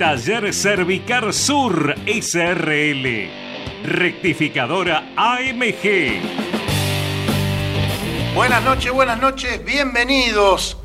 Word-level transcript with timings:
Taller 0.00 0.54
Cervicar 0.54 1.30
Sur 1.34 1.94
SRL. 2.06 3.30
Rectificadora 3.84 5.12
AMG. 5.14 6.22
Buenas 8.34 8.62
noches, 8.62 8.92
buenas 8.92 9.20
noches, 9.20 9.62
bienvenidos 9.62 10.78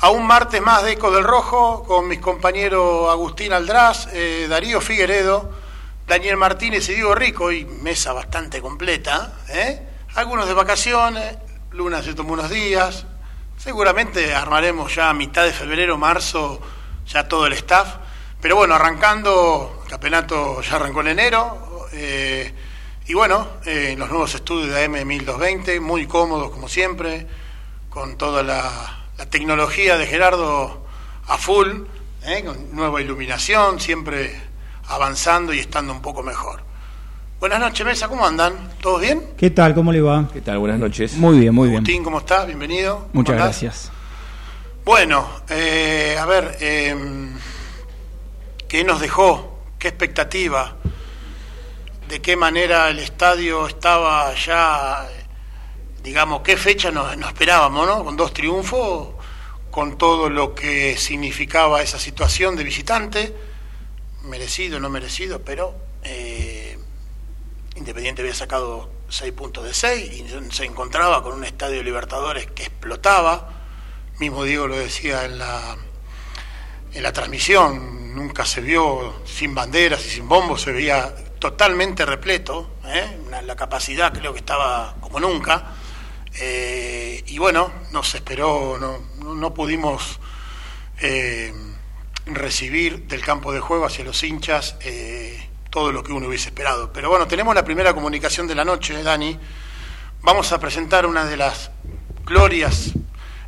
a 0.00 0.10
un 0.10 0.26
martes 0.26 0.60
más 0.60 0.82
de 0.82 0.94
Eco 0.94 1.12
del 1.12 1.22
Rojo 1.22 1.84
con 1.84 2.08
mis 2.08 2.18
compañeros 2.18 3.08
Agustín 3.08 3.52
Aldrás, 3.52 4.08
eh, 4.12 4.48
Darío 4.50 4.80
Figueredo, 4.80 5.52
Daniel 6.08 6.36
Martínez 6.36 6.88
y 6.88 6.94
Diego 6.94 7.14
Rico, 7.14 7.52
y 7.52 7.64
mesa 7.64 8.12
bastante 8.12 8.60
completa, 8.60 9.32
¿eh? 9.48 9.80
algunos 10.16 10.48
de 10.48 10.54
vacaciones, 10.54 11.38
Luna 11.70 12.02
se 12.02 12.14
tomó 12.14 12.32
unos 12.32 12.50
días, 12.50 13.06
seguramente 13.56 14.34
armaremos 14.34 14.92
ya 14.92 15.08
a 15.08 15.14
mitad 15.14 15.44
de 15.44 15.52
febrero, 15.52 15.96
marzo, 15.96 16.60
ya 17.06 17.28
todo 17.28 17.46
el 17.46 17.52
staff, 17.52 18.09
pero 18.40 18.56
bueno, 18.56 18.74
arrancando, 18.74 19.80
el 19.84 19.90
campeonato 19.90 20.62
ya 20.62 20.76
arrancó 20.76 21.00
en 21.02 21.08
enero, 21.08 21.88
eh, 21.92 22.52
y 23.06 23.14
bueno, 23.14 23.46
eh, 23.64 23.94
los 23.98 24.08
nuevos 24.08 24.34
estudios 24.34 24.74
de 24.74 24.88
AM1220, 24.88 25.80
muy 25.80 26.06
cómodos 26.06 26.50
como 26.50 26.68
siempre, 26.68 27.26
con 27.88 28.16
toda 28.16 28.42
la, 28.42 29.08
la 29.18 29.26
tecnología 29.26 29.98
de 29.98 30.06
Gerardo 30.06 30.86
a 31.26 31.36
full, 31.38 31.68
¿eh? 32.24 32.44
con 32.44 32.74
nueva 32.74 33.00
iluminación, 33.00 33.80
siempre 33.80 34.34
avanzando 34.88 35.52
y 35.52 35.58
estando 35.58 35.92
un 35.92 36.00
poco 36.00 36.22
mejor. 36.22 36.62
Buenas 37.38 37.60
noches, 37.60 37.86
Mesa, 37.86 38.08
¿cómo 38.08 38.26
andan? 38.26 38.54
¿Todos 38.80 39.00
bien? 39.00 39.22
¿Qué 39.36 39.50
tal? 39.50 39.74
¿Cómo 39.74 39.92
le 39.92 40.00
va? 40.00 40.28
¿Qué 40.32 40.40
tal? 40.40 40.58
Buenas 40.58 40.78
noches. 40.78 41.14
Muy 41.14 41.38
bien, 41.38 41.54
muy 41.54 41.68
bien. 41.68 41.78
Agustín, 41.78 42.04
¿cómo 42.04 42.18
estás? 42.18 42.46
Bienvenido. 42.46 42.96
¿Cómo 42.96 43.10
Muchas 43.12 43.36
gracias. 43.36 43.92
Bueno, 44.84 45.26
eh, 45.48 46.16
a 46.18 46.26
ver, 46.26 46.56
eh, 46.60 46.94
¿qué 48.70 48.84
nos 48.84 49.00
dejó? 49.00 49.58
¿Qué 49.80 49.88
expectativa? 49.88 50.76
¿De 52.08 52.22
qué 52.22 52.36
manera 52.36 52.88
el 52.88 53.00
estadio 53.00 53.66
estaba 53.66 54.32
ya, 54.36 55.08
digamos, 56.04 56.42
qué 56.42 56.56
fecha 56.56 56.92
nos, 56.92 57.12
esperábamos, 57.26 57.84
¿no? 57.84 58.04
Con 58.04 58.16
dos 58.16 58.32
triunfos, 58.32 59.08
con 59.72 59.98
todo 59.98 60.30
lo 60.30 60.54
que 60.54 60.96
significaba 60.96 61.82
esa 61.82 61.98
situación 61.98 62.54
de 62.54 62.62
visitante, 62.62 63.34
merecido, 64.22 64.78
no 64.78 64.88
merecido, 64.88 65.42
pero 65.44 65.74
eh, 66.04 66.78
Independiente 67.74 68.22
había 68.22 68.34
sacado 68.34 68.88
seis 69.08 69.32
puntos 69.32 69.64
de 69.64 69.74
seis 69.74 70.12
y 70.12 70.52
se 70.52 70.64
encontraba 70.64 71.24
con 71.24 71.32
un 71.32 71.42
estadio 71.42 71.82
Libertadores 71.82 72.46
que 72.46 72.62
explotaba, 72.62 73.50
mismo 74.20 74.44
Diego 74.44 74.68
lo 74.68 74.76
decía 74.76 75.24
en 75.24 75.38
la, 75.38 75.76
en 76.92 77.02
la 77.02 77.12
transmisión, 77.12 77.99
nunca 78.14 78.44
se 78.44 78.60
vio 78.60 79.22
sin 79.24 79.54
banderas 79.54 80.04
y 80.06 80.10
sin 80.10 80.28
bombos, 80.28 80.62
se 80.62 80.72
veía 80.72 81.14
totalmente 81.38 82.04
repleto, 82.04 82.76
¿eh? 82.84 83.18
La 83.46 83.56
capacidad 83.56 84.12
creo 84.12 84.32
que 84.32 84.40
estaba 84.40 84.96
como 85.00 85.20
nunca, 85.20 85.74
Eh, 86.40 87.24
y 87.26 87.38
bueno, 87.38 87.72
nos 87.90 88.14
esperó, 88.14 88.78
no, 88.78 89.34
no, 89.34 89.52
pudimos 89.52 90.20
eh, 91.00 91.52
recibir 92.24 93.08
del 93.08 93.20
campo 93.20 93.52
de 93.52 93.58
juego 93.58 93.84
hacia 93.84 94.04
los 94.04 94.22
hinchas 94.22 94.76
todo 95.70 95.90
lo 95.92 96.02
que 96.02 96.12
uno 96.12 96.28
hubiese 96.28 96.50
esperado. 96.50 96.92
Pero 96.92 97.10
bueno, 97.10 97.26
tenemos 97.26 97.54
la 97.54 97.64
primera 97.64 97.92
comunicación 97.94 98.46
de 98.46 98.54
la 98.54 98.64
noche, 98.64 99.02
Dani. 99.02 99.38
Vamos 100.22 100.52
a 100.52 100.58
presentar 100.60 101.04
una 101.06 101.24
de 101.24 101.36
las 101.36 101.72
glorias 102.24 102.92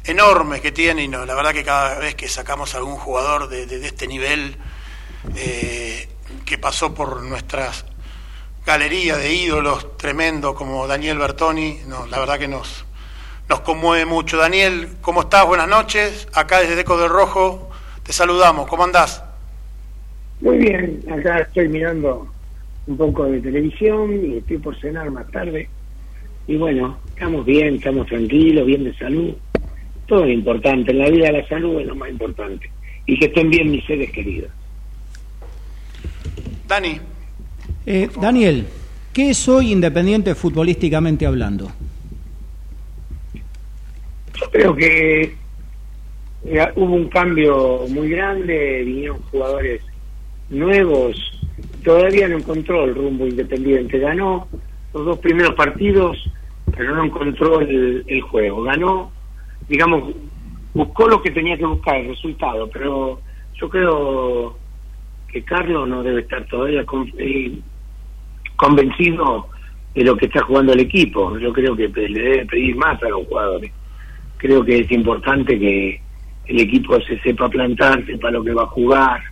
enormes 0.04 0.60
que 0.60 0.72
tiene, 0.72 1.04
y 1.04 1.08
no, 1.08 1.24
la 1.24 1.34
verdad 1.34 1.52
que 1.52 1.64
cada 1.64 1.98
vez 1.98 2.14
que 2.14 2.28
sacamos 2.28 2.74
a 2.74 2.78
algún 2.78 2.96
jugador 2.96 3.48
de, 3.48 3.66
de- 3.66 3.86
este 3.86 4.06
nivel 4.06 4.56
eh, 5.36 6.08
que 6.44 6.58
pasó 6.58 6.94
por 6.94 7.22
nuestras 7.22 7.84
galerías 8.66 9.18
de 9.18 9.32
ídolos 9.34 9.96
tremendo 9.96 10.54
como 10.54 10.86
Daniel 10.86 11.18
Bertoni, 11.18 11.80
no, 11.86 12.06
la 12.06 12.18
verdad 12.20 12.38
que 12.38 12.48
nos, 12.48 12.84
nos 13.48 13.60
conmueve 13.60 14.04
mucho. 14.04 14.36
Daniel, 14.36 14.88
¿cómo 15.00 15.22
estás? 15.22 15.46
Buenas 15.46 15.68
noches. 15.68 16.28
Acá 16.32 16.60
desde 16.60 16.76
Deco 16.76 16.96
del 16.96 17.08
Rojo 17.08 17.70
te 18.02 18.12
saludamos. 18.12 18.68
¿Cómo 18.68 18.84
andás? 18.84 19.22
Muy 20.40 20.58
bien, 20.58 21.02
acá 21.12 21.40
estoy 21.40 21.68
mirando 21.68 22.26
un 22.86 22.96
poco 22.96 23.24
de 23.26 23.40
televisión 23.40 24.24
y 24.26 24.38
estoy 24.38 24.58
por 24.58 24.78
cenar 24.80 25.10
más 25.10 25.30
tarde. 25.30 25.68
Y 26.48 26.56
bueno, 26.56 26.98
estamos 27.08 27.46
bien, 27.46 27.76
estamos 27.76 28.06
tranquilos, 28.08 28.66
bien 28.66 28.82
de 28.84 28.94
salud. 28.96 29.34
Todo 30.12 30.26
es 30.26 30.34
importante, 30.34 30.90
en 30.90 30.98
la 30.98 31.08
vida 31.08 31.32
la 31.32 31.48
salud 31.48 31.80
es 31.80 31.86
lo 31.86 31.94
más 31.94 32.10
importante. 32.10 32.70
Y 33.06 33.18
que 33.18 33.24
estén 33.24 33.48
bien 33.48 33.70
mis 33.70 33.82
seres 33.86 34.10
queridos. 34.12 34.50
Dani, 36.68 37.00
Eh, 37.86 38.10
Daniel, 38.20 38.66
¿qué 39.14 39.30
es 39.30 39.48
hoy 39.48 39.72
Independiente 39.72 40.34
futbolísticamente 40.34 41.24
hablando? 41.24 41.72
Yo 44.38 44.50
creo 44.50 44.76
que 44.76 45.34
eh, 46.44 46.68
hubo 46.76 46.94
un 46.94 47.08
cambio 47.08 47.86
muy 47.88 48.10
grande, 48.10 48.82
vinieron 48.84 49.18
jugadores 49.30 49.80
nuevos, 50.50 51.16
todavía 51.82 52.28
no 52.28 52.36
encontró 52.36 52.84
el 52.84 52.94
rumbo 52.94 53.26
independiente, 53.26 53.98
ganó 53.98 54.46
los 54.92 55.06
dos 55.06 55.18
primeros 55.20 55.54
partidos, 55.54 56.18
pero 56.76 56.96
no 56.96 57.02
encontró 57.02 57.62
el, 57.62 58.04
el 58.06 58.20
juego, 58.20 58.62
ganó, 58.64 59.10
digamos, 59.72 60.14
buscó 60.74 61.08
lo 61.08 61.22
que 61.22 61.30
tenía 61.30 61.56
que 61.56 61.64
buscar, 61.64 61.96
el 61.96 62.08
resultado, 62.08 62.68
pero 62.70 63.18
yo 63.54 63.68
creo 63.70 64.58
que 65.28 65.42
Carlos 65.42 65.88
no 65.88 66.02
debe 66.02 66.20
estar 66.20 66.44
todavía 66.44 66.84
con- 66.84 67.10
eh, 67.16 67.58
convencido 68.56 69.46
de 69.94 70.04
lo 70.04 70.14
que 70.16 70.26
está 70.26 70.42
jugando 70.42 70.74
el 70.74 70.80
equipo, 70.80 71.38
yo 71.38 71.52
creo 71.54 71.74
que 71.74 71.88
le 71.88 72.20
debe 72.20 72.46
pedir 72.46 72.76
más 72.76 73.02
a 73.02 73.08
los 73.08 73.26
jugadores. 73.26 73.72
Creo 74.36 74.62
que 74.62 74.80
es 74.80 74.90
importante 74.92 75.58
que 75.58 76.00
el 76.46 76.60
equipo 76.60 77.00
se 77.00 77.18
sepa 77.20 77.48
plantar, 77.48 78.04
sepa 78.04 78.30
lo 78.30 78.44
que 78.44 78.52
va 78.52 78.64
a 78.64 78.66
jugar, 78.66 79.22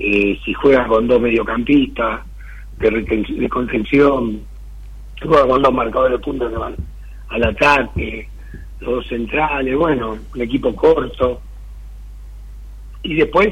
eh, 0.00 0.38
si 0.44 0.52
juega 0.54 0.88
con 0.88 1.06
dos 1.06 1.20
mediocampistas 1.20 2.20
de, 2.78 2.90
de 2.90 3.48
contención, 3.48 4.40
si 5.20 5.28
juega 5.28 5.46
con 5.46 5.62
dos 5.62 5.72
marcadores 5.72 6.18
de 6.18 6.24
punta 6.24 6.48
que 6.48 6.56
van 6.56 6.74
al 7.28 7.44
ataque, 7.44 8.28
los 8.82 9.06
centrales, 9.06 9.76
bueno, 9.76 10.18
un 10.34 10.40
equipo 10.40 10.74
corto. 10.74 11.40
Y 13.02 13.14
después 13.14 13.48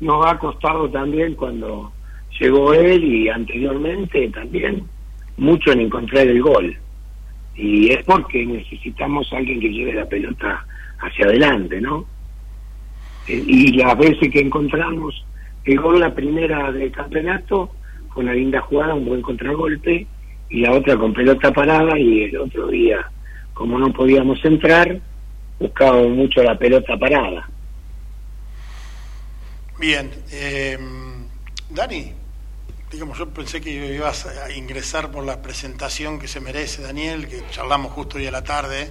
nos 0.00 0.26
ha 0.26 0.38
costado 0.38 0.90
también 0.90 1.34
cuando 1.34 1.92
llegó 2.38 2.74
él 2.74 3.04
y 3.04 3.28
anteriormente 3.28 4.28
también 4.28 4.84
mucho 5.38 5.72
en 5.72 5.80
encontrar 5.80 6.26
el 6.26 6.42
gol 6.42 6.76
y 7.56 7.90
es 7.90 8.04
porque 8.04 8.44
necesitamos 8.44 9.32
alguien 9.32 9.60
que 9.60 9.72
lleve 9.72 9.94
la 9.94 10.06
pelota 10.06 10.64
hacia 10.98 11.24
adelante, 11.24 11.80
¿no? 11.80 12.04
Eh, 13.28 13.42
Y 13.46 13.72
las 13.72 13.96
veces 13.96 14.30
que 14.30 14.40
encontramos 14.40 15.24
el 15.64 15.80
gol, 15.80 16.00
la 16.00 16.14
primera 16.14 16.70
del 16.70 16.92
campeonato, 16.92 17.70
fue 18.12 18.22
una 18.22 18.34
linda 18.34 18.60
jugada, 18.60 18.94
un 18.94 19.06
buen 19.06 19.22
contragolpe, 19.22 20.06
y 20.48 20.60
la 20.60 20.72
otra 20.72 20.96
con 20.96 21.12
pelota 21.12 21.50
parada, 21.52 21.98
y 21.98 22.24
el 22.24 22.36
otro 22.36 22.68
día, 22.68 23.10
como 23.56 23.78
no 23.78 23.90
podíamos 23.90 24.38
entrar, 24.44 25.00
buscábamos 25.58 26.10
mucho 26.10 26.42
la 26.42 26.58
pelota 26.58 26.94
parada. 26.98 27.48
bien. 29.78 30.10
eh, 30.30 30.78
Dani, 31.70 32.12
digamos, 32.92 33.16
yo 33.18 33.30
pensé 33.30 33.62
que 33.62 33.94
ibas 33.94 34.26
a 34.26 34.52
ingresar 34.52 35.10
por 35.10 35.24
la 35.24 35.40
presentación 35.40 36.18
que 36.18 36.28
se 36.28 36.38
merece 36.40 36.82
Daniel, 36.82 37.26
que 37.28 37.42
charlamos 37.50 37.92
justo 37.92 38.18
hoy 38.18 38.26
a 38.26 38.30
la 38.30 38.44
tarde, 38.44 38.90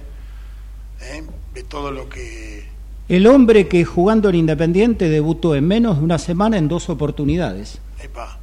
¿eh? 1.00 1.22
de 1.54 1.62
todo 1.62 1.92
lo 1.92 2.08
que... 2.08 2.66
El 3.08 3.28
hombre 3.28 3.68
que 3.68 3.84
jugando 3.84 4.28
en 4.30 4.34
Independiente 4.34 5.08
debutó 5.08 5.54
en 5.54 5.68
menos 5.68 5.98
de 5.98 6.04
una 6.04 6.18
semana 6.18 6.58
en 6.58 6.66
dos 6.66 6.88
oportunidades. 6.88 7.80
Epa. 8.02 8.40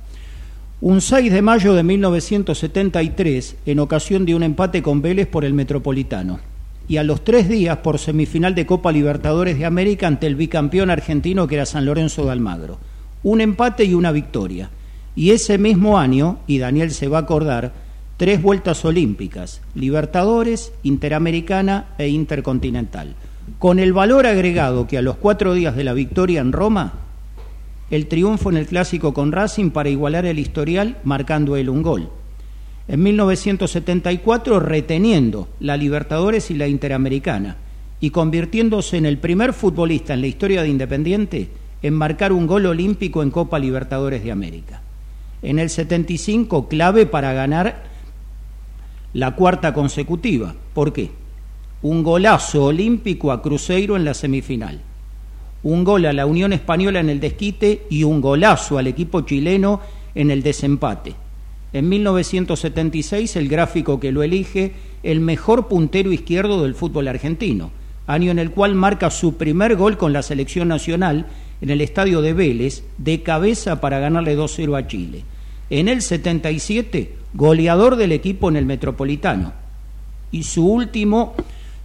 Un 0.86 1.00
6 1.00 1.32
de 1.32 1.42
mayo 1.42 1.76
de 1.76 1.82
1973, 1.82 3.56
en 3.66 3.80
ocasión 3.80 4.26
de 4.26 4.36
un 4.36 4.44
empate 4.44 4.84
con 4.84 5.02
Vélez 5.02 5.30
por 5.30 5.46
el 5.46 5.54
Metropolitano. 5.54 6.42
Y 6.90 6.98
a 6.98 7.04
los 7.04 7.24
tres 7.24 7.48
días 7.48 7.78
por 7.78 8.00
semifinal 8.00 8.54
de 8.54 8.66
Copa 8.66 8.92
Libertadores 8.92 9.58
de 9.58 9.64
América 9.64 10.08
ante 10.08 10.28
el 10.28 10.36
bicampeón 10.36 10.90
argentino 10.90 11.48
que 11.48 11.56
era 11.56 11.66
San 11.66 11.86
Lorenzo 11.86 12.26
de 12.26 12.32
Almagro. 12.34 12.80
Un 13.24 13.40
empate 13.40 13.86
y 13.86 13.94
una 13.94 14.12
victoria. 14.12 14.72
Y 15.16 15.32
ese 15.32 15.58
mismo 15.58 15.98
año, 15.98 16.40
y 16.48 16.58
Daniel 16.58 16.92
se 16.92 17.08
va 17.08 17.20
a 17.20 17.22
acordar, 17.22 17.72
tres 18.18 18.42
vueltas 18.42 18.84
olímpicas, 18.84 19.62
Libertadores, 19.76 20.74
Interamericana 20.84 21.94
e 21.98 22.10
Intercontinental. 22.10 23.16
Con 23.58 23.80
el 23.80 23.94
valor 23.94 24.28
agregado 24.28 24.86
que 24.86 24.98
a 24.98 25.02
los 25.02 25.16
cuatro 25.16 25.54
días 25.54 25.78
de 25.78 25.86
la 25.86 25.94
victoria 25.94 26.42
en 26.42 26.52
Roma, 26.52 27.04
el 27.90 28.08
triunfo 28.08 28.50
en 28.50 28.58
el 28.58 28.66
clásico 28.66 29.14
con 29.14 29.32
Racing 29.32 29.72
para 29.72 29.90
igualar 29.90 30.26
el 30.26 30.40
historial 30.40 30.98
marcando 31.04 31.56
él 31.56 31.70
un 31.70 31.84
gol. 31.84 32.10
En 32.88 33.02
1974 33.02 34.60
reteniendo 34.60 35.48
la 35.60 35.78
Libertadores 35.78 36.52
y 36.52 36.56
la 36.56 36.68
Interamericana 36.68 37.58
y 38.00 38.10
convirtiéndose 38.10 38.98
en 38.98 39.06
el 39.06 39.18
primer 39.18 39.54
futbolista 39.54 40.14
en 40.14 40.22
la 40.22 40.28
historia 40.28 40.62
de 40.62 40.70
Independiente 40.70 41.50
en 41.82 41.94
marcar 41.94 42.34
un 42.34 42.48
gol 42.48 42.66
olímpico 42.66 43.24
en 43.24 43.32
Copa 43.32 43.60
Libertadores 43.60 44.24
de 44.24 44.32
América 44.32 44.82
en 45.44 45.60
el 45.60 45.70
75 45.70 46.68
clave 46.68 47.06
para 47.06 47.34
ganar 47.34 47.84
la 49.14 49.36
cuarta 49.36 49.74
consecutiva. 49.74 50.56
¿Por 50.74 50.94
qué? 50.94 51.12
Un 51.82 52.02
golazo 52.02 52.66
olímpico 52.66 53.32
a 53.32 53.42
Cruzeiro 53.42 53.98
en 53.98 54.06
la 54.06 54.14
semifinal, 54.14 54.82
un 55.64 55.84
gol 55.84 56.06
a 56.06 56.14
la 56.14 56.26
Unión 56.26 56.54
Española 56.54 57.00
en 57.00 57.10
el 57.10 57.20
desquite 57.20 57.84
y 57.90 58.04
un 58.04 58.22
golazo 58.22 58.78
al 58.78 58.88
equipo 58.88 59.22
chileno 59.22 59.82
en 60.14 60.30
el 60.30 60.44
desempate. 60.44 61.16
En 61.72 61.90
1976 61.90 63.36
el 63.36 63.50
gráfico 63.50 64.00
que 64.00 64.12
lo 64.12 64.22
elige 64.24 64.74
el 65.02 65.20
mejor 65.20 65.68
puntero 65.68 66.12
izquierdo 66.12 66.64
del 66.64 66.76
fútbol 66.76 67.08
argentino, 67.08 67.72
año 68.06 68.32
en 68.32 68.40
el 68.40 68.52
cual 68.52 68.76
marca 68.76 69.10
su 69.10 69.38
primer 69.38 69.76
gol 69.76 69.98
con 69.98 70.14
la 70.14 70.22
selección 70.22 70.68
nacional 70.68 71.28
en 71.62 71.70
el 71.70 71.82
estadio 71.82 72.22
de 72.22 72.34
Vélez 72.34 72.84
de 72.98 73.24
cabeza 73.24 73.82
para 73.82 74.00
ganarle 74.00 74.38
2-0 74.38 74.78
a 74.78 74.88
Chile 74.88 75.24
en 75.70 75.88
el 75.88 76.02
77 76.02 77.16
goleador 77.34 77.96
del 77.96 78.12
equipo 78.12 78.50
en 78.50 78.58
el 78.58 78.66
Metropolitano. 78.66 79.54
Y 80.32 80.44
su 80.44 80.68
último 80.68 81.34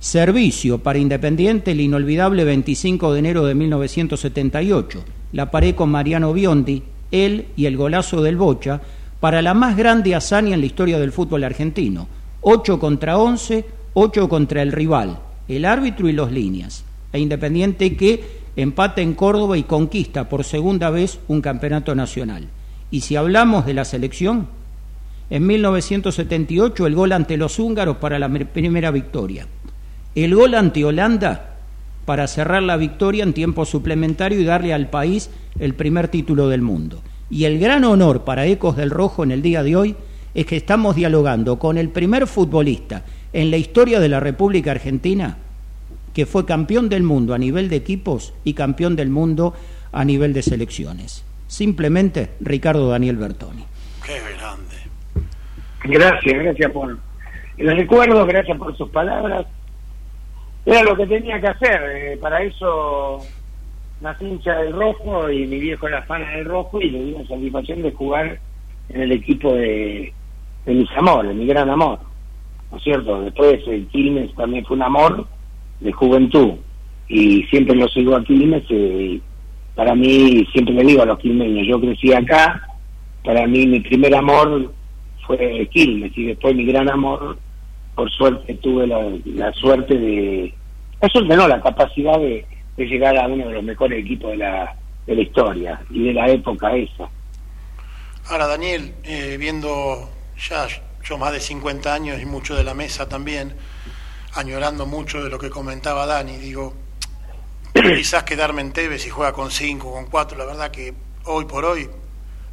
servicio 0.01 0.79
para 0.79 0.99
Independiente, 0.99 1.73
el 1.73 1.81
inolvidable 1.81 2.45
25 2.45 3.13
de 3.13 3.19
enero 3.19 3.45
de 3.45 3.55
1978. 3.55 5.05
La 5.33 5.51
paré 5.51 5.75
con 5.75 5.91
Mariano 5.91 6.33
Biondi, 6.33 6.83
él 7.11 7.47
y 7.57 7.67
el 7.67 7.77
golazo 7.77 8.23
del 8.23 8.37
Bocha, 8.37 8.81
para 9.21 9.43
la 9.43 9.55
más 9.55 9.77
grande 9.77 10.15
hazaña 10.15 10.55
en 10.55 10.61
la 10.61 10.67
historia 10.67 10.99
del 10.99 11.13
fútbol 11.13 11.45
argentino. 11.45 12.07
8 12.43 12.79
contra 12.79 13.19
11, 13.19 13.65
8 13.95 14.29
contra 14.29 14.63
el 14.63 14.71
rival, 14.71 15.19
el 15.49 15.65
árbitro 15.65 16.09
y 16.09 16.13
los 16.13 16.31
líneas. 16.31 16.85
E 17.13 17.19
Independiente 17.19 17.97
que 17.97 18.39
empata 18.55 19.01
en 19.01 19.15
Córdoba 19.15 19.59
y 19.59 19.65
conquista 19.65 20.29
por 20.29 20.45
segunda 20.45 20.91
vez 20.91 21.19
un 21.27 21.41
campeonato 21.41 21.95
nacional. 21.95 22.47
Y 22.91 23.01
si 23.01 23.17
hablamos 23.17 23.67
de 23.67 23.75
la 23.75 23.85
selección, 23.85 24.47
en 25.31 25.47
1978 25.47 26.87
el 26.87 26.95
gol 26.95 27.13
ante 27.13 27.37
los 27.37 27.59
húngaros 27.59 27.97
para 27.97 28.19
la 28.19 28.29
primera 28.29 28.91
victoria. 28.91 29.47
El 30.25 30.35
gol 30.35 30.55
ante 30.55 30.85
Holanda 30.85 31.59
para 32.05 32.27
cerrar 32.27 32.65
la 32.65 32.77
victoria 32.77 33.23
en 33.23 33.33
tiempo 33.33 33.65
suplementario 33.65 34.41
y 34.41 34.45
darle 34.45 34.75
al 34.75 34.91
país 34.91 35.31
el 35.61 35.75
primer 35.75 36.09
título 36.09 36.49
del 36.49 36.61
mundo. 36.61 37.01
Y 37.31 37.45
el 37.45 37.61
gran 37.61 37.85
honor 37.85 38.25
para 38.25 38.45
Ecos 38.45 38.77
del 38.77 38.91
Rojo 38.91 39.23
en 39.23 39.31
el 39.31 39.43
día 39.43 39.63
de 39.63 39.77
hoy 39.77 39.95
es 40.35 40.45
que 40.45 40.57
estamos 40.57 40.97
dialogando 40.97 41.61
con 41.61 41.79
el 41.79 41.91
primer 41.91 42.27
futbolista 42.27 43.05
en 43.33 43.53
la 43.53 43.59
historia 43.59 44.01
de 44.01 44.09
la 44.09 44.19
República 44.19 44.73
Argentina 44.73 45.37
que 46.13 46.27
fue 46.27 46.45
campeón 46.45 46.89
del 46.89 47.05
mundo 47.05 47.33
a 47.33 47.39
nivel 47.39 47.69
de 47.69 47.77
equipos 47.77 48.35
y 48.43 48.55
campeón 48.55 48.97
del 48.97 49.11
mundo 49.11 49.55
a 49.93 50.05
nivel 50.05 50.33
de 50.33 50.43
selecciones. 50.43 51.25
Simplemente 51.47 52.31
Ricardo 52.41 52.89
Daniel 52.89 53.19
Bertoni. 53.19 53.65
Qué 54.05 54.19
grande. 54.37 54.75
Gracias, 55.85 56.43
gracias 56.43 56.73
por 56.73 56.99
el 57.57 57.77
recuerdo, 57.77 58.27
gracias 58.27 58.59
por 58.59 58.77
sus 58.77 58.91
palabras. 58.91 59.47
Era 60.69 60.83
lo 60.83 60.97
que 60.97 61.07
tenía 61.07 61.41
que 61.41 61.47
hacer, 61.47 61.81
eh, 61.95 62.19
para 62.21 62.43
eso 62.43 63.19
nací 64.03 64.27
hincha 64.27 64.55
del 64.59 64.75
rojo 64.75 65.31
y 65.31 65.47
mi 65.47 65.59
viejo 65.59 65.89
era 65.89 66.03
fan 66.03 66.23
del 66.27 66.45
rojo 66.45 66.79
y 66.81 66.91
le 66.91 67.03
di 67.05 67.11
la 67.13 67.27
satisfacción 67.27 67.81
de 67.81 67.93
jugar 67.93 68.39
en 68.91 69.01
el 69.01 69.13
equipo 69.13 69.55
de, 69.55 70.13
de 70.67 70.75
mis 70.75 70.91
amores, 70.93 71.35
mi 71.35 71.47
gran 71.47 71.71
amor. 71.71 71.99
¿No 72.71 72.77
es 72.77 72.83
cierto? 72.83 73.23
Después 73.23 73.67
el 73.67 73.87
Quilmes 73.87 74.35
también 74.35 74.67
fue 74.67 74.77
un 74.77 74.83
amor 74.83 75.27
de 75.81 75.91
juventud 75.91 76.57
y 77.09 77.45
siempre 77.45 77.75
lo 77.75 77.89
sigo 77.89 78.15
a 78.15 78.23
Quilmes 78.23 78.71
y 78.71 79.23
para 79.75 79.95
mí, 79.95 80.47
siempre 80.53 80.75
le 80.75 80.85
digo 80.85 81.03
a 81.03 81.07
los 81.07 81.19
quilmeños, 81.19 81.67
yo 81.67 81.81
crecí 81.81 82.13
acá, 82.13 82.69
para 83.25 83.47
mí 83.47 83.67
mi 83.67 83.81
primer 83.81 84.15
amor 84.15 84.71
fue 85.27 85.67
Quilmes 85.71 86.13
y 86.15 86.27
después 86.27 86.55
mi 86.55 86.67
gran 86.67 86.91
amor, 86.91 87.39
por 87.95 88.11
suerte 88.11 88.55
tuve 88.55 88.87
la, 88.87 89.53
suerte 89.55 89.97
de, 89.97 90.55
suerte 91.07 91.37
no, 91.37 91.47
la 91.47 91.61
capacidad 91.61 92.19
de, 92.19 92.45
llegar 92.77 93.17
a 93.17 93.27
uno 93.27 93.47
de 93.47 93.55
los 93.55 93.63
mejores 93.63 94.05
equipos 94.05 94.31
de 94.31 94.39
la, 94.39 94.75
de 95.07 95.15
la 95.15 95.23
historia 95.23 95.81
y 95.91 96.05
de 96.05 96.13
la 96.13 96.29
época 96.29 96.75
esa. 96.77 97.09
Ahora, 98.29 98.47
Daniel, 98.47 98.95
eh, 99.05 99.37
viendo 99.39 100.11
ya 100.49 100.67
yo 101.05 101.19
más 101.19 101.33
de 101.33 101.41
50 101.41 101.93
años 101.93 102.21
y 102.21 102.27
mucho 102.27 102.55
de 102.55 102.65
la 102.65 102.75
mesa 102.75 103.09
también, 103.09 103.55
añorando 104.35 104.87
mucho 104.87 105.23
de 105.23 105.31
lo 105.31 105.39
que 105.39 105.51
comentaba 105.51 106.07
Dani, 106.07 106.37
digo, 106.37 106.75
quizás 107.75 108.25
quedarme 108.25 108.61
en 108.61 108.73
Tevez 108.73 109.07
y 109.07 109.11
juega 109.11 109.33
con 109.33 109.51
cinco, 109.51 109.93
con 109.93 110.07
cuatro. 110.07 110.37
La 110.37 110.45
verdad 110.45 110.71
que 110.71 110.95
hoy 111.25 111.45
por 111.45 111.65
hoy 111.65 111.89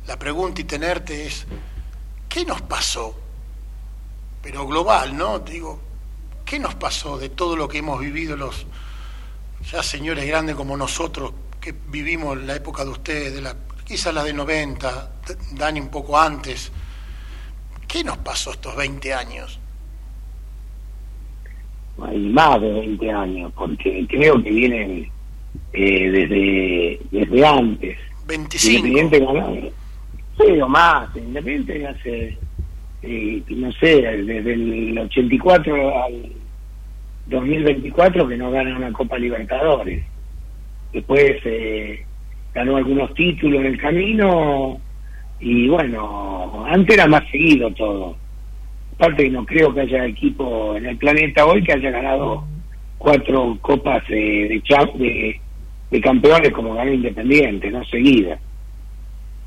la 0.07 0.17
pregunta 0.17 0.61
y 0.61 0.63
tenerte 0.65 1.25
es, 1.25 1.45
¿qué 2.29 2.45
nos 2.45 2.61
pasó? 2.61 3.15
Pero 4.41 4.67
global, 4.67 5.17
¿no? 5.17 5.39
Digo, 5.39 5.79
¿qué 6.45 6.59
nos 6.59 6.75
pasó 6.75 7.17
de 7.17 7.29
todo 7.29 7.55
lo 7.55 7.67
que 7.67 7.79
hemos 7.79 7.99
vivido 7.99 8.37
los 8.37 8.65
ya 9.71 9.81
señores 9.81 10.25
grandes 10.27 10.55
como 10.55 10.77
nosotros 10.77 11.33
que 11.59 11.73
vivimos 11.89 12.37
la 12.37 12.55
época 12.55 12.85
de 12.85 12.91
ustedes, 12.91 13.33
de 13.33 13.41
la, 13.41 13.55
quizás 13.83 14.13
la 14.13 14.23
de 14.23 14.33
90, 14.33 15.11
Dani 15.53 15.79
un 15.79 15.89
poco 15.89 16.19
antes? 16.19 16.71
¿Qué 17.87 18.03
nos 18.03 18.17
pasó 18.17 18.51
estos 18.51 18.75
20 18.75 19.13
años? 19.13 19.59
Hay 22.01 22.17
más 22.17 22.61
de 22.61 22.71
20 22.71 23.11
años, 23.11 23.53
porque 23.55 24.05
creo 24.09 24.41
que 24.43 24.49
vienen 24.49 25.09
eh, 25.73 26.11
desde, 26.11 26.99
desde 27.11 27.45
antes. 27.45 27.97
25. 28.27 28.87
Independiente 28.87 29.73
sí, 30.37 30.61
o 30.61 30.67
más. 30.67 31.15
Independiente 31.15 31.87
hace, 31.87 32.37
eh, 33.05 33.43
no 33.49 33.71
sé, 33.73 34.01
desde 34.01 34.53
el 34.53 34.97
84 34.97 36.03
al 36.03 36.31
2024 37.27 38.27
que 38.27 38.37
no 38.37 38.51
gana 38.51 38.77
una 38.77 38.91
Copa 38.91 39.17
Libertadores. 39.17 40.03
Después 40.93 41.37
eh, 41.45 42.05
ganó 42.53 42.77
algunos 42.77 43.13
títulos 43.13 43.61
en 43.61 43.67
el 43.67 43.77
camino 43.77 44.79
y 45.39 45.67
bueno, 45.67 46.65
antes 46.67 46.95
era 46.95 47.07
más 47.07 47.23
seguido 47.29 47.71
todo. 47.71 48.15
Aparte 48.95 49.29
no 49.29 49.45
creo 49.45 49.73
que 49.73 49.81
haya 49.81 50.05
equipo 50.05 50.75
en 50.75 50.85
el 50.85 50.97
planeta 50.97 51.45
hoy 51.45 51.63
que 51.63 51.73
haya 51.73 51.91
ganado 51.91 52.45
cuatro 52.97 53.57
copas 53.61 54.07
de, 54.07 54.61
de, 54.97 55.41
de 55.91 56.01
campeones 56.01 56.51
como 56.51 56.75
ganó 56.75 56.93
Independiente, 56.93 57.69
no 57.69 57.83
seguida. 57.85 58.39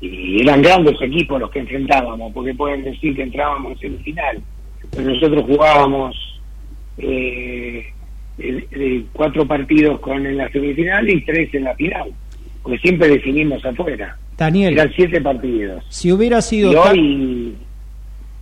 Y 0.01 0.41
eran 0.41 0.61
grandes 0.61 1.01
equipos 1.01 1.39
los 1.39 1.51
que 1.51 1.59
enfrentábamos, 1.59 2.31
porque 2.33 2.53
pueden 2.53 2.83
decir 2.83 3.15
que 3.15 3.23
entrábamos 3.23 3.73
en 3.73 3.79
semifinal, 3.79 4.41
pero 4.91 5.09
nosotros 5.09 5.43
jugábamos 5.45 6.15
eh, 6.97 7.85
cuatro 9.11 9.45
partidos 9.45 9.99
con 9.99 10.25
en 10.25 10.37
la 10.37 10.49
semifinal 10.51 11.09
y 11.09 11.21
tres 11.25 11.53
en 11.53 11.65
la 11.65 11.75
final, 11.75 12.11
porque 12.63 12.79
siempre 12.79 13.09
definimos 13.09 13.63
afuera. 13.65 14.17
Daniel, 14.37 14.73
eran 14.73 14.91
siete 14.95 15.19
partidos. 15.19 15.83
Si 15.89 16.11
hubiera 16.13 16.41
sido 16.41 16.71
y 16.71 16.75
hoy, 16.75 17.55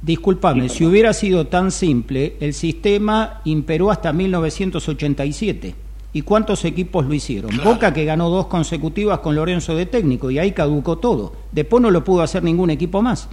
Disculpame, 0.02 0.70
si 0.70 0.86
hubiera 0.86 1.12
sido 1.12 1.48
tan 1.48 1.72
simple, 1.72 2.36
el 2.40 2.54
sistema 2.54 3.42
imperó 3.46 3.90
hasta 3.90 4.14
1987 4.14 5.87
¿Y 6.14 6.22
cuántos 6.22 6.66
equipos 6.66 7.06
lo 7.06 7.14
hicieron? 7.14 7.52
Boca 7.64 7.94
que 7.94 8.06
ganó 8.06 8.30
dos 8.30 8.48
consecutivas 8.48 9.20
con 9.20 9.36
Lorenzo 9.36 9.76
de 9.76 9.86
técnico 9.86 10.32
y 10.32 10.40
ahí 10.40 10.52
caducó 10.52 10.98
todo. 10.98 11.34
Después 11.52 11.82
no 11.82 11.92
lo 11.92 12.04
pudo 12.04 12.22
hacer 12.22 12.44
ningún 12.44 12.70
equipo 12.70 13.02
más. 13.02 13.30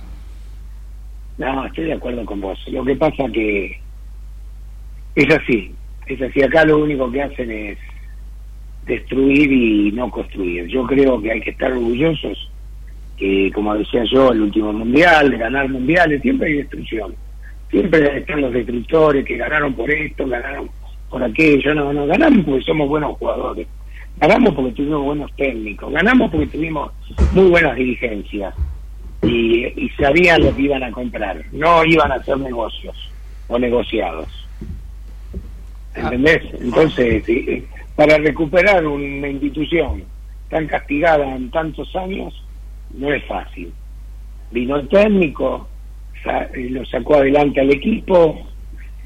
No, 1.39 1.65
estoy 1.67 1.85
de 1.85 1.95
acuerdo 1.95 2.25
con 2.25 2.41
vos. 2.41 2.59
Lo 2.69 2.85
que 2.85 2.97
pasa 2.97 3.25
que 3.33 3.81
es 5.15 5.35
así. 5.35 5.73
Es 6.07 6.21
así. 6.21 6.43
Acá 6.43 6.65
lo 6.65 6.79
único 6.79 7.11
que 7.11 7.23
hacen 7.23 7.51
es 7.51 7.79
destruir 8.87 9.51
y 9.51 9.93
no 9.93 10.11
construir. 10.11 10.67
Yo 10.67 10.85
creo 10.87 11.21
que 11.21 11.33
hay 11.33 11.41
que 11.41 11.51
estar 11.51 11.73
orgullosos 11.73 12.51
que, 13.17 13.51
como 13.55 13.75
decía 13.75 14.05
yo, 14.05 14.33
el 14.33 14.43
último 14.43 14.73
mundial, 14.73 15.37
ganar 15.37 15.69
mundiales, 15.69 16.21
siempre 16.23 16.49
hay 16.49 16.57
destrucción. 16.59 17.15
Siempre 17.71 18.19
están 18.19 18.41
los 18.41 18.53
destructores 18.53 19.25
que 19.25 19.37
ganaron 19.37 19.75
por 19.75 19.91
esto, 19.91 20.27
ganaron 20.27 20.69
por 21.15 21.23
aquello. 21.23 21.75
No, 21.77 21.93
no, 21.93 22.07
ganamos 22.09 22.45
porque 22.45 22.65
somos 22.65 22.89
buenos 22.89 23.17
jugadores. 23.19 23.69
Ganamos 24.17 24.53
porque 24.53 24.73
tuvimos 24.73 25.05
buenos 25.05 25.33
técnicos. 25.37 25.93
Ganamos 25.93 26.29
porque 26.29 26.49
tuvimos 26.49 26.91
muy 27.33 27.51
buenas 27.51 27.77
dirigencias. 27.77 28.53
Y, 29.23 29.65
y 29.65 29.89
sabían 29.91 30.43
lo 30.43 30.55
que 30.57 30.63
iban 30.63 30.83
a 30.83 30.91
comprar. 30.91 31.41
No 31.53 31.85
iban 31.85 32.11
a 32.11 32.17
hacer 32.17 32.37
negocios 32.39 32.97
o 33.47 33.57
negociados. 33.61 34.27
¿Entendés? 35.95 36.43
Entonces, 36.61 37.63
para 37.95 38.19
recuperar 38.19 38.85
una 38.85 39.29
institución 39.29 40.03
tan 40.51 40.67
castigada 40.67 41.33
en 41.37 41.49
tantos 41.53 41.95
años, 41.95 42.35
no 42.93 43.13
es 43.13 43.25
fácil. 43.27 43.73
Vino 44.51 44.75
el 44.75 44.89
técnico, 44.89 45.69
lo 46.55 46.85
sacó 46.87 47.15
adelante 47.15 47.61
al 47.61 47.71
equipo, 47.71 48.45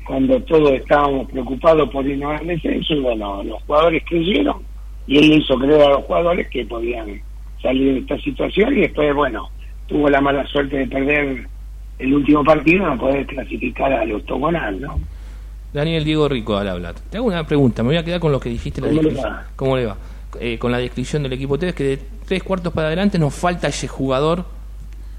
cuando 0.09 0.41
todos 0.45 0.73
estábamos 0.73 1.31
preocupados 1.31 1.91
por 1.91 2.07
irnos 2.07 2.41
al 2.41 2.47
descenso, 2.47 2.95
y 2.95 3.01
bueno, 3.01 3.45
los 3.45 3.63
jugadores 3.65 4.03
creyeron 4.09 4.63
y 5.07 5.19
él 5.19 5.35
hizo 5.35 5.55
creer 5.57 5.83
a 5.83 5.91
los 5.91 6.05
jugadores 6.05 6.49
que 6.49 6.65
podían 6.65 7.21
salir 7.61 7.93
de 7.93 8.01
esta 8.01 8.19
situación 8.19 8.77
y 8.79 8.81
después, 8.81 9.15
bueno, 9.15 9.51
tuvo 9.87 10.09
la 10.09 10.23
mala 10.23 10.47
suerte 10.47 10.79
de 10.79 10.87
perder 10.87 11.47
el 11.99 12.15
último 12.15 12.43
partido, 12.43 12.87
no 12.87 12.99
poder 12.99 13.27
clasificar 13.27 13.93
al 13.93 14.11
octogonal, 14.13 14.81
¿no? 14.81 14.99
Daniel 15.75 16.05
Diego 16.05 16.27
Rico 16.27 16.57
al 16.57 16.69
hablar. 16.69 16.95
Te 17.11 17.19
hago 17.19 17.27
una 17.27 17.47
pregunta, 17.47 17.83
me 17.83 17.91
voy 17.91 17.99
a 17.99 18.05
quedar 18.05 18.21
con 18.21 18.33
lo 18.33 18.41
que 18.41 18.49
dijiste. 18.49 18.81
La 18.81 18.89
¿Cómo 18.89 19.03
le 19.03 19.15
va? 19.15 19.47
¿Cómo 19.57 19.77
le 19.77 19.85
va? 19.85 19.97
Eh, 20.41 20.59
con 20.59 20.73
la 20.73 20.79
descripción 20.79 21.23
del 21.23 21.35
equipo 21.35 21.55
Ustedes 21.55 21.75
que 21.75 21.85
de 21.85 21.99
tres 22.27 22.43
cuartos 22.43 22.73
para 22.73 22.87
adelante 22.87 23.19
nos 23.19 23.35
falta 23.35 23.69
ese 23.69 23.89
jugador 23.89 24.47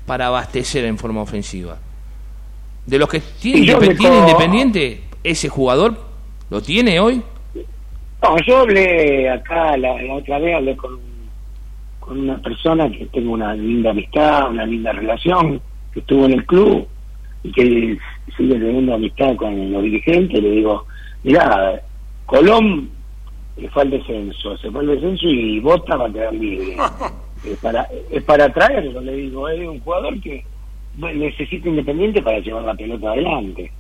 para 0.08 0.28
abastecer 0.28 0.86
en 0.86 0.98
forma 0.98 1.22
ofensiva. 1.22 1.78
De 2.90 2.98
los 2.98 3.08
que 3.08 3.20
tiene, 3.40 3.74
co- 3.76 4.20
Independiente, 4.20 5.02
ese 5.24 5.48
jugador 5.48 5.96
lo 6.50 6.62
tiene 6.62 7.00
hoy. 7.00 7.22
No, 8.24 8.36
yo 8.46 8.58
hablé 8.60 9.30
acá 9.30 9.78
la, 9.78 10.02
la 10.02 10.14
otra 10.16 10.40
vez, 10.40 10.56
hablé 10.56 10.76
con, 10.76 11.00
con 12.00 12.20
una 12.20 12.38
persona 12.42 12.90
que 12.92 13.06
tengo 13.08 13.34
una 13.34 13.54
linda 13.54 13.92
amistad, 13.92 14.50
una 14.50 14.66
linda 14.66 14.92
relación, 14.92 15.62
que 15.94 16.00
estuvo 16.00 16.26
en 16.26 16.34
el 16.34 16.46
club 16.46 16.88
y 17.44 17.52
que 17.52 17.98
sigue 18.36 18.54
teniendo 18.56 18.96
amistad 18.96 19.36
con 19.36 19.72
los 19.72 19.84
dirigentes. 19.84 20.42
Le 20.42 20.50
digo, 20.52 20.86
mirá, 21.24 21.82
Colón 22.26 22.90
le 23.56 23.70
fue 23.70 23.84
al 23.84 23.92
descenso, 23.92 24.58
se 24.58 24.72
fue 24.72 24.82
al 24.82 24.88
descenso 24.88 25.28
y 25.28 25.60
Bota 25.60 25.96
va 25.96 26.08
a 26.08 26.12
quedar 26.12 26.34
libre. 26.34 26.76
es, 27.46 27.58
para, 27.60 27.88
es 28.10 28.24
para 28.24 28.52
traerlo, 28.52 29.00
le 29.02 29.14
digo, 29.16 29.48
es 29.48 29.68
un 29.68 29.80
jugador 29.80 30.20
que 30.20 30.44
necesita 31.00 31.70
Independiente 31.70 32.22
para 32.22 32.40
llevar 32.40 32.64
la 32.64 32.76
pelota 32.76 33.12
adelante. 33.12 33.72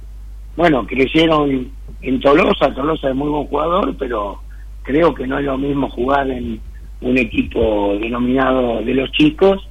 Bueno, 0.55 0.85
creyeron 0.85 1.71
en 2.01 2.19
Tolosa, 2.19 2.73
Tolosa 2.73 3.09
es 3.09 3.15
muy 3.15 3.29
buen 3.29 3.47
jugador, 3.47 3.95
pero 3.97 4.41
creo 4.83 5.13
que 5.13 5.27
no 5.27 5.37
es 5.39 5.45
lo 5.45 5.57
mismo 5.57 5.89
jugar 5.89 6.29
en 6.29 6.59
un 7.01 7.17
equipo 7.17 7.97
denominado 7.99 8.81
de 8.81 8.93
los 8.93 9.11
chicos 9.11 9.67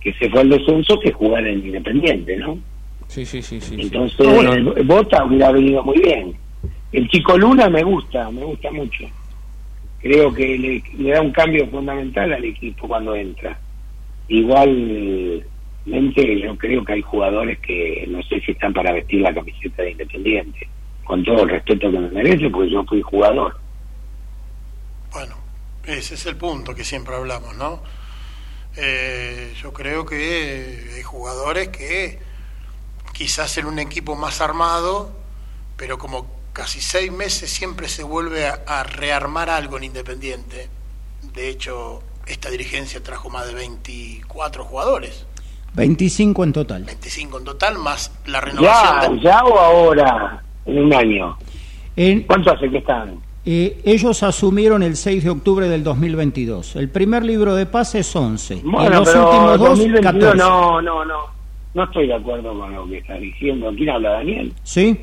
que 0.00 0.12
se 0.14 0.30
fue 0.30 0.40
al 0.40 0.50
descenso 0.50 0.98
que 1.00 1.12
jugar 1.12 1.46
en 1.46 1.66
Independiente, 1.66 2.36
¿no? 2.36 2.58
Sí, 3.08 3.24
sí, 3.24 3.42
sí, 3.42 3.60
sí. 3.60 3.74
Entonces, 3.78 4.18
No, 4.20 4.34
bueno, 4.34 4.52
el 4.52 4.84
Bota 4.84 5.24
hubiera 5.24 5.50
venido 5.50 5.82
muy 5.82 5.98
bien. 5.98 6.34
El 6.92 7.08
chico 7.08 7.36
Luna 7.36 7.68
me 7.68 7.82
gusta, 7.82 8.30
me 8.30 8.44
gusta 8.44 8.70
mucho. 8.70 9.04
Creo 10.00 10.32
que 10.32 10.58
le, 10.58 10.82
le 11.02 11.10
da 11.10 11.20
un 11.20 11.32
cambio 11.32 11.66
fundamental 11.68 12.32
al 12.32 12.44
equipo 12.44 12.86
cuando 12.86 13.14
entra. 13.16 13.58
Yo 15.90 16.56
creo 16.58 16.84
que 16.84 16.92
hay 16.92 17.02
jugadores 17.02 17.58
que 17.60 18.06
no 18.08 18.22
sé 18.22 18.40
si 18.40 18.52
están 18.52 18.72
para 18.72 18.92
vestir 18.92 19.20
la 19.20 19.34
camiseta 19.34 19.82
de 19.82 19.92
Independiente. 19.92 20.68
Con 21.04 21.24
todo 21.24 21.44
el 21.44 21.48
respeto 21.48 21.90
que 21.90 21.98
me 21.98 22.10
merece, 22.10 22.50
porque 22.50 22.70
yo 22.70 22.84
fui 22.84 23.00
jugador. 23.00 23.58
Bueno, 25.12 25.36
ese 25.84 26.14
es 26.14 26.26
el 26.26 26.36
punto 26.36 26.74
que 26.74 26.84
siempre 26.84 27.14
hablamos, 27.14 27.56
¿no? 27.56 27.82
Eh, 28.76 29.54
yo 29.62 29.72
creo 29.72 30.04
que 30.04 30.92
hay 30.96 31.02
jugadores 31.02 31.68
que 31.68 32.18
quizás 33.14 33.56
en 33.56 33.66
un 33.66 33.78
equipo 33.78 34.14
más 34.14 34.42
armado, 34.42 35.10
pero 35.76 35.96
como 35.96 36.30
casi 36.52 36.80
seis 36.80 37.10
meses 37.10 37.50
siempre 37.50 37.88
se 37.88 38.02
vuelve 38.02 38.46
a, 38.46 38.62
a 38.66 38.82
rearmar 38.82 39.48
algo 39.48 39.78
en 39.78 39.84
Independiente. 39.84 40.68
De 41.32 41.48
hecho, 41.48 42.02
esta 42.26 42.50
dirigencia 42.50 43.02
trajo 43.02 43.30
más 43.30 43.46
de 43.46 43.54
24 43.54 44.64
jugadores, 44.64 45.26
25 45.74 46.44
en 46.44 46.52
total. 46.52 46.84
25 46.84 47.38
en 47.38 47.44
total, 47.44 47.78
más 47.78 48.12
la 48.26 48.40
renovación 48.40 49.00
¿Ya, 49.02 49.08
de... 49.08 49.20
ya 49.20 49.44
o 49.44 49.58
ahora? 49.58 50.42
En 50.66 50.78
un 50.78 50.92
año. 50.94 51.36
En- 51.96 52.22
¿Cuánto 52.22 52.52
hace 52.52 52.68
que 52.70 52.78
están? 52.78 53.16
eh, 53.44 53.80
ellos 53.84 54.22
asumieron 54.22 54.82
el 54.82 54.96
6 54.96 55.24
de 55.24 55.30
octubre 55.30 55.68
del 55.68 55.82
2022. 55.84 56.76
El 56.76 56.90
primer 56.90 57.24
libro 57.24 57.54
de 57.54 57.64
paz 57.66 57.94
es 57.94 58.14
11. 58.14 58.56
y 58.56 58.60
Bueno, 58.62 58.90
los 59.00 59.08
pero 59.08 59.24
últimos 59.26 59.58
dos, 59.58 59.68
2022 59.78 60.12
14. 60.12 60.36
no, 60.38 60.82
no, 60.82 61.04
no. 61.04 61.38
No 61.74 61.84
estoy 61.84 62.06
de 62.08 62.14
acuerdo 62.14 62.58
con 62.58 62.74
lo 62.74 62.86
que 62.88 62.98
está 62.98 63.14
diciendo. 63.14 63.70
¿Quién 63.76 63.90
habla, 63.90 64.10
Daniel? 64.10 64.52
¿Sí? 64.64 64.98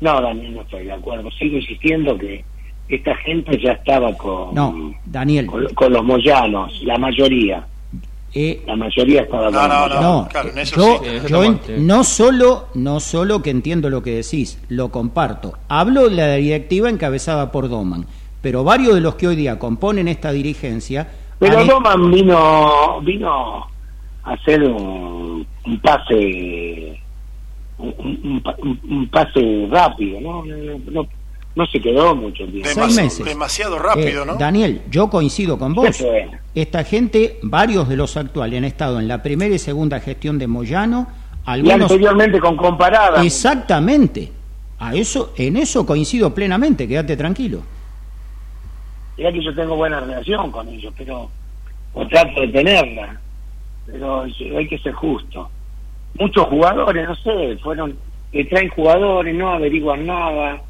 No, 0.00 0.20
Daniel, 0.20 0.54
no 0.54 0.60
estoy 0.62 0.84
de 0.84 0.92
acuerdo. 0.92 1.30
Sigo 1.32 1.56
insistiendo 1.56 2.16
que 2.16 2.44
esta 2.88 3.14
gente 3.16 3.58
ya 3.62 3.72
estaba 3.72 4.14
con, 4.16 4.54
No, 4.54 4.94
Daniel. 5.06 5.46
con, 5.46 5.66
con 5.74 5.92
los 5.92 6.04
moyanos, 6.04 6.80
la 6.84 6.96
mayoría. 6.98 7.66
Eh, 8.34 8.62
La 8.66 8.76
mayoría 8.76 9.22
estaba 9.22 9.50
No, 9.50 9.68
no, 9.68 9.88
no. 9.88 10.00
No, 10.00 10.28
claro, 10.28 10.50
en 10.50 10.58
eso 10.58 10.76
yo, 10.76 11.00
sí. 11.62 11.72
En- 11.72 11.86
no 11.86 12.02
solo 12.04 12.66
no 12.74 13.00
solo 13.00 13.42
que 13.42 13.50
entiendo 13.50 13.88
lo 13.90 14.02
que 14.02 14.16
decís, 14.16 14.58
lo 14.68 14.90
comparto. 14.90 15.54
Hablo 15.68 16.08
de 16.08 16.16
la 16.16 16.34
directiva 16.34 16.88
encabezada 16.90 17.52
por 17.52 17.68
Doman, 17.68 18.06
pero 18.42 18.64
varios 18.64 18.94
de 18.94 19.00
los 19.00 19.14
que 19.14 19.28
hoy 19.28 19.36
día 19.36 19.58
componen 19.58 20.08
esta 20.08 20.32
dirigencia 20.32 21.08
Pero 21.38 21.58
han- 21.60 21.66
Doman 21.66 22.10
vino, 22.10 23.00
vino 23.02 23.66
a 24.24 24.32
hacer 24.32 24.62
un, 24.64 25.46
un 25.66 25.80
pase 25.80 27.00
un, 27.78 27.94
un- 27.98 28.42
un- 28.62 28.80
un 28.88 29.08
pase 29.08 29.66
rápido, 29.70 30.20
¿no? 30.20 30.44
No, 30.44 30.78
no, 30.90 31.06
no- 31.54 31.66
se 31.66 31.80
quedó 31.80 32.14
mucho 32.14 32.44
tiempo. 32.46 32.68
Seis 32.72 32.96
meses. 32.96 33.24
demasiado 33.24 33.78
rápido, 33.78 34.22
Eh, 34.22 34.26
¿no? 34.26 34.34
Daniel, 34.36 34.82
yo 34.90 35.08
coincido 35.10 35.58
con 35.58 35.74
vos. 35.74 36.02
Esta 36.54 36.84
gente, 36.84 37.38
varios 37.42 37.88
de 37.88 37.96
los 37.96 38.16
actuales 38.16 38.58
han 38.58 38.64
estado 38.64 38.98
en 39.00 39.08
la 39.08 39.22
primera 39.22 39.54
y 39.54 39.58
segunda 39.58 40.00
gestión 40.00 40.38
de 40.38 40.46
Moyano, 40.46 41.06
Y 41.46 41.50
algunos 41.50 41.82
anteriormente 41.90 42.40
con 42.40 42.56
comparada. 42.56 43.22
exactamente. 43.22 44.30
A 44.78 44.94
eso, 44.94 45.32
en 45.36 45.56
eso 45.56 45.86
coincido 45.86 46.34
plenamente, 46.34 46.86
quédate 46.88 47.16
tranquilo. 47.16 47.62
Mirá 49.16 49.32
que 49.32 49.42
yo 49.44 49.54
tengo 49.54 49.76
buena 49.76 50.00
relación 50.00 50.50
con 50.50 50.68
ellos, 50.68 50.92
pero 50.96 51.30
o 51.94 52.06
trato 52.08 52.40
de 52.40 52.48
tenerla, 52.48 53.20
pero 53.86 54.22
hay 54.22 54.66
que 54.68 54.78
ser 54.78 54.92
justo. 54.92 55.48
Muchos 56.18 56.44
jugadores, 56.48 57.08
no 57.08 57.14
sé, 57.16 57.56
fueron, 57.62 57.96
le 58.32 58.44
traen 58.46 58.68
jugadores, 58.70 59.34
no 59.34 59.50
averiguan 59.52 60.04
nada. 60.06 60.60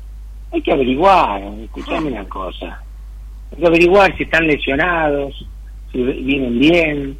Hay 0.54 0.62
que 0.62 0.72
averiguar, 0.72 1.42
escuchame 1.64 2.12
una 2.12 2.24
cosa. 2.28 2.80
Hay 3.50 3.58
que 3.60 3.66
averiguar 3.66 4.16
si 4.16 4.22
están 4.22 4.46
lesionados, 4.46 5.34
si 5.90 6.00
vienen 6.00 6.58
bien, 6.60 7.18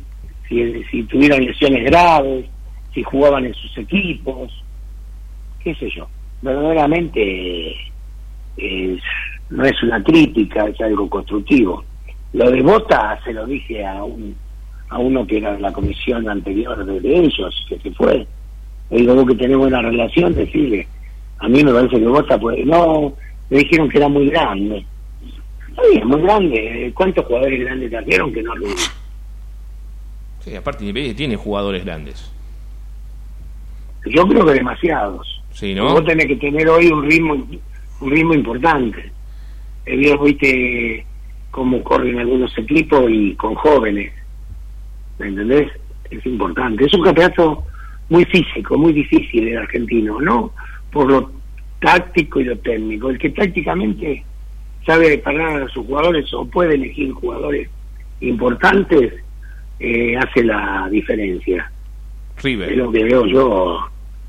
si, 0.48 0.84
si 0.84 1.02
tuvieron 1.02 1.44
lesiones 1.44 1.82
graves, 1.84 2.46
si 2.94 3.02
jugaban 3.02 3.44
en 3.46 3.54
sus 3.54 3.76
equipos, 3.78 4.52
qué 5.64 5.74
sé 5.74 5.90
yo. 5.90 6.06
Verdaderamente 6.42 7.72
es- 8.56 9.02
no 9.50 9.64
es 9.64 9.82
una 9.82 10.00
crítica, 10.04 10.66
es 10.68 10.80
algo 10.80 11.10
constructivo. 11.10 11.82
Lo 12.34 12.48
de 12.52 12.62
Bota 12.62 13.18
se 13.24 13.32
lo 13.32 13.46
dije 13.46 13.84
a 13.84 14.04
un 14.04 14.36
a 14.90 14.98
uno 14.98 15.26
que 15.26 15.38
era 15.38 15.54
de 15.54 15.60
la 15.60 15.72
comisión 15.72 16.28
anterior 16.28 16.84
de, 16.84 17.00
de 17.00 17.16
ellos, 17.18 17.66
que 17.68 17.78
se 17.80 17.90
fue. 17.92 18.24
Le 18.90 18.98
digo, 18.98 19.14
vos 19.16 19.26
que 19.26 19.34
tenés 19.34 19.56
buena 19.56 19.82
relación, 19.82 20.32
decirle. 20.34 20.86
A 21.38 21.48
mí 21.48 21.62
me 21.62 21.72
parece 21.72 21.98
que 21.98 22.06
Bota, 22.06 22.38
pues, 22.38 22.64
no, 22.64 23.14
me 23.50 23.58
dijeron 23.58 23.88
que 23.88 23.98
era 23.98 24.08
muy 24.08 24.28
grande. 24.28 24.84
Está 25.68 25.82
bien, 25.92 26.06
muy 26.06 26.22
grande. 26.22 26.92
¿Cuántos 26.94 27.26
jugadores 27.26 27.60
grandes 27.60 27.90
trajeron 27.90 28.32
que 28.32 28.42
no 28.42 28.54
lo 28.56 28.66
sí, 30.40 30.54
aparte 30.54 30.84
Independiente 30.84 31.18
tiene 31.18 31.36
jugadores 31.36 31.84
grandes. 31.84 32.30
Yo 34.06 34.26
creo 34.26 34.44
que 34.44 34.52
demasiados. 34.52 35.42
Sí, 35.50 35.74
¿no? 35.74 35.92
Vos 35.92 36.04
tenés 36.04 36.26
que 36.26 36.36
tener 36.36 36.68
hoy 36.68 36.88
un 36.88 37.08
ritmo 37.08 37.46
un 38.00 38.10
ritmo 38.10 38.34
importante. 38.34 39.10
he 39.86 39.96
visto, 39.96 40.22
viste, 40.22 41.06
cómo 41.50 41.82
corren 41.82 42.18
algunos 42.18 42.56
equipos 42.58 43.04
y 43.08 43.34
con 43.34 43.54
jóvenes. 43.54 44.12
¿Me 45.18 45.28
entendés? 45.28 45.70
Es 46.10 46.24
importante. 46.26 46.84
Es 46.84 46.94
un 46.94 47.02
campeonato 47.02 47.64
muy 48.08 48.24
físico, 48.26 48.76
muy 48.76 48.92
difícil 48.92 49.48
el 49.48 49.58
argentino, 49.58 50.20
¿no? 50.20 50.52
Por 50.94 51.10
lo 51.10 51.30
táctico 51.80 52.40
y 52.40 52.44
lo 52.44 52.56
técnico. 52.58 53.10
El 53.10 53.18
que 53.18 53.28
tácticamente 53.30 54.24
sabe 54.86 55.18
parar 55.18 55.62
a 55.62 55.68
sus 55.68 55.86
jugadores 55.86 56.32
o 56.32 56.46
puede 56.46 56.74
elegir 56.74 57.12
jugadores 57.12 57.68
importantes, 58.20 59.12
eh, 59.80 60.16
hace 60.16 60.44
la 60.44 60.88
diferencia. 60.90 61.70
River. 62.42 62.70
Es 62.70 62.78
lo 62.78 62.90
que 62.90 63.04
veo 63.04 63.26
yo, 63.26 63.80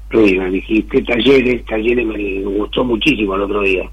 River. 0.09 0.51
Dijiste 0.51 1.01
Talleres, 1.03 1.65
Talleres 1.65 2.05
me 2.05 2.41
gustó 2.43 2.83
muchísimo 2.83 3.35
el 3.35 3.41
otro 3.41 3.61
día. 3.61 3.89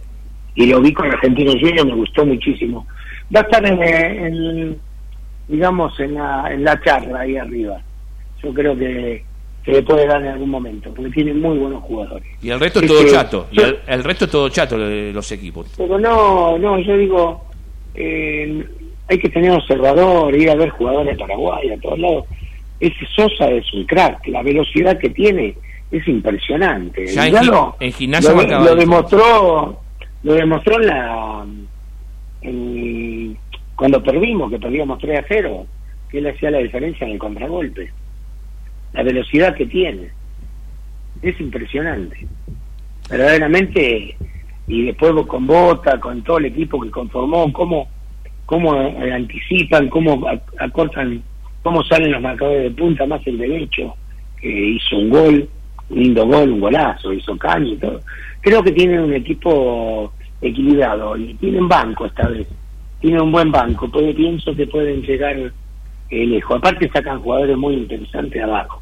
Y 0.54 0.66
lo 0.66 0.80
vi 0.80 0.92
con 0.92 1.06
Argentino 1.06 1.52
Junior, 1.52 1.86
me 1.86 1.94
gustó 1.94 2.26
muchísimo. 2.26 2.86
Va 3.34 3.40
a 3.40 3.42
estar 3.44 3.64
en, 3.64 3.82
en 3.82 4.78
digamos, 5.48 5.98
en 6.00 6.14
la, 6.14 6.52
en 6.52 6.64
la 6.64 6.80
charla 6.82 7.20
ahí 7.20 7.36
arriba. 7.36 7.80
Yo 8.42 8.52
creo 8.52 8.76
que 8.76 9.24
se 9.64 9.72
le 9.72 9.82
puede 9.82 10.06
dar 10.06 10.20
en 10.22 10.28
algún 10.28 10.50
momento, 10.50 10.92
porque 10.94 11.10
tiene 11.10 11.34
muy 11.34 11.58
buenos 11.58 11.82
jugadores. 11.84 12.26
Y 12.42 12.50
el 12.50 12.58
resto 12.58 12.80
es 12.80 12.86
todo 12.86 13.04
chato. 13.06 13.46
Y 13.52 13.60
el, 13.60 13.78
el, 13.86 14.04
resto 14.04 14.24
es 14.24 14.30
todo 14.30 14.48
chato 14.48 14.76
de 14.76 15.12
los 15.12 15.30
equipos. 15.30 15.72
Pero 15.76 15.98
no, 15.98 16.58
no, 16.58 16.78
yo 16.80 16.96
digo, 16.96 17.44
eh, 17.94 18.66
hay 19.08 19.18
que 19.18 19.28
tener 19.28 19.52
observador, 19.52 20.34
ir 20.34 20.50
a 20.50 20.56
ver 20.56 20.70
jugadores 20.70 21.16
de 21.16 21.20
Paraguay 21.20 21.70
a 21.70 21.80
todos 21.80 21.98
lados. 21.98 22.24
Ese 22.80 23.06
Sosa 23.14 23.48
es 23.50 23.72
un 23.72 23.84
crack, 23.84 24.26
la 24.26 24.42
velocidad 24.42 24.98
que 24.98 25.10
tiene 25.10 25.54
es 25.92 26.08
impresionante. 26.08 27.06
Ya 27.06 27.28
en, 27.28 27.46
lo, 27.46 27.76
en 27.78 27.92
gimnasia 27.92 28.32
lo, 28.32 28.64
lo 28.64 28.74
demostró, 28.74 29.80
lo 30.24 30.34
demostró 30.34 30.80
en 30.80 30.86
la 30.86 31.46
en, 32.42 33.36
cuando 33.76 34.02
perdimos, 34.02 34.50
que 34.50 34.58
perdíamos 34.58 34.98
3 34.98 35.20
a 35.20 35.24
0, 35.28 35.66
que 36.10 36.18
él 36.18 36.26
hacía 36.26 36.50
la 36.50 36.58
diferencia 36.58 37.06
en 37.06 37.12
el 37.12 37.18
contragolpe. 37.18 37.92
La 38.92 39.02
velocidad 39.02 39.54
que 39.54 39.66
tiene 39.66 40.10
es 41.22 41.40
impresionante. 41.40 42.26
Verdaderamente, 43.08 44.16
y 44.66 44.86
después 44.86 45.12
con 45.26 45.46
Bota, 45.46 45.98
con 46.00 46.22
todo 46.22 46.38
el 46.38 46.46
equipo 46.46 46.80
que 46.80 46.90
conformó, 46.90 47.52
cómo, 47.52 47.88
cómo 48.46 48.72
anticipan, 48.72 49.88
cómo 49.88 50.26
acortan, 50.58 51.22
cómo 51.62 51.82
salen 51.84 52.12
los 52.12 52.22
marcadores 52.22 52.64
de 52.64 52.70
punta, 52.70 53.06
más 53.06 53.26
el 53.26 53.38
derecho, 53.38 53.94
que 54.40 54.48
hizo 54.48 54.96
un 54.96 55.10
gol, 55.10 55.48
un 55.90 55.98
lindo 55.98 56.26
gol, 56.26 56.50
un 56.50 56.60
golazo, 56.60 57.12
hizo 57.12 57.36
caño 57.38 57.72
y 57.72 57.76
todo. 57.76 58.00
Creo 58.40 58.62
que 58.62 58.72
tienen 58.72 59.00
un 59.00 59.14
equipo 59.14 60.12
equilibrado 60.40 61.16
y 61.16 61.34
tienen 61.34 61.68
banco 61.68 62.06
esta 62.06 62.28
vez. 62.28 62.48
Tienen 63.00 63.20
un 63.20 63.32
buen 63.32 63.50
banco, 63.50 63.88
pues 63.90 64.14
pienso 64.14 64.54
que 64.54 64.66
pueden 64.66 65.02
llegar 65.02 65.36
eh, 66.10 66.26
lejos. 66.26 66.58
Aparte 66.58 66.90
sacan 66.92 67.20
jugadores 67.20 67.56
muy 67.56 67.74
interesantes 67.74 68.42
abajo. 68.42 68.81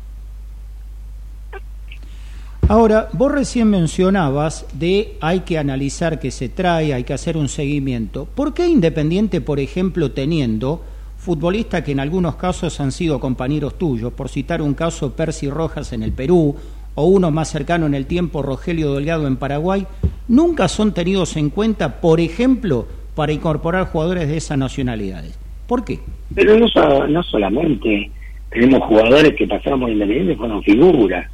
Ahora, 2.71 3.09
vos 3.15 3.33
recién 3.33 3.69
mencionabas 3.69 4.65
de 4.79 5.15
hay 5.21 5.41
que 5.41 5.59
analizar 5.59 6.21
qué 6.21 6.31
se 6.31 6.49
trae, 6.49 6.95
hay 6.95 7.03
que 7.03 7.13
hacer 7.13 7.37
un 7.37 7.49
seguimiento. 7.49 8.29
¿Por 8.33 8.55
qué 8.55 8.69
Independiente, 8.69 9.41
por 9.41 9.59
ejemplo, 9.59 10.13
teniendo 10.13 10.81
futbolistas 11.17 11.83
que 11.83 11.91
en 11.91 11.99
algunos 11.99 12.37
casos 12.37 12.79
han 12.79 12.93
sido 12.93 13.19
compañeros 13.19 13.77
tuyos, 13.77 14.13
por 14.13 14.29
citar 14.29 14.63
un 14.63 14.75
caso 14.75 15.17
Percy 15.17 15.51
Rojas 15.51 15.93
en 15.93 16.05
el 16.05 16.13
Perú 16.13 16.55
o 16.95 17.07
uno 17.07 17.33
más 17.33 17.49
cercano 17.49 17.87
en 17.87 17.95
el 17.95 18.07
tiempo 18.07 18.41
Rogelio 18.41 18.95
Delgado 18.95 19.27
en 19.27 19.37
Paraguay, 19.37 19.85
nunca 20.29 20.69
son 20.69 20.95
tenidos 20.95 21.37
en 21.37 21.51
cuenta, 21.51 22.01
por 22.01 22.21
ejemplo, 22.21 22.87
para 23.17 23.33
incorporar 23.33 23.87
jugadores 23.87 24.29
de 24.29 24.37
esas 24.37 24.59
nacionalidades? 24.59 25.37
¿Por 25.67 25.85
qué? 25.85 25.99
Pero 26.33 26.57
no, 26.57 27.23
solamente 27.25 28.13
tenemos 28.49 28.81
jugadores 28.87 29.35
que 29.35 29.49
pasaron 29.49 29.81
por 29.81 29.91
Independiente, 29.91 30.37
fueron 30.37 30.63
figuras 30.63 31.27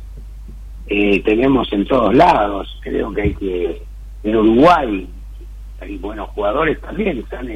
eh, 0.88 1.20
tenemos 1.22 1.72
en 1.72 1.86
todos 1.86 2.14
lados. 2.14 2.78
Creo 2.82 3.12
que 3.12 3.22
hay 3.22 3.34
que. 3.34 3.82
En 4.22 4.36
Uruguay 4.36 5.06
hay 5.80 5.96
buenos 5.98 6.28
jugadores 6.30 6.80
también. 6.80 7.18
Están, 7.18 7.48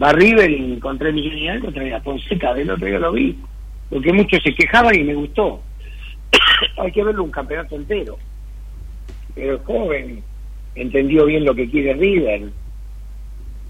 va 0.00 0.12
River 0.12 0.50
y 0.50 0.78
con 0.78 0.98
3 0.98 1.14
millones 1.14 1.40
y 1.40 1.48
algo 1.48 1.72
trae 1.72 2.00
Fonseca. 2.00 2.54
Del 2.54 2.70
otro 2.70 2.86
día 2.86 2.98
lo 2.98 3.12
vi. 3.12 3.38
Porque 3.88 4.12
muchos 4.12 4.42
se 4.42 4.54
quejaban 4.54 4.94
y 4.94 5.04
me 5.04 5.14
gustó. 5.14 5.60
hay 6.78 6.92
que 6.92 7.04
verlo 7.04 7.24
un 7.24 7.30
campeonato 7.30 7.76
entero. 7.76 8.16
Pero 9.34 9.52
el 9.52 9.58
joven 9.60 10.22
entendió 10.74 11.26
bien 11.26 11.44
lo 11.44 11.54
que 11.54 11.70
quiere 11.70 11.94
River. 11.94 12.50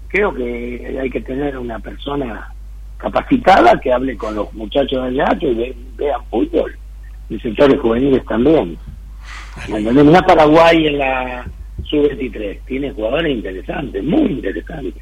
Creo 0.07 0.33
que 0.33 0.97
hay 0.99 1.09
que 1.09 1.21
tener 1.21 1.57
una 1.57 1.79
persona 1.79 2.53
capacitada 2.97 3.79
que 3.79 3.93
hable 3.93 4.17
con 4.17 4.35
los 4.35 4.53
muchachos 4.53 5.01
de 5.03 5.21
allá, 5.21 5.39
que 5.39 5.75
vean 5.97 6.21
fútbol 6.29 6.75
y 7.31 7.39
sectores 7.39 7.79
juveniles 7.79 8.25
también. 8.25 8.77
Mira 9.69 10.21
Paraguay 10.21 10.87
en 10.87 10.97
la 10.97 11.45
sub-23, 11.85 12.59
tiene 12.65 12.91
jugadores 12.91 13.33
interesantes, 13.33 14.03
muy 14.03 14.31
interesantes. 14.33 15.01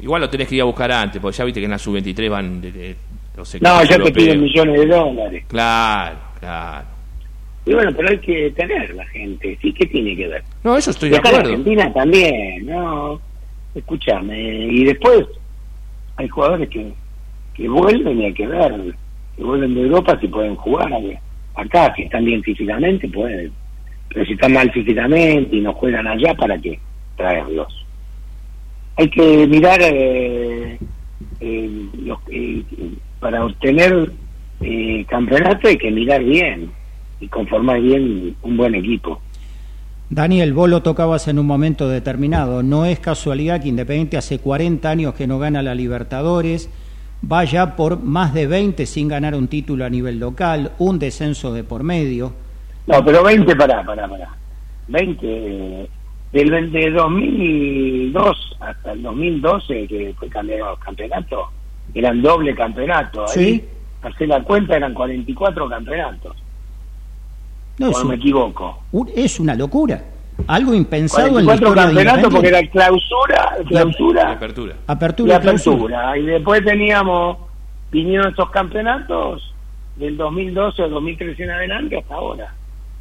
Igual 0.00 0.22
lo 0.22 0.30
tenés 0.30 0.48
que 0.48 0.56
ir 0.56 0.62
a 0.62 0.64
buscar 0.64 0.90
antes, 0.90 1.22
porque 1.22 1.38
ya 1.38 1.44
viste 1.44 1.60
que 1.60 1.66
en 1.66 1.70
la 1.70 1.78
sub-23 1.78 2.28
van 2.30 2.60
de, 2.60 2.72
de, 2.72 2.96
los 3.36 3.62
No, 3.62 3.84
ya 3.84 3.98
te 3.98 4.12
piden 4.12 4.42
millones 4.42 4.80
de 4.80 4.86
dólares. 4.86 5.44
Claro, 5.48 6.16
claro. 6.40 6.86
Y 7.64 7.72
bueno, 7.72 7.92
pero 7.96 8.08
hay 8.10 8.18
que 8.18 8.50
tener 8.50 8.94
la 8.94 9.06
gente, 9.06 9.58
¿sí? 9.62 9.72
¿Qué 9.72 9.86
tiene 9.86 10.16
que 10.16 10.28
ver? 10.28 10.42
No, 10.64 10.76
eso 10.76 10.90
estoy 10.90 11.10
de 11.10 11.18
acuerdo. 11.18 11.38
Argentina 11.38 11.92
también, 11.92 12.66
no. 12.66 13.20
Escúchame, 13.74 14.66
y 14.66 14.84
después 14.84 15.26
hay 16.16 16.28
jugadores 16.28 16.68
que, 16.68 16.92
que 17.54 17.68
vuelven 17.68 18.20
y 18.22 18.24
hay 18.24 18.34
que 18.34 18.46
ver 18.46 18.94
que 19.36 19.44
vuelven 19.44 19.74
de 19.74 19.82
Europa 19.82 20.18
si 20.20 20.28
pueden 20.28 20.56
jugar 20.56 20.90
acá, 21.54 21.92
si 21.94 22.02
están 22.02 22.24
bien 22.24 22.42
físicamente 22.42 23.08
pueden, 23.08 23.52
pero 24.08 24.24
si 24.24 24.32
están 24.32 24.52
mal 24.52 24.70
físicamente 24.72 25.56
y 25.56 25.60
no 25.60 25.72
juegan 25.74 26.06
allá, 26.06 26.34
¿para 26.34 26.58
qué 26.58 26.78
traerlos? 27.16 27.84
Hay 28.96 29.10
que 29.10 29.46
mirar 29.46 29.78
eh, 29.82 30.78
eh, 31.40 31.88
eh, 32.30 32.64
para 33.20 33.44
obtener 33.44 34.12
campeonato 35.08 35.68
hay 35.68 35.76
que 35.76 35.90
mirar 35.90 36.24
bien 36.24 36.70
y 37.20 37.28
conformar 37.28 37.80
bien 37.80 38.34
un 38.42 38.56
buen 38.56 38.74
equipo. 38.74 39.20
Daniel, 40.08 40.54
vos 40.54 40.70
lo 40.70 40.82
tocabas 40.82 41.26
en 41.28 41.38
un 41.38 41.46
momento 41.46 41.88
determinado. 41.88 42.62
No 42.62 42.86
es 42.86 43.00
casualidad 43.00 43.60
que 43.60 43.68
Independiente 43.68 44.16
hace 44.16 44.38
40 44.38 44.88
años 44.88 45.14
que 45.14 45.26
no 45.26 45.38
gana 45.38 45.62
la 45.62 45.74
Libertadores, 45.74 46.70
vaya 47.26 47.74
por 47.74 48.02
más 48.02 48.32
de 48.32 48.46
20 48.46 48.86
sin 48.86 49.08
ganar 49.08 49.34
un 49.34 49.48
título 49.48 49.84
a 49.84 49.90
nivel 49.90 50.18
local, 50.18 50.72
un 50.78 50.98
descenso 50.98 51.52
de 51.52 51.64
por 51.64 51.82
medio. 51.82 52.32
No, 52.86 53.04
pero 53.04 53.22
20, 53.24 53.56
pará, 53.56 53.84
pará, 53.84 54.08
pará. 54.08 54.28
20, 54.88 55.88
del, 56.32 56.70
de 56.70 56.90
2002 56.90 58.56
hasta 58.60 58.92
el 58.92 59.02
2012, 59.02 59.88
que 59.88 60.14
fue 60.16 60.28
campeonato, 60.28 61.50
eran 61.94 62.22
doble 62.22 62.54
campeonato. 62.54 63.22
Ahí, 63.22 63.28
¿Sí? 63.34 63.64
hacer 64.02 64.28
la 64.28 64.42
cuenta, 64.42 64.76
eran 64.76 64.94
44 64.94 65.68
campeonatos. 65.68 66.36
No, 67.78 67.90
no 67.90 68.04
me 68.04 68.14
equivoco. 68.14 68.82
Es 69.14 69.40
una 69.40 69.54
locura 69.54 70.02
algo 70.46 70.74
impensado 70.74 71.38
en 71.38 71.46
la 71.46 71.58
campeonatos 71.58 72.32
porque 72.32 72.48
era 72.48 72.66
clausura, 72.68 73.56
clausura, 73.68 74.32
apertura, 74.32 74.76
apertura, 74.86 75.32
y 75.32 75.36
apertura. 75.36 76.18
Y 76.18 76.26
después 76.26 76.64
teníamos 76.64 77.38
vinieron 77.90 78.28
estos 78.28 78.50
campeonatos 78.50 79.54
del 79.96 80.16
2012 80.16 80.82
o 80.82 80.88
2013 80.88 81.44
en 81.44 81.50
adelante 81.50 81.98
hasta 81.98 82.14
ahora. 82.14 82.54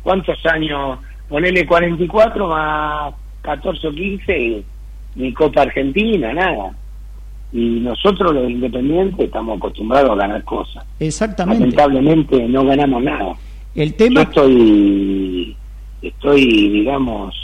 ¿Cuántos 0.03 0.37
años? 0.45 0.99
Ponele 1.27 1.65
44 1.65 2.47
más 2.47 3.13
14 3.41 3.87
o 3.87 3.91
15 3.91 4.63
ni 5.15 5.33
Copa 5.33 5.63
Argentina, 5.63 6.33
nada. 6.33 6.71
Y 7.51 7.79
nosotros 7.79 8.33
los 8.33 8.49
independientes 8.49 9.25
estamos 9.25 9.57
acostumbrados 9.57 10.11
a 10.11 10.15
ganar 10.15 10.43
cosas. 10.43 10.85
Exactamente. 10.99 11.59
Lamentablemente 11.59 12.47
no 12.47 12.65
ganamos 12.65 13.03
nada. 13.03 13.33
El 13.73 13.93
tema... 13.95 14.23
Yo 14.23 14.29
estoy 14.29 15.57
estoy, 16.07 16.69
digamos, 16.69 17.35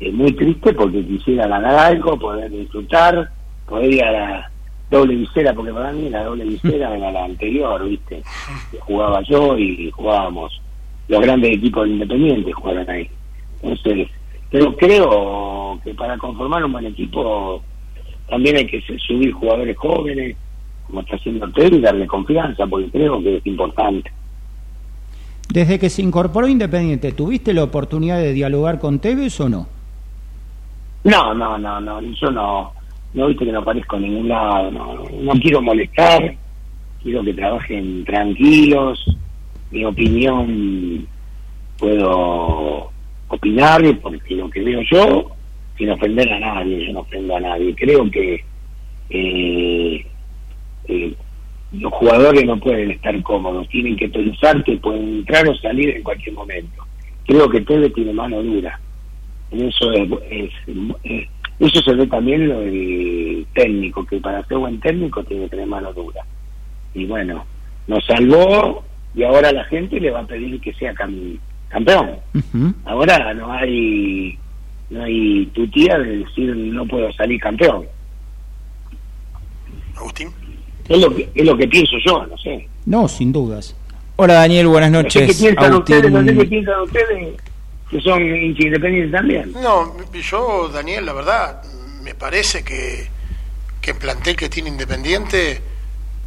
eh, 0.00 0.12
muy 0.12 0.32
triste 0.32 0.72
porque 0.72 1.04
quisiera 1.04 1.46
ganar 1.46 1.74
algo, 1.74 2.18
poder 2.18 2.50
disfrutar, 2.50 3.30
poder 3.66 3.92
ir 3.92 4.04
a 4.04 4.12
la 4.12 4.50
doble 4.90 5.16
visera, 5.16 5.52
porque 5.54 5.72
para 5.72 5.92
mí 5.92 6.08
la 6.10 6.24
doble 6.24 6.44
visera 6.44 6.96
era 6.96 7.10
la 7.10 7.24
anterior, 7.24 7.88
¿viste? 7.88 8.22
Jugaba 8.80 9.22
yo 9.22 9.58
y 9.58 9.90
jugábamos 9.90 10.60
los 11.08 11.20
grandes 11.20 11.56
equipos 11.56 11.84
del 11.84 11.92
Independiente 11.92 12.52
jugaron 12.52 12.90
ahí. 12.90 13.08
Entonces, 13.62 14.08
pero 14.50 14.76
creo 14.76 15.80
que 15.84 15.94
para 15.94 16.18
conformar 16.18 16.64
un 16.64 16.72
buen 16.72 16.86
equipo 16.86 17.62
también 18.28 18.56
hay 18.56 18.66
que 18.66 18.82
subir 19.06 19.32
jugadores 19.32 19.76
jóvenes, 19.76 20.36
como 20.86 21.00
está 21.00 21.16
haciendo 21.16 21.50
Tel, 21.52 21.74
y 21.74 21.80
darle 21.80 22.06
confianza, 22.06 22.66
porque 22.66 22.90
creo 22.90 23.22
que 23.22 23.36
es 23.36 23.46
importante. 23.46 24.10
Desde 25.48 25.78
que 25.78 25.90
se 25.90 26.02
incorporó 26.02 26.48
Independiente, 26.48 27.12
¿tuviste 27.12 27.54
la 27.54 27.64
oportunidad 27.64 28.18
de 28.18 28.32
dialogar 28.32 28.78
con 28.78 28.98
Tevez 28.98 29.40
o 29.40 29.48
no? 29.48 29.68
No, 31.04 31.34
no, 31.34 31.56
no, 31.56 31.80
no, 31.80 32.00
yo 32.00 32.30
no, 32.30 32.72
no 33.14 33.26
viste 33.28 33.44
que 33.44 33.52
no 33.52 33.60
aparezco 33.60 33.96
en 33.96 34.02
ningún 34.02 34.28
lado, 34.28 34.70
no, 34.72 35.04
no 35.22 35.32
quiero 35.40 35.62
molestar, 35.62 36.34
quiero 37.00 37.22
que 37.22 37.32
trabajen 37.32 38.04
tranquilos, 38.04 39.16
mi 39.70 39.84
opinión 39.84 41.06
puedo 41.78 42.90
opinar 43.28 43.82
porque 44.02 44.34
lo 44.34 44.50
que 44.50 44.62
veo 44.62 44.80
yo, 44.90 45.30
sin 45.78 45.90
ofender 45.90 46.32
a 46.32 46.40
nadie, 46.40 46.86
yo 46.86 46.92
no 46.92 47.00
ofendo 47.00 47.36
a 47.36 47.40
nadie, 47.40 47.74
creo 47.76 48.10
que 48.10 48.44
eh, 49.10 50.06
eh, 50.88 51.14
los 51.72 51.92
jugadores 51.92 52.44
no 52.44 52.58
pueden 52.58 52.92
estar 52.92 53.20
cómodos, 53.22 53.68
tienen 53.68 53.96
que 53.96 54.08
pensar 54.08 54.62
que 54.64 54.76
pueden 54.76 55.18
entrar 55.18 55.48
o 55.48 55.54
salir 55.56 55.90
en 55.90 56.02
cualquier 56.02 56.34
momento. 56.34 56.84
Creo 57.26 57.48
que 57.48 57.60
Tevez 57.60 57.92
tiene 57.92 58.12
mano 58.12 58.42
dura. 58.42 58.78
En 59.50 59.66
eso 59.66 59.92
es, 59.92 60.52
eso 61.58 61.82
se 61.82 61.94
ve 61.94 62.06
también 62.06 62.48
lo 62.48 62.60
del 62.60 63.46
técnico, 63.54 64.04
que 64.06 64.18
para 64.18 64.44
ser 64.46 64.58
buen 64.58 64.78
técnico 64.80 65.24
tiene 65.24 65.44
que 65.44 65.50
tener 65.50 65.66
mano 65.66 65.92
dura. 65.92 66.24
Y 66.94 67.04
bueno, 67.06 67.44
nos 67.86 68.04
salvó 68.06 68.84
y 69.14 69.24
ahora 69.24 69.52
la 69.52 69.64
gente 69.64 69.98
le 70.00 70.10
va 70.10 70.20
a 70.20 70.26
pedir 70.26 70.60
que 70.60 70.72
sea 70.74 70.94
campeón. 70.94 72.16
Ahora 72.84 73.34
no 73.34 73.52
hay 73.52 74.38
no 74.88 75.02
hay 75.02 75.46
tía 75.72 75.98
de 75.98 76.18
decir 76.18 76.54
no 76.54 76.86
puedo 76.86 77.12
salir 77.12 77.40
campeón. 77.40 77.86
Agustín. 79.96 80.28
Es 80.88 81.00
lo 81.00 81.14
que, 81.14 81.28
es 81.34 81.44
lo 81.44 81.56
que 81.56 81.66
pienso 81.66 81.96
yo, 82.04 82.26
no 82.26 82.38
sé. 82.38 82.68
No, 82.84 83.08
sin 83.08 83.32
dudas. 83.32 83.74
Hola 84.16 84.34
Daniel, 84.34 84.68
buenas 84.68 84.90
noches. 84.90 85.36
¿Qué 85.36 85.44
piensan 85.44 85.74
ustedes? 85.74 86.10
No 86.10 86.24
qué 86.24 86.46
piensan 86.46 86.80
ustedes 86.80 87.34
que 87.90 88.00
son 88.00 88.22
independientes 88.22 89.12
también. 89.12 89.52
No, 89.52 89.94
yo, 90.12 90.68
Daniel, 90.68 91.06
la 91.06 91.12
verdad, 91.12 91.62
me 92.02 92.14
parece 92.14 92.64
que, 92.64 93.08
que 93.80 93.92
el 93.92 93.96
plantel 93.96 94.36
que 94.36 94.48
tiene 94.48 94.70
Independiente 94.70 95.60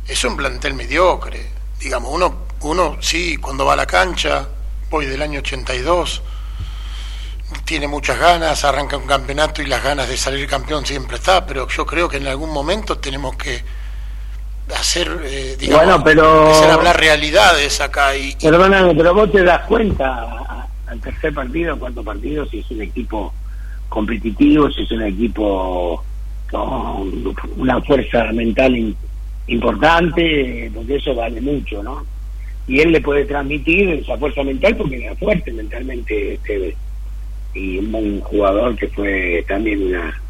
es 0.08 0.24
un 0.24 0.38
plantel 0.38 0.74
mediocre. 0.74 1.40
Digamos, 1.80 2.14
uno, 2.14 2.46
uno 2.62 2.98
sí, 3.02 3.38
cuando 3.38 3.66
va 3.66 3.74
a 3.74 3.78
la 3.78 3.86
cancha, 3.86 4.48
voy 4.90 5.06
del 5.06 5.22
año 5.22 5.40
82, 5.40 6.22
tiene 7.66 7.88
muchas 7.88 8.20
ganas, 8.20 8.64
arranca 8.64 8.98
un 8.98 9.08
campeonato 9.08 9.62
y 9.62 9.66
las 9.66 9.84
ganas 9.84 10.08
de 10.08 10.18
salir 10.18 10.48
campeón 10.48 10.86
siempre 10.86 11.18
está, 11.18 11.46
pero 11.46 11.68
yo 11.68 11.86
creo 11.86 12.08
que 12.08 12.18
en 12.18 12.28
algún 12.28 12.52
momento 12.52 12.98
tenemos 12.98 13.36
que 13.36 13.62
hacer, 14.76 15.20
eh, 15.24 15.56
digamos, 15.60 16.02
pero, 16.04 16.54
hablar 16.72 17.00
realidades 17.00 17.82
acá. 17.82 18.16
Y, 18.16 18.36
Perdóname, 18.36 18.96
pero 18.96 19.14
vos 19.14 19.32
te 19.32 19.44
das 19.44 19.66
cuenta 19.66 20.68
al 20.88 21.00
tercer 21.02 21.34
partido, 21.34 21.78
cuarto 21.78 22.04
partido, 22.04 22.46
si 22.46 22.60
es 22.60 22.72
un 22.72 22.82
equipo 22.82 23.34
competitivo, 23.88 24.70
si 24.72 24.84
es 24.84 24.92
un 24.92 25.04
equipo 25.04 26.04
con 26.50 27.36
una 27.58 27.82
fuerza 27.82 28.32
mental 28.34 28.96
importante, 29.48 30.72
porque 30.74 30.96
eso 30.96 31.14
vale 31.16 31.42
mucho, 31.42 31.84
¿no? 31.84 32.06
Y 32.68 32.80
él 32.82 32.92
le 32.92 33.02
puede 33.02 33.26
transmitir 33.26 33.90
esa 33.90 34.18
fuerza 34.18 34.44
mental 34.44 34.76
porque 34.76 35.04
era 35.04 35.16
fuerte 35.16 35.52
mentalmente 35.52 36.36
este 36.36 36.76
y 37.56 37.80
un 37.80 37.92
buen 37.92 38.22
jugador 38.22 38.76
que 38.76 38.88
fue 38.90 39.44
también 39.48 39.88
una, 39.88 40.22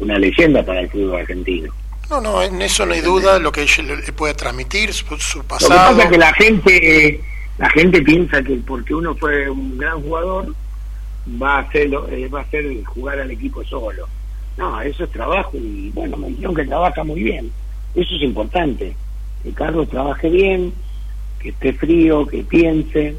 una 0.00 0.18
leyenda 0.18 0.64
para 0.64 0.80
el 0.80 0.90
fútbol 0.90 1.20
argentino. 1.20 1.72
No, 2.08 2.20
no, 2.20 2.40
en 2.40 2.62
eso 2.62 2.86
no 2.86 2.94
hay 2.94 3.00
duda, 3.00 3.38
lo 3.38 3.50
que 3.50 3.62
él 3.62 3.68
le 4.06 4.12
puede 4.12 4.34
transmitir, 4.34 4.92
su, 4.92 5.04
pasado. 5.44 5.74
Lo 5.74 5.76
que 5.76 5.86
pasa 5.86 6.02
es 6.04 6.10
que 6.10 6.18
la 6.18 6.32
gente, 6.34 7.20
la 7.58 7.70
gente 7.70 8.02
piensa 8.02 8.42
que 8.42 8.54
porque 8.56 8.94
uno 8.94 9.14
fue 9.16 9.50
un 9.50 9.76
gran 9.76 10.00
jugador, 10.02 10.54
va 11.42 11.56
a 11.56 11.60
hacer, 11.62 11.90
eh, 12.10 12.28
va 12.28 12.40
a 12.40 12.42
hacer 12.42 12.84
jugar 12.84 13.18
al 13.18 13.30
equipo 13.30 13.64
solo. 13.64 14.06
No, 14.56 14.80
eso 14.80 15.04
es 15.04 15.10
trabajo 15.10 15.52
y 15.54 15.90
bueno, 15.90 16.16
me 16.16 16.28
dijeron 16.28 16.54
que 16.54 16.64
trabaja 16.64 17.02
muy 17.02 17.22
bien. 17.22 17.50
Eso 17.94 18.14
es 18.14 18.22
importante, 18.22 18.94
que 19.42 19.52
Carlos 19.52 19.88
trabaje 19.88 20.30
bien, 20.30 20.72
que 21.40 21.48
esté 21.48 21.72
frío, 21.72 22.24
que 22.26 22.44
piense. 22.44 23.16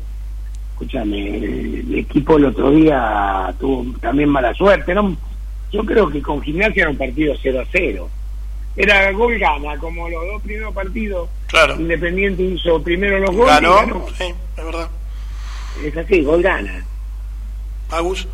Escúchame, 0.71 1.37
el, 1.37 1.95
equipo 1.95 2.37
el 2.37 2.45
otro 2.45 2.71
día 2.71 3.53
tuvo 3.59 3.85
también 3.99 4.29
mala 4.29 4.53
suerte. 4.53 4.93
¿no? 4.93 5.17
Yo 5.73 5.83
creo 5.83 6.09
que 6.09 6.21
con 6.21 6.41
Gimnasia 6.41 6.83
era 6.83 6.91
un 6.91 6.97
partido 6.97 7.35
0 7.41 7.61
a 7.61 7.65
0 7.69 8.09
era 8.77 9.11
gol 9.11 9.37
gana, 9.39 9.75
como 9.79 10.07
los 10.07 10.23
dos 10.27 10.41
primeros 10.43 10.73
partidos. 10.73 11.27
Claro. 11.47 11.75
Independiente 11.75 12.43
hizo 12.43 12.81
primero 12.81 13.19
los 13.19 13.35
goles. 13.35 13.55
Ganó, 13.55 14.05
sí, 14.15 14.25
es 14.55 14.65
verdad. 14.65 14.89
Es 15.83 15.97
así, 15.97 16.21
gol 16.21 16.43
gana. 16.43 16.85
Agus. 17.89 18.27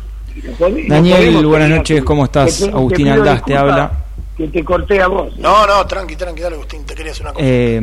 Daniel, 0.88 1.46
buenas 1.46 1.70
noches, 1.70 2.02
¿cómo 2.04 2.24
estás? 2.24 2.62
Agustín 2.64 3.08
Aldaz 3.08 3.44
te 3.44 3.56
habla. 3.56 4.04
Que 4.36 4.48
te 4.48 4.64
corté 4.64 5.00
a 5.00 5.06
vos. 5.06 5.36
No, 5.38 5.66
no, 5.66 5.86
tranqui, 5.86 6.16
tranqui, 6.16 6.42
dale 6.42 6.56
Agustín, 6.56 6.84
te 6.84 6.94
quería 6.94 7.12
hacer 7.12 7.22
una 7.22 7.32
cosa. 7.32 7.46
Eh, 7.46 7.80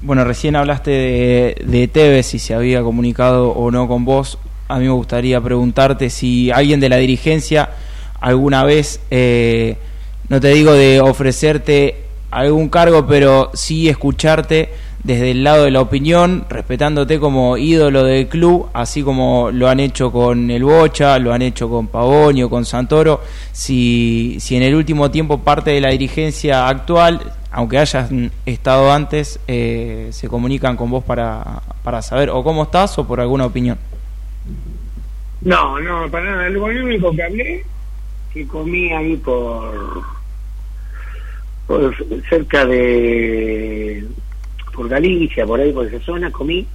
bueno, 0.00 0.24
recién 0.24 0.56
hablaste 0.56 0.90
de, 0.90 1.62
de 1.64 1.88
Tevez, 1.88 2.26
si 2.26 2.38
se 2.38 2.54
había 2.54 2.82
comunicado 2.82 3.50
o 3.50 3.70
no 3.70 3.86
con 3.86 4.04
vos. 4.04 4.38
A 4.68 4.78
mí 4.78 4.86
me 4.86 4.92
gustaría 4.92 5.40
preguntarte 5.40 6.10
si 6.10 6.50
alguien 6.50 6.80
de 6.80 6.88
la 6.88 6.96
dirigencia 6.96 7.70
alguna 8.20 8.64
vez... 8.64 9.00
Eh, 9.10 9.76
no 10.30 10.40
te 10.40 10.48
digo 10.48 10.72
de 10.72 11.00
ofrecerte 11.00 11.96
algún 12.30 12.68
cargo, 12.68 13.04
pero 13.04 13.50
sí 13.52 13.88
escucharte 13.88 14.68
desde 15.02 15.32
el 15.32 15.42
lado 15.42 15.64
de 15.64 15.72
la 15.72 15.80
opinión, 15.80 16.44
respetándote 16.48 17.18
como 17.18 17.56
ídolo 17.56 18.04
del 18.04 18.28
club, 18.28 18.68
así 18.72 19.02
como 19.02 19.50
lo 19.50 19.68
han 19.68 19.80
hecho 19.80 20.12
con 20.12 20.48
el 20.52 20.62
Bocha, 20.62 21.18
lo 21.18 21.32
han 21.32 21.42
hecho 21.42 21.68
con 21.68 21.88
Pavonio, 21.88 22.48
con 22.48 22.64
Santoro, 22.64 23.20
si, 23.50 24.36
si 24.38 24.54
en 24.54 24.62
el 24.62 24.76
último 24.76 25.10
tiempo 25.10 25.40
parte 25.40 25.70
de 25.70 25.80
la 25.80 25.88
dirigencia 25.88 26.68
actual, 26.68 27.32
aunque 27.50 27.78
hayas 27.78 28.08
estado 28.46 28.92
antes, 28.92 29.40
eh, 29.48 30.10
se 30.12 30.28
comunican 30.28 30.76
con 30.76 30.90
vos 30.90 31.02
para, 31.02 31.60
para 31.82 32.02
saber 32.02 32.30
o 32.30 32.44
cómo 32.44 32.62
estás 32.62 32.96
o 32.98 33.04
por 33.04 33.18
alguna 33.20 33.46
opinión. 33.46 33.78
No, 35.40 35.80
no, 35.80 36.08
para 36.08 36.30
nada. 36.30 36.48
Lo 36.50 36.62
único 36.66 37.10
que 37.16 37.22
hablé, 37.24 37.64
que 38.32 38.46
comí 38.46 38.92
ahí 38.92 39.16
por 39.16 40.19
cerca 42.28 42.64
de 42.64 44.04
por 44.74 44.88
Galicia, 44.88 45.46
por 45.46 45.60
ahí 45.60 45.72
por 45.72 45.86
esa 45.86 46.00
zona, 46.04 46.30
comí 46.30 46.66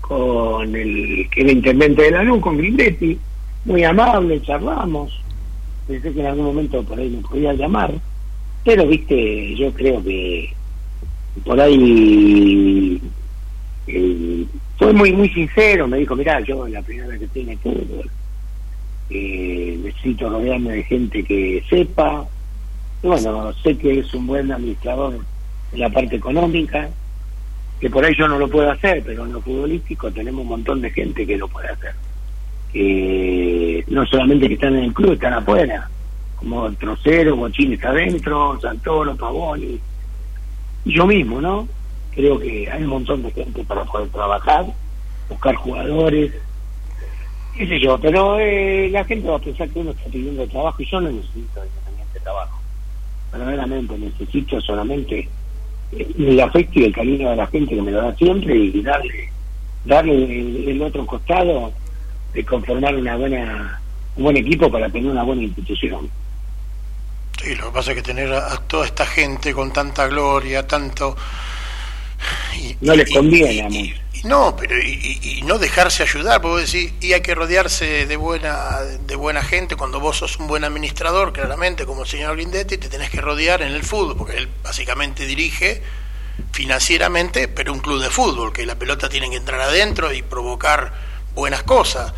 con 0.00 0.74
el 0.74 1.28
que 1.30 1.42
era 1.42 1.52
intendente 1.52 2.02
de 2.02 2.10
la 2.10 2.24
luz, 2.24 2.40
con 2.40 2.56
Grindetti, 2.56 3.18
muy 3.64 3.84
amable, 3.84 4.42
charlamos, 4.42 5.22
pensé 5.86 6.12
que 6.12 6.20
en 6.20 6.26
algún 6.26 6.46
momento 6.46 6.82
por 6.82 6.98
ahí 6.98 7.10
me 7.10 7.22
podía 7.22 7.52
llamar, 7.52 7.92
pero 8.64 8.86
viste, 8.86 9.54
yo 9.54 9.72
creo 9.72 10.02
que 10.02 10.52
por 11.44 11.60
ahí 11.60 13.00
eh, 13.86 14.44
fue 14.78 14.92
muy 14.92 15.12
muy 15.12 15.28
sincero, 15.30 15.86
me 15.86 15.98
dijo, 15.98 16.16
mira, 16.16 16.40
yo 16.40 16.66
la 16.66 16.82
primera 16.82 17.08
vez 17.08 17.20
que 17.20 17.28
tiene 17.28 17.56
todo, 17.58 18.02
eh, 19.10 19.78
necesito 19.82 20.28
rodearme 20.28 20.74
de 20.74 20.82
gente 20.84 21.22
que 21.22 21.62
sepa, 21.68 22.26
bueno, 23.02 23.52
sé 23.62 23.76
que 23.78 24.00
es 24.00 24.14
un 24.14 24.26
buen 24.26 24.52
administrador 24.52 25.18
en 25.72 25.80
la 25.80 25.88
parte 25.88 26.16
económica, 26.16 26.88
que 27.80 27.88
por 27.88 28.04
ahí 28.04 28.14
yo 28.16 28.28
no 28.28 28.38
lo 28.38 28.48
puedo 28.48 28.70
hacer, 28.70 29.02
pero 29.04 29.24
en 29.24 29.32
lo 29.32 29.40
futbolístico 29.40 30.10
tenemos 30.10 30.42
un 30.42 30.48
montón 30.48 30.82
de 30.82 30.90
gente 30.90 31.26
que 31.26 31.38
lo 31.38 31.48
puede 31.48 31.68
hacer. 31.68 31.94
Que 32.72 33.84
no 33.88 34.04
solamente 34.06 34.48
que 34.48 34.54
están 34.54 34.76
en 34.76 34.84
el 34.84 34.92
club, 34.92 35.12
están 35.12 35.32
afuera, 35.32 35.88
como 36.36 36.70
Trocero, 36.72 37.36
Mochín 37.36 37.72
está 37.72 37.90
adentro, 37.90 38.58
Santoro, 38.60 39.16
Pavoni, 39.16 39.80
y 40.84 40.94
yo 40.94 41.06
mismo, 41.06 41.40
¿no? 41.40 41.66
Creo 42.14 42.38
que 42.38 42.70
hay 42.70 42.82
un 42.82 42.90
montón 42.90 43.22
de 43.22 43.30
gente 43.30 43.64
para 43.64 43.84
poder 43.84 44.08
trabajar, 44.08 44.66
buscar 45.28 45.54
jugadores, 45.54 46.32
qué 47.56 47.66
sé 47.66 47.80
yo, 47.80 47.98
pero 47.98 48.38
eh, 48.38 48.88
la 48.90 49.04
gente 49.04 49.28
va 49.28 49.36
a 49.36 49.40
pensar 49.40 49.68
que 49.70 49.78
uno 49.78 49.92
está 49.92 50.10
pidiendo 50.10 50.46
trabajo 50.48 50.82
y 50.82 50.86
yo 50.90 51.00
no 51.00 51.10
necesito 51.10 51.64
independiente 51.64 52.20
trabajo 52.20 52.59
verdaderamente 53.32 53.96
necesito 53.98 54.60
solamente 54.60 55.28
eh, 55.92 56.08
el 56.18 56.40
afecto 56.40 56.80
y 56.80 56.84
el 56.84 56.92
cariño 56.92 57.30
de 57.30 57.36
la 57.36 57.46
gente 57.46 57.74
que 57.74 57.82
me 57.82 57.90
lo 57.90 58.02
da 58.02 58.14
siempre 58.16 58.56
y 58.56 58.82
darle 58.82 59.30
darle 59.84 60.70
el, 60.70 60.82
otro 60.82 61.06
costado 61.06 61.72
de 62.34 62.44
conformar 62.44 62.94
una 62.94 63.16
buena 63.16 63.80
un 64.16 64.24
buen 64.24 64.36
equipo 64.36 64.70
para 64.70 64.90
tener 64.90 65.10
una 65.10 65.22
buena 65.22 65.42
institución. 65.42 66.10
Sí, 67.40 67.54
lo 67.54 67.66
que 67.66 67.72
pasa 67.72 67.90
es 67.92 67.96
que 67.96 68.02
tener 68.02 68.32
a, 68.32 68.56
toda 68.66 68.84
esta 68.84 69.06
gente 69.06 69.54
con 69.54 69.72
tanta 69.72 70.06
gloria, 70.06 70.66
tanto... 70.66 71.16
no 72.80 72.94
les 72.94 73.10
conviene, 73.10 73.62
amor 73.62 74.00
no, 74.24 74.56
pero 74.56 74.78
y, 74.78 75.42
no 75.44 75.58
dejarse 75.58 76.02
ayudar, 76.02 76.40
porque 76.42 76.62
decir, 76.62 76.94
y 77.00 77.12
hay 77.12 77.22
que 77.22 77.34
rodearse 77.34 78.06
de 78.06 78.16
buena, 78.16 78.80
de 78.80 79.16
buena 79.16 79.42
gente, 79.42 79.76
cuando 79.76 80.00
vos 80.00 80.18
sos 80.18 80.36
un 80.38 80.46
buen 80.46 80.64
administrador, 80.64 81.32
claramente, 81.32 81.86
como 81.86 82.02
el 82.02 82.08
señor 82.08 82.36
Grindetti, 82.36 82.78
te 82.78 82.88
tenés 82.88 83.10
que 83.10 83.20
rodear 83.20 83.62
en 83.62 83.72
el 83.72 83.82
fútbol, 83.82 84.16
porque 84.16 84.36
él 84.36 84.48
básicamente 84.62 85.26
dirige 85.26 85.82
financieramente, 86.52 87.48
pero 87.48 87.72
un 87.72 87.80
club 87.80 88.02
de 88.02 88.10
fútbol, 88.10 88.52
que 88.52 88.66
la 88.66 88.76
pelota 88.76 89.08
tiene 89.08 89.30
que 89.30 89.36
entrar 89.36 89.60
adentro 89.60 90.12
y 90.12 90.22
provocar 90.22 90.92
buenas 91.34 91.62
cosas. 91.62 92.12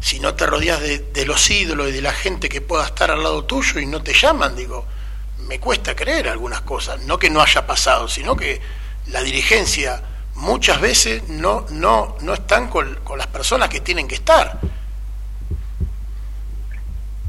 si 0.00 0.20
no 0.20 0.34
te 0.34 0.46
rodeas 0.46 0.80
de, 0.80 0.98
de, 0.98 1.26
los 1.26 1.50
ídolos 1.50 1.88
y 1.88 1.92
de 1.92 2.02
la 2.02 2.12
gente 2.12 2.48
que 2.48 2.60
pueda 2.60 2.84
estar 2.84 3.10
al 3.10 3.22
lado 3.22 3.44
tuyo 3.44 3.80
y 3.80 3.86
no 3.86 4.02
te 4.02 4.12
llaman, 4.12 4.54
digo, 4.54 4.86
me 5.48 5.58
cuesta 5.58 5.96
creer 5.96 6.28
algunas 6.28 6.60
cosas, 6.60 7.00
no 7.02 7.18
que 7.18 7.30
no 7.30 7.42
haya 7.42 7.66
pasado, 7.66 8.08
sino 8.08 8.36
que 8.36 8.60
la 9.10 9.22
dirigencia 9.22 10.02
muchas 10.34 10.80
veces 10.80 11.28
no, 11.28 11.66
no, 11.70 12.16
no 12.22 12.34
están 12.34 12.68
con, 12.68 12.94
con 13.04 13.18
las 13.18 13.26
personas 13.26 13.68
que 13.68 13.80
tienen 13.80 14.06
que 14.06 14.16
estar. 14.16 14.58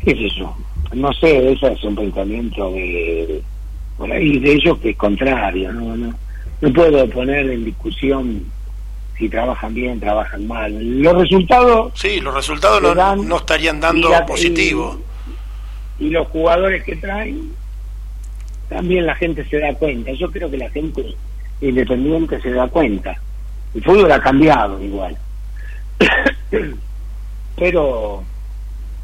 ¿Qué 0.03 0.11
es 0.11 0.33
eso? 0.33 0.55
No 0.93 1.11
sé, 1.13 1.51
ese 1.51 1.73
es 1.73 1.83
un 1.83 1.95
pensamiento 1.95 2.71
de, 2.71 3.41
por 3.97 4.11
ahí 4.11 4.39
de 4.39 4.53
ellos 4.53 4.77
que 4.79 4.91
es 4.91 4.97
contrario, 4.97 5.71
no, 5.71 5.95
no, 5.95 6.13
no 6.61 6.73
puedo 6.73 7.07
poner 7.09 7.49
en 7.49 7.65
discusión 7.65 8.45
si 9.17 9.27
trabajan 9.27 9.73
bien, 9.73 9.99
trabajan 9.99 10.47
mal. 10.47 11.01
Los 11.01 11.13
resultados... 11.13 11.91
Sí, 11.93 12.21
los 12.21 12.33
resultados 12.33 12.81
no, 12.81 13.15
no, 13.17 13.37
estarían 13.37 13.81
dando 13.81 14.09
positivo. 14.25 14.97
Y, 15.99 16.05
y, 16.05 16.09
los 16.09 16.25
jugadores 16.29 16.83
que 16.85 16.95
traen, 16.95 17.51
también 18.69 19.05
la 19.05 19.15
gente 19.15 19.43
se 19.49 19.59
da 19.59 19.73
cuenta. 19.73 20.13
Yo 20.13 20.31
creo 20.31 20.49
que 20.49 20.57
la 20.57 20.69
gente 20.69 21.03
independiente 21.61 22.41
se 22.41 22.51
da 22.51 22.67
cuenta. 22.67 23.15
El 23.73 23.83
fútbol 23.83 24.11
ha 24.11 24.19
cambiado 24.19 24.81
igual. 24.83 25.17
Pero 27.55 28.23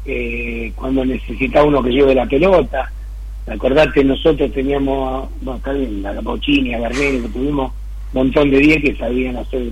eh, 0.04 0.72
cuando 0.74 1.04
necesita 1.04 1.62
uno 1.62 1.82
que 1.82 1.90
lleve 1.90 2.14
la 2.14 2.26
pelota, 2.26 2.90
acordate, 3.46 4.02
nosotros 4.02 4.50
teníamos, 4.52 5.28
bueno, 5.42 5.58
está 5.58 5.72
bien, 5.72 6.04
a 6.06 6.20
Bochini, 6.20 6.74
a 6.74 6.80
Garnero, 6.80 7.28
tuvimos 7.28 7.72
un 8.12 8.20
montón 8.22 8.50
de 8.50 8.58
10 8.58 8.82
que 8.82 8.96
sabían 8.96 9.36
hacer 9.36 9.62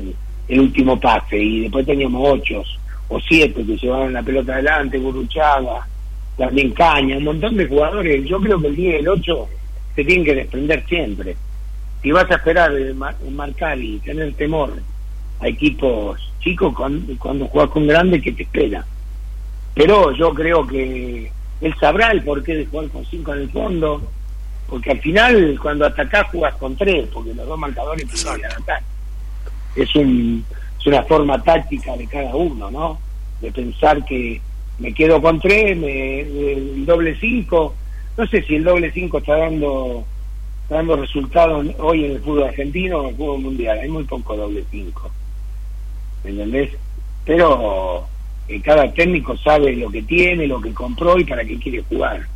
el, 0.49 0.61
último 0.61 1.01
pase, 1.01 1.39
y 1.39 1.63
después 1.63 1.87
teníamos 1.87 2.23
ocho 2.31 2.63
o 3.09 3.19
siete 3.21 3.65
que 3.65 3.77
llevaban 3.77 4.13
la 4.13 4.23
pelota 4.23 4.53
adelante, 4.55 4.99
Guruchaga, 4.99 5.87
también 6.37 6.73
Caña, 6.73 7.17
un 7.17 7.25
montón 7.25 7.57
de 7.57 7.67
jugadores. 7.67 8.25
Yo 8.27 8.41
creo 8.41 8.61
que 8.61 8.67
el 8.69 8.77
10 8.77 8.95
y 8.95 8.97
el 8.97 9.09
8 9.09 9.49
se 9.95 10.05
tienen 10.05 10.25
que 10.25 10.35
desprender 10.35 10.85
siempre 10.87 11.37
si 12.05 12.13
vas 12.13 12.31
a 12.31 12.35
esperar 12.35 12.71
marcar 13.31 13.81
y 13.81 13.99
tener 14.01 14.35
temor 14.35 14.75
a 15.41 15.49
equipos 15.49 16.21
chicos 16.39 16.75
cuando, 16.77 17.47
juegas 17.47 17.71
con 17.71 17.87
grandes 17.87 18.23
que 18.23 18.33
te 18.33 18.43
espera. 18.43 18.85
Pero 19.75 20.13
yo 20.13 20.35
creo 20.35 20.67
que 20.67 21.33
él 21.63 21.75
sabrá 21.81 22.11
el 22.11 22.23
porqué 22.23 22.57
de 22.57 22.67
jugar 22.67 22.91
con 22.91 23.07
cinco 23.07 23.33
en 23.33 23.41
el 23.41 23.51
fondo, 23.51 24.03
porque 24.69 24.91
al 24.91 25.01
final 25.01 25.59
cuando 25.61 25.87
atacás 25.87 26.27
jugas 26.31 26.55
con 26.57 26.77
tres, 26.77 27.09
porque 27.11 27.33
los 27.33 27.47
dos 27.47 27.59
marcadores 27.59 28.07
tienen 28.07 28.45
atacar. 28.45 28.83
Es, 29.75 29.97
un, 29.97 30.45
es 30.79 30.87
una 30.87 31.05
forma 31.05 31.43
táctica 31.43 31.97
de 31.97 32.07
cada 32.07 32.37
uno, 32.37 32.71
¿no? 32.71 32.99
De 33.41 33.51
pensar 33.51 34.05
que 34.05 34.43
me 34.79 34.93
quedo 34.93 35.23
con 35.23 35.41
tres, 35.41 35.75
me, 35.75 36.21
el 36.21 36.85
doble 36.85 37.19
cinco, 37.19 37.75
no 38.19 38.27
sé 38.27 38.43
si 38.43 38.57
el 38.57 38.65
doble 38.65 38.93
cinco 38.93 39.19
está 39.19 39.39
dando 39.39 40.05
dando 40.69 40.97
resultados 40.97 41.67
hoy 41.79 42.05
en 42.05 42.13
el 42.13 42.21
fútbol 42.21 42.45
argentino 42.45 42.99
o 42.99 43.03
en 43.03 43.09
el 43.11 43.17
fútbol 43.17 43.41
mundial. 43.41 43.79
Hay 43.79 43.89
muy 43.89 44.05
poco 44.05 44.37
doble 44.37 44.65
cinco. 44.71 45.11
¿Me 46.25 46.31
entendés? 46.31 46.71
Pero 47.25 48.07
eh, 48.49 48.61
cada 48.61 48.91
técnico 48.93 49.37
sabe 49.37 49.75
lo 49.77 49.91
que 49.91 50.03
tiene, 50.03 50.47
lo 50.47 50.61
que 50.61 50.73
compró 50.73 51.19
y 51.19 51.25
para 51.25 51.45
qué 51.45 51.59
quiere 51.59 51.83
jugar. 51.83 52.27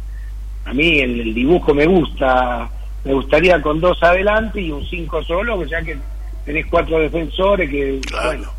A 0.65 0.75
mí 0.75 0.99
el, 0.99 1.33
dibujo 1.33 1.75
me 1.75 1.87
gusta, 1.87 2.69
me 3.05 3.15
gustaría 3.15 3.61
con 3.63 3.81
dos 3.81 4.03
adelante 4.03 4.61
y 4.61 4.71
un 4.71 4.85
cinco 4.85 5.23
solo, 5.23 5.65
ya 5.65 5.83
que 5.83 5.97
tenés 6.45 6.67
cuatro 6.67 6.99
defensores 6.99 7.71
que, 7.71 8.01
bueno, 8.25 8.51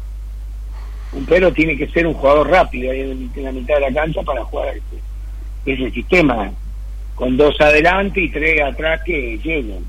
un 1.12 1.26
pero 1.26 1.52
tiene 1.52 1.78
que 1.78 1.88
ser 1.88 2.08
un 2.08 2.14
jugador 2.14 2.50
rápido 2.50 2.92
ahí 2.92 3.02
en, 3.02 3.44
la 3.44 3.52
mitad 3.52 3.76
de 3.76 3.82
la 3.82 3.94
cancha 3.94 4.22
para 4.24 4.44
jugar 4.46 4.76
ese, 4.76 5.74
ese 5.74 5.92
sistema 5.92 6.52
con 7.20 7.36
dos 7.36 7.54
adelante 7.60 8.22
y 8.22 8.32
tres 8.32 8.62
atrás 8.62 9.02
que 9.06 9.38
lleguen. 9.44 9.84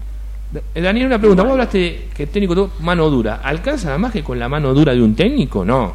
Eh, 0.75 0.81
Daniel, 0.81 1.07
una 1.07 1.19
pregunta. 1.21 1.45
Vos 1.45 1.53
hablaste 1.53 2.09
que 2.13 2.25
el 2.25 2.29
técnico 2.29 2.57
tuvo 2.57 2.71
mano 2.81 3.09
dura. 3.09 3.41
¿Alcanza 3.45 3.87
nada 3.87 3.99
más 3.99 4.13
que 4.13 4.25
con 4.25 4.37
la 4.37 4.49
mano 4.49 4.75
dura 4.75 4.93
de 4.93 5.01
un 5.01 5.15
técnico? 5.15 5.65
No. 5.65 5.95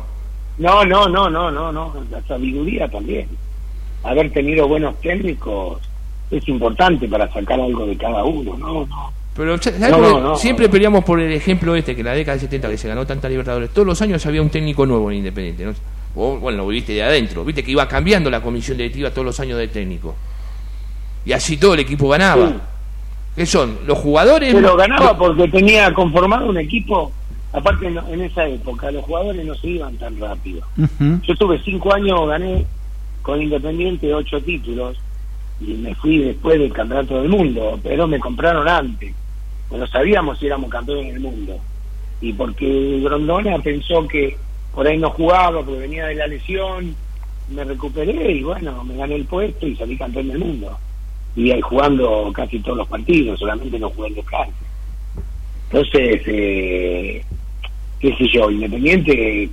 No, 0.58 0.86
no, 0.86 1.10
no, 1.10 1.30
no, 1.30 1.52
no, 1.52 1.74
no. 1.74 1.93
La 2.10 2.21
sabiduría 2.21 2.88
también. 2.88 3.28
Haber 4.04 4.32
tenido 4.32 4.65
buenos 4.65 4.95
técnicos 5.02 5.82
es 6.32 6.48
importante 6.48 7.06
para 7.10 7.28
sacar 7.34 7.60
algo 7.60 7.86
de 7.86 7.98
cada 7.98 8.24
uno, 8.24 8.56
¿no? 8.58 8.86
no. 8.86 9.12
Pero 9.36 9.58
siempre 10.38 10.69
peleamos 10.69 11.04
por 11.04 11.19
el 11.19 11.34
ejemplo 11.34 11.76
este, 11.76 11.98
que 11.98 12.04
la 12.04 12.13
década 12.13 12.36
de 12.38 12.41
70 12.41 12.69
que 12.69 12.78
se 12.78 12.88
ganó 12.88 13.06
tanta 13.06 13.28
Libertadores, 13.28 13.71
todos 13.71 13.86
los 13.86 14.02
años 14.02 14.26
había 14.26 14.41
un 14.41 14.50
técnico 14.50 14.86
nuevo 14.86 15.12
en 15.12 15.17
Independiente. 15.17 15.65
¿no? 15.65 15.74
bueno, 16.38 16.60
lo 16.60 16.67
viste 16.67 16.93
de 16.93 17.04
adentro, 17.04 17.43
viste 17.43 17.62
que 17.62 17.71
iba 17.71 17.86
cambiando 17.89 18.30
la 18.30 18.41
comisión 18.41 18.78
directiva 18.78 19.10
todos 19.10 19.26
los 19.26 19.39
años 19.41 19.58
de 19.58 19.67
técnico 19.67 20.15
y 21.26 21.34
así 21.34 21.58
todo 21.58 21.74
el 21.74 21.80
equipo 21.82 22.08
ganaba. 22.08 22.54
¿Qué 23.36 23.46
son? 23.46 23.80
Los 23.86 23.98
jugadores. 23.98 24.54
Pero 24.54 24.78
ganaba 24.78 25.18
porque 25.18 25.48
tenía 25.48 25.94
conformado 25.94 26.48
un 26.48 26.58
equipo. 26.58 27.12
Aparte, 27.52 27.88
en, 27.88 28.22
esa 28.22 28.46
época, 28.48 28.92
los 28.92 29.04
jugadores 29.06 29.46
no 29.46 29.56
se 29.56 29.68
iban 29.68 29.98
tan 29.98 30.20
rápido. 30.20 30.62
Yo 30.78 31.34
estuve 31.34 31.60
cinco 31.64 31.94
años, 31.94 32.28
gané 32.28 32.66
con 33.22 33.42
Independiente 33.42 34.14
ocho 34.14 34.40
títulos 34.42 34.98
y 35.60 35.74
me 35.74 35.96
fui 35.96 36.20
después 36.20 36.60
del 36.60 36.72
campeonato 36.72 37.22
del 37.22 37.30
mundo, 37.30 37.80
pero 37.82 38.08
me 38.08 38.20
compraron 38.20 38.68
antes. 38.68 39.14
No 39.72 39.88
sabíamos 39.88 40.38
si 40.38 40.46
éramos 40.46 40.70
campeones 40.70 41.14
del 41.14 41.22
mundo. 41.22 41.58
Y 42.22 42.34
porque 42.34 43.00
Grondona 43.04 43.58
pensó 43.60 44.08
que 44.08 44.38
por 44.74 44.86
ahí 44.86 44.98
no 44.98 45.10
jugaba, 45.10 45.64
porque 45.64 45.80
venía 45.80 46.06
de 46.06 46.16
la 46.16 46.28
lesión, 46.28 46.96
me 47.50 47.64
recuperé 47.64 48.32
y 48.34 48.44
bueno, 48.44 48.84
me 48.84 48.96
gané 48.96 49.16
el 49.16 49.26
puesto 49.26 49.66
y 49.66 49.76
salí 49.76 49.98
campeón 49.98 50.28
del 50.28 50.40
mundo 50.40 50.78
y 51.36 51.52
ahí 51.52 51.62
jugando 51.62 52.32
casi 52.34 52.60
todos 52.60 52.78
los 52.78 52.88
partidos, 52.88 53.39
solamente 53.39 53.78
no 53.78 53.89
jugué 53.89 54.08
en 54.10 54.15
descanso. 54.15 54.54
Entonces, 55.69 56.21
eh, 56.28 57.26
qué 58.00 58.15
sé 58.15 58.28
yo, 58.34 58.50
Independiente 58.50 59.50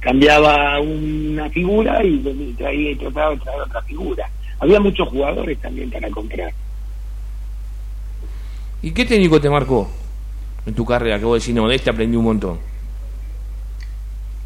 cambiaba 0.00 0.80
una 0.80 1.50
figura 1.50 2.02
y 2.02 2.18
traía, 2.56 2.96
trataba 2.96 3.30
de 3.30 3.36
traer 3.38 3.60
otra 3.60 3.82
figura. 3.82 4.28
Había 4.58 4.80
muchos 4.80 5.08
jugadores 5.08 5.58
también 5.58 5.90
para 5.90 6.08
comprar. 6.10 6.52
¿Y 8.82 8.92
qué 8.92 9.04
técnico 9.04 9.40
te 9.40 9.50
marcó 9.50 9.90
en 10.64 10.74
tu 10.74 10.86
carrera? 10.86 11.18
Que 11.18 11.24
vos 11.26 11.40
decís, 11.40 11.54
no, 11.54 11.68
de 11.68 11.76
este 11.76 11.90
aprendí 11.90 12.16
un 12.16 12.24
montón. 12.24 12.58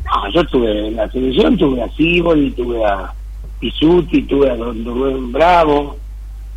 No, 0.05 0.33
yo 0.33 0.45
tuve 0.47 0.89
en 0.89 0.97
la 0.97 1.11
selección, 1.11 1.57
tuve 1.57 1.83
a 1.83 1.89
y 1.97 2.51
tuve 2.51 2.85
a 2.85 3.15
Pisuti, 3.61 4.23
tuve 4.23 4.51
a 4.51 4.57
Don 4.57 4.85
Rubén 4.85 5.33
Bravo, 5.33 5.97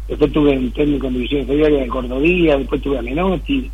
después 0.08 0.32
tuve 0.32 0.58
un 0.58 0.72
técnico 0.72 1.08
en 1.08 1.14
división 1.14 1.42
inferior 1.42 1.72
en 1.74 1.90
Cordovía, 1.90 2.58
después 2.58 2.82
tuve 2.82 2.98
a 2.98 3.02
Menotti, 3.02 3.70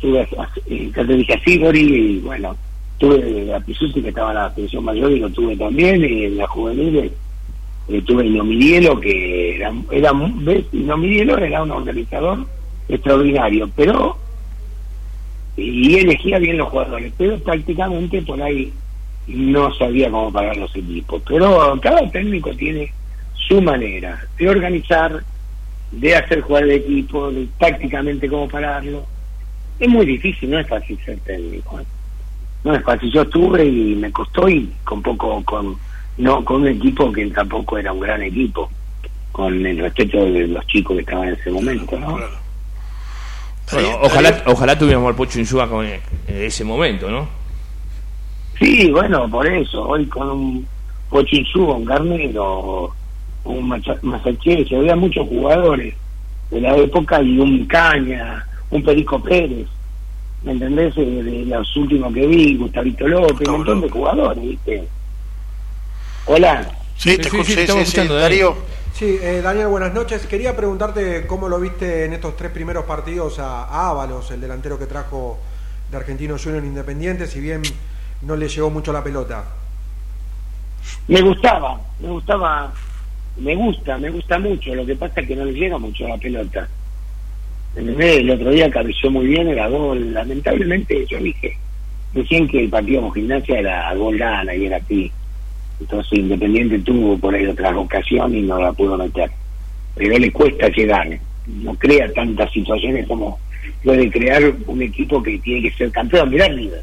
tuve 0.00 0.20
a, 0.20 0.48
eh, 0.66 0.92
a 0.96 1.44
Sigori, 1.44 1.80
y 1.80 2.18
bueno, 2.20 2.56
tuve 2.98 3.54
a 3.54 3.60
Pisuti 3.60 4.02
que 4.02 4.08
estaba 4.08 4.30
en 4.30 4.36
la 4.36 4.54
selección 4.54 4.84
mayor 4.84 5.12
y 5.12 5.20
lo 5.20 5.30
tuve 5.30 5.56
también, 5.56 6.04
y 6.04 6.24
en 6.24 6.36
la 6.38 6.46
juvenil 6.46 7.12
eh, 7.88 8.02
tuve 8.02 8.22
a 8.22 8.26
Inomirielo, 8.26 9.00
que 9.00 9.56
era, 9.56 9.72
era 9.90 10.12
Inomirielo 10.72 11.38
era 11.38 11.62
un 11.62 11.70
organizador 11.70 12.46
extraordinario, 12.88 13.70
pero 13.76 14.16
y 15.58 15.96
elegía 15.96 16.38
bien 16.38 16.56
los 16.56 16.68
jugadores, 16.68 17.12
pero 17.18 17.36
prácticamente 17.38 18.22
por 18.22 18.40
ahí 18.40 18.72
no 19.26 19.74
sabía 19.74 20.10
cómo 20.10 20.32
pagar 20.32 20.56
los 20.56 20.74
equipos. 20.74 21.20
Pero 21.26 21.78
cada 21.82 22.08
técnico 22.10 22.50
tiene 22.54 22.92
su 23.48 23.62
manera 23.62 24.22
de 24.36 24.48
organizar, 24.48 25.24
de 25.90 26.14
hacer 26.14 26.42
jugar 26.42 26.64
el 26.64 26.72
equipo, 26.72 27.30
de 27.30 27.48
tácticamente 27.58 28.28
cómo 28.28 28.48
pararlo. 28.48 29.06
Es 29.80 29.88
muy 29.88 30.04
difícil, 30.04 30.50
no 30.50 30.58
es 30.58 30.68
fácil 30.68 30.98
ser 31.04 31.18
técnico. 31.20 31.80
¿eh? 31.80 31.84
No 32.64 32.74
es 32.74 32.82
fácil. 32.84 33.10
Yo 33.10 33.22
estuve 33.22 33.64
y 33.64 33.94
me 33.94 34.12
costó 34.12 34.48
y 34.48 34.70
con 34.84 35.02
poco, 35.02 35.42
con 35.44 35.76
no 36.18 36.44
con 36.44 36.62
un 36.62 36.68
equipo 36.68 37.10
que 37.12 37.26
tampoco 37.30 37.78
era 37.78 37.92
un 37.92 38.00
gran 38.00 38.22
equipo, 38.22 38.68
con 39.32 39.64
el 39.64 39.78
respeto 39.78 40.24
de 40.24 40.48
los 40.48 40.66
chicos 40.66 40.96
que 40.96 41.00
estaban 41.00 41.28
en 41.28 41.34
ese 41.34 41.50
momento, 41.50 41.98
¿no? 41.98 42.18
ojalá, 44.02 44.42
ojalá 44.46 44.78
tuviéramos 44.78 45.10
al 45.10 45.14
Pocho 45.14 45.38
Insúa 45.38 45.68
con 45.68 45.86
en 45.86 46.00
ese 46.26 46.64
momento, 46.64 47.10
¿no? 47.10 47.28
Sí, 48.58 48.90
bueno, 48.90 49.28
por 49.30 49.46
eso. 49.46 49.82
Hoy 49.82 50.06
con 50.06 50.28
un 50.28 50.66
Pocho 51.08 51.36
Insúa, 51.36 51.76
un 51.76 51.84
Garnero, 51.84 52.92
un 53.52 53.68
Massachusetts, 53.68 54.72
había 54.72 54.96
muchos 54.96 55.26
jugadores 55.28 55.94
de 56.50 56.60
la 56.60 56.76
época 56.76 57.22
y 57.22 57.38
un 57.38 57.66
Caña, 57.66 58.46
un 58.70 58.82
Perico 58.82 59.22
Pérez, 59.22 59.66
¿me 60.42 60.52
entendés? 60.52 60.96
Eh, 60.96 61.22
de, 61.22 61.44
los 61.46 61.76
últimos 61.76 62.12
que 62.12 62.26
vi, 62.26 62.56
Gustavito 62.56 63.06
López, 63.06 63.48
un 63.48 63.56
montón 63.58 63.80
de 63.80 63.90
jugadores, 63.90 64.42
¿viste? 64.42 64.88
Hola. 66.26 66.70
Sí, 66.96 67.16
te 67.16 67.28
escuché, 67.28 67.66
sí, 67.66 68.08
Darío. 68.08 68.56
Sí, 68.92 69.18
eh, 69.22 69.40
Daniel, 69.42 69.68
buenas 69.68 69.94
noches. 69.94 70.26
Quería 70.26 70.56
preguntarte 70.56 71.26
cómo 71.28 71.48
lo 71.48 71.60
viste 71.60 72.04
en 72.04 72.12
estos 72.12 72.36
tres 72.36 72.50
primeros 72.50 72.84
partidos 72.84 73.38
a, 73.38 73.88
Ábalos, 73.88 74.30
el 74.32 74.40
delantero 74.40 74.78
que 74.78 74.86
trajo 74.86 75.38
de 75.90 75.96
Argentino 75.96 76.36
Junior 76.36 76.64
Independiente, 76.64 77.28
si 77.28 77.40
bien 77.40 77.62
no 78.22 78.34
le 78.34 78.48
llegó 78.48 78.70
mucho 78.70 78.92
la 78.92 79.04
pelota. 79.04 79.44
Me 81.06 81.22
gustaba, 81.22 81.80
me 82.00 82.08
gustaba, 82.08 82.72
me 83.38 83.54
gusta, 83.54 83.98
me 83.98 84.10
gusta 84.10 84.38
mucho. 84.38 84.74
Lo 84.74 84.86
que 84.86 84.96
pasa 84.96 85.20
es 85.20 85.28
que 85.28 85.36
no 85.36 85.44
le 85.44 85.52
llega 85.52 85.78
mucho 85.78 86.06
a 86.06 86.10
la 86.10 86.18
pelota. 86.18 86.68
El 87.76 88.30
otro 88.30 88.50
día 88.50 88.70
cabeció 88.70 89.10
muy 89.10 89.26
bien, 89.26 89.48
era 89.48 89.68
gol. 89.68 90.12
Lamentablemente, 90.12 91.06
yo 91.06 91.18
dije 91.18 91.56
recién 92.14 92.48
que 92.48 92.64
el 92.64 92.68
partido 92.68 93.02
con 93.02 93.14
gimnasia 93.14 93.58
era 93.58 93.94
gol 93.94 94.18
gana 94.18 94.54
y 94.54 94.66
era 94.66 94.78
así. 94.78 95.10
Entonces 95.80 96.18
Independiente 96.18 96.78
tuvo 96.80 97.18
por 97.18 97.34
ahí 97.34 97.46
otra 97.46 97.76
ocasión 97.76 98.34
y 98.34 98.42
no 98.42 98.60
la 98.60 98.72
pudo 98.72 98.96
meter. 98.96 99.30
Pero 99.94 100.18
le 100.18 100.32
cuesta 100.32 100.68
llegar. 100.68 101.18
No 101.46 101.74
crea 101.74 102.12
tantas 102.12 102.52
situaciones 102.52 103.06
como 103.06 103.38
puede 103.82 104.10
crear 104.10 104.52
un 104.66 104.82
equipo 104.82 105.22
que 105.22 105.38
tiene 105.38 105.62
que 105.62 105.76
ser 105.76 105.90
campeón. 105.90 106.30
Mirá 106.30 106.48
River. 106.48 106.82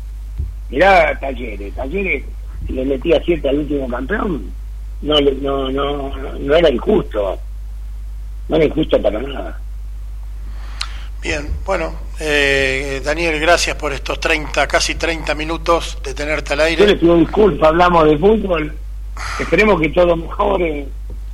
Mirá 0.69 1.19
Talleres. 1.19 1.73
Talleres 1.73 2.23
le 2.69 2.85
metía 2.85 3.21
siete 3.25 3.49
al 3.49 3.59
último 3.59 3.87
campeón. 3.87 4.45
No, 5.05 5.21
no, 5.21 5.69
no, 5.69 6.11
no 6.39 6.55
era 6.55 6.69
injusto. 6.69 7.37
No 8.49 8.55
era 8.55 8.65
injusto 8.65 8.99
para 8.99 9.21
nada. 9.21 9.59
Bien, 11.21 11.47
bueno, 11.63 11.93
eh, 12.19 13.01
Daniel, 13.05 13.39
gracias 13.39 13.75
por 13.75 13.93
estos 13.93 14.19
30, 14.19 14.67
casi 14.67 14.95
30 14.95 15.35
minutos 15.35 15.99
de 16.03 16.15
tenerte 16.15 16.53
al 16.53 16.61
aire. 16.61 16.81
Yo 16.81 16.87
les 16.87 16.99
pido 16.99 17.17
disculpas, 17.17 17.69
hablamos 17.69 18.05
de 18.05 18.17
fútbol. 18.17 18.73
Esperemos 19.39 19.79
que 19.79 19.89
todo 19.89 20.15
mejore. 20.15 20.87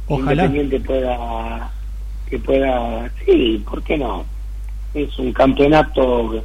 Ojalá. 0.07 0.45
Independiente 0.45 0.79
pueda, 0.85 1.71
que 2.29 2.39
pueda, 2.39 3.11
sí, 3.25 3.63
¿por 3.69 3.81
qué 3.83 3.97
no? 3.97 4.25
Es 4.93 5.17
un 5.17 5.31
campeonato 5.31 6.43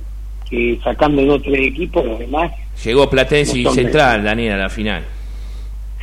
que 0.49 0.79
sacando 0.85 1.23
en 1.23 1.31
otro 1.31 1.55
equipo, 1.55 2.03
los 2.05 2.21
demás. 2.21 2.53
Llegó 2.85 3.11
Platense 3.11 3.59
y 3.59 3.67
Central, 3.67 4.23
Daniel, 4.23 4.53
a 4.53 4.57
la 4.59 4.69
final. 4.69 5.05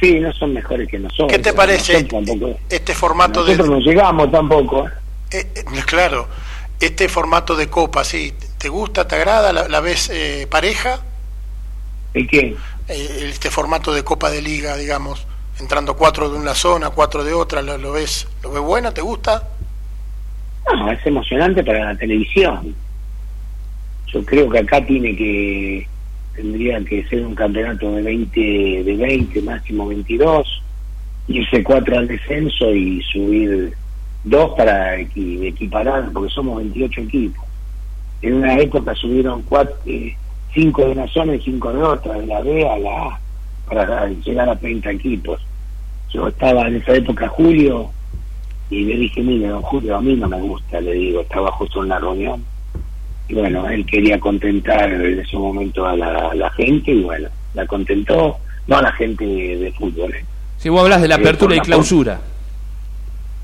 Sí, 0.04 0.20
no 0.20 0.34
son 0.34 0.54
mejores 0.54 0.89
que 0.89 1.00
nosotros. 1.00 1.32
¿Qué 1.32 1.39
te 1.39 1.54
parece 1.54 2.08
este 2.70 2.94
formato 2.94 3.44
de.? 3.44 3.56
Nosotros 3.56 3.80
no 3.80 3.80
llegamos 3.80 4.32
tampoco. 4.32 4.88
Eh, 5.32 5.48
eh, 5.56 5.63
claro 5.86 6.28
este 6.86 7.08
formato 7.08 7.56
de 7.56 7.70
copa, 7.70 8.04
¿sí? 8.04 8.34
¿Te 8.58 8.68
gusta, 8.68 9.08
te 9.08 9.16
agrada? 9.16 9.54
¿La, 9.54 9.80
ves 9.80 10.10
eh, 10.10 10.48
pareja? 10.50 11.00
¿El 12.13 12.28
qué? 12.28 12.56
Eh, 12.89 13.30
este 13.30 13.50
formato 13.50 13.94
de 13.94 14.04
copa 14.04 14.30
de 14.30 14.42
liga, 14.42 14.76
digamos, 14.76 15.26
entrando 15.60 15.96
cuatro 15.96 16.30
de 16.30 16.38
una 16.38 16.54
zona, 16.54 16.89
cuatro 16.89 17.24
de 17.24 17.34
otra, 17.34 17.62
¿lo, 17.62 17.94
ves 17.94 18.28
lo 18.44 18.52
ves 18.52 18.62
buena? 18.62 18.94
¿Te 18.94 19.02
gusta? 19.02 19.48
No, 20.76 20.92
es 20.92 21.06
emocionante 21.06 21.63
para 21.63 21.86
la 21.86 21.96
televisión. 21.96 22.76
Yo 24.08 24.24
creo 24.26 24.50
que 24.50 24.60
acá 24.60 24.86
tiene 24.86 25.16
que 25.16 25.88
tendría 26.36 26.84
que 26.84 27.04
ser 27.06 27.26
un 27.26 27.36
campeonato 27.36 27.91
de 27.96 28.02
20 28.02 28.84
de 28.84 28.96
20, 28.96 29.41
máximo 29.41 29.88
22, 29.88 30.63
irse 31.28 31.63
cuatro 31.63 31.98
al 31.98 32.08
descenso 32.08 32.74
y 32.74 33.02
subir 33.02 33.74
dos 34.24 34.52
para 34.56 35.00
equiparar, 35.00 36.12
porque 36.12 36.34
somos 36.34 36.58
28 36.58 37.02
equipos. 37.02 37.46
En 38.22 38.36
una 38.36 38.58
época 38.58 38.96
subieron 38.96 39.41
cuatro, 39.43 39.76
eh, 39.86 40.15
cinco 40.54 40.86
de 40.86 40.91
una 40.91 41.08
zona 41.08 41.36
y 41.36 41.41
cinco 41.41 41.74
de 41.74 41.84
otra, 41.84 42.13
de 42.13 42.26
la 42.26 42.41
B 42.41 42.67
a 42.67 42.78
la 42.78 43.04
A, 43.04 43.19
para 43.67 44.10
llegar 44.10 44.50
a 44.50 44.56
30 44.56 44.91
equipos. 44.91 45.41
Yo 46.12 46.28
estaba 46.28 46.67
en 46.67 46.76
esa 46.76 46.93
época, 46.96 47.28
Julio, 47.28 47.89
y 48.69 48.86
le 48.86 48.98
dije, 48.98 49.22
mire, 49.22 49.48
don 49.48 49.62
Julio, 49.62 49.98
a 49.98 50.02
mí 50.02 50.15
no 50.15 50.28
me 50.28 50.39
gusta, 50.41 50.80
le 50.80 50.93
digo, 50.93 51.22
estaba 51.22 51.52
justo 51.52 51.84
en 51.84 51.89
la 51.89 52.00
reunión. 52.00 52.43
Y 53.28 53.36
bueno, 53.36 53.68
él 53.70 53.86
quería 53.86 54.20
contentar 54.20 54.92
en 54.92 55.20
ese 55.20 55.38
momento 55.38 55.86
a 55.86 55.96
la, 55.96 56.50
gente, 56.56 56.92
y 56.92 57.04
bueno, 57.04 57.30
la 57.54 57.66
contentó, 57.66 58.38
no 58.68 58.78
a 58.78 58.82
la 58.82 58.92
gente 58.92 59.26
de, 59.26 59.72
fútbol. 59.74 60.14
¿eh? 60.14 60.26
Si 60.58 60.70
vos 60.70 60.82
hablas 60.82 61.02
de 61.02 61.08
la 61.08 61.16
apertura 61.16 61.56
y 61.56 61.60
clausura. 61.60 62.20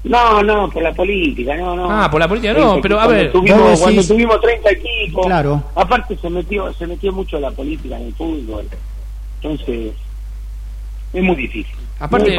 No, 0.04 0.42
no, 0.44 0.70
por 0.70 0.82
la 0.82 0.94
política, 0.94 1.58
no, 1.58 1.76
no. 1.76 1.92
Ah, 1.92 2.10
por 2.10 2.20
la 2.22 2.28
política, 2.28 2.54
no, 2.54 2.80
pero 2.82 3.00
a 3.00 3.08
ver. 3.08 3.32
Tuvimos, 3.32 3.80
cuando 3.82 4.06
tuvimos 4.06 4.40
30 4.40 4.72
equipos, 4.72 5.26
claro. 5.26 5.62
aparte 5.76 6.16
se 6.16 6.30
metió 6.30 6.72
se 6.74 6.88
metió 6.88 7.12
mucho 7.12 7.38
la 7.40 7.52
política 7.52 7.98
en 7.98 8.08
el 8.08 8.14
fútbol. 8.14 8.66
Entonces, 9.42 9.94
es 11.14 11.24
muy 11.24 11.36
difícil. 11.36 11.76
Aparte, 12.00 12.38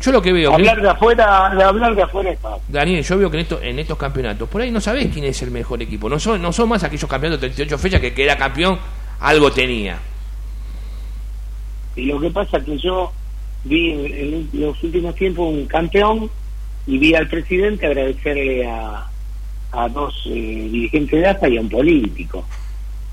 yo 0.00 0.12
lo 0.12 0.22
que 0.22 0.32
veo. 0.32 0.54
Hablar 0.54 0.80
de 0.80 0.88
afuera, 0.88 1.52
de 1.56 1.64
hablar 1.64 1.94
de 1.94 2.02
afuera 2.02 2.30
es 2.30 2.38
fácil. 2.38 2.62
Daniel, 2.68 3.02
yo 3.02 3.18
veo 3.18 3.30
que 3.30 3.38
en, 3.38 3.42
esto, 3.42 3.60
en 3.60 3.78
estos 3.78 3.98
campeonatos, 3.98 4.48
por 4.48 4.62
ahí 4.62 4.70
no 4.70 4.80
sabés 4.80 5.08
quién 5.12 5.24
es 5.24 5.42
el 5.42 5.50
mejor 5.50 5.82
equipo. 5.82 6.08
No 6.08 6.18
son, 6.18 6.40
no 6.40 6.52
son 6.52 6.68
más 6.68 6.84
aquellos 6.84 7.10
campeonatos 7.10 7.40
de 7.40 7.48
38 7.48 7.78
fechas 7.78 8.00
que, 8.00 8.14
que 8.14 8.24
era 8.24 8.36
campeón, 8.36 8.78
algo 9.18 9.50
tenía. 9.50 9.98
Y 11.96 12.06
lo 12.06 12.20
que 12.20 12.30
pasa 12.30 12.58
es 12.58 12.64
que 12.64 12.78
yo 12.78 13.12
vi 13.64 13.90
en 13.90 14.48
los 14.52 14.82
últimos 14.82 15.14
tiempos 15.16 15.52
un 15.52 15.66
campeón 15.66 16.30
y 16.86 16.98
vi 16.98 17.14
al 17.14 17.28
presidente 17.28 17.86
agradecerle 17.86 18.66
a, 18.66 19.06
a 19.72 19.88
dos 19.88 20.22
eh, 20.26 20.68
dirigentes 20.70 21.20
de 21.20 21.28
AFA 21.28 21.48
y 21.48 21.56
a 21.56 21.60
un 21.60 21.68
político 21.68 22.44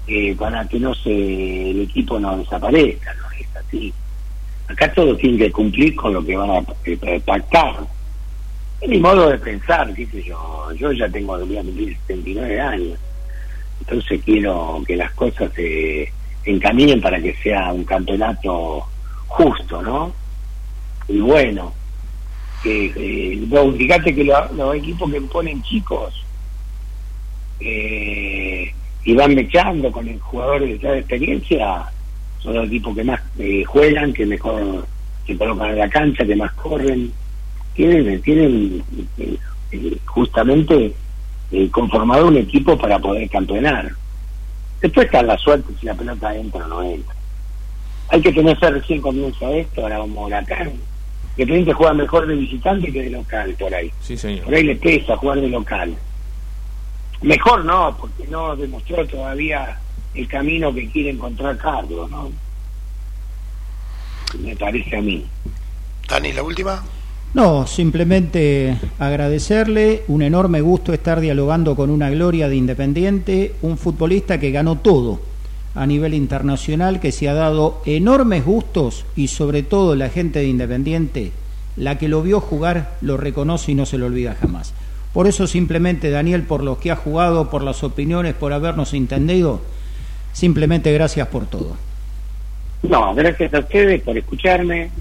eh, 0.08 0.36
para 0.36 0.67
que 0.67 0.80
no 0.80 0.93
se 0.96 1.72
el 1.72 1.82
equipo 1.82 2.20
no 2.20 2.38
desaparezca, 2.38 3.13
no 3.15 3.32
es 3.32 3.56
así. 3.56 3.93
Acá 4.67 4.91
todos 4.93 5.17
tienen 5.17 5.39
que 5.39 5.51
cumplir 5.51 5.95
con 5.95 6.13
lo 6.13 6.25
que 6.25 6.36
van 6.36 6.49
a 6.49 6.63
eh, 6.86 7.21
pactar. 7.25 7.75
Es 8.82 8.89
mi 8.89 8.99
modo 8.99 9.30
de 9.30 9.38
pensar, 9.38 9.93
qué 9.93 10.06
sé 10.08 10.23
yo. 10.23 10.71
Yo 10.73 10.91
ya 10.91 11.10
tengo, 11.10 11.38
voy 11.38 11.56
cumplir 11.56 11.97
79 12.08 12.60
años. 12.62 12.99
Entonces 13.80 14.21
quiero 14.23 14.84
que 14.86 14.95
las 14.95 15.12
cosas 15.13 15.51
se 15.53 16.12
encaminen 16.45 17.01
para 17.01 17.21
que 17.21 17.34
sea 17.36 17.71
un 17.71 17.84
campeonato 17.84 18.86
justo, 19.27 19.82
¿no? 19.82 20.13
Y 21.08 21.19
bueno, 21.19 21.73
que 22.63 22.91
eh, 22.95 23.73
fíjate 23.77 24.15
que 24.15 24.23
los 24.23 24.75
equipos 24.75 25.12
que 25.12 25.21
ponen 25.21 25.62
chicos 25.63 26.25
eh, 27.60 28.73
y 29.03 29.13
van 29.15 29.36
mechando 29.36 29.91
con 29.91 30.08
el 30.08 30.19
jugador 30.19 30.62
de 30.62 30.75
esa 30.75 30.97
experiencia 30.97 31.86
son 32.39 32.56
los 32.56 32.67
equipos 32.67 32.95
que 32.95 33.03
más 33.03 33.21
eh, 33.39 33.63
juegan 33.65 34.13
que 34.13 34.26
mejor 34.26 34.86
se 35.26 35.38
colocan 35.38 35.71
en 35.71 35.80
la 35.80 35.89
cancha 35.89 36.26
que 36.26 36.36
más 36.36 36.52
corren 36.54 37.12
tienen 37.73 38.21
tienen 38.21 38.84
eh, 39.17 39.38
eh, 39.71 39.97
justamente 40.06 40.93
conformado 41.71 42.28
un 42.28 42.38
equipo 42.38 42.78
para 42.78 43.00
poder 43.00 43.30
campeonar 43.30 43.91
después 44.82 45.06
está 45.06 45.23
la 45.23 45.38
suerte 45.38 45.73
si 45.80 45.86
la 45.86 45.93
pelota 45.93 46.36
entra 46.36 46.65
o 46.65 46.67
no 46.67 46.84
entra 46.84 47.15
hay 48.10 48.21
que 48.21 48.34
tener 48.34 48.58
fe 48.58 48.71
recién 48.71 49.02
comienza 49.02 49.50
esto 49.52 49.82
ahora 49.82 50.00
vamos 50.00 50.32
a 50.32 50.39
acá 50.39 50.67
que 51.38 51.73
juega 51.73 51.93
mejor 51.93 52.26
de 52.26 52.36
visitante 52.36 52.91
que 52.91 53.04
de 53.04 53.10
local 53.12 53.56
por 53.60 53.73
ahí. 53.73 53.91
Sí, 54.02 54.17
señor. 54.17 54.45
Por 54.45 54.56
ahí 54.56 54.63
le 54.63 54.76
pesa 54.76 55.15
jugar 55.17 55.39
de 55.39 55.50
local. 55.50 55.95
Mejor 57.21 57.63
no, 57.63 57.95
porque 58.00 58.28
no 58.28 58.56
demostró 58.56 59.06
todavía 59.06 59.78
el 60.15 60.28
camino 60.28 60.73
que 60.73 60.89
quiere 60.89 61.12
encontrar 61.12 61.58
Carlos, 61.58 62.10
¿no? 62.10 62.32
Me 64.40 64.56
parece 64.56 64.98
a 64.98 65.02
mí. 65.02 65.26
Dani, 66.10 66.34
la 66.34 66.44
última. 66.44 66.84
No, 67.34 67.68
simplemente 67.68 68.78
agradecerle, 69.00 70.04
un 70.08 70.22
enorme 70.22 70.62
gusto 70.62 70.94
estar 70.94 71.20
dialogando 71.20 71.76
con 71.76 71.90
una 71.90 72.10
gloria 72.10 72.48
de 72.48 72.56
Independiente, 72.56 73.54
un 73.62 73.78
futbolista 73.78 74.40
que 74.40 74.52
ganó 74.52 74.78
todo 74.78 75.20
a 75.76 75.86
nivel 75.86 76.13
internacional, 76.13 77.00
que 77.00 77.12
se 77.12 77.30
ha 77.30 77.34
dado 77.34 77.82
enormes 77.86 78.44
gustos 78.44 79.06
y 79.16 79.28
sobre 79.28 79.62
todo 79.62 79.96
la 79.96 80.10
gente 80.10 80.40
de 80.40 80.48
Independiente, 80.48 81.32
la 81.76 81.98
que 81.98 82.08
lo 82.08 82.24
vio 82.24 82.40
jugar, 82.40 82.98
lo 83.02 83.18
reconoce 83.18 83.74
y 83.74 83.76
no 83.76 83.86
se 83.86 83.98
lo 83.98 84.08
olvida 84.08 84.36
jamás. 84.40 84.74
Por 85.13 85.28
eso 85.28 85.46
simplemente, 85.48 86.10
Daniel, 86.10 86.44
por 86.44 86.63
lo 86.63 86.80
que 86.80 86.92
ha 86.92 86.96
jugado, 86.96 87.50
por 87.50 87.62
las 87.62 87.84
opiniones, 87.84 88.34
por 88.34 88.54
habernos 88.54 88.94
entendido, 88.94 89.62
simplemente 90.34 90.92
gracias 90.94 91.28
por 91.28 91.46
todo. 91.46 91.76
No, 92.84 93.13
gracias 93.16 93.54
a 93.54 93.60
ustedes 93.60 94.02
por 94.02 94.18
escucharme. 94.18 94.91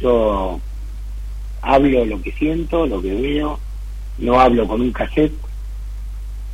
Yo 0.00 0.60
hablo 1.62 2.04
lo 2.04 2.22
que 2.22 2.32
siento, 2.32 2.86
lo 2.86 3.02
que 3.02 3.14
veo, 3.14 3.58
no 4.18 4.40
hablo 4.40 4.66
con 4.66 4.80
un 4.80 4.92
cassette. 4.92 5.34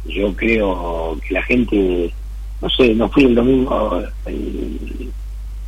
Yo 0.04 0.34
creo 0.34 1.18
que 1.26 1.34
la 1.34 1.42
gente 1.42 2.12
no 2.60 2.70
sé, 2.70 2.94
no 2.94 3.08
fui 3.10 3.24
el 3.24 3.34
domingo, 3.34 4.02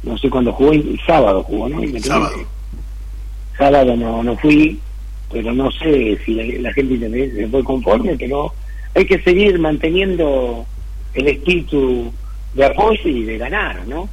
no 0.03 0.19
sé 0.19 0.31
cuándo 0.31 0.53
jugó, 0.53 0.73
el 0.73 0.99
sábado 1.07 1.43
jugó, 1.43 1.69
¿no? 1.69 2.01
sábado. 2.01 2.37
Sábado 3.57 3.97
no, 3.97 4.23
no 4.23 4.37
fui, 4.37 4.79
pero 5.31 5.53
no 5.53 5.71
sé 5.71 6.19
si 6.25 6.35
la, 6.35 6.73
gente 6.73 6.99
se 7.31 7.49
fue 7.49 7.65
conforme, 7.65 8.17
pero 8.17 8.53
hay 8.95 9.05
que 9.05 9.21
seguir 9.23 9.59
manteniendo 9.59 10.65
el 11.15 11.29
espíritu 11.29 12.13
de 12.55 12.65
apoyo 12.65 13.09
y 13.09 13.25
de 13.25 13.39
ganar, 13.39 13.87
¿no? 13.87 14.09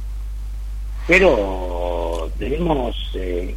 Pero 1.06 2.30
tenemos, 2.38 2.96
eh, 3.14 3.54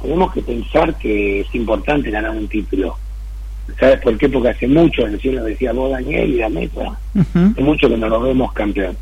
tenemos 0.00 0.32
que 0.32 0.42
pensar 0.42 0.96
que 0.98 1.40
es 1.40 1.54
importante 1.54 2.10
ganar 2.10 2.30
un 2.30 2.48
título 2.48 2.96
¿Sabes 3.78 4.00
por 4.00 4.18
qué? 4.18 4.28
Porque 4.28 4.50
hace 4.50 4.66
mucho, 4.66 5.06
recién 5.06 5.36
lo 5.36 5.44
decía 5.44 5.72
vos, 5.72 5.90
Daniel, 5.90 6.30
y 6.30 6.36
la 6.36 6.48
mesa, 6.48 6.98
hace 7.14 7.62
mucho 7.62 7.88
que 7.88 7.96
no 7.96 8.08
lo 8.08 8.20
vemos 8.20 8.52
campeón. 8.52 8.96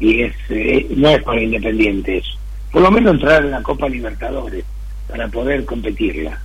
Y 0.00 0.22
es 0.22 0.34
eh, 0.50 0.86
no 0.90 1.08
es 1.08 1.22
para 1.22 1.42
Independiente 1.42 2.18
eso. 2.18 2.30
Por 2.70 2.82
lo 2.82 2.90
menos 2.90 3.14
entrar 3.14 3.44
en 3.44 3.50
la 3.50 3.62
Copa 3.62 3.88
Libertadores. 3.88 4.64
para 5.08 5.26
poder 5.28 5.64
competirla. 5.64 6.40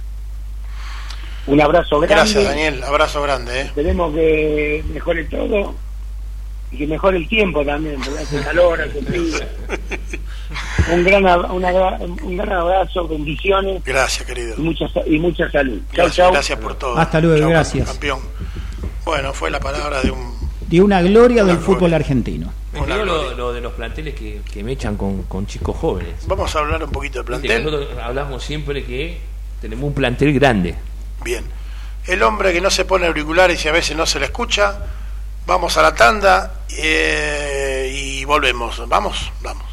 Un 1.45 1.61
abrazo 1.61 1.99
grande. 1.99 2.15
Gracias, 2.15 2.43
Daniel. 2.43 2.83
Abrazo 2.83 3.21
grande. 3.21 3.61
¿eh? 3.61 3.63
Esperemos 3.63 4.13
que 4.15 4.83
mejore 4.93 5.25
todo 5.25 5.75
y 6.71 6.77
que 6.77 6.87
mejore 6.87 7.17
el 7.17 7.27
tiempo 7.27 7.63
también, 7.65 7.99
porque 8.01 8.19
hace 8.19 8.41
calor, 8.41 8.81
hace 8.81 9.01
frío. 9.01 9.37
Un 10.91 11.03
gran, 11.03 11.25
un 11.25 12.37
gran 12.37 12.51
abrazo, 12.51 13.07
bendiciones. 13.07 13.83
Gracias, 13.83 14.25
querido. 14.27 14.55
Y 14.57 14.61
mucha, 14.61 14.85
y 15.05 15.19
mucha 15.19 15.49
salud. 15.51 15.79
Gracias, 15.91 16.31
gracias 16.31 16.59
por 16.59 16.75
todo. 16.75 16.97
Hasta 16.97 17.19
luego, 17.21 17.47
gracias. 17.47 17.89
Campeón. 17.89 18.19
Bueno, 19.05 19.33
fue 19.33 19.49
la 19.49 19.59
palabra 19.59 20.01
de 20.01 20.11
un... 20.11 20.33
De 20.67 20.81
una 20.81 21.01
gloria 21.01 21.43
del 21.43 21.57
fútbol 21.57 21.93
argentino. 21.93 22.51
Me 22.73 22.87
lo, 23.05 23.53
de 23.53 23.61
los 23.61 23.73
planteles 23.73 24.15
que, 24.15 24.41
que 24.51 24.63
me 24.63 24.71
echan 24.71 24.97
con, 24.97 25.23
con, 25.23 25.45
chicos 25.45 25.77
jóvenes. 25.77 26.25
Vamos 26.25 26.55
a 26.55 26.59
hablar 26.59 26.83
un 26.83 26.91
poquito 26.91 27.19
del 27.19 27.25
plantel. 27.25 27.63
Nosotros 27.63 27.89
hablamos 28.01 28.43
siempre 28.43 28.83
que 28.83 29.19
tenemos 29.61 29.85
un 29.85 29.93
plantel 29.93 30.33
grande. 30.33 30.75
Bien. 31.23 31.43
El 32.07 32.23
hombre 32.23 32.51
que 32.51 32.61
no 32.61 32.69
se 32.69 32.85
pone 32.85 33.05
auriculares 33.05 33.63
y 33.63 33.67
a 33.67 33.71
veces 33.71 33.95
no 33.95 34.05
se 34.05 34.19
le 34.19 34.25
escucha, 34.25 34.79
vamos 35.45 35.77
a 35.77 35.83
la 35.83 35.93
tanda 35.93 36.61
eh, 36.77 37.93
y 37.95 38.25
volvemos. 38.25 38.87
Vamos, 38.89 39.31
vamos. 39.41 39.72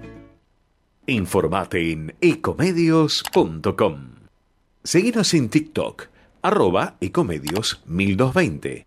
Informate 1.07 1.91
en 1.91 2.15
ecomedios.com. 2.21 4.11
Seguinos 4.83 5.33
en 5.33 5.49
TikTok, 5.49 6.07
arroba 6.43 6.97
ecomedios 7.01 7.81
1220. 7.85 8.85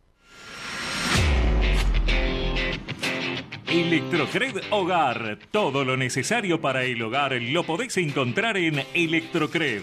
Electrocred 3.66 4.62
Hogar. 4.70 5.40
Todo 5.50 5.84
lo 5.84 5.96
necesario 5.96 6.60
para 6.60 6.84
el 6.84 7.02
hogar 7.02 7.32
lo 7.32 7.64
podéis 7.64 7.96
encontrar 7.96 8.56
en 8.56 8.84
Electrocred 8.94 9.82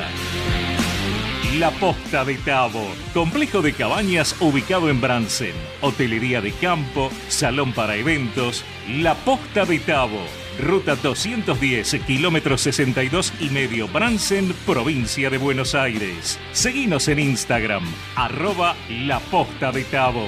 La 1.58 1.72
Posta 1.72 2.24
de 2.24 2.36
Tabo, 2.36 2.88
complejo 3.16 3.64
de 3.64 3.74
cabañas 3.74 4.36
ubicado 4.42 4.90
en 4.90 5.02
Bransen, 5.02 5.54
hotelería 5.82 6.40
de 6.40 6.52
campo, 6.52 7.10
salón 7.30 7.74
para 7.74 7.96
eventos, 7.96 8.64
La 8.88 9.16
Posta 9.16 9.66
de 9.66 9.80
Tabo, 9.80 10.22
ruta 10.60 10.96
210, 10.96 12.02
kilómetros 12.06 12.62
62 12.62 13.34
y 13.40 13.50
medio, 13.50 13.88
Bransen, 13.88 14.54
provincia 14.68 15.32
de 15.32 15.40
Buenos 15.40 15.74
Aires. 15.74 16.38
Seguinos 16.52 17.08
en 17.08 17.20
Instagram, 17.20 17.86
arroba 18.16 18.76
La 18.90 19.20
Posta 19.20 19.72
de 19.72 19.84
Tabo. 19.86 20.28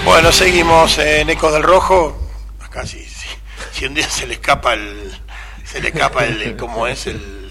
Bueno, 0.04 0.30
seguimos 0.30 0.98
en 0.98 1.30
Eco 1.30 1.50
del 1.50 1.62
Rojo. 1.62 2.18
Sí. 2.84 3.11
Si 3.82 3.86
un 3.88 3.94
día 3.94 4.08
se 4.08 4.28
le 4.28 4.34
escapa 4.34 4.74
el. 4.74 5.10
Se 5.64 5.80
le 5.80 5.88
escapa 5.88 6.24
el. 6.24 6.56
¿Cómo 6.60 6.86
es? 6.86 7.08
El. 7.08 7.50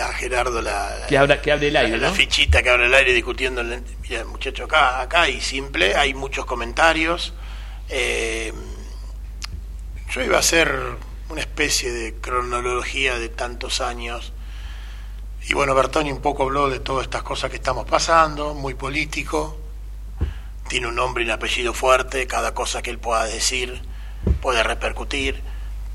A 0.00 0.12
Gerardo 0.14 0.60
la. 0.60 1.06
Que, 1.08 1.16
habla, 1.16 1.40
que 1.40 1.52
hable 1.52 1.68
el 1.68 1.76
aire. 1.76 1.96
La 1.96 2.08
¿no? 2.08 2.12
fichita 2.14 2.60
que 2.60 2.68
abre 2.70 2.86
el 2.86 2.94
aire 2.94 3.12
discutiendo. 3.12 3.60
el- 3.60 3.84
Mira, 4.00 4.24
muchacho, 4.24 4.64
acá, 4.64 5.00
acá 5.00 5.22
hay 5.22 5.40
simple, 5.40 5.94
hay 5.94 6.12
muchos 6.12 6.44
comentarios. 6.44 7.34
Eh, 7.88 8.52
yo 10.12 10.24
iba 10.24 10.38
a 10.38 10.40
hacer 10.40 10.76
una 11.28 11.40
especie 11.40 11.92
de 11.92 12.14
cronología 12.14 13.16
de 13.20 13.28
tantos 13.28 13.80
años. 13.80 14.32
Y 15.48 15.54
bueno, 15.54 15.72
Bertoni 15.76 16.10
un 16.10 16.20
poco 16.20 16.42
habló 16.42 16.68
de 16.68 16.80
todas 16.80 17.04
estas 17.04 17.22
cosas 17.22 17.48
que 17.50 17.56
estamos 17.58 17.86
pasando, 17.88 18.54
muy 18.54 18.74
político. 18.74 19.56
Tiene 20.66 20.88
un 20.88 20.96
nombre 20.96 21.22
y 21.22 21.26
un 21.26 21.32
apellido 21.32 21.74
fuerte, 21.74 22.26
cada 22.26 22.54
cosa 22.54 22.82
que 22.82 22.90
él 22.90 22.98
pueda 22.98 23.24
decir 23.26 23.91
puede 24.40 24.62
repercutir. 24.62 25.42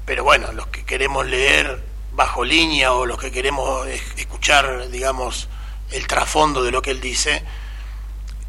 Pero 0.06 0.24
bueno, 0.24 0.52
los 0.54 0.68
que 0.68 0.86
queremos 0.86 1.26
leer 1.26 1.84
bajo 2.14 2.44
línea 2.46 2.94
o 2.94 3.06
los 3.06 3.20
que 3.20 3.32
queremos 3.32 3.88
es- 3.88 4.02
escuchar, 4.18 4.90
digamos, 4.90 5.50
el 5.92 6.08
trasfondo 6.08 6.64
de 6.64 6.72
lo 6.72 6.82
que 6.82 6.92
él 6.92 7.02
dice, 7.02 7.44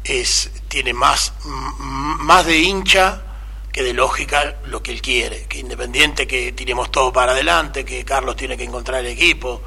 es, 0.03 0.51
tiene 0.67 0.93
más, 0.93 1.33
más 1.45 2.45
de 2.45 2.57
hincha 2.59 3.21
que 3.71 3.83
de 3.83 3.93
lógica 3.93 4.55
lo 4.65 4.81
que 4.81 4.91
él 4.91 5.01
quiere, 5.01 5.45
que 5.45 5.59
independiente 5.59 6.25
que 6.27 6.51
tiremos 6.53 6.91
todo 6.91 7.13
para 7.13 7.33
adelante, 7.33 7.85
que 7.85 8.03
Carlos 8.03 8.35
tiene 8.35 8.57
que 8.57 8.63
encontrar 8.63 9.01
el 9.01 9.07
equipo. 9.11 9.61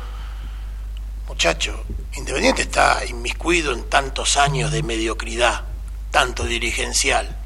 Muchacho, 1.29 1.85
Independiente 2.15 2.61
está 2.63 3.03
inmiscuido 3.07 3.73
en 3.73 3.89
tantos 3.89 4.37
años 4.37 4.71
de 4.71 4.83
mediocridad, 4.83 5.63
tanto 6.11 6.45
dirigencial 6.45 7.39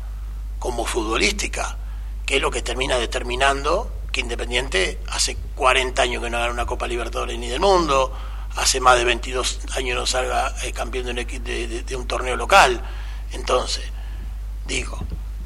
como 0.58 0.84
futbolística, 0.84 1.76
que 2.26 2.36
es 2.36 2.42
lo 2.42 2.50
que 2.50 2.60
termina 2.60 2.98
determinando 2.98 3.90
que 4.12 4.20
Independiente 4.20 5.00
hace 5.10 5.36
40 5.54 6.02
años 6.02 6.22
que 6.22 6.30
no 6.30 6.38
gana 6.38 6.52
una 6.52 6.66
Copa 6.66 6.86
Libertadores 6.86 7.38
ni 7.38 7.48
del 7.48 7.60
mundo, 7.60 8.12
hace 8.56 8.80
más 8.80 8.98
de 8.98 9.04
22 9.04 9.60
años 9.76 9.98
no 9.98 10.06
salga 10.06 10.54
eh, 10.62 10.72
campeón 10.72 11.14
de 11.14 11.22
un, 11.22 11.86
de 11.86 11.96
un 11.96 12.06
torneo 12.06 12.34
local. 12.36 12.82
Entonces, 13.32 13.84
digo, 14.66 14.98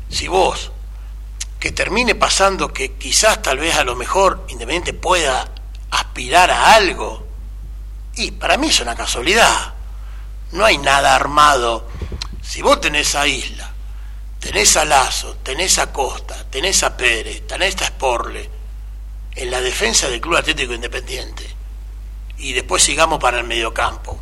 si 0.09 0.29
vos, 0.29 0.73
que 1.59 1.73
termine 1.73 2.15
pasando 2.15 2.73
que 2.73 2.93
quizás 2.93 3.43
tal 3.43 3.59
vez 3.59 3.77
a 3.77 3.85
lo 3.85 3.97
mejor 3.97 4.47
Independiente 4.49 4.95
pueda 4.95 5.49
aspirar 5.91 6.51
a 6.51 6.75
algo, 6.75 7.27
y 8.15 8.31
para 8.33 8.57
mí 8.57 8.69
es 8.69 8.81
una 8.81 8.95
casualidad, 8.95 9.75
no 10.53 10.65
hay 10.65 10.79
nada 10.79 11.15
armado. 11.15 11.89
Si 12.43 12.63
vos 12.63 12.81
tenés 12.81 13.15
a 13.15 13.27
Isla, 13.27 13.70
tenés 14.41 14.77
a 14.77 14.85
Lazo, 14.85 15.37
tenés 15.43 15.79
a 15.79 15.93
Costa, 15.93 16.45
tenés 16.51 16.83
a 16.83 16.97
Pérez, 16.97 17.47
tenés 17.47 17.81
a 17.83 17.87
Sporle, 17.87 18.51
en 19.37 19.51
la 19.51 19.61
defensa 19.61 20.09
del 20.09 20.21
Club 20.21 20.37
Atlético 20.37 20.73
Independiente, 20.73 21.47
y 22.39 22.53
después 22.53 22.83
sigamos 22.83 23.21
para 23.21 23.39
el 23.39 23.47
mediocampo, 23.47 24.19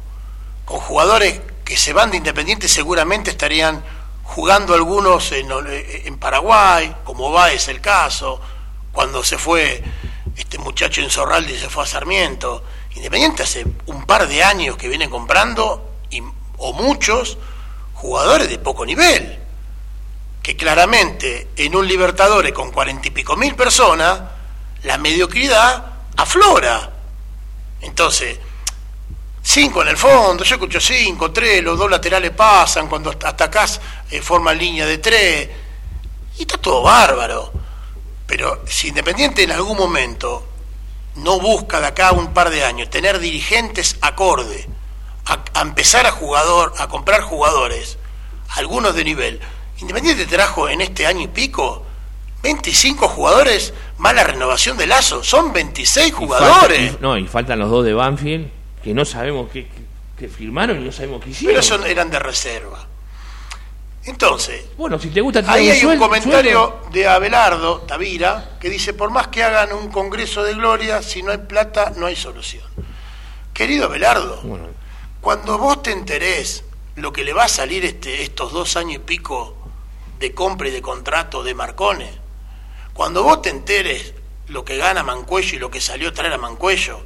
con 0.64 0.81
jugadores 0.81 1.41
que 1.64 1.77
se 1.77 1.93
van 1.93 2.11
de 2.11 2.19
Independiente 2.19 2.69
seguramente 2.69 3.31
estarían 3.31 3.83
jugando 4.25 4.75
algunos 4.75 5.33
en, 5.33 6.19
Paraguay, 6.19 6.95
como 7.05 7.31
va 7.33 7.53
es 7.53 7.69
el 7.69 7.81
caso, 7.81 8.41
cuando 8.93 9.25
se 9.25 9.39
fue 9.39 9.83
este 10.37 10.59
muchacho 10.59 11.01
en 11.01 11.11
Zorralde 11.11 11.55
y 11.55 11.59
se 11.59 11.71
fue 11.71 11.85
a 11.85 11.87
Sarmiento. 11.87 12.64
Independiente 12.95 13.45
hace 13.45 13.64
un 13.87 14.05
par 14.05 14.29
de 14.29 14.43
años 14.43 14.77
que 14.77 14.89
viene 14.89 15.09
comprando, 15.09 15.93
y, 16.11 16.23
o 16.59 16.73
muchos, 16.75 17.39
jugadores 17.95 18.51
de 18.51 18.59
poco 18.59 18.85
nivel, 18.85 19.39
que 20.49 20.57
claramente 20.57 21.49
en 21.57 21.77
un 21.77 21.87
Libertadores 21.87 22.55
con 22.55 22.71
cuarenta 22.71 23.07
y 23.07 23.11
pico 23.11 23.37
mil 23.37 23.55
personas, 23.55 24.19
la 24.85 24.97
mediocridad 24.97 25.85
aflora. 26.17 26.91
Entonces, 27.83 28.39
cinco 29.43 29.83
en 29.83 29.89
el 29.89 29.99
fondo, 29.99 30.45
yo 30.45 30.55
escucho 30.55 30.81
cinco, 30.81 31.33
tres, 31.33 31.63
los 31.63 31.77
dos 31.79 31.91
laterales 31.91 32.31
pasan, 32.31 32.89
cuando 32.89 33.11
atacás 33.11 33.79
eh, 34.11 34.23
forman 34.23 34.57
línea 34.57 34.87
de 34.87 34.97
tres, 34.97 35.51
y 36.39 36.41
está 36.41 36.57
todo 36.57 36.81
bárbaro. 36.81 37.53
Pero 38.27 38.63
si 38.67 38.89
Independiente 38.89 39.43
en 39.43 39.53
algún 39.53 39.77
momento 39.77 40.49
no 41.17 41.39
busca 41.41 41.79
de 41.79 41.89
acá 41.89 42.13
un 42.13 42.33
par 42.33 42.49
de 42.49 42.65
años 42.65 42.89
tener 42.89 43.19
dirigentes 43.19 43.99
acorde, 44.01 44.67
a, 45.27 45.45
a 45.53 45.61
empezar 45.61 46.07
a 46.07 46.13
jugador, 46.13 46.73
a 46.79 46.89
comprar 46.89 47.21
jugadores, 47.21 47.99
algunos 48.49 48.95
de 48.95 49.05
nivel, 49.05 49.41
Independiente 49.81 50.26
trajo 50.26 50.68
en 50.68 50.81
este 50.81 51.07
año 51.07 51.22
y 51.22 51.29
pico 51.29 51.85
25 52.43 53.09
jugadores 53.09 53.72
más 53.99 54.14
la 54.14 54.24
renovación 54.24 54.76
de 54.76 54.87
Lazo, 54.87 55.22
son 55.24 55.53
26 55.53 56.14
jugadores. 56.14 56.79
Y 56.81 56.87
falta- 56.89 56.99
y- 56.99 57.03
no, 57.03 57.18
y 57.18 57.26
faltan 57.26 57.59
los 57.59 57.70
dos 57.70 57.85
de 57.85 57.95
Banfield 57.95 58.49
que 58.83 58.95
no 58.95 59.05
sabemos 59.05 59.51
qué, 59.53 59.68
firmaron 60.29 60.81
y 60.81 60.85
no 60.85 60.93
sabemos 60.93 61.22
qué 61.22 61.31
hicieron. 61.31 61.55
Pero 61.55 61.62
son, 61.62 61.85
eran 61.87 62.11
de 62.11 62.18
reserva. 62.18 62.87
Entonces, 64.05 64.64
Bueno, 64.79 64.99
si 64.99 65.11
te 65.11 65.20
gusta 65.20 65.43
tirar 65.43 65.57
ahí 65.59 65.68
hay 65.70 65.85
un 65.85 65.99
comentario 65.99 66.81
sueldo- 66.81 66.91
de 66.93 67.07
Abelardo 67.09 67.81
Tavira 67.83 68.57
que 68.61 68.70
dice, 68.70 68.95
por 68.95 69.11
más 69.11 69.29
que 69.29 69.43
hagan 69.43 69.72
un 69.72 69.89
congreso 69.91 70.43
de 70.45 70.55
gloria, 70.55 71.03
si 71.03 71.22
no 71.22 71.31
hay 71.31 71.39
plata, 71.39 71.93
no 71.97 72.07
hay 72.07 72.16
solución. 72.16 72.64
Querido 73.53 73.85
Abelardo, 73.87 74.41
Bueno, 74.43 74.68
cuando 75.20 75.59
vos 75.59 75.83
te 75.83 75.91
enterés 75.91 76.64
lo 76.97 77.12
que 77.12 77.22
le 77.24 77.33
va 77.35 77.45
a 77.45 77.49
salir 77.49 77.85
este, 77.85 78.22
estos 78.22 78.53
dos 78.53 78.76
años 78.76 78.95
y 78.95 78.99
pico 79.01 79.57
de 80.19 80.35
compra 80.35 80.69
y 80.69 80.73
de 80.73 80.83
contrato 80.83 81.43
de 81.43 81.55
Marcone, 81.55 82.11
cuando 82.93 83.23
vos 83.23 83.43
te 83.43 83.51
enteres 83.51 84.14
lo 84.49 84.64
que 84.64 84.77
gana 84.77 85.03
Mancuello 85.03 85.57
y 85.57 85.59
lo 85.59 85.71
que 85.71 85.81
salió 85.81 86.09
a 86.09 86.12
traer 86.12 86.33
a 86.33 86.39
Mancuello, 86.39 87.01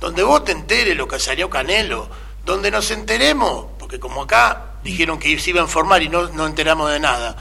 donde 0.00 0.22
vos 0.22 0.44
te 0.44 0.52
enteres 0.52 0.96
lo 0.96 1.08
que 1.08 1.18
salió 1.18 1.48
Canelo, 1.48 2.08
donde 2.44 2.70
nos 2.70 2.90
enteremos, 2.90 3.66
porque 3.78 3.98
como 3.98 4.22
acá 4.22 4.72
dijeron 4.82 5.18
que 5.18 5.38
se 5.38 5.50
iban 5.50 5.64
a 5.64 5.68
formar 5.68 6.02
y 6.02 6.08
no, 6.08 6.28
no 6.28 6.46
enteramos 6.46 6.90
de 6.90 7.00
nada. 7.00 7.36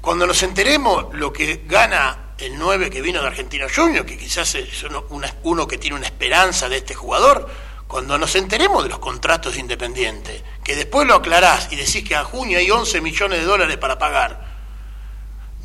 Cuando 0.00 0.26
nos 0.26 0.42
enteremos 0.42 1.06
lo 1.14 1.32
que 1.32 1.62
gana 1.66 2.30
el 2.38 2.58
9 2.58 2.90
que 2.90 3.02
vino 3.02 3.20
de 3.20 3.26
Argentino 3.26 3.66
Junior, 3.74 4.06
que 4.06 4.16
quizás 4.16 4.54
es 4.54 4.84
uno 5.42 5.66
que 5.66 5.78
tiene 5.78 5.96
una 5.96 6.06
esperanza 6.06 6.68
de 6.68 6.78
este 6.78 6.94
jugador, 6.94 7.48
cuando 7.90 8.16
nos 8.18 8.36
enteremos 8.36 8.84
de 8.84 8.88
los 8.88 9.00
contratos 9.00 9.54
de 9.54 9.60
Independiente, 9.60 10.44
que 10.62 10.76
después 10.76 11.08
lo 11.08 11.16
aclarás 11.16 11.72
y 11.72 11.76
decís 11.76 12.04
que 12.04 12.14
a 12.14 12.22
junio 12.22 12.56
hay 12.56 12.70
11 12.70 13.00
millones 13.00 13.40
de 13.40 13.44
dólares 13.44 13.76
para 13.78 13.98
pagar, 13.98 14.46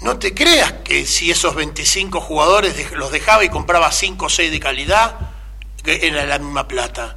no 0.02 0.18
te 0.18 0.34
creas 0.34 0.74
que 0.84 1.06
si 1.06 1.30
esos 1.30 1.54
25 1.54 2.20
jugadores 2.20 2.92
los 2.94 3.12
dejaba 3.12 3.44
y 3.44 3.50
compraba 3.50 3.92
5 3.92 4.26
o 4.26 4.30
6 4.30 4.50
de 4.50 4.60
calidad, 4.60 5.18
era 5.86 6.26
la 6.26 6.40
misma 6.40 6.68
plata. 6.68 7.16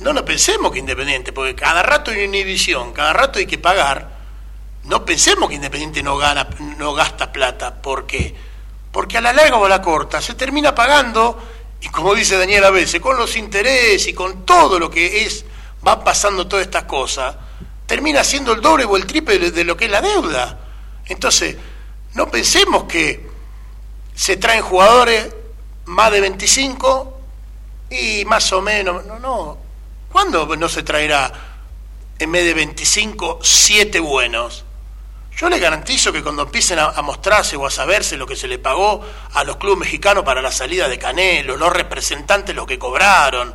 No 0.00 0.12
lo 0.12 0.22
pensemos 0.22 0.70
que 0.70 0.80
Independiente, 0.80 1.32
porque 1.32 1.54
cada 1.54 1.82
rato 1.82 2.10
hay 2.10 2.24
inhibición, 2.24 2.92
cada 2.92 3.14
rato 3.14 3.38
hay 3.38 3.46
que 3.46 3.56
pagar. 3.56 4.18
No 4.84 5.06
pensemos 5.06 5.48
que 5.48 5.54
Independiente 5.54 6.02
no, 6.02 6.18
gana, 6.18 6.46
no 6.76 6.92
gasta 6.92 7.32
plata. 7.32 7.80
¿Por 7.80 8.06
qué? 8.06 8.36
Porque 8.92 9.16
a 9.16 9.22
la 9.22 9.32
larga 9.32 9.56
o 9.56 9.64
a 9.64 9.68
la 9.70 9.80
corta 9.80 10.20
se 10.20 10.34
termina 10.34 10.74
pagando, 10.74 11.42
y 11.80 11.88
como 11.88 12.14
dice 12.14 12.36
Daniel 12.36 12.64
a 12.64 12.70
veces, 12.70 13.00
con 13.00 13.16
los 13.16 13.36
intereses 13.36 14.06
y 14.08 14.14
con 14.14 14.44
todo 14.44 14.78
lo 14.78 14.90
que 14.90 15.24
es, 15.24 15.44
va 15.86 16.02
pasando 16.02 16.46
todas 16.46 16.66
estas 16.66 16.84
cosas, 16.84 17.36
termina 17.86 18.24
siendo 18.24 18.52
el 18.52 18.60
doble 18.60 18.84
o 18.84 18.96
el 18.96 19.06
triple 19.06 19.38
de 19.50 19.64
lo 19.64 19.76
que 19.76 19.86
es 19.86 19.90
la 19.90 20.00
deuda. 20.00 20.58
Entonces, 21.06 21.56
no 22.14 22.28
pensemos 22.30 22.84
que 22.84 23.28
se 24.14 24.36
traen 24.36 24.62
jugadores 24.62 25.28
más 25.84 26.10
de 26.10 26.20
25 26.20 27.20
y 27.90 28.24
más 28.24 28.52
o 28.52 28.60
menos, 28.60 29.04
no, 29.06 29.18
no. 29.18 29.58
¿Cuándo 30.10 30.56
no 30.56 30.68
se 30.68 30.82
traerá 30.82 31.32
en 32.18 32.32
vez 32.32 32.44
de 32.44 32.54
25 32.54 33.40
siete 33.42 34.00
buenos? 34.00 34.65
Yo 35.36 35.48
les 35.50 35.60
garantizo 35.60 36.12
que 36.12 36.22
cuando 36.22 36.42
empiecen 36.42 36.78
a, 36.78 37.02
mostrarse 37.02 37.56
o 37.56 37.66
a 37.66 37.70
saberse 37.70 38.16
lo 38.16 38.26
que 38.26 38.36
se 38.36 38.48
le 38.48 38.58
pagó 38.58 39.04
a 39.34 39.44
los 39.44 39.56
clubes 39.56 39.80
mexicanos 39.80 40.24
para 40.24 40.40
la 40.40 40.50
salida 40.50 40.88
de 40.88 40.98
Canelo, 40.98 41.56
los 41.56 41.72
representantes 41.72 42.56
lo 42.56 42.66
que 42.66 42.78
cobraron, 42.78 43.54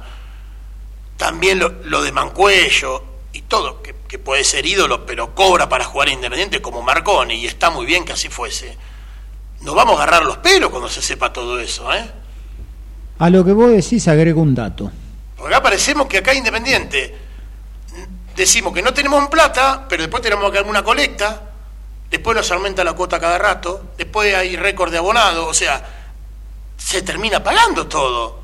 también 1.17 1.57
lo, 1.57 1.69
lo 1.85 2.03
de 2.03 2.11
Mancuello 2.11 3.03
y 3.33 3.41
todo, 3.43 3.81
que 3.81 3.95
que 4.11 4.19
puede 4.19 4.43
ser 4.43 4.65
ídolo, 4.65 5.05
pero 5.05 5.33
cobra 5.33 5.69
para 5.69 5.85
jugar 5.85 6.09
Independiente 6.09 6.61
como 6.61 6.81
Marconi, 6.81 7.35
y 7.35 7.45
está 7.45 7.69
muy 7.69 7.85
bien 7.85 8.03
que 8.03 8.11
así 8.11 8.27
fuese. 8.27 8.77
Nos 9.61 9.73
vamos 9.73 9.97
a 9.97 10.03
agarrar 10.03 10.25
los 10.25 10.35
pelos 10.39 10.69
cuando 10.69 10.89
se 10.89 11.01
sepa 11.01 11.31
todo 11.31 11.57
eso, 11.61 11.93
¿eh? 11.93 12.11
A 13.19 13.29
lo 13.29 13.45
que 13.45 13.53
vos 13.53 13.71
decís 13.71 14.09
agrego 14.09 14.41
un 14.41 14.53
dato. 14.53 14.91
Porque 15.37 15.55
acá 15.55 15.63
parecemos 15.63 16.07
que 16.07 16.17
acá 16.17 16.33
Independiente 16.33 17.15
decimos 18.35 18.73
que 18.73 18.81
no 18.81 18.93
tenemos 18.93 19.29
plata, 19.29 19.85
pero 19.87 20.03
después 20.03 20.21
tenemos 20.21 20.51
que 20.51 20.57
hacer 20.57 20.69
una 20.69 20.83
colecta, 20.83 21.50
después 22.11 22.35
nos 22.35 22.51
aumenta 22.51 22.83
la 22.83 22.93
cuota 22.93 23.19
cada 23.19 23.37
rato, 23.37 23.93
después 23.97 24.35
hay 24.35 24.57
récord 24.57 24.91
de 24.91 24.97
abonado, 24.97 25.47
o 25.47 25.53
sea, 25.53 25.83
se 26.77 27.01
termina 27.01 27.41
pagando 27.41 27.87
todo. 27.87 28.39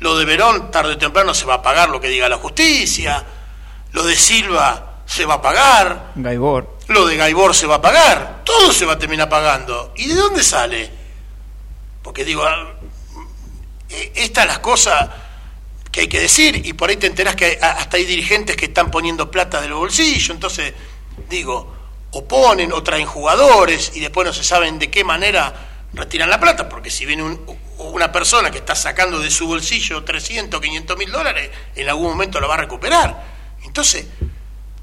Lo 0.00 0.16
de 0.16 0.24
Verón 0.24 0.70
tarde 0.70 0.94
o 0.94 0.98
temprano 0.98 1.34
se 1.34 1.44
va 1.44 1.54
a 1.54 1.62
pagar 1.62 1.90
lo 1.90 2.00
que 2.00 2.08
diga 2.08 2.28
la 2.30 2.38
justicia, 2.38 3.22
lo 3.92 4.02
de 4.02 4.16
Silva 4.16 5.02
se 5.04 5.26
va 5.26 5.34
a 5.34 5.42
pagar. 5.42 6.12
Gaibor. 6.14 6.78
Lo 6.88 7.06
de 7.06 7.16
Gaibor 7.16 7.54
se 7.54 7.66
va 7.66 7.76
a 7.76 7.82
pagar. 7.82 8.40
Todo 8.44 8.72
se 8.72 8.86
va 8.86 8.94
a 8.94 8.98
terminar 8.98 9.28
pagando. 9.28 9.92
¿Y 9.96 10.06
de 10.06 10.14
dónde 10.14 10.42
sale? 10.42 10.90
Porque 12.02 12.24
digo, 12.24 12.42
eh, 13.90 14.12
estas 14.14 14.46
las 14.46 14.60
cosas 14.60 15.10
que 15.92 16.02
hay 16.02 16.08
que 16.08 16.20
decir 16.20 16.64
y 16.64 16.72
por 16.72 16.88
ahí 16.88 16.96
te 16.96 17.08
enterás 17.08 17.36
que 17.36 17.58
hasta 17.60 17.96
hay 17.96 18.04
dirigentes 18.04 18.56
que 18.56 18.66
están 18.66 18.90
poniendo 18.90 19.30
plata 19.30 19.60
del 19.60 19.74
bolsillo. 19.74 20.32
Entonces, 20.32 20.72
digo, 21.28 21.79
o 22.12 22.24
ponen 22.24 22.72
o 22.72 22.82
traen 22.82 23.06
jugadores 23.06 23.92
y 23.94 24.00
después 24.00 24.26
no 24.26 24.32
se 24.32 24.44
saben 24.44 24.78
de 24.78 24.90
qué 24.90 25.04
manera 25.04 25.68
retiran 25.92 26.30
la 26.30 26.40
plata, 26.40 26.68
porque 26.68 26.90
si 26.90 27.06
viene 27.06 27.38
una 27.78 28.12
persona 28.12 28.50
que 28.50 28.58
está 28.58 28.74
sacando 28.74 29.18
de 29.18 29.30
su 29.30 29.46
bolsillo 29.46 30.04
300, 30.04 30.60
500 30.60 30.96
mil 30.96 31.10
dólares, 31.10 31.50
en 31.74 31.88
algún 31.88 32.10
momento 32.10 32.40
lo 32.40 32.48
va 32.48 32.54
a 32.54 32.58
recuperar. 32.58 33.24
Entonces, 33.64 34.06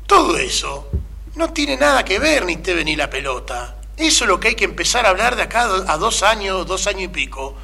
todo 0.06 0.38
eso 0.38 0.90
no 1.36 1.54
tiene 1.54 1.78
nada 1.78 2.04
que 2.04 2.20
ver 2.20 2.46
ni 2.46 2.58
TV 2.58 2.84
ni 2.84 2.96
la 2.96 3.10
pelota. 3.10 3.76
Eso 3.96 4.24
es 4.24 4.28
lo 4.28 4.40
que 4.40 4.50
hay 4.50 4.56
que 4.56 4.66
empezar 4.66 5.06
a 5.06 5.10
hablar 5.10 5.36
de 5.36 5.44
acá 5.44 5.64
a 5.64 5.98
dos 5.98 6.24
años, 6.24 6.68
dos 6.68 6.88
años 6.88 7.04
y 7.04 7.08
pico. 7.08 7.56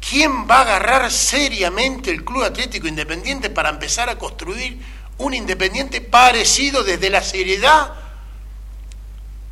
¿Quién 0.00 0.48
va 0.48 0.58
a 0.58 0.62
agarrar 0.62 1.10
seriamente 1.10 2.10
el 2.10 2.24
Club 2.24 2.44
Atlético 2.44 2.86
Independiente 2.86 3.50
para 3.50 3.70
empezar 3.70 4.08
a 4.08 4.18
construir 4.18 4.78
un 5.18 5.34
Independiente 5.34 6.00
parecido 6.00 6.84
desde 6.84 7.10
la 7.10 7.22
seriedad 7.22 8.05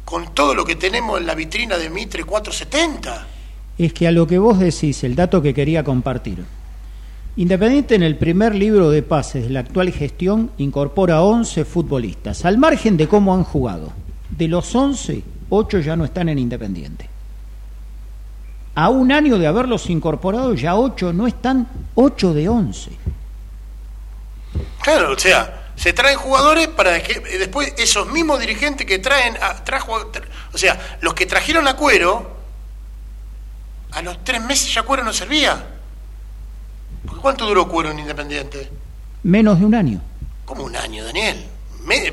con 0.04 0.34
todo 0.34 0.54
lo 0.54 0.64
que 0.64 0.76
tenemos 0.76 1.20
en 1.20 1.26
la 1.26 1.34
vitrina 1.34 1.76
de 1.78 1.90
Mitre 1.90 2.24
470? 2.24 3.26
Es 3.78 3.92
que 3.92 4.06
a 4.06 4.12
lo 4.12 4.26
que 4.26 4.38
vos 4.38 4.58
decís, 4.58 5.02
el 5.04 5.14
dato 5.14 5.42
que 5.42 5.54
quería 5.54 5.82
compartir. 5.82 6.44
Independiente 7.36 7.96
en 7.96 8.04
el 8.04 8.16
primer 8.16 8.54
libro 8.54 8.90
de 8.90 9.02
pases 9.02 9.44
de 9.44 9.50
la 9.50 9.60
actual 9.60 9.90
gestión 9.90 10.50
incorpora 10.58 11.22
11 11.22 11.64
futbolistas, 11.64 12.44
al 12.44 12.58
margen 12.58 12.96
de 12.96 13.08
cómo 13.08 13.34
han 13.34 13.42
jugado. 13.42 13.92
De 14.30 14.46
los 14.46 14.72
11, 14.74 15.22
8 15.48 15.80
ya 15.80 15.96
no 15.96 16.04
están 16.04 16.28
en 16.28 16.38
Independiente. 16.38 17.08
A 18.76 18.88
un 18.88 19.10
año 19.10 19.38
de 19.38 19.46
haberlos 19.46 19.90
incorporado, 19.90 20.54
ya 20.54 20.76
8 20.76 21.12
no 21.12 21.26
están, 21.26 21.66
8 21.94 22.34
de 22.34 22.48
11. 22.48 22.90
Claro, 24.82 25.12
o 25.12 25.18
sea, 25.18 25.63
se 25.76 25.92
traen 25.92 26.18
jugadores 26.18 26.68
para 26.68 27.02
que 27.02 27.20
después 27.38 27.74
esos 27.76 28.06
mismos 28.10 28.40
dirigentes 28.40 28.86
que 28.86 28.98
traen, 28.98 29.36
a, 29.42 29.64
trajo, 29.64 30.10
o 30.52 30.58
sea, 30.58 30.98
los 31.00 31.14
que 31.14 31.26
trajeron 31.26 31.66
a 31.68 31.76
Cuero, 31.76 32.36
a 33.92 34.02
los 34.02 34.22
tres 34.24 34.42
meses 34.42 34.72
ya 34.72 34.82
Cuero 34.82 35.04
no 35.04 35.12
servía. 35.12 35.66
¿Cuánto 37.20 37.46
duró 37.46 37.68
Cuero 37.68 37.90
en 37.90 37.98
Independiente? 37.98 38.70
Menos 39.22 39.58
de 39.58 39.66
un 39.66 39.74
año. 39.74 40.00
¿Cómo 40.44 40.64
un 40.64 40.76
año, 40.76 41.04
Daniel? 41.04 41.44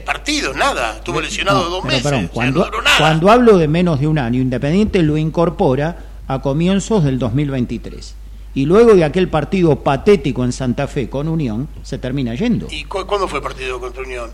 partido, 0.04 0.54
nada. 0.54 0.98
Estuvo 0.98 1.22
lesionado 1.22 1.70
dos 1.70 1.84
meses. 1.86 2.30
cuando, 2.34 2.70
cuando 2.98 3.32
hablo 3.32 3.58
de 3.58 3.68
menos 3.68 4.00
de 4.00 4.08
un 4.08 4.20
año, 4.20 4.42
Independiente 4.42 5.02
lo 5.02 5.18
incorpora 5.18 5.98
a 6.28 6.42
comienzos 6.42 7.04
del 7.04 7.20
2023. 7.20 8.16
Y 8.54 8.66
luego 8.66 8.96
de 8.96 9.04
aquel 9.04 9.30
partido 9.30 9.78
patético 9.78 10.44
en 10.44 10.52
Santa 10.52 10.88
Fe 10.88 11.10
con 11.10 11.28
Unión, 11.28 11.70
se 11.84 11.98
termina 11.98 12.36
yendo. 12.36 12.68
¿Y 12.70 12.84
cuándo 12.84 13.28
fue 13.28 13.40
el 13.40 13.44
partido 13.44 13.80
contra 13.80 14.04
Unión? 14.04 14.32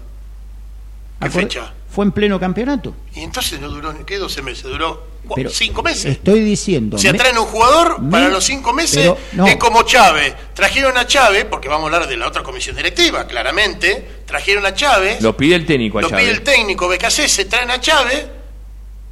¿Qué 1.22 1.30
fecha? 1.30 1.74
Fue 1.89 2.05
en 2.05 2.11
pleno 2.11 2.39
campeonato. 2.39 2.93
Y 3.15 3.22
entonces 3.22 3.59
no 3.59 3.70
duró, 3.70 3.93
¿qué 4.05 4.18
12 4.18 4.41
meses? 4.41 4.63
Duró 4.63 5.18
cinco 5.49 5.84
meses. 5.84 6.05
Estoy 6.05 6.41
diciendo. 6.41 6.97
Si 6.97 7.11
traen 7.13 7.38
un 7.38 7.45
jugador 7.45 7.97
para 8.09 8.30
los 8.30 8.43
cinco 8.43 8.74
meses, 8.74 9.11
es 9.47 9.55
como 9.57 9.84
Chávez. 9.84 10.34
Trajeron 10.53 10.97
a 10.97 11.05
Chávez, 11.05 11.45
porque 11.45 11.68
vamos 11.68 11.91
a 11.91 11.95
hablar 11.95 12.09
de 12.09 12.18
la 12.18 12.28
otra 12.28 12.43
comisión 12.43 12.76
directiva, 12.76 13.26
claramente. 13.28 14.22
Trajeron 14.26 14.65
a 14.65 14.74
Chávez. 14.74 15.22
Lo 15.22 15.36
pide 15.36 15.55
el 15.55 15.65
técnico 15.65 15.99
a 15.99 16.01
Lo 16.01 16.09
pide 16.09 16.30
el 16.30 16.41
técnico, 16.41 16.88
BKC, 16.88 17.28
se 17.28 17.45
traen 17.45 17.72
a 17.72 17.80
Chávez. 17.80 18.26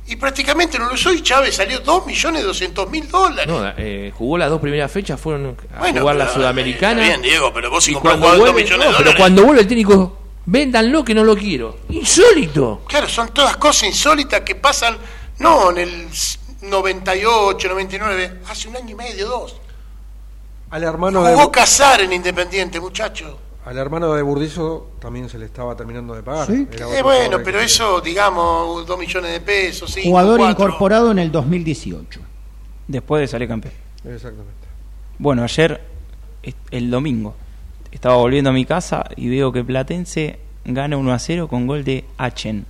Y 0.07 0.15
prácticamente 0.17 0.77
no 0.77 0.89
lo 0.89 0.97
soy. 0.97 1.21
Chávez 1.21 1.55
salió 1.55 1.79
2 1.79 2.05
millones 2.05 2.43
200 2.43 2.89
mil 2.89 3.09
dólares. 3.09 3.47
No, 3.47 3.73
eh, 3.77 4.11
jugó 4.15 4.37
las 4.37 4.49
dos 4.49 4.61
primeras 4.61 4.91
fechas, 4.91 5.19
fueron 5.19 5.57
a 5.75 5.91
jugar 5.91 6.15
la 6.15 6.31
Sudamericana. 6.31 7.01
bien, 7.01 7.21
Diego, 7.21 7.51
pero 7.53 7.71
vos 7.71 7.83
si 7.83 7.93
cuando 7.93 8.27
vuelve, 8.27 8.45
2 8.45 8.55
millones 8.55 8.69
de 8.69 8.85
dólares. 8.85 8.97
Pero 9.03 9.17
cuando 9.17 9.43
vuelve 9.43 9.61
el 9.61 9.67
técnico 9.67 10.25
Véndanlo 10.45 11.03
que 11.03 11.15
no 11.15 11.23
lo 11.23 11.35
quiero. 11.35 11.79
Insólito. 11.89 12.83
Claro, 12.87 13.09
son 13.09 13.29
todas 13.29 13.57
cosas 13.57 13.89
insólitas 13.89 14.41
que 14.41 14.55
pasan, 14.55 14.95
no 15.39 15.71
en 15.71 15.77
el 15.79 16.07
98, 16.61 17.67
99, 17.67 18.41
hace 18.47 18.67
un 18.67 18.75
año 18.75 18.91
y 18.91 18.95
medio, 18.95 19.27
dos. 19.27 19.55
Al 20.69 20.83
hermano 20.83 21.25
Jugó 21.25 21.45
de... 21.45 21.51
Casar 21.51 22.01
en 22.01 22.13
Independiente, 22.13 22.79
muchacho. 22.79 23.39
Al 23.65 23.77
hermano 23.79 24.13
de 24.13 24.21
Burdizo 24.21 24.91
también 24.99 25.27
se 25.27 25.39
le 25.39 25.45
estaba 25.45 25.75
terminando 25.75 26.13
de 26.13 26.21
pagar. 26.21 26.45
¿Sí? 26.45 26.67
Eh, 26.71 27.01
bueno, 27.01 27.39
pero 27.43 27.59
eso, 27.59 27.99
digamos, 27.99 28.85
dos 28.85 28.99
millones 28.99 29.31
de 29.31 29.41
pesos. 29.41 29.91
Cinco, 29.91 30.09
Jugador 30.09 30.41
incorporado 30.41 31.11
en 31.11 31.17
el 31.17 31.31
2018. 31.31 32.19
Después 32.87 33.21
de 33.21 33.27
salir 33.27 33.47
campeón. 33.47 33.73
Exactamente. 34.03 34.67
Bueno, 35.17 35.43
ayer, 35.43 35.81
el 36.69 36.91
domingo, 36.91 37.35
estaba 37.91 38.17
volviendo 38.17 38.51
a 38.51 38.53
mi 38.53 38.65
casa 38.65 39.03
y 39.15 39.29
veo 39.29 39.51
que 39.51 39.63
Platense 39.63 40.37
gana 40.63 40.95
1 40.95 41.11
a 41.11 41.17
0 41.17 41.47
con 41.47 41.65
gol 41.65 41.83
de 41.83 42.05
Achen. 42.19 42.67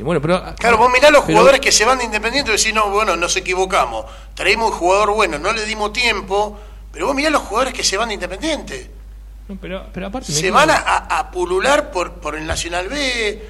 bueno, 0.00 0.20
pero, 0.20 0.42
claro, 0.56 0.76
vos 0.76 0.90
mirá 0.92 1.10
los 1.10 1.22
jugadores 1.22 1.60
que 1.60 1.70
se 1.70 1.84
van 1.84 1.98
de 1.98 2.04
Independiente 2.04 2.50
y 2.50 2.56
decís, 2.56 2.74
no, 2.74 2.90
bueno, 2.90 3.14
nos 3.14 3.36
equivocamos. 3.36 4.06
Traemos 4.34 4.72
un 4.72 4.76
jugador 4.76 5.14
bueno, 5.14 5.38
no 5.38 5.52
le 5.52 5.64
dimos 5.66 5.92
tiempo, 5.92 6.58
pero 6.90 7.06
vos 7.06 7.14
mirá 7.14 7.30
los 7.30 7.42
jugadores 7.42 7.74
que 7.74 7.84
se 7.84 7.96
van 7.96 8.08
de 8.08 8.14
Independiente. 8.14 9.03
Pero, 9.60 9.90
pero 9.92 10.06
aparte 10.06 10.32
se 10.32 10.50
van 10.50 10.70
a, 10.70 11.30
pulular 11.30 11.90
por, 11.90 12.14
por 12.14 12.36
el 12.36 12.46
Nacional 12.46 12.88
B, 12.88 13.42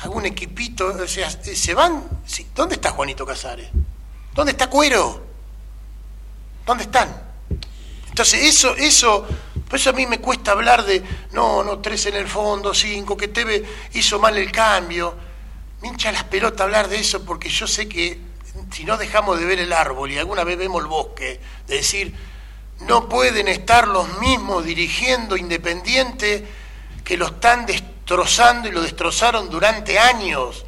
algún 0.00 0.26
equipito, 0.26 0.86
o 0.88 1.06
sea, 1.06 1.30
se 1.30 1.74
van. 1.74 2.04
¿Dónde 2.54 2.74
está 2.74 2.90
Juanito 2.90 3.24
Casares? 3.24 3.68
¿Dónde 4.34 4.52
está 4.52 4.68
Cuero? 4.68 5.24
¿Dónde 6.66 6.84
están? 6.84 7.08
Entonces, 8.08 8.44
eso, 8.44 8.74
eso 8.76 9.26
Por 9.68 9.78
eso 9.78 9.90
a 9.90 9.92
mí 9.92 10.06
me 10.06 10.20
cuesta 10.20 10.52
hablar 10.52 10.84
de, 10.84 11.02
no, 11.32 11.62
no, 11.62 11.78
tres 11.78 12.06
en 12.06 12.16
el 12.16 12.26
fondo, 12.26 12.74
cinco, 12.74 13.16
que 13.16 13.28
Teve 13.28 13.64
hizo 13.94 14.18
mal 14.18 14.36
el 14.36 14.50
cambio. 14.50 15.14
Me 15.80 15.88
hincha 15.88 16.10
las 16.12 16.24
pelotas 16.24 16.62
hablar 16.62 16.88
de 16.88 16.98
eso 16.98 17.24
porque 17.24 17.48
yo 17.48 17.66
sé 17.66 17.88
que 17.88 18.18
si 18.72 18.84
no 18.84 18.96
dejamos 18.96 19.38
de 19.38 19.44
ver 19.44 19.60
el 19.60 19.72
árbol 19.72 20.10
y 20.10 20.18
alguna 20.18 20.44
vez 20.44 20.58
vemos 20.58 20.82
el 20.82 20.88
bosque, 20.88 21.40
de 21.66 21.76
decir, 21.76 22.14
no 22.80 23.08
pueden 23.08 23.48
estar 23.48 23.88
los 23.88 24.18
mismos 24.20 24.64
dirigiendo 24.64 25.36
Independiente 25.36 26.46
que 27.04 27.16
lo 27.16 27.26
están 27.26 27.66
destrozando 27.66 28.68
y 28.68 28.72
lo 28.72 28.82
destrozaron 28.82 29.48
durante 29.48 29.98
años. 29.98 30.66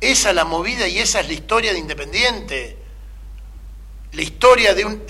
Esa 0.00 0.30
es 0.30 0.34
la 0.34 0.44
movida 0.44 0.86
y 0.88 0.98
esa 0.98 1.20
es 1.20 1.26
la 1.26 1.34
historia 1.34 1.72
de 1.72 1.78
Independiente. 1.78 2.78
La 4.12 4.22
historia 4.22 4.74
de 4.74 4.84
un, 4.84 5.04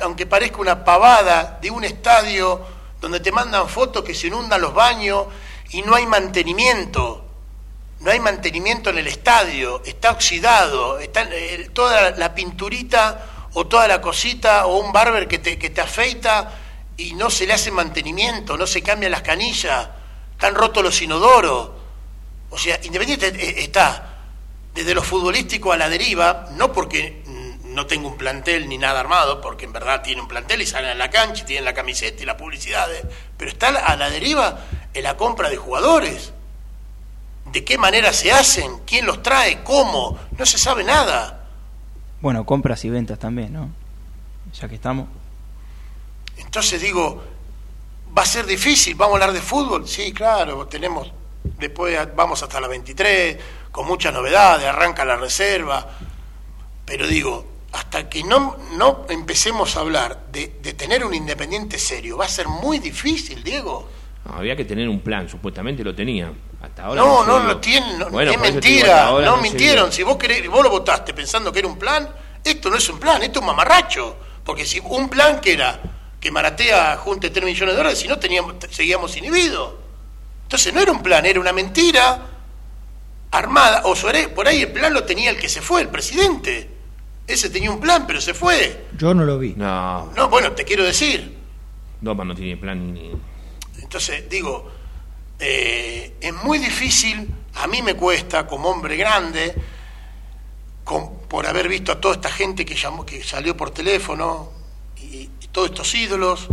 aunque 0.00 0.26
parezca 0.26 0.58
una 0.58 0.84
pavada, 0.84 1.58
de 1.60 1.70
un 1.70 1.84
estadio 1.84 2.64
donde 3.00 3.20
te 3.20 3.32
mandan 3.32 3.68
fotos 3.68 4.04
que 4.04 4.14
se 4.14 4.28
inundan 4.28 4.60
los 4.60 4.72
baños 4.72 5.26
y 5.70 5.82
no 5.82 5.94
hay 5.94 6.06
mantenimiento. 6.06 7.22
No 8.00 8.10
hay 8.10 8.20
mantenimiento 8.20 8.90
en 8.90 8.98
el 8.98 9.06
estadio, 9.06 9.82
está 9.84 10.10
oxidado, 10.10 10.98
está 10.98 11.22
eh, 11.22 11.70
toda 11.72 12.10
la 12.10 12.34
pinturita 12.34 13.33
o 13.54 13.66
toda 13.66 13.88
la 13.88 14.00
cosita, 14.00 14.66
o 14.66 14.78
un 14.78 14.92
barber 14.92 15.26
que 15.26 15.38
te, 15.38 15.58
que 15.58 15.70
te 15.70 15.80
afeita 15.80 16.52
y 16.96 17.14
no 17.14 17.30
se 17.30 17.46
le 17.46 17.54
hace 17.54 17.70
mantenimiento, 17.70 18.56
no 18.56 18.66
se 18.66 18.82
cambian 18.82 19.12
las 19.12 19.22
canillas, 19.22 19.88
están 20.32 20.54
rotos 20.54 20.82
los 20.82 21.00
inodoros. 21.02 21.70
O 22.50 22.58
sea, 22.58 22.78
Independiente 22.82 23.28
eh, 23.28 23.62
está 23.62 24.10
desde 24.74 24.94
lo 24.94 25.02
futbolístico 25.02 25.72
a 25.72 25.76
la 25.76 25.88
deriva, 25.88 26.48
no 26.52 26.72
porque 26.72 27.22
no 27.74 27.86
tengo 27.86 28.08
un 28.08 28.16
plantel 28.16 28.68
ni 28.68 28.78
nada 28.78 29.00
armado, 29.00 29.40
porque 29.40 29.64
en 29.64 29.72
verdad 29.72 30.02
tiene 30.02 30.20
un 30.20 30.28
plantel 30.28 30.62
y 30.62 30.66
salen 30.66 30.90
a 30.90 30.94
la 30.94 31.10
cancha 31.10 31.42
y 31.42 31.46
tienen 31.46 31.64
la 31.64 31.74
camiseta 31.74 32.22
y 32.22 32.26
la 32.26 32.36
publicidad, 32.36 32.88
pero 33.36 33.50
está 33.50 33.68
a 33.68 33.96
la 33.96 34.10
deriva 34.10 34.60
en 34.92 35.02
la 35.02 35.16
compra 35.16 35.50
de 35.50 35.56
jugadores. 35.56 36.32
¿De 37.46 37.64
qué 37.64 37.78
manera 37.78 38.12
se 38.12 38.32
hacen? 38.32 38.80
¿Quién 38.86 39.06
los 39.06 39.22
trae? 39.22 39.62
¿Cómo? 39.62 40.18
No 40.36 40.46
se 40.46 40.58
sabe 40.58 40.82
nada. 40.82 41.43
Bueno, 42.24 42.46
compras 42.46 42.82
y 42.86 42.88
ventas 42.88 43.18
también, 43.18 43.52
¿no? 43.52 43.68
Ya 44.58 44.66
que 44.66 44.76
estamos. 44.76 45.08
Entonces 46.38 46.80
digo, 46.80 47.22
va 48.16 48.22
a 48.22 48.24
ser 48.24 48.46
difícil, 48.46 48.94
vamos 48.94 49.12
a 49.12 49.24
hablar 49.24 49.34
de 49.34 49.42
fútbol. 49.42 49.86
Sí, 49.86 50.10
claro, 50.14 50.66
tenemos, 50.66 51.12
después 51.58 51.98
vamos 52.16 52.42
hasta 52.42 52.62
la 52.62 52.68
23, 52.68 53.36
con 53.70 53.86
muchas 53.86 54.14
novedades, 54.14 54.66
arranca 54.66 55.04
la 55.04 55.16
reserva. 55.16 55.86
Pero 56.86 57.06
digo, 57.06 57.44
hasta 57.72 58.08
que 58.08 58.24
no, 58.24 58.56
no 58.72 59.04
empecemos 59.10 59.76
a 59.76 59.80
hablar 59.80 60.24
de, 60.32 60.46
tener 60.72 61.04
un 61.04 61.12
independiente 61.12 61.78
serio, 61.78 62.16
va 62.16 62.24
a 62.24 62.30
ser 62.30 62.48
muy 62.48 62.78
difícil, 62.78 63.44
Diego. 63.44 63.86
Había 64.24 64.56
que 64.56 64.64
tener 64.64 64.88
un 64.88 65.00
plan, 65.00 65.28
supuestamente 65.28 65.84
lo 65.84 65.94
tenía. 65.94 66.32
No, 66.78 67.24
no, 67.24 67.38
lo 67.40 67.58
tienen, 67.58 68.00
es 68.00 68.38
mentira, 68.38 69.10
no, 69.22 69.36
mintieron. 69.36 69.92
Si 69.92 70.02
vos 70.02 70.16
querés, 70.16 70.48
vos 70.48 70.62
lo 70.62 70.70
votaste 70.70 71.12
pensando 71.12 71.52
que 71.52 71.58
era 71.58 71.68
un 71.68 71.78
plan, 71.78 72.08
esto 72.42 72.70
no 72.70 72.76
es 72.76 72.88
un 72.88 72.98
plan, 72.98 73.22
esto 73.22 73.38
es 73.38 73.40
un 73.40 73.46
mamarracho. 73.46 74.16
Porque 74.44 74.64
si 74.64 74.80
un 74.80 75.08
plan 75.08 75.40
que 75.40 75.52
era 75.52 75.80
que 76.20 76.30
Maratea 76.30 76.96
junte 76.96 77.30
3 77.30 77.44
millones 77.44 77.74
de 77.74 77.76
dólares, 77.76 77.98
si 77.98 78.08
no 78.08 78.18
teníamos, 78.18 78.54
seguíamos 78.70 79.14
inhibidos. 79.16 79.74
Entonces 80.44 80.72
no 80.72 80.80
era 80.80 80.92
un 80.92 81.02
plan, 81.02 81.24
era 81.26 81.38
una 81.38 81.52
mentira 81.52 82.18
armada. 83.30 83.82
O 83.84 83.94
por 84.34 84.48
ahí 84.48 84.62
el 84.62 84.72
plan 84.72 84.92
lo 84.92 85.04
tenía 85.04 85.30
el 85.30 85.36
que 85.36 85.48
se 85.48 85.60
fue, 85.60 85.82
el 85.82 85.88
presidente. 85.88 86.70
Ese 87.26 87.48
tenía 87.50 87.70
un 87.70 87.80
plan, 87.80 88.06
pero 88.06 88.20
se 88.20 88.34
fue. 88.34 88.86
Yo 88.96 89.14
no 89.14 89.24
lo 89.24 89.38
vi. 89.38 89.54
No. 89.56 90.12
No, 90.14 90.28
bueno, 90.28 90.52
te 90.52 90.64
quiero 90.64 90.84
decir. 90.84 91.36
No, 92.00 92.14
no 92.14 92.34
tiene 92.34 92.56
plan 92.56 92.92
ni. 92.92 93.12
Entonces, 93.80 94.28
digo, 94.28 94.70
eh, 95.38 96.16
es 96.20 96.32
muy 96.32 96.58
difícil, 96.58 97.28
a 97.54 97.66
mí 97.66 97.82
me 97.82 97.94
cuesta 97.94 98.46
como 98.46 98.68
hombre 98.68 98.96
grande, 98.96 99.54
por 100.84 101.46
haber 101.46 101.68
visto 101.68 101.92
a 101.92 102.00
toda 102.00 102.14
esta 102.14 102.30
gente 102.30 102.64
que, 102.64 102.76
salió 103.22 103.56
por 103.56 103.70
teléfono 103.70 104.50
y, 104.96 105.30
todos 105.52 105.70
estos 105.70 105.94
ídolos, 105.94 106.48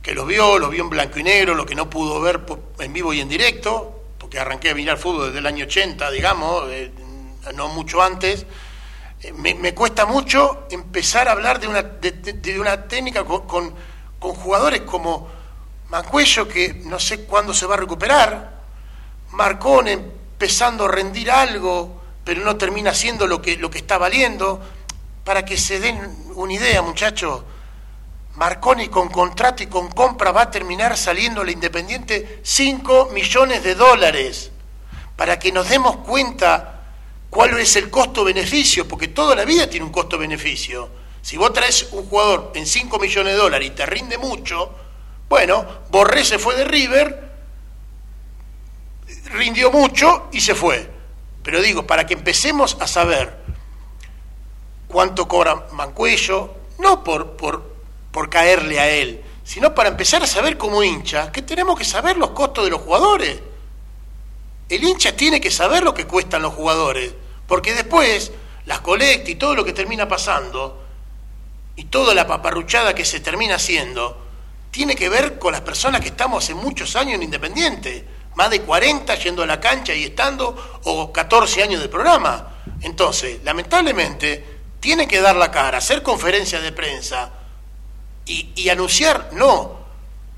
que 0.00 0.14
los 0.14 0.24
vio, 0.24 0.60
los 0.60 0.70
vio 0.70 0.84
en 0.84 0.90
blanco 0.90 1.18
y 1.18 1.24
negro, 1.24 1.56
lo 1.56 1.66
que 1.66 1.74
no 1.74 1.90
pudo 1.90 2.20
ver 2.20 2.40
en 2.78 2.92
vivo 2.92 3.12
y 3.12 3.20
en 3.20 3.28
directo, 3.28 4.00
porque 4.16 4.38
arranqué 4.38 4.70
a 4.70 4.74
mirar 4.76 4.96
fútbol 4.96 5.26
desde 5.26 5.40
el 5.40 5.46
año 5.46 5.64
80, 5.64 6.08
digamos, 6.12 6.68
eh, 6.68 6.92
no 7.54 7.68
mucho 7.68 8.00
antes. 8.00 8.46
Eh, 9.22 9.32
me, 9.32 9.74
cuesta 9.74 10.06
mucho 10.06 10.68
empezar 10.70 11.26
a 11.28 11.32
hablar 11.32 11.58
de 11.58 11.66
una, 11.66 11.84
una 12.60 12.86
técnica 12.86 13.24
con, 13.24 13.74
con 14.20 14.34
jugadores 14.34 14.82
como 14.82 15.28
Mancuello 15.88 16.46
que 16.46 16.74
no 16.84 16.98
sé 16.98 17.24
cuándo 17.24 17.54
se 17.54 17.66
va 17.66 17.74
a 17.74 17.78
recuperar, 17.78 18.58
Marcón 19.32 19.88
empezando 19.88 20.84
a 20.84 20.88
rendir 20.88 21.30
algo, 21.30 22.02
pero 22.24 22.44
no 22.44 22.56
termina 22.56 22.92
siendo 22.92 23.26
lo 23.26 23.40
que, 23.40 23.56
lo 23.56 23.70
que 23.70 23.78
está 23.78 23.98
valiendo. 23.98 24.60
Para 25.24 25.44
que 25.44 25.56
se 25.56 25.80
den 25.80 25.98
una 26.34 26.52
idea, 26.52 26.82
muchachos, 26.82 27.42
Marconi 28.36 28.88
con 28.88 29.08
contrato 29.08 29.62
y 29.62 29.66
con 29.66 29.90
compra 29.90 30.30
va 30.30 30.42
a 30.42 30.50
terminar 30.50 30.96
saliendo 30.96 31.42
la 31.42 31.50
Independiente 31.50 32.40
5 32.42 33.10
millones 33.12 33.62
de 33.64 33.74
dólares. 33.74 34.50
Para 35.16 35.38
que 35.38 35.50
nos 35.50 35.68
demos 35.68 35.96
cuenta 35.98 36.82
cuál 37.30 37.58
es 37.58 37.76
el 37.76 37.90
costo-beneficio, 37.90 38.86
porque 38.86 39.08
toda 39.08 39.34
la 39.34 39.44
vida 39.44 39.68
tiene 39.68 39.86
un 39.86 39.92
costo-beneficio. 39.92 40.88
Si 41.20 41.36
vos 41.36 41.52
traes 41.52 41.88
un 41.92 42.06
jugador 42.06 42.52
en 42.54 42.64
5 42.64 42.98
millones 42.98 43.32
de 43.32 43.38
dólares 43.38 43.68
y 43.68 43.70
te 43.72 43.84
rinde 43.84 44.16
mucho, 44.18 44.70
bueno, 45.28 45.66
Borré 45.90 46.24
se 46.24 46.38
fue 46.38 46.56
de 46.56 46.64
River, 46.64 47.30
rindió 49.32 49.70
mucho 49.70 50.28
y 50.32 50.40
se 50.40 50.54
fue. 50.54 50.90
Pero 51.42 51.60
digo, 51.62 51.86
para 51.86 52.06
que 52.06 52.14
empecemos 52.14 52.76
a 52.80 52.86
saber 52.86 53.38
cuánto 54.86 55.28
cobra 55.28 55.66
Mancuello, 55.72 56.54
no 56.78 57.04
por, 57.04 57.36
por, 57.36 57.74
por 58.10 58.30
caerle 58.30 58.80
a 58.80 58.88
él, 58.88 59.22
sino 59.44 59.74
para 59.74 59.88
empezar 59.88 60.22
a 60.22 60.26
saber 60.26 60.58
como 60.58 60.82
hincha 60.82 61.32
que 61.32 61.42
tenemos 61.42 61.78
que 61.78 61.84
saber 61.84 62.16
los 62.16 62.30
costos 62.30 62.64
de 62.64 62.70
los 62.70 62.80
jugadores. 62.80 63.40
El 64.68 64.84
hincha 64.84 65.16
tiene 65.16 65.40
que 65.40 65.50
saber 65.50 65.82
lo 65.82 65.94
que 65.94 66.06
cuestan 66.06 66.42
los 66.42 66.52
jugadores, 66.54 67.14
porque 67.46 67.74
después 67.74 68.32
las 68.66 68.80
colectas 68.80 69.30
y 69.30 69.36
todo 69.36 69.54
lo 69.54 69.64
que 69.64 69.72
termina 69.72 70.06
pasando, 70.06 70.84
y 71.76 71.84
toda 71.84 72.14
la 72.14 72.26
paparruchada 72.26 72.94
que 72.94 73.04
se 73.04 73.20
termina 73.20 73.54
haciendo, 73.54 74.27
tiene 74.70 74.94
que 74.94 75.08
ver 75.08 75.38
con 75.38 75.52
las 75.52 75.62
personas 75.62 76.00
que 76.00 76.08
estamos 76.08 76.44
hace 76.44 76.54
muchos 76.54 76.94
años 76.96 77.14
en 77.14 77.22
Independiente, 77.22 78.04
más 78.34 78.50
de 78.50 78.62
40 78.62 79.14
yendo 79.16 79.42
a 79.42 79.46
la 79.46 79.60
cancha 79.60 79.94
y 79.94 80.04
estando, 80.04 80.80
o 80.84 81.12
14 81.12 81.62
años 81.62 81.80
de 81.80 81.88
programa. 81.88 82.54
Entonces, 82.82 83.40
lamentablemente, 83.42 84.58
tiene 84.80 85.08
que 85.08 85.20
dar 85.20 85.36
la 85.36 85.50
cara, 85.50 85.78
hacer 85.78 86.02
conferencias 86.02 86.62
de 86.62 86.72
prensa 86.72 87.32
y, 88.26 88.68
anunciar, 88.68 89.30
no, 89.32 89.78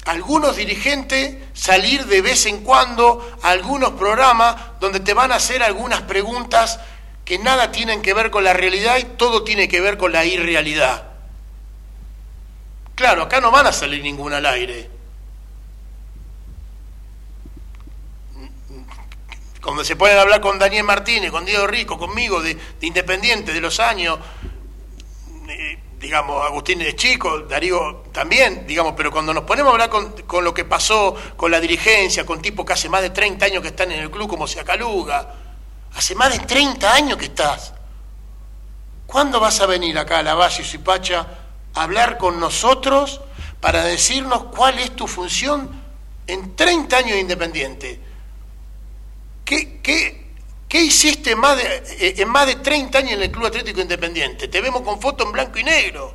algunos 0.07 0.57
dirigentes 0.57 1.37
salir 1.53 2.07
de 2.07 2.23
vez 2.23 2.47
en 2.47 2.63
cuando 2.63 3.37
a 3.43 3.51
algunos 3.51 3.91
programas 3.93 4.57
donde 4.81 5.01
te 5.01 5.13
van 5.13 5.33
a 5.33 5.37
hacer 5.37 5.63
algunas 5.63 6.03
preguntas 6.03 6.79
que 7.25 7.39
nada 7.39 7.73
tienen 7.73 8.01
que 8.01 8.15
ver 8.15 8.31
con 8.31 8.45
la 8.45 8.53
realidad 8.53 8.97
y 8.99 9.05
todo 9.05 9.43
tiene 9.43 9.69
que 9.69 9.81
ver 9.81 9.99
con 9.99 10.13
la 10.13 10.25
irrealidad. 10.25 11.10
Claro, 13.01 13.23
acá 13.23 13.41
no 13.41 13.51
van 13.51 13.67
a 13.67 13.73
salir 13.73 14.03
ninguna 14.03 14.37
al 14.37 14.45
aire. 14.45 14.91
Cuando 19.63 19.83
se 19.85 19.97
pueden 19.97 20.19
hablar 20.19 20.43
con 20.43 20.59
Daniel 20.59 20.85
Martínez, 20.85 21.31
con 21.31 21.47
Diego 21.47 21.67
Rico, 21.67 21.97
conmigo, 21.97 22.43
de, 22.43 22.59
Independiente, 22.83 23.55
de 23.55 23.61
los 23.63 23.81
años, 23.81 24.19
eh, 25.49 25.79
digamos, 25.99 26.45
Agustín 26.45 26.81
de 26.81 26.95
Chico, 26.95 27.39
Darío 27.39 28.05
también, 28.13 28.67
digamos, 28.67 28.93
pero 28.95 29.11
cuando 29.11 29.33
nos 29.33 29.45
ponemos 29.45 29.71
a 29.71 29.73
hablar 29.73 29.89
con, 29.89 30.13
con, 30.27 30.45
lo 30.45 30.53
que 30.53 30.67
pasó 30.67 31.17
con 31.39 31.51
la 31.51 31.59
dirigencia, 31.59 32.27
con 32.27 32.43
tipos 32.43 32.67
que 32.67 32.75
hace 32.75 32.91
más 32.91 33.01
de 33.01 33.09
30 33.09 33.47
años 33.47 33.63
que 33.63 33.69
están 33.69 33.91
en 33.93 34.01
el 34.01 34.11
club 34.11 34.29
como 34.29 34.47
Seacaluga, 34.47 35.37
hace 35.95 36.15
más 36.15 36.39
de 36.39 36.41
30 36.41 36.93
años 36.93 37.17
que 37.17 37.25
estás. 37.25 37.73
¿Cuándo 39.07 39.41
vas 39.41 39.59
a 39.63 39.65
venir 39.65 39.99
acá 39.99 40.19
a 40.19 40.23
la 40.23 40.35
Valle 40.35 40.63
y 40.71 40.79
Pacha 40.79 41.40
hablar 41.75 42.19
con 42.19 42.41
nosotros 42.41 43.21
para 43.61 43.85
decirnos 43.85 44.45
cuál 44.45 44.79
es 44.79 44.95
tu 44.97 45.07
función 45.07 45.71
en 46.27 46.57
30 46.57 46.97
años 46.97 47.13
de 47.13 47.21
independiente. 47.21 48.01
¿Qué, 49.45 50.21
hiciste 50.73 51.35
más 51.35 51.59
eh, 51.59 52.15
en 52.19 52.29
más 52.29 52.47
de 52.47 52.57
30 52.57 52.99
años 52.99 53.13
en 53.13 53.23
el 53.23 53.31
Club 53.31 53.47
Atlético 53.47 53.81
Independiente? 53.81 54.49
Te 54.49 54.61
vemos 54.61 54.83
con 54.83 55.01
foto 55.01 55.25
en 55.25 55.33
blanco 55.33 55.59
y 55.59 55.65
negro. 55.65 56.15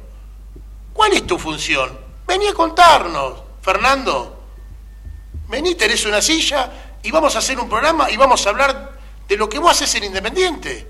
¿Cuál 0.93 1.13
es 1.13 1.27
tu 1.27 1.37
función? 1.37 1.99
Vení 2.25 2.47
a 2.47 2.53
contarnos, 2.53 3.43
Fernando. 3.61 4.43
Vení, 5.49 5.75
tenés 5.75 6.05
una 6.05 6.21
silla 6.21 6.97
y 7.03 7.11
vamos 7.11 7.35
a 7.35 7.39
hacer 7.39 7.59
un 7.59 7.67
programa 7.67 8.09
y 8.09 8.17
vamos 8.17 8.45
a 8.47 8.49
hablar 8.49 8.97
de 9.27 9.37
lo 9.37 9.49
que 9.49 9.59
vos 9.59 9.71
haces 9.71 9.93
en 9.95 10.05
Independiente. 10.05 10.87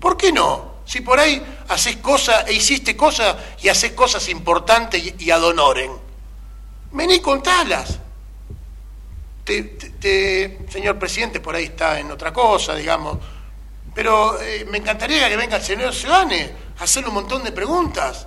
¿Por 0.00 0.16
qué 0.16 0.32
no? 0.32 0.69
Si 0.90 1.02
por 1.02 1.20
ahí 1.20 1.40
haces 1.68 1.98
cosas 1.98 2.48
e 2.48 2.52
hiciste 2.52 2.96
cosas 2.96 3.36
y 3.62 3.68
haces 3.68 3.92
cosas 3.92 4.28
importantes 4.28 5.14
y, 5.20 5.30
ad 5.30 5.40
honorem. 5.40 5.92
Vení, 6.90 7.20
contalas. 7.20 7.96
Te, 9.44 10.58
señor 10.68 10.98
presidente, 10.98 11.38
por 11.38 11.54
ahí 11.54 11.66
está 11.66 12.00
en 12.00 12.10
otra 12.10 12.32
cosa, 12.32 12.74
digamos. 12.74 13.18
Pero 13.94 14.40
eh, 14.42 14.66
me 14.68 14.78
encantaría 14.78 15.28
que 15.28 15.36
venga 15.36 15.58
el 15.58 15.62
señor 15.62 15.94
Ciudadane 15.94 16.50
a 16.80 16.82
hacerle 16.82 17.10
un 17.10 17.14
montón 17.14 17.44
de 17.44 17.52
preguntas. 17.52 18.26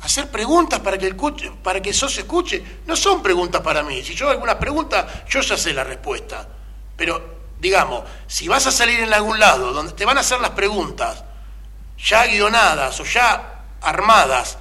Hacer 0.00 0.30
preguntas 0.30 0.78
para 0.78 0.96
que, 0.96 1.08
el 1.08 1.16
para 1.60 1.82
que 1.82 1.90
eso 1.90 2.08
se 2.08 2.20
escuche. 2.20 2.62
No 2.86 2.94
son 2.94 3.20
preguntas 3.20 3.62
para 3.62 3.82
mí. 3.82 4.00
Si 4.04 4.14
yo 4.14 4.26
hago 4.26 4.34
alguna 4.34 4.56
pregunta, 4.60 5.24
yo 5.28 5.40
ya 5.40 5.56
sé 5.56 5.74
la 5.74 5.82
respuesta. 5.82 6.48
Pero, 6.96 7.33
digamos, 7.64 8.04
si 8.26 8.46
vas 8.46 8.66
a 8.66 8.70
salir 8.70 9.00
en 9.00 9.14
algún 9.14 9.40
lado 9.40 9.72
donde 9.72 9.94
te 9.94 10.04
van 10.04 10.18
a 10.18 10.20
hacer 10.20 10.38
las 10.38 10.50
preguntas 10.50 11.24
ya 11.96 12.26
guionadas 12.26 13.00
o 13.00 13.04
ya 13.04 13.62
armadas 13.80 14.58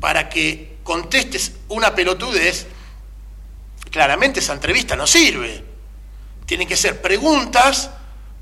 para 0.00 0.28
que 0.28 0.78
contestes 0.84 1.54
una 1.66 1.92
pelotudez, 1.92 2.68
claramente 3.90 4.38
esa 4.38 4.52
entrevista 4.52 4.94
no 4.94 5.08
sirve. 5.08 5.64
Tienen 6.46 6.68
que 6.68 6.76
ser 6.76 7.02
preguntas 7.02 7.90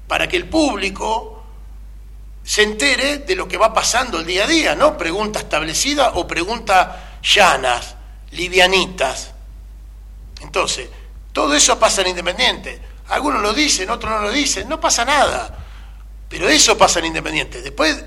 para 0.07 0.29
que 0.29 0.37
el 0.37 0.51
público 0.51 1.43
se 2.43 2.63
entere 2.63 3.19
de 3.21 3.35
lo 3.35 3.49
que 3.49 3.57
va 3.57 3.73
pasando 3.73 4.21
el 4.21 4.27
día 4.27 4.45
a 4.45 4.47
día, 4.47 4.75
¿no? 4.75 4.99
Pregunta 4.99 5.39
establecida 5.39 6.11
o 6.17 6.27
preguntas 6.27 6.89
llanas, 7.23 7.95
livianitas. 8.33 9.33
Entonces, 10.43 10.91
todo 11.33 11.55
eso 11.55 11.79
pasa 11.79 12.03
en 12.03 12.09
Independiente. 12.09 12.94
Algunos 13.09 13.43
lo 13.43 13.53
dicen, 13.53 13.91
otros 13.91 14.11
no 14.11 14.21
lo 14.21 14.31
dicen, 14.31 14.69
no 14.69 14.81
pasa 14.81 15.05
nada. 15.05 15.59
Pero 16.29 16.49
eso 16.49 16.77
pasa 16.77 16.99
en 17.01 17.07
Independiente. 17.07 17.63
Después, 17.63 18.05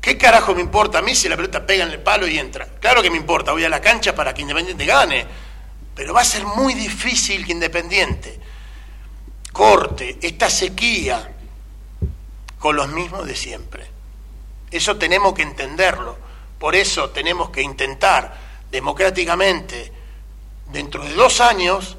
¿qué 0.00 0.18
carajo 0.18 0.54
me 0.54 0.60
importa 0.60 0.98
a 0.98 1.02
mí 1.02 1.14
si 1.14 1.28
la 1.28 1.36
pelota 1.36 1.64
pega 1.66 1.84
en 1.84 1.90
el 1.90 2.00
palo 2.00 2.26
y 2.26 2.38
entra? 2.38 2.66
Claro 2.80 3.02
que 3.02 3.10
me 3.10 3.16
importa, 3.16 3.52
voy 3.52 3.64
a 3.64 3.68
la 3.68 3.80
cancha 3.80 4.14
para 4.14 4.34
que 4.34 4.42
Independiente 4.42 4.84
gane. 4.84 5.26
Pero 5.94 6.12
va 6.12 6.22
a 6.22 6.24
ser 6.24 6.44
muy 6.44 6.74
difícil 6.74 7.46
que 7.46 7.52
Independiente 7.52 8.40
corte 9.54 10.18
esta 10.20 10.50
sequía 10.50 11.32
con 12.58 12.76
los 12.76 12.88
mismos 12.88 13.26
de 13.26 13.36
siempre. 13.36 13.86
Eso 14.70 14.96
tenemos 14.96 15.32
que 15.32 15.42
entenderlo. 15.42 16.18
Por 16.58 16.74
eso 16.74 17.10
tenemos 17.10 17.50
que 17.50 17.62
intentar 17.62 18.36
democráticamente, 18.70 19.92
dentro 20.72 21.04
de 21.04 21.14
dos 21.14 21.40
años, 21.40 21.96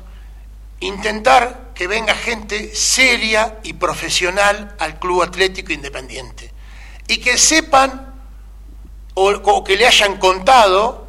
intentar 0.80 1.72
que 1.74 1.88
venga 1.88 2.16
gente 2.16 2.74
seria 2.76 3.60
y 3.64 3.74
profesional 3.74 4.76
al 4.80 5.00
Club 5.00 5.24
Atlético 5.24 5.74
Independiente. 5.74 6.52
Y 7.08 7.18
que 7.18 7.38
sepan 7.38 8.14
o, 9.14 9.64
que 9.64 9.78
le 9.78 9.88
hayan 9.88 10.18
contado 10.18 11.08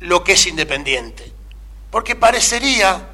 lo 0.00 0.24
que 0.24 0.32
es 0.32 0.46
independiente. 0.46 1.32
Porque 1.90 2.16
parecería, 2.16 3.08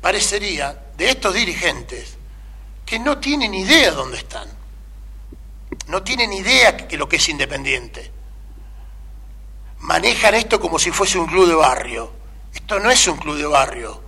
parecería 0.00 0.84
de 0.96 1.10
estos 1.10 1.34
dirigentes 1.34 2.16
que 2.84 2.98
no 2.98 3.18
tienen 3.18 3.54
idea 3.54 3.90
dónde 3.90 4.18
están. 4.18 4.48
No 5.88 6.02
tienen 6.02 6.32
idea 6.32 6.72
de 6.72 6.96
lo 6.96 7.08
que 7.08 7.16
es 7.16 7.28
independiente. 7.28 8.12
Manejan 9.80 10.34
esto 10.34 10.60
como 10.60 10.78
si 10.78 10.90
fuese 10.90 11.18
un 11.18 11.26
club 11.26 11.48
de 11.48 11.54
barrio. 11.54 12.12
Esto 12.54 12.80
no 12.80 12.90
es 12.90 13.06
un 13.06 13.18
club 13.18 13.36
de 13.36 13.46
barrio. 13.46 14.05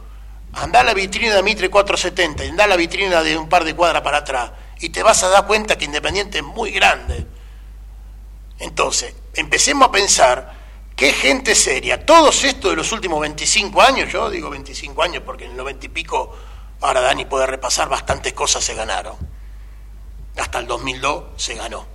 Anda 0.63 0.81
a 0.81 0.85
la 0.85 0.95
vitrina 0.95 1.35
de 1.35 1.43
Mitre 1.43 1.71
470, 1.71 2.45
anda 2.45 2.65
a 2.65 2.67
la 2.67 2.77
vitrina 2.77 3.23
de 3.23 3.37
un 3.37 3.49
par 3.49 3.65
de 3.65 3.75
cuadras 3.75 4.03
para 4.03 4.19
atrás 4.19 4.51
y 4.81 4.89
te 4.91 5.03
vas 5.03 5.23
a 5.23 5.29
dar 5.29 5.47
cuenta 5.47 5.77
que 5.77 5.85
Independiente 5.85 6.39
es 6.39 6.45
muy 6.45 6.71
grande. 6.71 7.27
Entonces, 8.59 9.15
empecemos 9.35 9.89
a 9.89 9.93
pensar 9.93 10.55
qué 10.97 11.13
gente 11.13 11.55
seria. 11.55 12.05
Todos 12.05 12.45
estos 12.45 12.73
de 12.73 12.77
los 12.77 12.91
últimos 12.93 13.21
25 13.21 13.81
años, 13.81 14.13
yo 14.13 14.29
digo 14.31 14.51
25 14.51 15.03
años 15.03 15.23
porque 15.25 15.45
en 15.45 15.53
el 15.53 15.57
90 15.57 15.87
y 15.87 15.89
pico 15.89 16.37
Ahora 16.81 17.01
Dani 17.01 17.25
puede 17.25 17.47
repasar, 17.47 17.89
bastantes 17.89 18.33
cosas 18.33 18.63
se 18.63 18.75
ganaron. 18.75 19.17
Hasta 20.37 20.61
el 20.61 20.67
2002 20.67 21.25
se 21.37 21.55
ganó. 21.55 21.87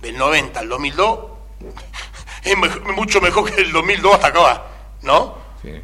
Del 0.00 0.16
90 0.16 0.60
al 0.60 0.68
2002 0.68 1.18
es 2.44 2.56
mucho 2.94 3.20
mejor 3.20 3.52
que 3.52 3.60
el 3.60 3.72
2002 3.72 4.14
hasta 4.14 4.28
acá, 4.28 4.62
¿no? 5.02 5.39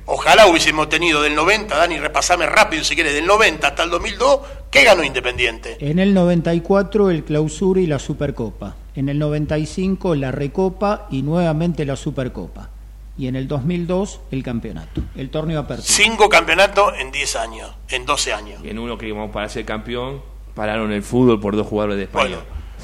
Ojalá 0.07 0.47
hubiésemos 0.47 0.89
tenido 0.89 1.23
del 1.23 1.35
90, 1.35 1.77
Dani, 1.77 1.99
repasame 1.99 2.47
rápido 2.47 2.85
si 2.85 2.95
quieres, 2.95 3.15
del 3.15 3.27
90 3.27 3.67
hasta 3.67 3.83
el 3.83 3.91
2002, 3.91 4.41
¿qué 4.71 4.85
ganó 4.85 5.05
Independiente? 5.05 5.77
En 5.81 5.99
el 5.99 6.15
94 6.15 7.11
el 7.11 7.25
Clausura 7.25 7.81
y 7.81 7.87
la 7.87 7.99
Supercopa. 7.99 8.77
En 8.95 9.09
el 9.09 9.19
95 9.19 10.15
la 10.15 10.33
Recopa 10.33 11.07
y 11.11 11.23
nuevamente 11.23 11.85
la 11.85 11.97
Supercopa 11.97 12.71
y 13.19 13.29
en 13.29 13.37
el 13.37 13.49
2002 13.49 14.21
el 14.31 14.43
campeonato, 14.43 15.03
el 15.15 15.31
torneo 15.31 15.61
apertura. 15.61 15.89
Cinco 15.89 16.29
campeonatos 16.29 16.93
en 16.99 17.11
10 17.11 17.37
años, 17.37 17.71
en 17.89 18.05
12 18.05 18.33
años. 18.33 18.61
Y 18.63 18.69
en 18.69 18.79
uno 18.79 18.99
que 18.99 19.09
íbamos 19.09 19.31
para 19.31 19.49
ser 19.49 19.65
campeón, 19.65 20.21
pararon 20.55 20.93
el 20.93 21.03
fútbol 21.03 21.41
por 21.41 21.57
dos 21.57 21.67
jugadores 21.67 21.97
de 21.97 22.05
España. 22.05 22.39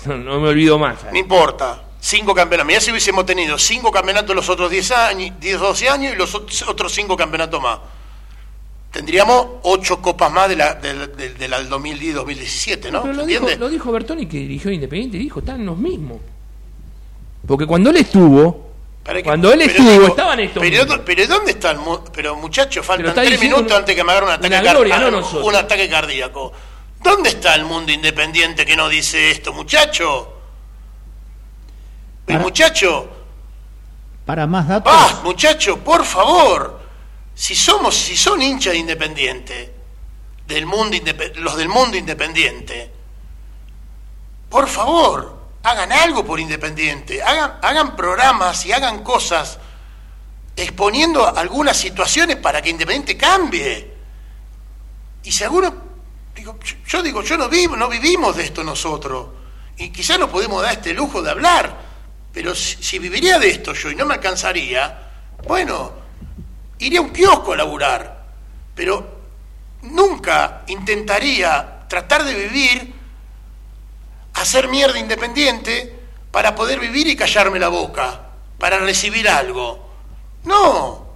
No, 0.07 0.40
me 0.40 0.49
olvido 0.49 0.78
más. 0.78 1.05
No 1.12 1.18
importa, 1.18 1.82
cinco 2.03 2.34
campeonatos. 2.34 2.66
Mira 2.66 2.80
si 2.80 2.90
hubiésemos 2.90 3.24
tenido 3.24 3.57
cinco 3.57 3.90
campeonatos 3.90 4.34
los 4.34 4.48
otros 4.48 4.70
10 4.70 4.90
años, 4.90 5.40
10, 5.40 5.61
12 5.61 5.88
años 5.88 6.12
y 6.12 6.16
los 6.16 6.34
otros 6.34 6.92
cinco 6.92 7.16
campeonatos 7.16 7.62
más. 7.62 7.78
Tendríamos 8.90 9.46
ocho 9.62 10.03
copas 10.03 10.30
más 10.30 10.50
de 10.50 10.57
la, 10.57 10.74
de, 10.74 11.07
de, 11.07 11.48
la 11.48 11.59
del 11.59 11.70
2010-2017, 11.70 12.90
¿no? 12.90 13.03
Pero 13.03 13.14
lo 13.14 13.24
dijo, 13.24 13.48
lo 13.59 13.70
dijo 13.70 13.90
Bertoni 13.90 14.26
que 14.26 14.36
dirigió 14.36 14.70
Independiente, 14.70 15.16
dijo, 15.16 15.38
están 15.38 15.64
los 15.64 15.78
mismos. 15.78 16.18
Porque 17.46 17.64
cuando 17.64 17.88
él 17.88 17.96
estuvo, 17.96 18.72
cuando 19.24 19.50
él 19.53 19.62
estuvo, 19.62 20.09
estaban 20.09 20.40
estos. 20.40 20.62
Pero, 20.62 21.05
pero 21.05 21.26
¿dónde 21.26 21.53
están? 21.53 21.78
Pero 22.12 22.36
muchachos, 22.36 22.84
faltan 22.84 23.14
tres 23.14 23.40
minutos 23.40 23.72
antes 23.72 23.96
que 23.96 24.05
me 24.05 24.12
agarre 24.12 24.26
un 24.26 24.32
ataque, 24.32 25.38
un 25.42 25.55
ataque 25.57 25.88
cardíaco. 25.88 26.53
¿Dónde 27.03 27.30
está 27.30 27.55
el 27.55 27.64
mundo 27.64 27.92
independiente 27.92 28.66
que 28.66 28.76
no 28.76 28.90
dice 28.90 29.30
esto, 29.30 29.55
muchacho? 29.55 30.32
El 32.27 32.41
muchacho. 32.41 33.09
Para 34.25 34.47
más 34.47 34.68
datos. 34.68 34.93
Ah, 34.95 35.20
muchacho, 35.25 35.79
por 35.79 36.05
favor. 36.05 36.81
Si 37.35 37.55
somos, 37.55 37.95
si 37.95 38.16
son 38.16 38.41
hinchas 38.41 38.75
independientes, 38.75 39.70
del 40.47 40.66
mundo 40.66 40.97
los 41.37 41.57
del 41.57 41.68
mundo 41.68 41.97
independiente, 41.97 42.93
por 44.49 44.68
favor, 44.68 45.43
hagan 45.62 45.93
algo 45.93 46.25
por 46.25 46.39
Independiente, 46.41 47.23
hagan, 47.23 47.59
hagan 47.62 47.97
programas 47.97 48.66
y 48.66 48.73
hagan 48.73 49.03
cosas 49.03 49.59
exponiendo 50.55 51.27
algunas 51.27 51.77
situaciones 51.77 52.37
para 52.37 52.61
que 52.61 52.70
Independiente 52.70 53.16
cambie. 53.16 53.93
Y 55.23 55.33
seguro, 55.33 55.73
digo, 56.35 56.59
yo 56.87 57.03
digo, 57.03 57.23
yo 57.23 57.39
no 57.39 57.49
vivo, 57.49 57.77
no 57.77 57.89
vivimos 57.89 58.37
de 58.37 58.45
esto 58.45 58.62
nosotros. 58.62 59.29
Y 59.79 59.91
quizás 59.91 60.18
no 60.18 60.29
podemos 60.29 60.62
dar 60.62 60.73
este 60.73 60.93
lujo 60.93 61.23
de 61.23 61.31
hablar, 61.31 61.75
pero 62.33 62.55
si, 62.55 62.99
viviría 62.99 63.39
de 63.39 63.51
esto 63.51 63.74
yo 63.74 63.91
y 63.91 63.95
no 63.95 64.07
me 64.07 64.14
alcanzaría, 64.14 65.11
bueno, 65.47 65.93
iría 66.78 67.01
a 67.01 67.03
un 67.03 67.11
kiosco 67.11 67.53
a 67.53 67.57
laburar, 67.57 68.24
pero 68.74 69.20
nunca 69.83 70.62
intentaría 70.68 71.87
tratar 71.89 72.24
de 72.24 72.35
vivir 72.35 72.95
hacer 74.35 74.68
mierda 74.68 74.99
independiente 74.99 76.01
para 76.30 76.55
poder 76.55 76.80
vivir 76.80 77.07
y 77.07 77.16
callarme 77.16 77.59
la 77.59 77.68
boca, 77.68 78.20
para 78.59 78.78
recibir 78.78 79.28
algo. 79.28 79.91
No, 80.45 81.07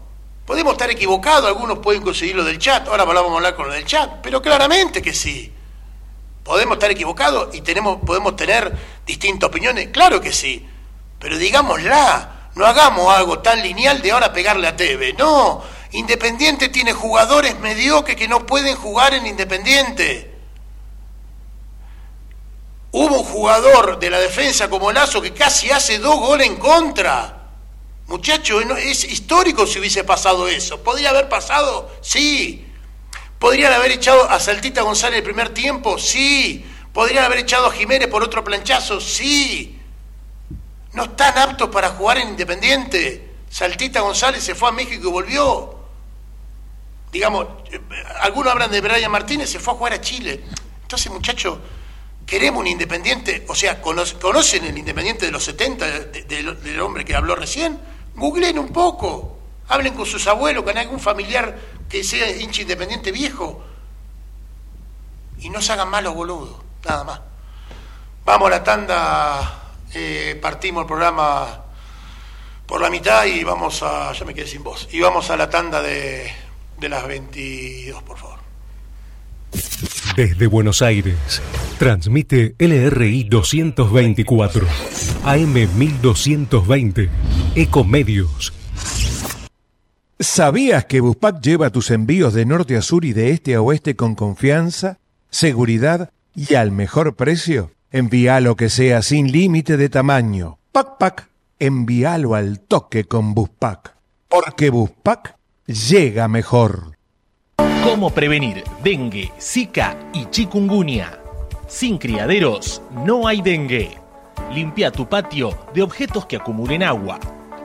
podemos 0.45 0.73
estar 0.73 0.91
equivocados, 0.91 1.47
algunos 1.47 1.79
pueden 1.79 2.03
conseguir 2.03 2.37
lo 2.37 2.45
del 2.45 2.59
chat, 2.59 2.87
ahora 2.89 3.05
vamos 3.05 3.33
a 3.33 3.37
hablar 3.37 3.57
con 3.57 3.69
lo 3.69 3.73
del 3.73 3.87
chat, 3.87 4.21
pero 4.23 4.43
claramente 4.43 5.01
que 5.01 5.15
sí. 5.15 5.53
Podemos 6.45 6.77
estar 6.77 6.91
equivocados 6.91 7.55
y 7.55 7.63
tenemos, 7.63 7.99
podemos 8.07 8.37
tener 8.37 8.73
distintas 9.05 9.49
opiniones, 9.49 9.89
claro 9.89 10.21
que 10.21 10.33
sí, 10.33 10.65
pero 11.19 11.39
digámosla, 11.39 12.51
no 12.55 12.67
hagamos 12.67 13.15
algo 13.15 13.41
tan 13.41 13.63
lineal 13.63 14.01
de 14.03 14.13
ahora 14.13 14.33
pegarle 14.33 14.67
a 14.67 14.77
TV, 14.77 15.13
no, 15.15 15.63
Independiente 15.93 16.69
tiene 16.69 16.93
jugadores 16.93 17.59
mediocres 17.59 18.17
que 18.17 18.29
no 18.29 18.45
pueden 18.45 18.77
jugar 18.77 19.15
en 19.15 19.27
Independiente. 19.27 20.35
Hubo 22.93 23.21
un 23.21 23.25
jugador 23.25 23.99
de 23.99 24.11
la 24.11 24.19
defensa 24.19 24.69
como 24.69 24.93
Lazo 24.93 25.21
que 25.21 25.33
casi 25.33 25.71
hace 25.71 25.99
dos 25.99 26.19
goles 26.19 26.47
en 26.47 26.57
contra. 26.57 27.37
Muchachos, 28.07 28.65
es 28.79 29.05
histórico 29.05 29.67
si 29.67 29.79
hubiese 29.79 30.05
pasado 30.05 30.49
eso. 30.49 30.83
¿Podría 30.83 31.11
haber 31.11 31.29
pasado? 31.29 31.91
Sí. 32.01 32.67
¿Podrían 33.39 33.73
haber 33.73 33.93
echado 33.93 34.31
a 34.31 34.41
Saltita 34.41 34.83
González 34.83 35.19
el 35.19 35.25
primer 35.25 35.51
tiempo? 35.51 35.99
Sí. 35.99 36.65
¿Podrían 36.93 37.25
haber 37.25 37.41
echado 37.41 37.67
a 37.67 37.73
Jiménez 37.73 38.09
por 38.09 38.23
otro 38.23 38.43
planchazo? 38.43 39.01
Sí. 39.01 39.76
No 40.97 41.05
están 41.05 41.37
aptos 41.37 41.69
para 41.69 41.91
jugar 41.91 42.17
en 42.17 42.31
Independiente. 42.31 43.35
Saltita 43.51 44.01
González 44.01 44.43
se 44.43 44.55
fue 44.55 44.71
a 44.71 44.73
México 44.73 45.09
y 45.09 45.13
volvió. 45.13 45.77
Digamos, 47.13 47.47
eh, 47.71 47.79
algunos 48.23 48.51
hablan 48.51 48.71
de 48.71 48.81
Brian 48.81 49.11
Martínez, 49.11 49.51
se 49.51 49.61
fue 49.61 49.75
a 49.75 49.77
jugar 49.77 49.93
a 49.93 50.01
Chile. 50.01 50.43
Entonces, 50.81 51.13
muchachos, 51.13 51.59
queremos 52.25 52.61
un 52.61 52.69
independiente, 52.69 53.45
o 53.47 53.55
sea, 53.55 53.83
¿conocen 53.83 54.65
el 54.65 54.79
independiente 54.79 55.27
de 55.27 55.33
los 55.33 55.45
70 55.45 55.87
del 55.87 56.81
hombre 56.81 57.05
que 57.05 57.15
habló 57.15 57.37
recién? 57.37 57.79
Googleen 58.15 58.59
un 58.59 58.69
poco. 58.69 59.37
Hablen 59.69 59.93
con 59.93 60.07
sus 60.07 60.27
abuelos, 60.27 60.65
con 60.65 60.79
algún 60.79 60.99
familiar 60.99 61.59
que 61.91 62.03
sea 62.05 62.31
hincha 62.31 62.63
independiente 62.63 63.13
viejo. 63.13 63.63
Y 65.41 65.51
no 65.51 65.61
se 65.61 65.75
hagan 65.75 65.91
malos 65.91 66.15
boludos, 66.15 66.57
nada 66.87 67.05
más. 67.05 67.21
Vamos 68.25 68.47
a 68.47 68.51
la 68.51 68.65
tanda, 68.65 69.66
eh, 69.99 70.35
partimos 70.37 70.83
el 70.83 70.87
programa 70.87 71.65
por 72.67 72.83
la 72.83 72.91
mitad 72.91 73.25
y 73.25 73.43
vamos 73.45 73.83
a, 73.83 74.13
ya 74.13 74.25
me 74.27 74.35
quedé 74.35 74.47
sin 74.47 74.63
voz, 74.63 74.89
y 74.93 75.01
vamos 75.01 75.31
a 75.31 75.37
la 75.37 75.49
tanda 75.49 75.81
de, 75.81 76.31
de 76.79 76.89
las 76.89 77.07
22, 77.07 78.03
por 78.03 78.19
favor. 78.19 78.39
Desde 80.15 80.47
Buenos 80.47 80.83
Aires, 80.83 81.41
transmite 81.79 82.55
LRI 82.59 83.25
224, 83.25 84.67
AM 85.25 85.55
1220, 85.79 87.09
Ecomedios. 87.55 88.53
¿Sabías 90.19 90.85
que 90.87 91.01
Buspack 91.01 91.41
lleva 91.41 91.71
tus 91.71 91.91
envíos 91.91 92.35
de 92.35 92.45
norte 92.45 92.77
a 92.77 92.83
sur 92.83 93.05
y 93.05 93.13
de 93.15 93.31
este 93.31 93.55
a 93.55 93.63
oeste 93.63 93.97
con 93.97 94.15
confianza, 94.15 94.99
seguridad 95.31 96.11
y 96.35 96.55
al 96.55 96.71
mejor 96.71 97.17
precio? 97.17 97.71
Envía 97.97 98.41
lo 98.41 98.57
que 98.57 98.69
sea 98.69 99.01
sin 99.01 99.33
límite 99.33 99.79
de 99.79 99.89
tamaño. 99.89 100.59
Pac 100.71 100.99
Pac, 100.99 101.31
envíalo 101.59 102.35
al 102.35 102.61
toque 102.61 103.05
con 103.05 103.33
Buspack. 103.33 103.97
Porque 104.29 104.69
Buspack 104.69 105.39
llega 105.65 106.29
mejor. 106.29 106.99
¿Cómo 107.83 108.11
prevenir 108.11 108.65
dengue, 108.85 109.33
zika 109.41 109.97
y 110.13 110.27
chikungunya? 110.27 111.19
Sin 111.69 111.97
criaderos 111.97 112.83
no 113.07 113.27
hay 113.27 113.41
dengue. 113.41 113.97
Limpia 114.53 114.91
tu 114.91 115.09
patio 115.09 115.59
de 115.73 115.81
objetos 115.81 116.27
que 116.27 116.37
acumulen 116.37 116.83
agua. 116.83 117.19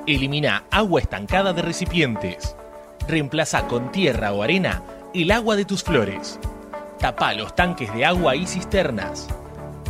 Elimina 0.07 0.63
agua 0.71 1.01
estancada 1.01 1.51
de 1.51 1.61
recipientes. 1.61 2.55
Reemplaza 3.05 3.67
con 3.67 3.91
tierra 3.91 4.31
o 4.31 4.43
arena 4.43 4.81
el 5.13 5.29
agua 5.29 5.57
de 5.57 5.65
tus 5.65 5.83
flores. 5.83 6.39
Tapa 6.99 7.33
los 7.33 7.53
tanques 7.53 7.93
de 7.93 8.05
agua 8.05 8.37
y 8.37 8.47
cisternas. 8.47 9.27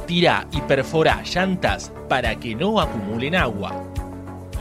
Tira 0.06 0.48
y 0.52 0.62
perfora 0.62 1.24
llantas 1.24 1.92
para 2.10 2.36
que 2.36 2.56
no 2.56 2.80
acumulen 2.80 3.36
agua. 3.36 3.84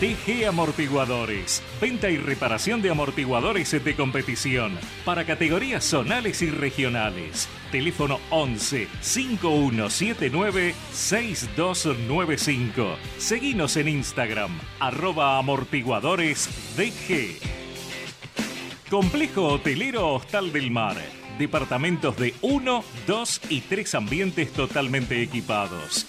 TG 0.00 0.46
Amortiguadores. 0.46 1.62
Venta 1.80 2.10
y 2.10 2.16
reparación 2.16 2.82
de 2.82 2.90
amortiguadores 2.90 3.70
de 3.70 3.94
competición 3.94 4.76
para 5.04 5.24
categorías 5.24 5.84
zonales 5.84 6.42
y 6.42 6.50
regionales. 6.50 7.48
Teléfono 7.70 8.18
11 8.30 8.88
5179 9.00 10.74
6295. 10.92 12.96
Seguinos 13.18 13.76
en 13.76 13.86
Instagram, 13.88 14.50
arroba 14.80 15.38
amortiguadores 15.38 16.48
DG. 16.76 17.38
Complejo 18.90 19.46
Hotelero 19.46 20.14
Hostal 20.14 20.52
del 20.52 20.72
Mar. 20.72 20.96
Departamentos 21.38 22.16
de 22.16 22.34
1, 22.42 22.84
2 23.06 23.40
y 23.48 23.60
3 23.60 23.94
ambientes 23.94 24.52
totalmente 24.52 25.22
equipados. 25.22 26.08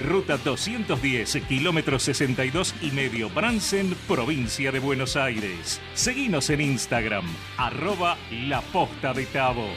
ruta 0.00 0.38
210, 0.38 1.42
kilómetro 1.46 1.98
62 1.98 2.74
y 2.82 2.90
medio, 2.90 3.30
Bransen, 3.30 3.94
provincia 4.08 4.72
de 4.72 4.78
Buenos 4.78 5.16
Aires. 5.16 5.80
Seguinos 5.94 6.50
en 6.50 6.60
Instagram, 6.62 7.24
arroba 7.56 8.16
La 8.30 8.62
Posta 8.62 9.12
de 9.12 9.26
Tabo. 9.26 9.68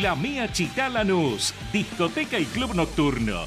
La 0.00 0.14
Mía 0.14 0.50
Chitalanús, 0.52 1.54
discoteca 1.72 2.38
y 2.38 2.44
club 2.46 2.74
nocturno. 2.74 3.46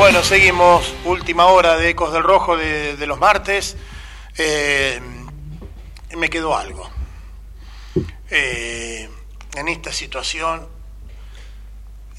Bueno, 0.02 0.24
seguimos. 0.24 0.96
Última 1.06 1.46
hora 1.46 1.78
de 1.78 1.90
Ecos 1.90 2.12
del 2.12 2.24
Rojo 2.24 2.58
de, 2.58 2.98
de 2.98 3.06
los 3.06 3.20
martes. 3.20 3.78
Eh, 4.36 5.00
me 6.18 6.28
quedó 6.28 6.58
algo. 6.58 6.90
Eh, 8.32 9.08
en 9.54 9.68
esta 9.68 9.94
situación, 9.94 10.68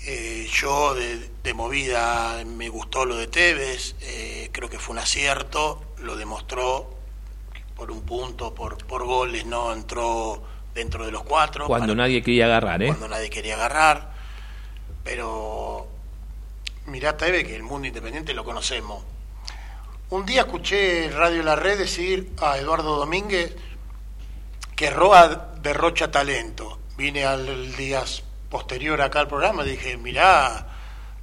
eh, 0.06 0.48
yo 0.48 0.94
de, 0.94 1.28
de, 1.42 1.54
movida 1.54 2.44
me 2.46 2.68
gustó 2.68 3.04
lo 3.04 3.16
de 3.16 3.26
Tevez, 3.26 3.96
creo 4.52 4.70
que 4.70 4.78
fue 4.78 4.92
un 4.92 5.00
acierto, 5.00 5.82
lo 5.98 6.14
demostró 6.14 6.88
por 7.74 7.90
un 7.90 8.02
punto, 8.02 8.54
por, 8.54 8.78
por 8.86 9.04
goles, 9.04 9.44
no 9.44 9.72
entró 9.72 10.40
dentro 10.72 11.04
de 11.04 11.10
los 11.10 11.24
cuatro. 11.24 11.66
Cuando 11.66 11.88
para, 11.88 12.02
nadie 12.04 12.22
quería 12.22 12.44
agarrar, 12.44 12.80
¿eh? 12.80 12.86
Cuando 12.86 13.08
nadie 13.08 13.28
quería 13.28 13.54
agarrar, 13.56 14.12
pero 15.02 15.91
mirá 16.86 17.16
Tevez 17.16 17.46
que 17.46 17.56
el 17.56 17.62
mundo 17.62 17.88
independiente 17.88 18.34
lo 18.34 18.44
conocemos. 18.44 19.04
Un 20.10 20.26
día 20.26 20.42
escuché 20.42 21.10
Radio 21.10 21.42
La 21.42 21.56
Red 21.56 21.78
decir 21.78 22.32
a 22.40 22.58
Eduardo 22.58 22.96
Domínguez 22.96 23.56
que 24.76 24.90
Roa 24.90 25.54
derrocha 25.62 26.10
talento. 26.10 26.78
Vine 26.96 27.24
al 27.24 27.74
día 27.76 28.04
posterior 28.50 29.00
acá 29.00 29.20
al 29.20 29.28
programa 29.28 29.64
y 29.64 29.70
dije, 29.70 29.96
mirá, 29.96 30.66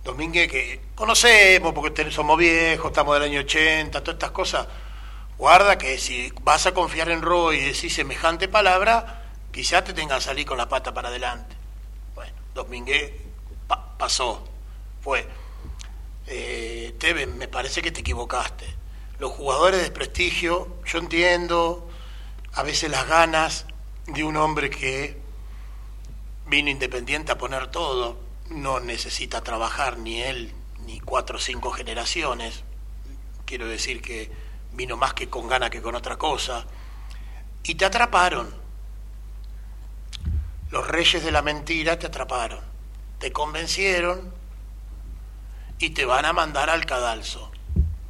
Domínguez, 0.04 0.50
que 0.50 0.82
conocemos 0.96 1.74
porque 1.74 2.10
somos 2.10 2.38
viejos, 2.38 2.88
estamos 2.88 3.14
del 3.16 3.30
año 3.30 3.42
80, 3.42 4.02
todas 4.02 4.16
estas 4.16 4.32
cosas. 4.32 4.68
Guarda 5.38 5.78
que 5.78 5.98
si 5.98 6.34
vas 6.42 6.66
a 6.66 6.74
confiar 6.74 7.10
en 7.12 7.22
Roa 7.22 7.56
y 7.56 7.60
decís 7.60 7.94
semejante 7.94 8.48
palabra, 8.48 9.24
quizás 9.52 9.84
te 9.84 9.94
tenga 9.94 10.16
que 10.16 10.22
salir 10.22 10.46
con 10.46 10.58
la 10.58 10.68
pata 10.68 10.94
para 10.94 11.10
adelante. 11.10 11.56
Bueno, 12.16 12.34
Domínguez 12.56 13.14
pa 13.68 13.98
pasó, 13.98 14.48
fue. 15.02 15.28
Eh, 16.32 16.94
me 17.38 17.48
parece 17.48 17.82
que 17.82 17.92
te 17.92 18.02
equivocaste. 18.02 18.66
Los 19.18 19.32
jugadores 19.32 19.82
de 19.82 19.90
prestigio, 19.90 20.78
yo 20.86 21.00
entiendo 21.00 21.90
a 22.54 22.62
veces 22.62 22.92
las 22.92 23.08
ganas 23.08 23.66
de 24.06 24.24
un 24.24 24.38
hombre 24.38 24.70
que 24.70 25.20
vino 26.46 26.70
independiente 26.70 27.32
a 27.32 27.38
poner 27.38 27.68
todo, 27.68 28.20
no 28.50 28.80
necesita 28.80 29.42
trabajar 29.42 29.98
ni 29.98 30.22
él 30.22 30.54
ni 30.86 31.00
cuatro 31.00 31.38
o 31.38 31.42
cinco 31.42 31.72
generaciones, 31.72 32.64
quiero 33.46 33.68
decir 33.68 34.02
que 34.02 34.32
vino 34.74 34.98
más 34.98 35.14
que 35.14 35.30
con 35.30 35.48
gana 35.48 35.70
que 35.70 35.82
con 35.82 35.96
otra 35.96 36.18
cosa, 36.18 36.66
y 37.64 37.76
te 37.76 37.86
atraparon. 37.86 38.54
Los 40.70 40.88
reyes 40.88 41.24
de 41.24 41.32
la 41.32 41.42
mentira 41.42 41.98
te 41.98 42.08
atraparon, 42.08 42.62
te 43.18 43.32
convencieron 43.32 44.39
y 45.80 45.92
te 45.92 46.06
van 46.06 46.26
a 46.26 46.34
mandar 46.34 46.70
al 46.70 46.86
cadalso, 46.86 47.52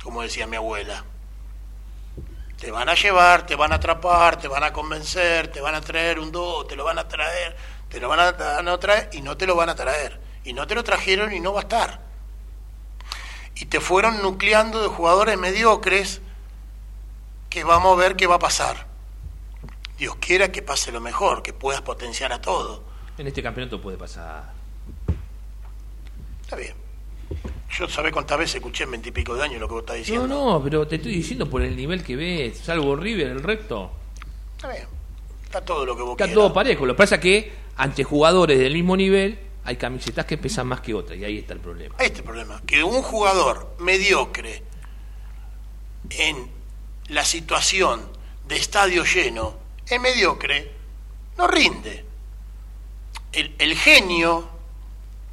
como 0.03 0.23
decía 0.23 0.47
mi 0.47 0.57
abuela. 0.57 1.05
Te 2.59 2.71
van 2.71 2.89
a 2.89 2.95
llevar, 2.95 3.45
te 3.45 3.55
van 3.55 3.71
a 3.71 3.75
atrapar, 3.75 4.37
te 4.37 4.47
van 4.47 4.63
a 4.63 4.73
convencer, 4.73 5.47
te 5.49 5.61
van 5.61 5.75
a 5.75 5.81
traer 5.81 6.19
un 6.19 6.31
do, 6.31 6.65
te 6.65 6.75
lo 6.75 6.83
van 6.83 6.97
a 6.97 7.07
traer, 7.07 7.55
te 7.87 7.99
lo 7.99 8.09
van 8.09 8.19
a, 8.19 8.79
traer 8.79 9.09
y 9.13 9.21
no 9.21 9.37
te 9.37 9.45
lo 9.45 9.55
van 9.55 9.69
a 9.69 9.75
traer. 9.75 10.19
Y 10.43 10.53
no 10.53 10.67
te 10.67 10.75
lo 10.75 10.83
trajeron 10.83 11.31
y 11.31 11.39
no 11.39 11.53
va 11.53 11.59
a 11.59 11.63
estar. 11.63 12.01
Y 13.55 13.65
te 13.65 13.79
fueron 13.79 14.21
nucleando 14.21 14.81
de 14.81 14.87
jugadores 14.89 15.37
mediocres 15.37 16.21
que 17.49 17.63
vamos 17.63 17.93
a 17.93 18.01
ver 18.01 18.15
qué 18.15 18.25
va 18.27 18.35
a 18.35 18.39
pasar. 18.39 18.87
Dios 19.97 20.15
quiera 20.15 20.51
que 20.51 20.61
pase 20.61 20.91
lo 20.91 21.01
mejor, 21.01 21.43
que 21.43 21.53
puedas 21.53 21.81
potenciar 21.81 22.33
a 22.33 22.41
todo. 22.41 22.83
En 23.17 23.27
este 23.27 23.43
campeonato 23.43 23.81
puede 23.81 23.97
pasar. 23.97 24.51
Está 26.41 26.55
bien. 26.55 26.88
Yo 27.71 27.87
sabés 27.87 28.11
cuántas 28.11 28.37
veces 28.37 28.55
escuché 28.55 28.83
en 28.83 28.91
veintipico 28.91 29.35
de 29.35 29.43
años 29.43 29.59
lo 29.59 29.67
que 29.67 29.73
vos 29.73 29.81
estás 29.81 29.97
diciendo. 29.97 30.27
No, 30.27 30.53
no, 30.53 30.63
pero 30.63 30.87
te 30.87 30.95
estoy 30.95 31.13
diciendo 31.13 31.49
por 31.49 31.61
el 31.61 31.75
nivel 31.75 32.03
que 32.03 32.15
ves, 32.15 32.57
salvo 32.57 32.95
River, 32.95 33.27
el 33.27 33.43
recto. 33.43 33.91
Está 34.55 34.69
bien. 34.71 34.87
Está 35.43 35.61
todo 35.61 35.85
lo 35.85 35.95
que 35.95 36.01
vos 36.01 36.11
Está 36.19 36.33
todo 36.33 36.51
parejo. 36.51 36.85
Lo 36.85 36.93
que 36.93 36.97
pasa 36.97 37.15
es 37.15 37.21
que 37.21 37.53
ante 37.77 38.03
jugadores 38.03 38.59
del 38.59 38.73
mismo 38.73 38.97
nivel 38.97 39.39
hay 39.65 39.77
camisetas 39.77 40.25
que 40.25 40.37
pesan 40.37 40.67
más 40.67 40.81
que 40.81 40.93
otras 40.93 41.17
y 41.17 41.23
ahí 41.23 41.37
está 41.39 41.53
el 41.53 41.59
problema. 41.59 41.95
Ahí 41.99 42.07
está 42.07 42.19
el 42.19 42.25
problema. 42.25 42.61
Que 42.65 42.83
un 42.83 43.01
jugador 43.01 43.75
mediocre 43.79 44.63
en 46.09 46.49
la 47.09 47.23
situación 47.23 48.01
de 48.47 48.55
estadio 48.55 49.03
lleno 49.03 49.55
es 49.87 49.99
mediocre, 49.99 50.71
no 51.37 51.47
rinde. 51.47 52.05
El, 53.31 53.55
el 53.59 53.75
genio 53.75 54.49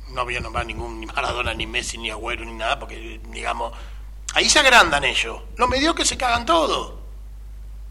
no 0.09 0.25
voy 0.25 0.37
a 0.37 0.65
ningún 0.65 1.01
ni 1.01 1.07
Maradona, 1.07 1.55
ni 1.55 1.67
Messi, 1.67 1.99
ni 1.99 2.11
Agüero, 2.11 2.45
ni 2.45 2.53
nada, 2.53 2.79
porque, 2.79 3.21
digamos, 3.31 3.73
ahí 4.35 4.49
se 4.49 4.59
agrandan 4.59 5.05
ellos. 5.05 5.41
Los 5.57 5.69
mediocres 5.69 6.09
se 6.09 6.17
cagan 6.17 6.47
todo. 6.47 7.01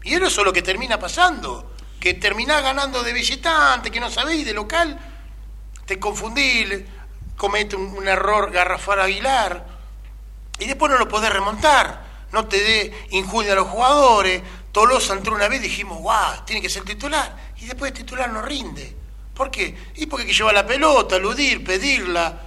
Y 0.02 0.14
eso 0.14 0.26
es 0.26 0.44
lo 0.44 0.52
que 0.52 0.62
termina 0.62 0.98
pasando, 0.98 1.72
que 2.00 2.14
terminás 2.14 2.62
ganando 2.62 3.02
de 3.02 3.12
visitante, 3.12 3.90
que 3.90 4.00
no 4.00 4.10
sabéis, 4.10 4.46
de 4.46 4.54
local, 4.54 4.98
te 5.84 5.98
confundís, 5.98 6.82
comete 7.36 7.76
un, 7.76 7.96
un 7.96 8.08
error 8.08 8.50
garrafal 8.50 9.00
Aguilar, 9.00 9.66
y 10.58 10.66
después 10.66 10.90
no 10.90 10.98
lo 10.98 11.08
podés 11.08 11.32
remontar, 11.32 12.06
no 12.32 12.46
te 12.46 12.60
dé 12.62 13.06
injuria 13.10 13.52
a 13.52 13.56
los 13.56 13.68
jugadores. 13.68 14.42
Tolosa 14.72 15.14
entró 15.14 15.34
una 15.34 15.48
vez 15.48 15.62
dijimos, 15.62 15.98
guau, 15.98 16.44
tiene 16.44 16.62
que 16.62 16.68
ser 16.68 16.84
titular, 16.84 17.36
y 17.56 17.66
después 17.66 17.92
el 17.92 17.98
titular 17.98 18.30
no 18.30 18.42
rinde. 18.42 18.95
¿Por 19.36 19.50
qué? 19.50 19.74
Y 19.96 20.06
porque 20.06 20.22
hay 20.22 20.28
que 20.28 20.34
llevar 20.34 20.54
la 20.54 20.66
pelota, 20.66 21.16
aludir, 21.16 21.62
pedirla, 21.62 22.40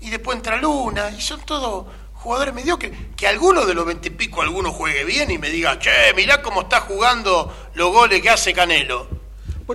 y 0.00 0.10
después 0.10 0.36
entra 0.36 0.56
Luna, 0.56 1.10
y 1.10 1.20
son 1.20 1.40
todos 1.40 1.86
jugadores 2.14 2.54
mediocres. 2.54 2.92
Que 3.16 3.26
alguno 3.26 3.66
de 3.66 3.74
los 3.74 3.84
veintipico, 3.84 4.40
alguno 4.40 4.72
juegue 4.72 5.04
bien 5.04 5.30
y 5.32 5.38
me 5.38 5.50
diga, 5.50 5.78
che, 5.80 6.14
mirá 6.14 6.40
cómo 6.40 6.62
está 6.62 6.82
jugando 6.82 7.70
los 7.74 7.92
goles 7.92 8.22
que 8.22 8.30
hace 8.30 8.54
Canelo. 8.54 9.08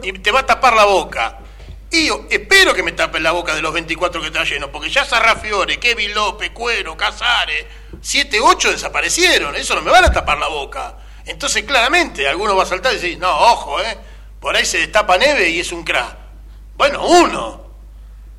y 0.02 0.14
te 0.14 0.32
va 0.32 0.40
a 0.40 0.46
tapar 0.46 0.74
la 0.76 0.86
boca. 0.86 1.40
Y 1.92 2.08
yo 2.08 2.26
espero 2.30 2.74
que 2.74 2.84
me 2.84 2.94
tapen 2.94 3.22
la 3.22 3.32
boca 3.32 3.54
de 3.54 3.62
los 3.62 3.74
24 3.74 4.22
que 4.22 4.28
está 4.28 4.46
lleno, 4.46 4.72
porque 4.72 4.90
ya 4.90 5.04
Sarrafiore, 5.04 5.78
Kevin 5.78 6.14
López, 6.14 6.52
Cuero, 6.52 6.96
Casares, 6.96 7.66
7, 8.00 8.40
8 8.40 8.72
desaparecieron, 8.72 9.56
eso 9.56 9.76
no 9.76 9.82
me 9.82 9.92
van 9.92 10.06
a 10.06 10.12
tapar 10.12 10.38
la 10.38 10.48
boca. 10.48 10.98
Entonces, 11.26 11.64
claramente, 11.64 12.28
alguno 12.28 12.56
va 12.56 12.64
a 12.64 12.68
saltar 12.68 12.94
y 12.94 12.96
decir, 12.96 13.18
no, 13.18 13.30
ojo, 13.30 13.82
¿eh? 13.82 13.98
Por 14.40 14.56
ahí 14.56 14.66
se 14.66 14.78
destapa 14.78 15.18
neve 15.18 15.50
y 15.50 15.60
es 15.60 15.72
un 15.72 15.84
crack. 15.84 16.29
Bueno, 16.80 17.06
uno. 17.06 17.62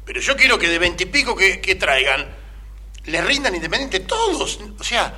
Pero 0.07 0.19
yo 0.19 0.35
quiero 0.35 0.59
que 0.59 0.67
de 0.67 0.79
veintipico 0.79 1.37
que, 1.37 1.61
que 1.61 1.75
traigan, 1.75 2.27
le 3.05 3.21
rindan 3.21 3.55
independiente 3.55 4.01
todos. 4.01 4.59
O 4.79 4.83
sea, 4.83 5.15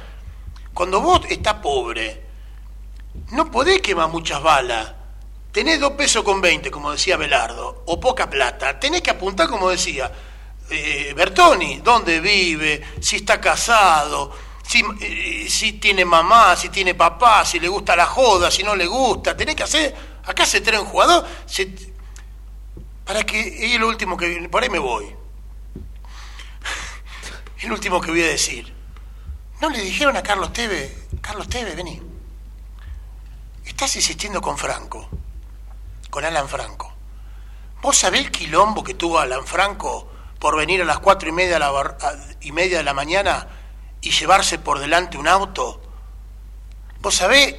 cuando 0.74 1.00
vos 1.00 1.20
estás 1.28 1.54
pobre, 1.54 2.20
no 3.30 3.48
podés 3.48 3.80
quemar 3.80 4.08
muchas 4.08 4.42
balas. 4.42 4.92
Tenés 5.52 5.78
dos 5.78 5.92
pesos 5.92 6.24
con 6.24 6.40
veinte, 6.40 6.68
como 6.68 6.90
decía 6.90 7.16
Belardo, 7.16 7.84
o 7.86 8.00
poca 8.00 8.28
plata. 8.28 8.80
Tenés 8.80 9.02
que 9.02 9.10
apuntar, 9.10 9.48
como 9.48 9.70
decía 9.70 10.10
eh, 10.68 11.14
Bertoni, 11.14 11.78
dónde 11.78 12.18
vive, 12.18 12.82
si 13.00 13.16
está 13.16 13.40
casado, 13.40 14.32
si, 14.66 14.82
eh, 15.00 15.46
si 15.48 15.74
tiene 15.74 16.04
mamá, 16.04 16.56
si 16.56 16.70
tiene 16.70 16.96
papá, 16.96 17.44
si 17.44 17.60
le 17.60 17.68
gusta 17.68 17.94
la 17.94 18.06
joda, 18.06 18.50
si 18.50 18.64
no 18.64 18.74
le 18.74 18.86
gusta. 18.86 19.36
Tenés 19.36 19.54
que 19.54 19.62
hacer, 19.62 19.94
acá 20.24 20.44
se 20.44 20.60
trae 20.60 20.80
un 20.80 20.86
jugador, 20.86 21.24
para 23.12 23.26
que, 23.26 23.76
lo 23.78 23.88
último 23.88 24.16
que, 24.16 24.48
por 24.50 24.62
ahí 24.62 24.70
me 24.70 24.78
voy. 24.78 25.14
El 27.60 27.70
último 27.70 28.00
que 28.00 28.10
voy 28.10 28.22
a 28.22 28.28
decir. 28.28 28.72
¿No 29.60 29.68
le 29.68 29.82
dijeron 29.82 30.16
a 30.16 30.22
Carlos 30.22 30.50
Teve, 30.54 31.08
Carlos 31.20 31.46
Teve, 31.46 31.74
vení? 31.74 32.00
Estás 33.66 33.96
insistiendo 33.96 34.40
con 34.40 34.56
Franco, 34.56 35.10
con 36.08 36.24
Alan 36.24 36.48
Franco. 36.48 36.90
¿Vos 37.82 37.98
sabés 37.98 38.22
el 38.22 38.30
quilombo 38.30 38.82
que 38.82 38.94
tuvo 38.94 39.18
Alan 39.18 39.46
Franco 39.46 40.10
por 40.38 40.56
venir 40.56 40.80
a 40.80 40.86
las 40.86 41.00
cuatro 41.00 41.28
y 41.28 41.32
media, 41.32 41.60
y 42.40 42.50
media 42.52 42.78
de 42.78 42.84
la 42.84 42.94
mañana 42.94 43.46
y 44.00 44.10
llevarse 44.10 44.58
por 44.58 44.78
delante 44.78 45.18
un 45.18 45.28
auto? 45.28 45.82
¿Vos 47.02 47.14
sabés 47.14 47.56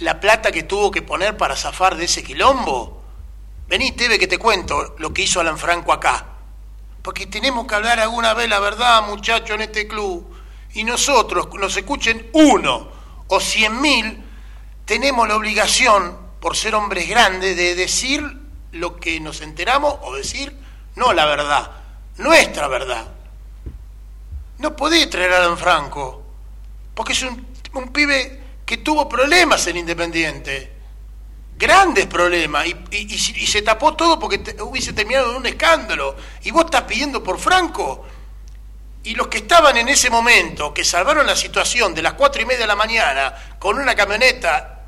la 0.00 0.20
plata 0.20 0.52
que 0.52 0.64
tuvo 0.64 0.90
que 0.90 1.00
poner 1.00 1.38
para 1.38 1.56
zafar 1.56 1.96
de 1.96 2.04
ese 2.04 2.22
quilombo? 2.22 2.99
Vení, 3.70 3.92
Teve, 3.92 4.18
que 4.18 4.26
te 4.26 4.36
cuento 4.36 4.96
lo 4.98 5.14
que 5.14 5.22
hizo 5.22 5.38
Alan 5.38 5.56
Franco 5.56 5.92
acá. 5.92 6.26
Porque 7.02 7.26
tenemos 7.26 7.68
que 7.68 7.76
hablar 7.76 8.00
alguna 8.00 8.34
vez 8.34 8.48
la 8.48 8.58
verdad, 8.58 9.06
muchachos, 9.06 9.50
en 9.50 9.60
este 9.60 9.86
club. 9.86 10.28
Y 10.74 10.82
nosotros, 10.82 11.48
nos 11.54 11.76
escuchen 11.76 12.30
uno 12.32 12.90
o 13.28 13.38
cien 13.38 13.80
mil, 13.80 14.24
tenemos 14.84 15.28
la 15.28 15.36
obligación, 15.36 16.18
por 16.40 16.56
ser 16.56 16.74
hombres 16.74 17.08
grandes, 17.08 17.56
de 17.56 17.76
decir 17.76 18.40
lo 18.72 18.96
que 18.96 19.20
nos 19.20 19.40
enteramos 19.40 19.98
o 20.02 20.16
decir 20.16 20.52
no 20.96 21.12
la 21.12 21.26
verdad, 21.26 21.70
nuestra 22.16 22.66
verdad. 22.66 23.06
No 24.58 24.74
podés 24.74 25.08
traer 25.08 25.32
a 25.32 25.36
Alan 25.36 25.56
Franco, 25.56 26.24
porque 26.92 27.12
es 27.12 27.22
un, 27.22 27.46
pibe 27.92 28.40
que 28.66 28.78
tuvo 28.78 29.08
problemas 29.08 29.64
en 29.68 29.76
Independiente, 29.76 30.79
grandes 31.60 32.06
problemas, 32.06 32.66
y, 32.90 33.46
se 33.46 33.60
tapó 33.60 33.94
todo 33.94 34.18
porque 34.18 34.56
hubiese 34.62 34.94
terminado 34.94 35.30
en 35.30 35.36
un 35.36 35.46
escándalo. 35.46 36.16
Y 36.42 36.50
vos 36.50 36.64
estás 36.64 36.84
pidiendo 36.84 37.22
por 37.22 37.38
Franco. 37.38 38.06
Y 39.04 39.14
los 39.14 39.28
que 39.28 39.38
estaban 39.38 39.76
en 39.76 39.88
ese 39.88 40.08
momento, 40.08 40.72
que 40.72 40.84
salvaron 40.84 41.26
la 41.26 41.36
situación 41.36 41.94
de 41.94 42.02
las 42.02 42.14
cuatro 42.14 42.40
y 42.40 42.46
media 42.46 42.60
de 42.60 42.66
la 42.66 42.76
mañana 42.76 43.56
con 43.58 43.78
una 43.78 43.94
camioneta 43.94 44.86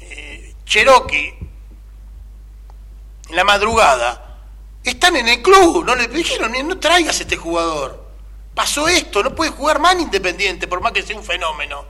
eh, 0.00 0.54
Cherokee 0.64 1.34
en 3.28 3.36
la 3.36 3.44
madrugada, 3.44 4.38
están 4.84 5.16
en 5.16 5.28
el 5.28 5.42
club, 5.42 5.84
no 5.84 5.96
le 5.96 6.06
dijeron, 6.08 6.52
no 6.66 6.78
traigas 6.78 7.18
a 7.18 7.22
este 7.22 7.36
jugador. 7.36 8.04
Pasó 8.54 8.86
esto, 8.86 9.22
no 9.22 9.34
puede 9.34 9.50
jugar 9.50 9.80
más 9.80 10.00
Independiente, 10.00 10.68
por 10.68 10.80
más 10.80 10.92
que 10.92 11.02
sea 11.02 11.16
un 11.16 11.24
fenómeno. 11.24 11.84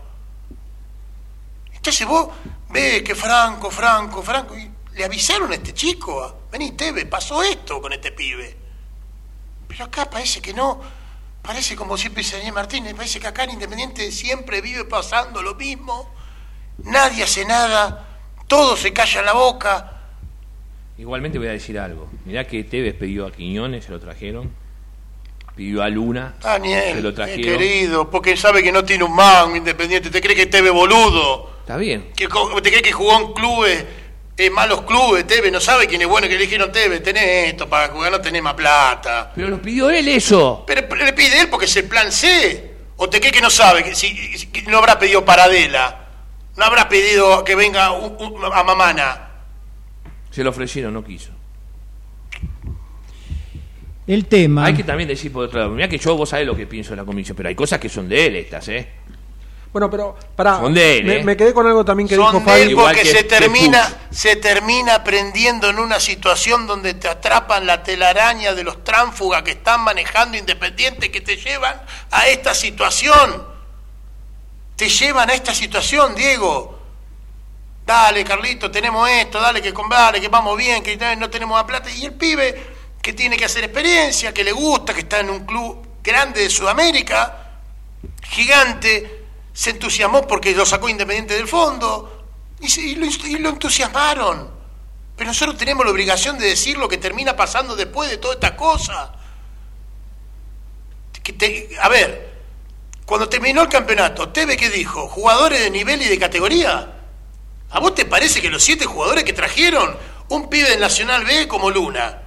Entonces 1.74 2.06
vos 2.06 2.28
ves 2.74 3.02
que 3.02 3.14
Franco, 3.14 3.70
Franco, 3.70 4.22
Franco, 4.22 4.58
y 4.58 4.68
le 4.96 5.04
avisaron 5.04 5.50
a 5.52 5.54
este 5.54 5.72
chico, 5.72 6.42
vení 6.50 6.72
Teve, 6.72 7.06
pasó 7.06 7.42
esto 7.42 7.80
con 7.80 7.92
este 7.92 8.12
pibe. 8.12 8.54
Pero 9.68 9.84
acá 9.84 10.10
parece 10.10 10.42
que 10.42 10.52
no, 10.52 10.80
parece 11.40 11.74
como 11.76 11.96
siempre 11.96 12.22
dice 12.22 12.36
Daniel 12.36 12.54
Martínez, 12.54 12.94
parece 12.94 13.20
que 13.20 13.28
acá 13.28 13.44
en 13.44 13.52
Independiente 13.52 14.10
siempre 14.10 14.60
vive 14.60 14.84
pasando 14.84 15.40
lo 15.40 15.54
mismo 15.54 16.12
nadie 16.78 17.22
hace 17.22 17.44
nada, 17.44 18.06
todo 18.46 18.76
se 18.76 18.92
calla 18.92 19.20
en 19.20 19.26
la 19.26 19.32
boca. 19.32 19.90
Igualmente 20.98 21.38
voy 21.38 21.48
a 21.48 21.52
decir 21.52 21.78
algo. 21.78 22.08
Mirá 22.24 22.46
que 22.46 22.64
Tevez 22.64 22.94
pidió 22.94 23.26
a 23.26 23.32
Quiñones, 23.32 23.84
se 23.84 23.90
lo 23.90 24.00
trajeron. 24.00 24.50
Pidió 25.56 25.82
a 25.82 25.88
Luna, 25.88 26.34
Daniel, 26.40 26.96
se 26.96 27.02
lo 27.02 27.14
trajeron. 27.14 27.42
querido, 27.42 28.10
porque 28.10 28.36
sabe 28.36 28.62
que 28.62 28.72
no 28.72 28.84
tiene 28.84 29.04
un 29.04 29.14
mango 29.14 29.54
independiente. 29.54 30.10
¿Te 30.10 30.20
cree 30.20 30.34
que 30.34 30.46
Tevez 30.46 30.72
boludo? 30.72 31.53
Está 31.64 31.78
bien. 31.78 32.12
¿Te 32.14 32.28
cree 32.28 32.82
que 32.82 32.92
jugó 32.92 33.18
en 33.18 33.32
clubes, 33.32 33.86
en 34.36 34.52
malos 34.52 34.82
clubes, 34.82 35.26
Tevez? 35.26 35.50
No 35.50 35.60
sabe 35.60 35.86
quién 35.86 36.02
es 36.02 36.06
bueno 36.06 36.28
que 36.28 36.34
le 36.34 36.40
dijeron 36.40 36.70
Tevez. 36.70 37.02
Tenés 37.02 37.52
esto 37.52 37.66
para 37.66 37.88
jugar, 37.88 38.12
no 38.12 38.20
tenés 38.20 38.42
más 38.42 38.52
plata. 38.52 39.32
Pero 39.34 39.48
lo 39.48 39.62
pidió 39.62 39.88
él 39.88 40.06
eso. 40.08 40.64
Pero, 40.66 40.94
le 40.94 41.14
pide 41.14 41.40
él 41.40 41.48
porque 41.48 41.64
es 41.64 41.74
el 41.76 41.86
plan 41.86 42.12
C. 42.12 42.72
¿O 42.98 43.08
te 43.08 43.18
cree 43.18 43.32
que 43.32 43.40
no 43.40 43.48
sabe? 43.48 43.82
Que, 43.82 43.94
si, 43.94 44.46
no 44.66 44.76
habrá 44.76 44.98
pedido 44.98 45.24
Paradela. 45.24 46.06
¿No 46.54 46.64
habrá 46.66 46.86
pedido 46.86 47.42
que 47.44 47.54
venga 47.54 47.86
a 47.86 48.62
Mamana? 48.62 49.30
Se 50.30 50.44
lo 50.44 50.50
ofrecieron, 50.50 50.92
no 50.92 51.02
quiso. 51.02 51.30
El 54.06 54.26
tema. 54.26 54.66
Hay 54.66 54.74
que 54.74 54.84
también 54.84 55.08
decir 55.08 55.32
por 55.32 55.46
otro 55.46 55.60
lado, 55.60 55.70
mira 55.70 55.88
que 55.88 55.96
yo 55.96 56.14
vos 56.14 56.28
sabés 56.28 56.46
lo 56.46 56.54
que 56.54 56.66
pienso 56.66 56.90
de 56.90 56.96
la 56.96 57.06
comisión, 57.06 57.34
pero 57.34 57.48
hay 57.48 57.54
cosas 57.54 57.80
que 57.80 57.88
son 57.88 58.06
de 58.06 58.26
él 58.26 58.36
estas, 58.36 58.68
¿eh? 58.68 58.86
Bueno, 59.74 59.90
pero 59.90 60.16
para 60.34 60.60
son 60.60 60.72
de 60.72 60.98
él, 60.98 61.04
me, 61.04 61.16
¿eh? 61.16 61.24
me, 61.24 61.36
quedé 61.36 61.52
con 61.52 61.66
algo 61.66 61.84
también 61.84 62.08
que 62.08 62.14
son 62.14 62.32
dijo 62.32 62.50
de 62.50 62.62
él 62.62 62.74
porque 62.74 63.04
se 63.04 63.24
termina 63.24 64.06
se 64.10 64.36
termina 64.36 64.94
aprendiendo 64.94 65.68
en 65.68 65.78
una 65.78 66.00
situación 66.00 66.66
donde 66.66 66.94
te 66.94 67.08
atrapan 67.08 67.66
la 67.66 67.82
telaraña 67.82 68.54
de 68.54 68.64
los 68.64 68.82
tránfugas 68.84 69.42
que 69.42 69.50
están 69.50 69.82
manejando 69.82 70.38
independiente 70.38 71.10
que 71.10 71.20
te 71.20 71.36
llevan 71.36 71.82
a 72.12 72.28
esta 72.28 72.54
situación 72.54 73.54
te 74.76 74.88
llevan 74.88 75.30
a 75.30 75.34
esta 75.34 75.54
situación, 75.54 76.14
Diego. 76.14 76.78
Dale, 77.86 78.24
Carlito, 78.24 78.70
tenemos 78.70 79.08
esto, 79.08 79.40
dale 79.40 79.60
que 79.60 79.72
dale, 79.90 80.20
que 80.20 80.28
vamos 80.28 80.56
bien, 80.56 80.82
que 80.82 80.96
no 81.16 81.30
tenemos 81.30 81.56
la 81.56 81.66
plata. 81.66 81.90
Y 81.90 82.06
el 82.06 82.14
pibe 82.14 82.74
que 83.00 83.12
tiene 83.12 83.36
que 83.36 83.44
hacer 83.44 83.64
experiencia, 83.64 84.32
que 84.32 84.42
le 84.42 84.52
gusta, 84.52 84.94
que 84.94 85.00
está 85.00 85.20
en 85.20 85.30
un 85.30 85.44
club 85.44 85.86
grande 86.02 86.40
de 86.40 86.50
Sudamérica, 86.50 87.58
gigante, 88.22 89.23
se 89.54 89.70
entusiasmó 89.70 90.26
porque 90.26 90.52
lo 90.52 90.66
sacó 90.66 90.88
Independiente 90.88 91.34
del 91.34 91.48
fondo 91.48 92.26
y, 92.60 92.96
lo, 93.38 93.48
entusiasmaron. 93.48 94.50
Pero 95.16 95.28
nosotros 95.28 95.56
tenemos 95.56 95.86
la 95.86 95.92
obligación 95.92 96.36
de 96.38 96.48
decir 96.48 96.76
lo 96.76 96.88
que 96.88 96.98
termina 96.98 97.36
pasando 97.36 97.76
después 97.76 98.10
de 98.10 98.18
toda 98.18 98.34
esta 98.34 98.56
cosa. 98.56 99.14
a 101.80 101.88
ver, 101.88 102.34
cuando 103.06 103.28
terminó 103.28 103.62
el 103.62 103.68
campeonato, 103.68 104.28
¿Teve 104.30 104.56
qué 104.56 104.68
dijo? 104.68 105.08
¿Jugadores 105.08 105.60
de 105.60 105.70
nivel 105.70 106.02
y 106.02 106.08
de 106.08 106.18
categoría? 106.18 106.90
¿A 107.70 107.80
vos 107.80 107.94
te 107.94 108.04
parece 108.04 108.42
que 108.42 108.50
los 108.50 108.62
siete 108.62 108.86
jugadores 108.86 109.22
que 109.22 109.32
trajeron, 109.32 109.96
un 110.30 110.50
pibe 110.50 110.70
del 110.70 110.80
Nacional 110.80 111.24
B 111.24 111.46
como 111.46 111.70
Luna, 111.70 112.24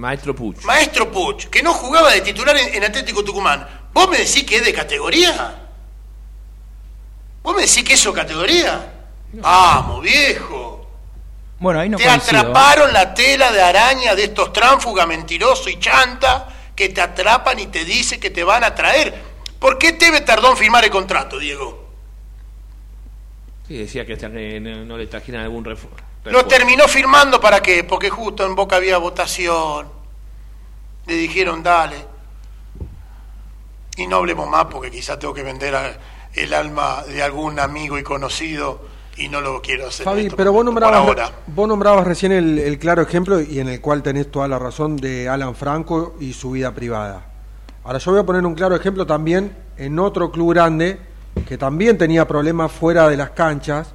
Maestro 0.00 0.34
Puch. 0.34 0.64
Maestro 0.64 1.12
Puch, 1.12 1.48
que 1.48 1.62
no 1.62 1.74
jugaba 1.74 2.10
de 2.12 2.22
titular 2.22 2.56
en, 2.56 2.82
Atlético 2.82 3.22
Tucumán, 3.22 3.68
¿vos 3.92 4.08
me 4.08 4.16
decís 4.16 4.44
que 4.44 4.56
es 4.56 4.64
de 4.64 4.72
categoría? 4.72 5.59
¿Vos 7.42 7.54
me 7.54 7.62
decís 7.62 7.82
que 7.84 7.94
eso 7.94 8.10
es 8.10 8.16
categoría? 8.16 8.92
Vamos, 9.32 10.02
viejo. 10.02 10.86
Bueno, 11.58 11.80
ahí 11.80 11.88
no 11.88 11.98
Te 11.98 12.08
atraparon 12.08 12.92
la 12.92 13.12
tela 13.12 13.52
de 13.52 13.60
araña 13.60 14.14
de 14.14 14.24
estos 14.24 14.52
tránsfugas 14.52 15.06
mentirosos 15.06 15.68
y 15.68 15.78
chanta 15.78 16.48
que 16.74 16.88
te 16.88 17.00
atrapan 17.00 17.58
y 17.58 17.66
te 17.66 17.84
dicen 17.84 18.18
que 18.18 18.30
te 18.30 18.42
van 18.42 18.64
a 18.64 18.74
traer. 18.74 19.14
¿Por 19.58 19.76
qué 19.76 19.92
Teve 19.92 20.22
tardó 20.22 20.50
en 20.50 20.56
firmar 20.56 20.84
el 20.84 20.90
contrato, 20.90 21.38
Diego? 21.38 21.86
Sí, 23.68 23.76
decía 23.76 24.06
que 24.06 24.16
no, 24.60 24.96
le 24.96 25.06
trajeran 25.06 25.42
algún 25.42 25.64
refuerzo. 25.64 26.02
Lo 26.24 26.46
terminó 26.46 26.88
firmando 26.88 27.40
para 27.40 27.60
qué? 27.60 27.84
Porque 27.84 28.08
justo 28.08 28.44
en 28.46 28.54
Boca 28.54 28.76
había 28.76 28.96
votación. 28.96 29.88
Le 31.06 31.14
dijeron, 31.14 31.62
dale. 31.62 31.96
Y 33.96 34.06
no 34.06 34.16
hablemos 34.16 34.48
más 34.48 34.64
porque 34.64 34.90
quizás 34.90 35.18
tengo 35.18 35.34
que 35.34 35.42
vender 35.42 35.74
el 36.34 36.54
alma 36.54 37.02
de 37.06 37.22
algún 37.22 37.58
amigo 37.58 37.98
y 37.98 38.02
conocido 38.02 38.80
y 39.16 39.28
no 39.28 39.40
lo 39.40 39.60
quiero 39.60 39.88
hacer. 39.88 40.04
Fabi, 40.04 40.30
pero 40.30 40.52
vos 40.52 40.64
nombrabas, 40.64 41.32
vos 41.46 41.68
nombrabas 41.68 42.06
recién 42.06 42.32
el, 42.32 42.78
claro 42.78 43.02
ejemplo 43.02 43.40
y 43.40 43.60
en 43.60 43.68
el 43.68 43.80
cual 43.80 44.02
tenés 44.02 44.30
toda 44.30 44.48
la 44.48 44.58
razón 44.58 44.96
de 44.96 45.28
Alan 45.28 45.54
Franco 45.54 46.16
y 46.20 46.32
su 46.32 46.52
vida 46.52 46.72
privada. 46.74 47.26
Ahora 47.84 47.98
yo 47.98 48.12
voy 48.12 48.20
a 48.20 48.24
poner 48.24 48.44
un 48.46 48.54
claro 48.54 48.76
ejemplo 48.76 49.06
también 49.06 49.56
en 49.76 49.98
otro 49.98 50.30
club 50.30 50.52
grande 50.52 50.98
que 51.46 51.58
también 51.58 51.98
tenía 51.98 52.26
problemas 52.26 52.72
fuera 52.72 53.08
de 53.08 53.16
las 53.16 53.30
canchas 53.30 53.94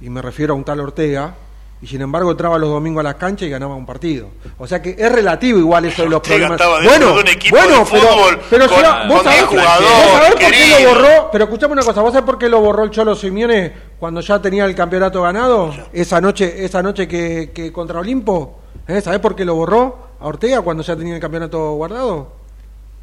y 0.00 0.08
me 0.10 0.22
refiero 0.22 0.54
a 0.54 0.56
un 0.56 0.64
tal 0.64 0.80
Ortega, 0.80 1.34
y 1.82 1.86
sin 1.86 2.02
embargo 2.02 2.30
entraba 2.30 2.58
los 2.58 2.68
domingos 2.68 3.00
a 3.00 3.04
las 3.04 3.14
canchas 3.14 3.46
y 3.48 3.50
ganaba 3.50 3.74
un 3.74 3.86
partido. 3.86 4.28
O 4.58 4.66
sea 4.66 4.82
que 4.82 4.94
es 4.98 5.12
relativo 5.12 5.58
igual 5.58 5.86
eso 5.86 6.02
de 6.02 6.10
los 6.10 6.20
problemas. 6.40 6.60
Bueno, 6.84 7.14
bueno, 7.50 7.84
pero, 7.90 8.08
pero 8.50 8.66
vos 9.08 9.22
sabés, 9.22 9.44
por 9.44 10.38
qué 10.38 10.82
lo 10.82 10.88
borró, 10.88 11.30
pero 11.32 11.44
escuchame 11.44 11.72
una 11.72 11.82
cosa, 11.82 12.02
¿vos 12.02 12.12
sabés 12.12 12.26
por 12.26 12.38
qué 12.38 12.48
lo 12.48 12.60
borró 12.60 12.84
el 12.84 12.90
Cholo 12.90 13.14
Simeone 13.14 13.72
cuando 13.98 14.20
ya 14.20 14.40
tenía 14.42 14.66
el 14.66 14.74
campeonato 14.74 15.22
ganado? 15.22 15.72
Esa 15.92 16.20
noche, 16.20 16.64
esa 16.64 16.82
noche 16.82 17.08
que, 17.08 17.50
que 17.54 17.72
contra 17.72 18.00
Olimpo, 18.00 18.58
¿eh? 18.86 19.00
¿sabés 19.00 19.20
por 19.20 19.34
qué 19.34 19.44
lo 19.44 19.54
borró 19.54 20.10
a 20.20 20.26
Ortega 20.26 20.60
cuando 20.60 20.82
ya 20.82 20.96
tenía 20.96 21.14
el 21.14 21.20
campeonato 21.20 21.72
guardado? 21.72 22.39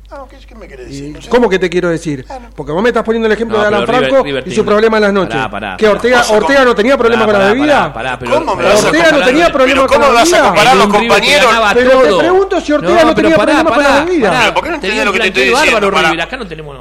Ah, 0.10 0.24
¿qué, 0.30 0.56
me 0.56 0.70
querés 0.70 0.88
decir? 0.88 1.20
¿Cómo 1.30 1.50
que 1.50 1.60
te 1.60 1.70
quiero 1.70 1.90
decir? 1.90 2.26
Ah, 2.30 2.40
Porque 2.56 2.72
vos 2.72 2.82
me 2.82 2.90
estás 2.90 3.04
poniendo 3.04 3.28
el 3.28 3.34
ejemplo 3.34 3.60
de 3.60 3.68
Alan 3.68 3.86
Franco 3.86 4.24
y 4.46 4.56
su 4.56 4.64
problema 4.64 4.98
en 4.98 5.04
las 5.04 5.14
noches. 5.14 5.38
¿Que 5.78 5.88
Ortega, 5.90 6.24
Ortega 6.30 6.64
no 6.64 6.74
tenía 6.74 6.98
problema 6.98 7.26
con 7.26 7.34
la 7.34 7.40
bebida? 7.40 7.94
¿Cómo 8.20 8.56
me 8.56 8.66
Ortega 8.66 9.12
no 9.12 9.26
tenía 9.26 9.52
problema 9.52 9.86
con 9.86 10.02
la 10.02 10.08
bebida? 10.08 10.08
¿Cómo 10.08 10.14
vas 10.14 10.34
a 10.34 10.44
comparar 10.44 10.78
los 10.78 10.88
compañeros? 10.88 11.52
Pero 11.74 12.02
te 12.02 12.18
pregunto 12.18 12.62
si 12.62 12.72
Ortega 12.72 13.04
no, 13.04 13.16
tenía 13.16 13.36
problema 13.36 13.64
con 13.66 13.84
la 13.84 14.06
bebida. 14.06 14.54
¿Por 14.54 14.64
qué 14.64 14.70
no 14.70 14.76
entendés 14.76 15.06
lo 15.06 15.14
que 15.14 15.20
te 15.20 15.28
estoy 15.28 15.44
diciendo? 15.50 16.24
Acá 16.24 16.38
no 16.38 16.48
tenemos... 16.48 16.78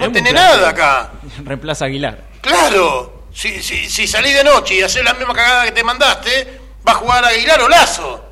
No 0.00 0.12
tenés 0.12 0.32
nada 0.34 0.68
acá. 0.68 1.10
Reemplaza 1.44 1.84
Aguilar. 1.84 2.18
Claro. 2.40 3.12
Si, 3.32 3.62
si, 3.62 3.88
si 3.88 4.06
salís 4.08 4.34
de 4.34 4.42
noche 4.42 4.76
y 4.76 4.82
haces 4.82 5.04
la 5.04 5.12
misma 5.12 5.34
cagada 5.34 5.64
que 5.66 5.72
te 5.72 5.84
mandaste, 5.84 6.58
va 6.86 6.92
a 6.92 6.94
jugar 6.94 7.24
Aguilar 7.24 7.60
o 7.60 7.68
Lazo. 7.68 8.25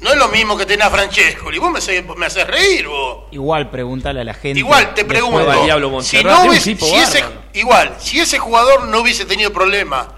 No 0.00 0.12
es 0.12 0.16
lo 0.16 0.28
mismo 0.28 0.56
que 0.56 0.64
tenés 0.64 0.86
a 0.86 0.90
Francesco. 0.90 1.52
Y 1.52 1.58
vos 1.58 1.72
me 1.72 1.78
haces, 1.78 2.04
me 2.16 2.26
haces 2.26 2.46
reír, 2.46 2.86
vos. 2.86 3.24
Igual, 3.32 3.68
pregúntale 3.70 4.20
a 4.20 4.24
la 4.24 4.34
gente. 4.34 4.58
Igual, 4.58 4.94
te 4.94 5.04
pregunto. 5.04 6.02
Si 6.02 6.22
no 6.22 6.44
hubiese, 6.44 6.76
si 6.76 6.94
ese, 6.94 7.24
igual, 7.54 7.96
si 7.98 8.20
ese 8.20 8.38
jugador 8.38 8.86
no 8.86 9.00
hubiese 9.00 9.24
tenido 9.24 9.52
problema, 9.52 10.08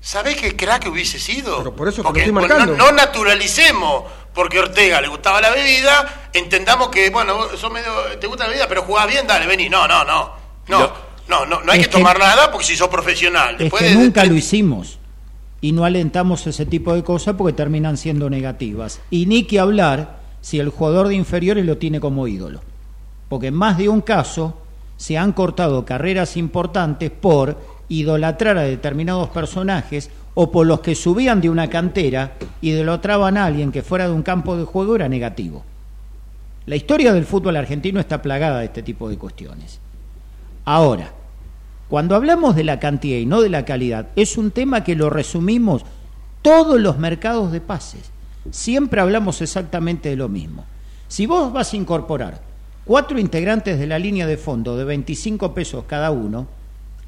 ¿sabés 0.00 0.36
qué 0.36 0.54
crack 0.54 0.86
hubiese 0.88 1.18
sido? 1.18 1.58
Pero 1.58 1.74
por 1.74 1.88
eso 1.88 2.02
porque, 2.02 2.30
pues, 2.30 2.48
no, 2.48 2.66
no, 2.66 2.92
naturalicemos 2.92 4.04
porque 4.34 4.58
Ortega 4.58 5.00
le 5.00 5.08
gustaba 5.08 5.40
la 5.40 5.50
bebida, 5.50 6.28
entendamos 6.34 6.90
que, 6.90 7.08
bueno, 7.08 7.48
medio, 7.72 7.92
te 8.20 8.26
gusta 8.26 8.44
la 8.44 8.50
bebida, 8.50 8.68
pero 8.68 8.82
jugás 8.82 9.06
bien, 9.06 9.26
dale, 9.26 9.46
vení. 9.46 9.70
No, 9.70 9.88
no, 9.88 10.04
no. 10.04 10.42
No, 10.68 10.92
no, 11.28 11.46
no, 11.46 11.60
no, 11.62 11.72
hay 11.72 11.80
que, 11.80 11.88
tomar 11.88 12.18
nada 12.18 12.50
porque 12.50 12.66
si 12.66 12.76
sos 12.76 12.88
profesional. 12.88 13.56
Después 13.56 13.82
es 13.82 13.92
que 13.92 13.94
nunca 13.96 14.24
lo 14.24 14.34
hicimos 14.34 14.98
y 15.62 15.72
no 15.72 15.84
alentamos 15.84 16.46
ese 16.46 16.66
tipo 16.66 16.92
de 16.92 17.04
cosas 17.04 17.36
porque 17.36 17.54
terminan 17.54 17.96
siendo 17.96 18.28
negativas. 18.28 19.00
Y 19.10 19.26
ni 19.26 19.44
que 19.44 19.60
hablar 19.60 20.18
si 20.42 20.58
el 20.58 20.68
jugador 20.68 21.08
de 21.08 21.14
inferiores 21.14 21.64
lo 21.64 21.78
tiene 21.78 22.00
como 22.00 22.26
ídolo. 22.26 22.60
Porque 23.28 23.46
en 23.46 23.54
más 23.54 23.78
de 23.78 23.88
un 23.88 24.00
caso 24.00 24.58
se 24.96 25.16
han 25.16 25.32
cortado 25.32 25.86
carreras 25.86 26.36
importantes 26.36 27.10
por 27.10 27.56
idolatrar 27.88 28.58
a 28.58 28.62
determinados 28.62 29.28
personajes 29.28 30.10
o 30.34 30.50
por 30.50 30.66
los 30.66 30.80
que 30.80 30.96
subían 30.96 31.40
de 31.40 31.48
una 31.48 31.70
cantera 31.70 32.34
y 32.60 32.70
idolatraban 32.70 33.36
a 33.36 33.46
alguien 33.46 33.70
que 33.70 33.82
fuera 33.82 34.06
de 34.06 34.12
un 34.12 34.22
campo 34.22 34.56
de 34.56 34.64
juego 34.64 34.96
era 34.96 35.08
negativo. 35.08 35.64
La 36.66 36.74
historia 36.74 37.12
del 37.12 37.24
fútbol 37.24 37.56
argentino 37.56 38.00
está 38.00 38.20
plagada 38.20 38.58
de 38.58 38.66
este 38.66 38.82
tipo 38.82 39.08
de 39.08 39.18
cuestiones. 39.18 39.78
Ahora, 40.64 41.12
cuando 41.92 42.16
hablamos 42.16 42.56
de 42.56 42.64
la 42.64 42.80
cantidad 42.80 43.18
y 43.18 43.26
no 43.26 43.42
de 43.42 43.50
la 43.50 43.66
calidad, 43.66 44.08
es 44.16 44.38
un 44.38 44.50
tema 44.50 44.82
que 44.82 44.96
lo 44.96 45.10
resumimos 45.10 45.82
todos 46.40 46.80
los 46.80 46.96
mercados 46.96 47.52
de 47.52 47.60
pases. 47.60 48.10
Siempre 48.50 49.02
hablamos 49.02 49.42
exactamente 49.42 50.08
de 50.08 50.16
lo 50.16 50.30
mismo. 50.30 50.64
Si 51.06 51.26
vos 51.26 51.52
vas 51.52 51.70
a 51.70 51.76
incorporar 51.76 52.40
cuatro 52.86 53.18
integrantes 53.18 53.78
de 53.78 53.86
la 53.86 53.98
línea 53.98 54.26
de 54.26 54.38
fondo 54.38 54.74
de 54.74 54.84
25 54.84 55.52
pesos 55.52 55.84
cada 55.86 56.10
uno, 56.12 56.48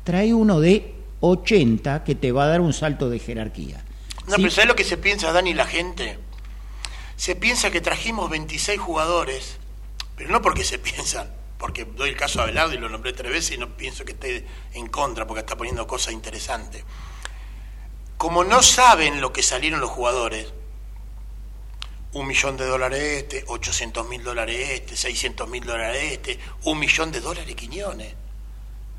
trae 0.04 0.34
uno 0.34 0.60
de 0.60 0.94
80 1.20 2.04
que 2.04 2.14
te 2.14 2.30
va 2.30 2.44
a 2.44 2.48
dar 2.48 2.60
un 2.60 2.74
salto 2.74 3.08
de 3.08 3.20
jerarquía. 3.20 3.82
No, 4.26 4.36
pero 4.36 4.50
¿sabes 4.50 4.68
lo 4.68 4.76
que 4.76 4.84
se 4.84 4.98
piensa, 4.98 5.32
Dani, 5.32 5.54
la 5.54 5.64
gente? 5.64 6.18
Se 7.16 7.34
piensa 7.34 7.70
que 7.70 7.80
trajimos 7.80 8.28
26 8.28 8.78
jugadores, 8.78 9.56
pero 10.14 10.28
no 10.28 10.42
porque 10.42 10.62
se 10.62 10.78
piensan, 10.78 11.28
porque 11.64 11.86
doy 11.86 12.10
el 12.10 12.16
caso 12.18 12.40
a 12.40 12.42
Abelardo 12.42 12.74
y 12.74 12.76
lo 12.76 12.90
nombré 12.90 13.14
tres 13.14 13.32
veces 13.32 13.52
y 13.52 13.58
no 13.58 13.74
pienso 13.74 14.04
que 14.04 14.12
esté 14.12 14.46
en 14.74 14.86
contra 14.88 15.26
porque 15.26 15.40
está 15.40 15.56
poniendo 15.56 15.86
cosas 15.86 16.12
interesantes. 16.12 16.84
Como 18.18 18.44
no 18.44 18.62
saben 18.62 19.22
lo 19.22 19.32
que 19.32 19.42
salieron 19.42 19.80
los 19.80 19.88
jugadores, 19.88 20.52
un 22.12 22.26
millón 22.26 22.58
de 22.58 22.66
dólares 22.66 23.00
este, 23.00 23.44
800 23.46 24.06
mil 24.06 24.22
dólares 24.22 24.72
este, 24.72 24.94
600 24.94 25.48
mil 25.48 25.64
dólares 25.64 26.12
este, 26.12 26.38
un 26.64 26.78
millón 26.78 27.10
de 27.10 27.22
dólares 27.22 27.54
Quiñones. 27.54 28.12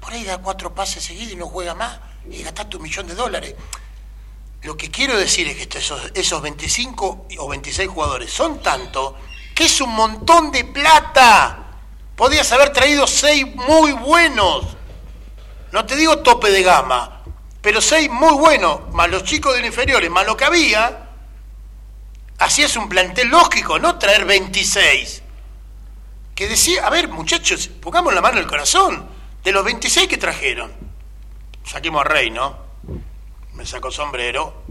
Por 0.02 0.14
ahí 0.14 0.24
da 0.24 0.40
cuatro 0.40 0.74
pases 0.74 1.04
seguidos 1.04 1.34
y 1.34 1.36
no 1.36 1.46
juega 1.46 1.76
más 1.76 2.00
y 2.32 2.42
gastaste 2.42 2.78
un 2.78 2.82
millón 2.82 3.06
de 3.06 3.14
dólares. 3.14 3.54
Lo 4.64 4.76
que 4.76 4.90
quiero 4.90 5.16
decir 5.16 5.48
es 5.48 5.68
que 5.68 5.78
esos, 5.78 6.02
esos 6.16 6.42
25 6.42 7.28
o 7.38 7.48
26 7.48 7.88
jugadores 7.88 8.34
son 8.34 8.60
tanto 8.64 9.20
que 9.54 9.66
es 9.66 9.82
un 9.82 9.92
montón 9.92 10.52
de 10.52 10.66
plata. 10.66 11.65
Podías 12.16 12.52
haber 12.52 12.72
traído 12.72 13.08
seis 13.08 13.46
muy 13.56 13.92
buenos. 13.92 14.66
No 15.72 15.86
te 15.86 15.96
digo 15.96 16.20
tope 16.20 16.50
de 16.50 16.64
gama, 16.64 17.24
pero 17.62 17.82
seis 17.82 18.10
muy 18.10 18.34
buenos, 18.34 18.94
más 18.94 19.10
los 19.10 19.24
chicos 19.24 19.54
del 19.56 19.66
inferiores, 19.66 20.10
más 20.10 20.26
lo 20.26 20.38
que 20.38 20.46
había. 20.46 21.10
Así 22.38 22.64
es 22.64 22.76
un 22.78 22.88
plantel 22.88 23.28
lógico, 23.28 23.80
no 23.80 23.98
traer 23.98 24.26
26. 24.26 25.24
Que 26.34 26.48
decía, 26.48 26.86
a 26.86 26.90
ver, 26.90 27.08
muchachos, 27.08 27.68
pongamos 27.68 28.14
la 28.14 28.22
mano 28.22 28.38
en 28.38 28.44
el 28.44 28.50
corazón. 28.50 29.10
De 29.44 29.52
los 29.52 29.64
26 29.64 30.08
que 30.08 30.18
trajeron, 30.18 30.74
saquemos 31.64 32.02
a 32.02 32.06
Rey, 32.06 32.32
¿no? 32.32 32.58
Me 33.54 33.66
sacó 33.66 33.92
sombrero. 33.92 34.64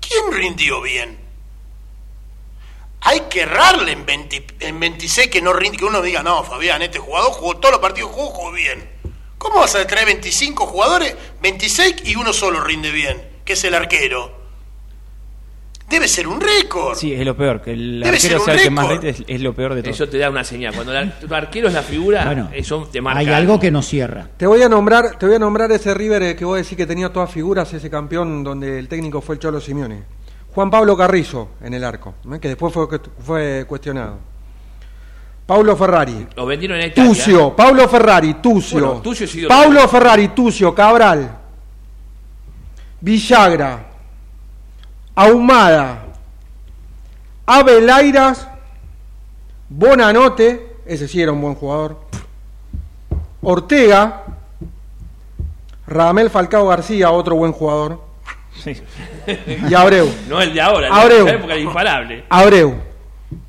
¿Quién 0.00 0.32
rindió 0.32 0.80
bien? 0.80 1.23
Hay 3.04 3.20
que 3.28 3.42
errarle 3.42 3.92
en, 3.92 4.80
26 4.80 5.28
que 5.28 5.42
no 5.42 5.52
rinde, 5.52 5.76
que 5.76 5.84
uno 5.84 6.00
diga, 6.00 6.22
no, 6.22 6.42
Fabián, 6.42 6.80
este 6.80 6.98
jugador 6.98 7.32
jugó 7.32 7.56
todos 7.58 7.72
los 7.72 7.80
partidos, 7.80 8.10
jugó, 8.10 8.28
jugó 8.28 8.52
bien. 8.52 8.82
¿Cómo 9.36 9.60
vas 9.60 9.74
a 9.74 9.86
traer 9.86 10.06
25 10.06 10.66
jugadores, 10.66 11.14
26 11.42 11.96
y 12.06 12.16
uno 12.16 12.32
solo 12.32 12.62
rinde 12.62 12.90
bien, 12.90 13.22
que 13.44 13.52
es 13.52 13.64
el 13.64 13.74
arquero? 13.74 14.42
Debe 15.86 16.08
ser 16.08 16.26
un 16.26 16.40
récord. 16.40 16.96
Sí, 16.96 17.12
es 17.12 17.26
lo 17.26 17.36
peor, 17.36 17.60
que 17.60 17.72
el 17.72 18.02
arquero 18.02 18.40
sea 18.40 18.54
el 18.54 18.62
que 18.62 18.70
más 18.70 18.88
rinde 18.88 19.14
es, 19.26 19.40
lo 19.42 19.54
peor 19.54 19.74
de 19.74 19.82
todo. 19.82 19.92
Eso 19.92 20.08
te 20.08 20.16
da 20.16 20.30
una 20.30 20.42
señal. 20.42 20.74
Cuando 20.74 20.98
el 20.98 21.12
arquero 21.30 21.68
es 21.68 21.74
la 21.74 21.82
figura, 21.82 22.24
bueno, 22.24 22.48
eso 22.54 22.88
te 22.90 23.02
marca. 23.02 23.20
Hay 23.20 23.28
algo 23.28 23.60
que 23.60 23.70
nos 23.70 23.86
cierra. 23.86 24.30
Te 24.34 24.46
voy 24.46 24.62
a 24.62 24.68
nombrar, 24.70 25.18
te 25.18 25.26
voy 25.26 25.34
a 25.34 25.38
nombrar 25.38 25.70
ese 25.72 25.92
River 25.92 26.22
eh, 26.22 26.36
que 26.36 26.46
vos 26.46 26.56
decís 26.56 26.74
que 26.74 26.86
tenía 26.86 27.12
todas 27.12 27.30
figuras, 27.30 27.70
ese 27.74 27.90
campeón 27.90 28.42
donde 28.42 28.78
el 28.78 28.88
técnico 28.88 29.20
fue 29.20 29.34
el 29.34 29.42
Cholo 29.42 29.60
Simeone. 29.60 30.23
Juan 30.54 30.70
Pablo 30.70 30.96
Carrizo 30.96 31.48
en 31.62 31.74
el 31.74 31.82
arco, 31.82 32.14
¿eh? 32.32 32.38
que 32.38 32.48
después 32.48 32.72
fue, 32.72 32.86
fue 33.18 33.64
cuestionado. 33.66 34.18
Paulo 35.46 35.76
Ferrari. 35.76 36.26
Lo 36.36 36.46
vendieron 36.46 36.80
en 36.80 36.94
Tucio, 36.94 37.54
Paulo 37.54 37.88
Ferrari, 37.88 38.34
Tucio. 38.34 39.02
Paulo 39.48 39.86
Ferrari, 39.88 40.28
Tucio, 40.28 40.74
Cabral. 40.74 41.38
Villagra. 43.00 43.86
Ahumada. 45.14 46.06
Abelairas. 47.44 48.48
Bonanote, 49.68 50.76
ese 50.86 51.08
sí 51.08 51.20
era 51.20 51.32
un 51.32 51.40
buen 51.40 51.54
jugador. 51.56 51.98
Ortega. 53.42 54.22
Ramel 55.86 56.30
Falcao 56.30 56.68
García, 56.68 57.10
otro 57.10 57.36
buen 57.36 57.52
jugador. 57.52 58.13
Y 59.68 59.74
Abreu. 59.74 60.08
No 60.28 60.40
el 60.40 60.52
de 60.54 60.60
ahora, 60.60 60.88
Abreu. 60.88 61.24
de 61.24 61.32
la 61.32 61.38
época 61.38 61.56
imparable. 61.56 62.24
Abreu. 62.28 62.93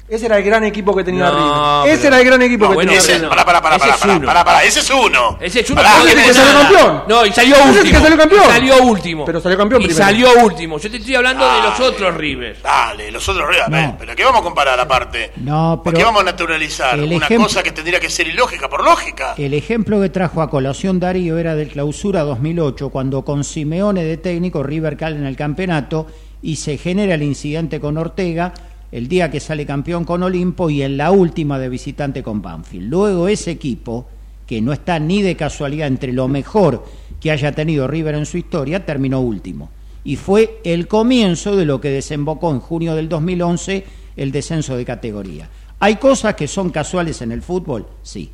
Ese 0.07 0.27
era 0.27 0.37
el 0.37 0.43
gran 0.43 0.63
equipo 0.63 0.95
que 0.95 1.03
tenía 1.03 1.31
no, 1.31 1.83
Ese 1.85 2.07
era 2.07 2.19
el 2.19 2.25
gran 2.25 2.39
equipo 2.43 2.69
que 2.69 2.77
tenía 2.77 2.99
ese, 2.99 3.19
Para, 3.21 3.43
para, 3.43 3.59
para, 3.59 3.79
para, 3.79 3.97
para, 3.97 4.45
para, 4.45 4.63
ese 4.63 4.81
es 4.81 4.89
uno. 4.91 5.35
Ese 5.41 5.61
es 5.61 5.69
uno. 5.71 5.81
ese 5.81 6.15
que 6.15 6.33
salió 6.33 6.61
campeón. 6.61 7.03
No, 7.07 7.25
y 7.25 7.31
salió 7.31 7.55
último. 7.55 7.81
Ese 7.81 7.91
que 7.91 7.99
salió 7.99 8.17
campeón. 8.17 8.43
Salió 8.43 8.83
último. 8.83 9.25
Pero 9.25 9.41
salió 9.41 9.57
campeón 9.57 9.81
y 9.81 9.85
primero. 9.85 10.05
salió 10.05 10.27
último. 10.43 10.77
Yo 10.77 10.91
te 10.91 10.97
estoy 10.97 11.15
hablando 11.15 11.43
de 11.51 11.61
los 11.63 11.79
otros 11.79 12.15
River. 12.15 12.61
Dale, 12.61 13.11
los 13.11 13.27
otros 13.27 13.49
River. 13.49 13.69
No. 13.69 13.95
Pero 13.97 14.15
¿qué 14.15 14.23
vamos 14.23 14.41
a 14.41 14.43
comparar 14.43 14.79
aparte? 14.79 15.31
No, 15.37 15.81
pero. 15.83 15.97
¿Qué 15.97 16.03
vamos 16.03 16.21
a 16.21 16.25
naturalizar? 16.25 16.99
Una 16.99 17.27
cosa 17.27 17.63
que 17.63 17.71
tendría 17.71 17.99
que 17.99 18.11
ser 18.11 18.27
ilógica 18.27 18.69
por 18.69 18.83
lógica. 18.83 19.33
El 19.37 19.55
ejemplo 19.55 19.99
que 19.99 20.09
trajo 20.09 20.43
a 20.43 20.51
colación 20.51 20.99
Darío 20.99 21.39
era 21.39 21.55
del 21.55 21.69
clausura 21.69 22.21
2008, 22.21 22.89
cuando 22.89 23.25
con 23.25 23.43
Simeone 23.43 24.03
de 24.03 24.17
técnico, 24.17 24.61
River 24.61 24.97
cae 24.97 25.13
en 25.13 25.25
el 25.25 25.35
campeonato 25.35 26.05
y 26.43 26.57
se 26.57 26.77
genera 26.77 27.15
el 27.15 27.23
incidente 27.23 27.79
con 27.79 27.97
Ortega 27.97 28.53
el 28.95 29.09
día 29.09 29.29
que 29.29 29.41
sale 29.41 29.65
campeón 29.65 30.05
con 30.05 30.23
Olimpo 30.23 30.69
y 30.69 30.81
en 30.81 30.95
la 30.95 31.11
última 31.11 31.59
de 31.59 31.67
visitante 31.67 32.23
con 32.23 32.41
Banfield. 32.41 32.89
Luego 32.89 33.27
ese 33.27 33.51
equipo, 33.51 34.07
que 34.47 34.61
no 34.61 34.71
está 34.71 34.99
ni 34.99 35.21
de 35.21 35.35
casualidad 35.35 35.89
entre 35.89 36.13
lo 36.13 36.29
mejor 36.29 36.85
que 37.19 37.29
haya 37.29 37.51
tenido 37.51 37.89
River 37.89 38.15
en 38.15 38.25
su 38.25 38.37
historia, 38.37 38.85
terminó 38.85 39.19
último. 39.19 39.69
Y 40.05 40.15
fue 40.15 40.61
el 40.63 40.87
comienzo 40.87 41.57
de 41.57 41.65
lo 41.65 41.81
que 41.81 41.89
desembocó 41.89 42.51
en 42.51 42.61
junio 42.61 42.95
del 42.95 43.09
2011 43.09 43.83
el 44.15 44.31
descenso 44.31 44.77
de 44.77 44.85
categoría. 44.85 45.49
¿Hay 45.81 45.97
cosas 45.97 46.35
que 46.35 46.47
son 46.47 46.69
casuales 46.69 47.21
en 47.21 47.33
el 47.33 47.41
fútbol? 47.41 47.85
Sí. 48.01 48.31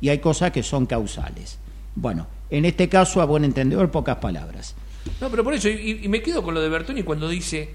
Y 0.00 0.08
hay 0.08 0.18
cosas 0.18 0.50
que 0.50 0.64
son 0.64 0.86
causales. 0.86 1.60
Bueno, 1.94 2.26
en 2.50 2.64
este 2.64 2.88
caso, 2.88 3.20
a 3.20 3.26
buen 3.26 3.44
entendedor, 3.44 3.92
pocas 3.92 4.16
palabras. 4.16 4.74
No, 5.20 5.30
pero 5.30 5.44
por 5.44 5.54
eso, 5.54 5.68
y, 5.68 6.08
me 6.08 6.20
quedo 6.20 6.42
con 6.42 6.54
lo 6.54 6.60
de 6.60 6.68
Bertoni 6.68 7.04
cuando 7.04 7.28
dice, 7.28 7.74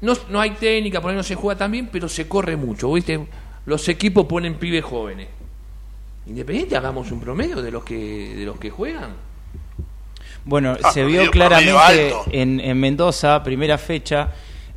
no, 0.00 0.14
no 0.28 0.40
hay 0.40 0.50
técnica, 0.52 1.00
por 1.00 1.10
ahí 1.10 1.16
no 1.16 1.22
se 1.22 1.34
juega 1.34 1.58
tan 1.58 1.72
bien, 1.72 1.88
pero 1.90 2.08
se 2.08 2.28
corre 2.28 2.56
mucho, 2.56 2.92
¿viste? 2.92 3.20
Los 3.66 3.88
equipos 3.88 4.26
ponen 4.26 4.54
pibes 4.54 4.84
jóvenes. 4.84 5.28
Independiente, 6.26 6.76
hagamos 6.76 7.10
un 7.10 7.20
promedio 7.20 7.60
de 7.62 7.70
los 7.70 7.84
que, 7.84 8.34
de 8.34 8.44
los 8.44 8.58
que 8.58 8.70
juegan. 8.70 9.10
Bueno, 10.44 10.76
ah, 10.82 10.90
se 10.92 11.04
vio 11.04 11.30
claramente 11.30 12.14
en, 12.30 12.60
en 12.60 12.80
Mendoza, 12.80 13.42
primera 13.42 13.76
fecha, 13.76 14.30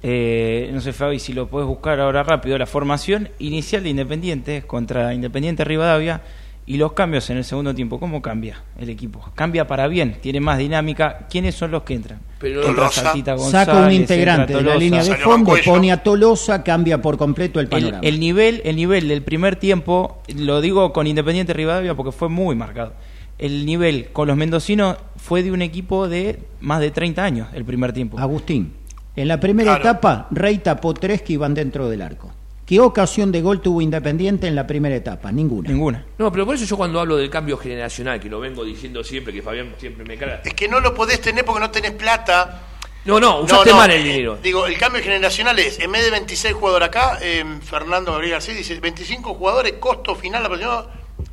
eh, 0.05 0.69
no 0.73 0.81
sé, 0.81 0.91
Fabi, 0.91 1.17
si 1.17 1.31
lo 1.31 1.47
puedes 1.47 1.65
buscar 1.65 2.01
ahora 2.01 2.23
rápido, 2.23 2.57
la 2.57 2.65
formación 2.65 3.29
inicial 3.39 3.83
de 3.83 3.89
Independiente 3.89 4.63
contra 4.63 5.13
Independiente 5.13 5.63
Rivadavia 5.63 6.21
y 6.65 6.77
los 6.77 6.93
cambios 6.93 7.29
en 7.29 7.37
el 7.37 7.43
segundo 7.43 7.75
tiempo. 7.75 7.99
¿Cómo 7.99 8.21
cambia 8.21 8.61
el 8.77 8.89
equipo? 8.89 9.31
Cambia 9.35 9.67
para 9.67 9.87
bien, 9.87 10.17
tiene 10.21 10.39
más 10.39 10.57
dinámica. 10.57 11.27
¿Quiénes 11.29 11.55
son 11.55 11.71
los 11.71 11.83
que 11.83 11.95
entran? 11.95 12.19
Pero 12.39 12.89
Saca 12.89 13.85
un 13.85 13.91
integrante 13.91 14.53
de 14.53 14.61
la 14.61 14.75
línea 14.75 15.03
de 15.03 15.15
fondo, 15.15 15.55
pone 15.65 15.91
a 15.91 16.03
Tolosa, 16.03 16.63
cambia 16.63 17.01
por 17.01 17.17
completo 17.17 17.59
el 17.59 17.67
panorama. 17.67 17.99
El, 18.01 18.19
nivel, 18.19 18.61
el 18.65 18.75
nivel 18.75 19.07
del 19.07 19.21
primer 19.21 19.55
tiempo, 19.55 20.21
lo 20.35 20.61
digo 20.61 20.93
con 20.93 21.07
Independiente 21.07 21.53
Rivadavia 21.53 21.95
porque 21.95 22.11
fue 22.11 22.29
muy 22.29 22.55
marcado. 22.55 22.93
El 23.39 23.65
nivel 23.65 24.09
con 24.13 24.27
los 24.27 24.37
mendocinos 24.37 24.97
fue 25.17 25.43
de 25.43 25.51
un 25.51 25.61
equipo 25.61 26.07
de 26.07 26.39
más 26.61 26.79
de 26.79 26.91
30 26.91 27.23
años 27.23 27.47
el 27.53 27.65
primer 27.65 27.91
tiempo. 27.93 28.19
Agustín. 28.19 28.73
En 29.15 29.27
la 29.27 29.39
primera 29.39 29.77
etapa, 29.77 30.27
Rey 30.31 30.57
tapó 30.57 30.93
tres 30.93 31.21
que 31.21 31.33
iban 31.33 31.53
dentro 31.53 31.89
del 31.89 32.01
arco. 32.01 32.31
¿Qué 32.65 32.79
ocasión 32.79 33.31
de 33.31 33.41
gol 33.41 33.61
tuvo 33.61 33.81
Independiente 33.81 34.47
en 34.47 34.55
la 34.55 34.65
primera 34.65 34.95
etapa? 34.95 35.31
Ninguna. 35.31 35.69
Ninguna. 35.69 36.05
No, 36.17 36.31
pero 36.31 36.45
por 36.45 36.55
eso 36.55 36.63
yo 36.63 36.77
cuando 36.77 36.99
hablo 36.99 37.17
del 37.17 37.29
cambio 37.29 37.57
generacional, 37.57 38.19
que 38.19 38.29
lo 38.29 38.39
vengo 38.39 38.63
diciendo 38.63 39.03
siempre, 39.03 39.33
que 39.33 39.41
Fabián 39.41 39.75
siempre 39.77 40.05
me 40.05 40.17
carga. 40.17 40.41
Es 40.45 40.53
que 40.53 40.69
no 40.69 40.79
lo 40.79 40.93
podés 40.93 41.19
tener 41.19 41.43
porque 41.43 41.59
no 41.59 41.71
tenés 41.71 41.91
plata. 41.91 42.61
No, 43.05 43.19
no, 43.19 43.41
usaste 43.41 43.73
mal 43.73 43.91
el 43.91 44.01
dinero. 44.01 44.37
Digo, 44.41 44.65
el 44.65 44.77
cambio 44.77 45.03
generacional 45.03 45.59
es, 45.59 45.77
en 45.79 45.91
vez 45.91 46.05
de 46.05 46.11
26 46.11 46.53
jugadores 46.53 46.87
acá, 46.87 47.19
eh, 47.21 47.43
Fernando 47.61 48.13
Gabriel 48.13 48.33
García 48.33 48.53
dice 48.53 48.79
25 48.79 49.33
jugadores, 49.33 49.73
costo 49.73 50.15
final 50.15 50.45
aproximado 50.45 50.89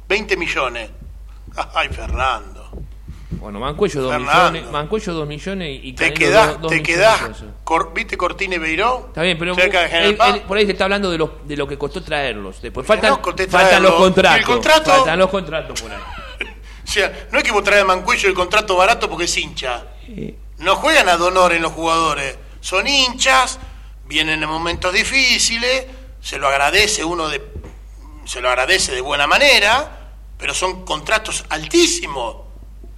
20 0.09 0.37
millones. 0.37 0.91
Ay, 1.75 1.89
Fernando. 1.91 2.60
Bueno, 3.33 3.61
Mancuello 3.61 4.03
2 4.03 4.19
millones, 4.19 4.71
Mancuello 4.71 5.15
2 5.15 5.29
millones 5.29 5.81
y 5.83 5.93
Te 5.93 6.13
quedás, 6.13 6.61
te 6.69 6.83
quedás, 6.83 7.45
¿viste 7.95 8.17
Cortine 8.17 8.59
Beiró? 8.59 9.07
Está 9.09 9.23
bien, 9.23 9.39
pero 9.39 9.55
por 10.47 10.57
ahí 10.57 10.67
se 10.67 10.73
está 10.73 10.85
hablando 10.85 11.11
de 11.11 11.19
lo, 11.19 11.39
de 11.45 11.57
lo 11.57 11.67
que 11.67 11.79
costó 11.79 12.03
traerlos. 12.03 12.61
Después 12.61 12.87
faltan, 12.87 13.21
faltan 13.49 13.83
los 13.83 13.95
contratos. 13.95 14.39
¿El 14.41 14.45
contrato? 14.45 14.91
Faltan 14.91 15.19
los 15.19 15.31
contratos 15.31 15.81
por 15.81 15.93
ahí. 15.93 15.99
o 16.85 16.91
sea, 16.91 17.29
no 17.31 17.39
es 17.39 17.45
que 17.45 17.53
vos 17.53 17.63
traes 17.63 17.83
a 17.83 17.87
Mancuello 17.87 18.29
el 18.29 18.35
contrato 18.35 18.77
barato 18.77 19.09
porque 19.09 19.25
es 19.25 19.37
hincha. 19.37 19.85
No 20.59 20.77
juegan 20.77 21.09
a 21.09 21.17
donor 21.17 21.53
en 21.53 21.63
los 21.63 21.73
jugadores. 21.73 22.37
Son 22.61 22.87
hinchas, 22.87 23.61
vienen 24.07 24.43
en 24.43 24.49
momentos 24.49 24.93
difíciles, 24.93 25.87
se 26.21 26.39
lo 26.39 26.49
agradece 26.49 27.05
uno 27.05 27.29
de 27.29 27.41
se 28.25 28.41
lo 28.41 28.49
agradece 28.49 28.93
de 28.93 29.01
buena 29.01 29.27
manera, 29.27 30.13
pero 30.37 30.53
son 30.53 30.85
contratos 30.85 31.45
altísimos 31.49 32.50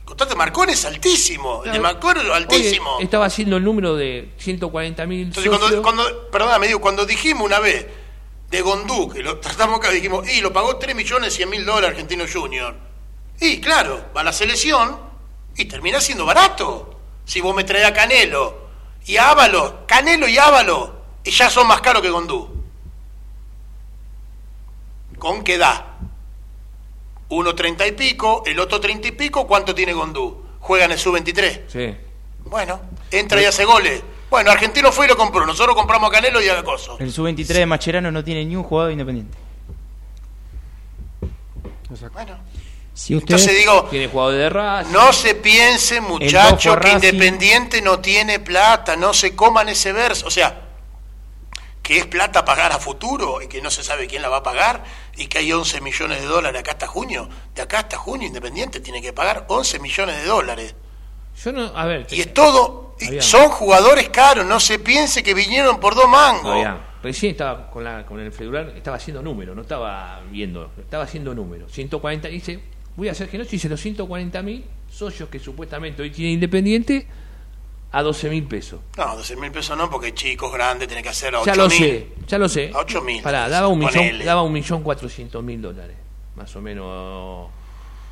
contrato 0.05 0.35
de 0.35 0.37
Marcón 0.37 0.71
es 0.71 0.85
altísimo. 0.85 1.65
El 1.65 1.73
de 1.73 1.81
Marcón 1.81 2.19
es 2.19 2.31
altísimo. 2.31 2.99
estaba 3.01 3.27
haciendo 3.27 3.57
el 3.57 3.65
número 3.65 3.97
de 3.97 4.33
140 4.39 5.07
mil. 5.07 5.33
Cuando, 5.35 5.83
cuando, 5.83 6.31
perdóname, 6.31 6.67
digo, 6.67 6.81
cuando 6.81 7.07
dijimos 7.07 7.45
una 7.45 7.61
vez 7.61 7.87
de 8.51 8.61
Gondú, 8.61 9.09
que 9.09 9.23
lo 9.23 9.39
tratamos 9.39 9.79
acá, 9.79 9.91
dijimos, 9.91 10.29
y 10.29 10.41
lo 10.41 10.53
pagó 10.53 10.77
3 10.77 10.95
millones 10.95 11.35
100 11.35 11.49
mil 11.49 11.65
dólares 11.65 11.91
Argentino 11.91 12.25
Junior. 12.31 12.75
Y 13.41 13.61
claro, 13.61 14.11
va 14.15 14.21
a 14.21 14.25
la 14.25 14.33
selección 14.33 14.99
y 15.57 15.65
termina 15.65 16.01
siendo 16.01 16.27
barato. 16.27 17.01
Si 17.25 17.41
vos 17.41 17.55
me 17.55 17.65
traes 17.65 17.87
a 17.87 17.93
Canelo 17.93 18.69
y 19.07 19.17
a 19.17 19.31
Ávalo, 19.31 19.87
Canelo 19.87 20.29
y 20.29 20.37
Ávalo, 20.39 21.03
y 21.25 21.31
ya 21.31 21.49
son 21.49 21.67
más 21.67 21.81
caros 21.81 22.03
que 22.03 22.11
Gondú. 22.11 22.63
¿Con 25.19 25.43
qué 25.45 25.57
da? 25.57 25.99
Uno 27.33 27.55
treinta 27.55 27.87
y 27.87 27.93
pico, 27.93 28.43
el 28.45 28.61
otro 28.61 28.79
treinta 28.79 29.09
y 29.09 29.13
pico, 29.13 29.47
¿cuánto 29.47 29.75
tiene 29.75 29.95
Gondú? 29.95 30.45
Juega 30.61 30.85
en 30.85 30.93
el 30.93 30.99
sub-23. 30.99 31.63
Sí. 31.67 31.97
Bueno, 32.45 32.79
entra 33.11 33.41
y 33.41 33.47
hace 33.47 33.65
goles. 33.65 34.03
Bueno, 34.29 34.51
Argentino 34.51 34.93
fue 34.93 35.07
y 35.07 35.09
lo 35.09 35.17
compró. 35.17 35.47
Nosotros 35.47 35.75
compramos 35.75 36.11
a 36.11 36.13
Canelo 36.13 36.43
y 36.43 36.49
a 36.51 36.63
Coso. 36.63 36.99
El 36.99 37.11
sub-23 37.11 37.47
de 37.47 37.67
Macherano 37.67 38.13
no 38.13 38.23
tiene 38.23 38.45
ni 38.45 38.55
un 38.55 38.63
jugador 38.63 38.93
independiente. 38.93 39.39
Bueno. 42.13 42.37
Si 42.93 43.15
usted 43.17 43.35
Entonces 43.35 43.59
digo, 43.59 43.85
tiene 43.85 44.09
jugador 44.09 44.35
de 44.35 44.51
raza. 44.51 44.91
No 44.91 45.11
se 45.15 45.35
piense, 45.35 46.03
muchachos, 46.03 46.77
que 46.77 46.91
Independiente 46.91 47.81
no 47.81 48.01
tiene 48.01 48.41
plata, 48.41 48.95
no 48.95 49.15
se 49.15 49.35
coman 49.35 49.71
ese 49.71 49.95
verso. 49.95 50.27
O 50.27 50.31
sea, 50.31 50.69
que 51.93 51.99
es 51.99 52.07
plata 52.07 52.43
pagar 52.43 52.73
a 52.73 52.79
futuro 52.79 53.43
y 53.43 53.49
que 53.49 53.61
no 53.61 53.71
se 53.71 53.83
sabe 53.83 54.07
quién 54.07 54.23
la 54.23 54.31
va 54.31 54.39
a 54.39 54.43
pagar 54.43 54.83
y 55.15 55.27
que 55.27 55.39
hay 55.39 55.53
11 55.53 55.83
millones 55.83 56.23
de 56.23 56.27
dólares 56.27 56.61
acá 56.61 56.73
hasta 56.73 56.87
junio. 56.87 57.29
De 57.55 57.61
acá 57.61 57.81
hasta 57.81 57.99
junio 57.99 58.27
Independiente 58.27 58.81
tiene 58.81 59.03
que 59.03 59.13
pagar 59.13 59.45
11 59.49 59.79
millones 59.79 60.17
de 60.17 60.25
dólares. 60.25 60.75
Yo 61.45 61.53
no, 61.53 61.67
a 61.77 61.85
ver, 61.85 62.07
y 62.11 62.23
es 62.23 62.33
todo, 62.33 62.97
son 63.21 63.51
jugadores 63.51 64.09
caros, 64.09 64.47
no 64.47 64.59
se 64.59 64.79
piense 64.79 65.23
que 65.23 65.35
vinieron 65.35 65.81
por 65.81 65.95
dos 65.95 66.09
mangos. 66.09 66.67
Recién 67.03 67.33
estaba 67.33 67.71
con, 67.71 67.85
la, 67.85 68.07
con 68.07 68.21
el 68.21 68.33
federal, 68.33 68.73
estaba 68.75 68.97
haciendo 68.97 69.23
números, 69.23 69.55
no 69.55 69.63
estaba 69.63 70.23
viendo, 70.31 70.71
estaba 70.79 71.05
haciendo 71.05 71.35
números. 71.35 71.73
140, 71.73 72.29
dice, 72.29 72.61
voy 72.97 73.09
a 73.09 73.13
hacer 73.13 73.29
que 73.29 73.37
no, 73.37 73.45
dice 73.45 73.69
los 73.69 73.81
140 73.81 74.43
mil 74.43 74.65
socios 74.91 75.29
que 75.29 75.39
supuestamente 75.39 76.01
hoy 76.01 76.11
tiene 76.11 76.33
Independiente 76.33 77.07
a 77.93 78.03
12 78.03 78.31
mil 78.31 78.45
pesos. 78.45 78.81
No, 78.97 79.17
12 79.17 79.37
mil 79.37 79.53
pesos 79.53 79.77
no, 79.77 79.91
porque 79.91 80.15
chicos 80.15 80.51
grandes 80.51 80.89
tiene 80.89 81.03
que 81.03 81.11
hacer 81.11 81.35
a 81.35 81.41
8 81.41 81.47
Ya 81.47 81.55
lo 81.55 81.69
sé, 81.69 82.09
ya 82.27 82.39
lo 82.39 82.49
sé. 82.49 82.71
A 82.75 82.79
8 82.79 83.03
mil. 83.03 83.23
Pará, 83.23 83.49
daba 83.51 83.69
un, 83.69 83.79
millón, 83.79 84.25
daba 84.25 84.43
un 84.43 84.53
millón 84.53 84.83
cuatrocientos 84.83 85.45
mil 85.45 85.61
dólares. 85.61 85.97
Más 86.35 86.57
o 86.57 86.63
menos, 86.63 87.51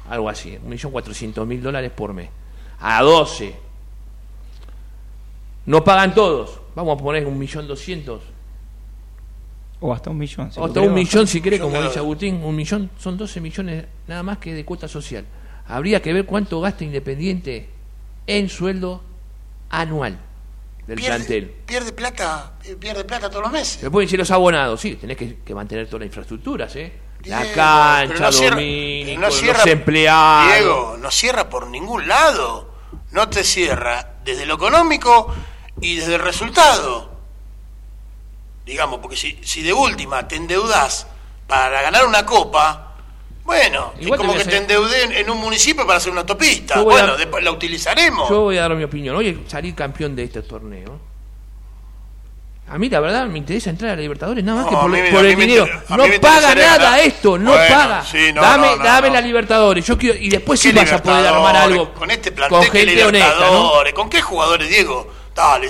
algo 0.09 0.29
así. 0.29 0.59
Un 0.63 0.69
millón 0.69 0.93
cuatrocientos 0.93 1.47
mil 1.47 1.63
dólares 1.63 1.91
por 1.93 2.13
mes. 2.13 2.29
A 2.79 3.03
12. 3.03 3.55
No 5.67 5.83
pagan 5.83 6.15
todos. 6.15 6.61
Vamos 6.75 7.01
a 7.01 7.03
poner 7.03 7.27
un 7.27 7.39
millón 7.39 7.67
doscientos. 7.67 8.23
O 9.81 9.95
hasta 9.95 10.11
un 10.11 10.19
millón. 10.19 10.51
o 10.57 10.67
hasta 10.67 10.81
un 10.83 10.93
millón 10.93 11.27
si 11.27 11.41
quiere, 11.41 11.59
como 11.59 11.81
dice 11.81 11.99
Agustín. 11.99 12.43
Un 12.45 12.55
millón 12.55 12.91
son 12.99 13.17
12 13.17 13.41
millones 13.41 13.87
nada 14.07 14.23
más 14.23 14.37
que 14.37 14.53
de 14.53 14.63
cuota 14.67 14.89
social. 14.89 15.25
Habría 15.67 16.03
que 16.03 16.13
ver 16.13 16.27
cuánto 16.27 16.61
gasta 16.61 16.85
Independiente 16.85 17.71
en 18.27 18.49
sueldo 18.51 19.03
anual 19.71 20.19
del 20.87 20.97
pierde, 20.97 21.17
plantel. 21.17 21.51
Pierde 21.67 21.93
plata, 21.93 22.53
eh, 22.65 22.77
pierde 22.79 23.05
plata 23.05 23.31
todos 23.31 23.43
los 23.43 23.53
meses. 23.53 23.81
Se 23.81 23.91
pueden 23.91 24.07
decir 24.07 24.19
los 24.19 24.31
abonados, 24.31 24.81
sí, 24.81 24.97
tenés 24.97 25.17
que, 25.17 25.55
mantener 25.55 25.87
toda 25.87 26.01
la 26.01 26.07
infraestructura, 26.07 26.69
¿eh? 26.75 26.93
La 27.25 27.41
cancha, 27.53 28.31
no 28.31 29.21
los 29.21 29.67
empleados. 29.67 30.53
Diego, 30.55 30.97
no 30.99 31.11
cierra 31.11 31.49
por 31.49 31.67
ningún 31.69 32.09
lado. 32.09 32.71
No 33.13 33.29
te 33.29 33.45
cierra 33.45 34.15
desde 34.25 34.47
lo 34.47 34.55
económico 34.55 35.33
y 35.81 35.97
desde 35.97 36.15
el 36.15 36.23
resultado. 36.23 37.11
Digamos, 38.65 39.01
porque 39.01 39.17
si, 39.17 39.39
si 39.43 39.63
de 39.63 39.73
última 39.73 40.27
te 40.29 40.37
endeudas 40.37 41.07
para 41.47 41.83
ganar 41.83 42.07
una 42.07 42.25
copa, 42.25 42.90
bueno, 43.45 43.95
es 43.99 44.09
como 44.17 44.35
que 44.35 44.45
te 44.45 44.57
endeudé 44.57 45.21
en, 45.21 45.31
un 45.31 45.39
municipio 45.39 45.87
para 45.87 45.99
hacer 45.99 46.13
una 46.13 46.21
autopista. 46.21 46.81
Bueno, 46.83 47.17
después 47.17 47.43
la 47.43 47.51
utilizaremos. 47.51 48.29
Yo 48.29 48.43
voy 48.43 48.59
a 48.59 48.63
dar 48.63 48.75
mi 48.75 48.85
opinión. 48.85 49.17
Oye, 49.17 49.39
salir 49.49 49.75
campeón 49.75 50.15
de 50.15 50.25
este 50.25 50.43
torneo. 50.43 51.01
A 52.69 52.79
mí, 52.79 52.89
la 52.89 53.01
verdad, 53.01 53.27
me 53.27 53.39
interesa 53.39 53.71
entrar 53.71 53.91
a 53.91 53.97
la 53.97 54.03
Libertadores 54.03 54.45
nada 54.45 54.63
más 54.63 54.71
que 54.71 54.77
por, 54.77 55.27
el 55.27 55.37
dinero. 55.37 55.67
No 55.89 56.05
paga 56.21 56.55
nada 56.55 57.01
esto, 57.01 57.37
no 57.37 57.51
paga. 57.51 58.05
dame, 58.35 58.69
dame 58.83 59.11
la 59.11 59.21
Libertadores. 59.21 59.85
Yo 59.85 59.99
quiero, 59.99 60.17
y 60.17 60.29
después 60.29 60.61
sí 60.61 60.71
vas 60.71 60.93
a 60.93 61.03
poder 61.03 61.27
armar 61.27 61.57
algo. 61.57 61.93
Con 61.95 62.11
este 62.11 62.31
plantel 62.31 62.69
con 62.69 62.81
Libertadores. 62.87 63.93
¿Con 63.93 64.09
qué 64.09 64.23
jugadores, 64.23 64.69
Diego? 64.69 65.13
Dale, 65.35 65.69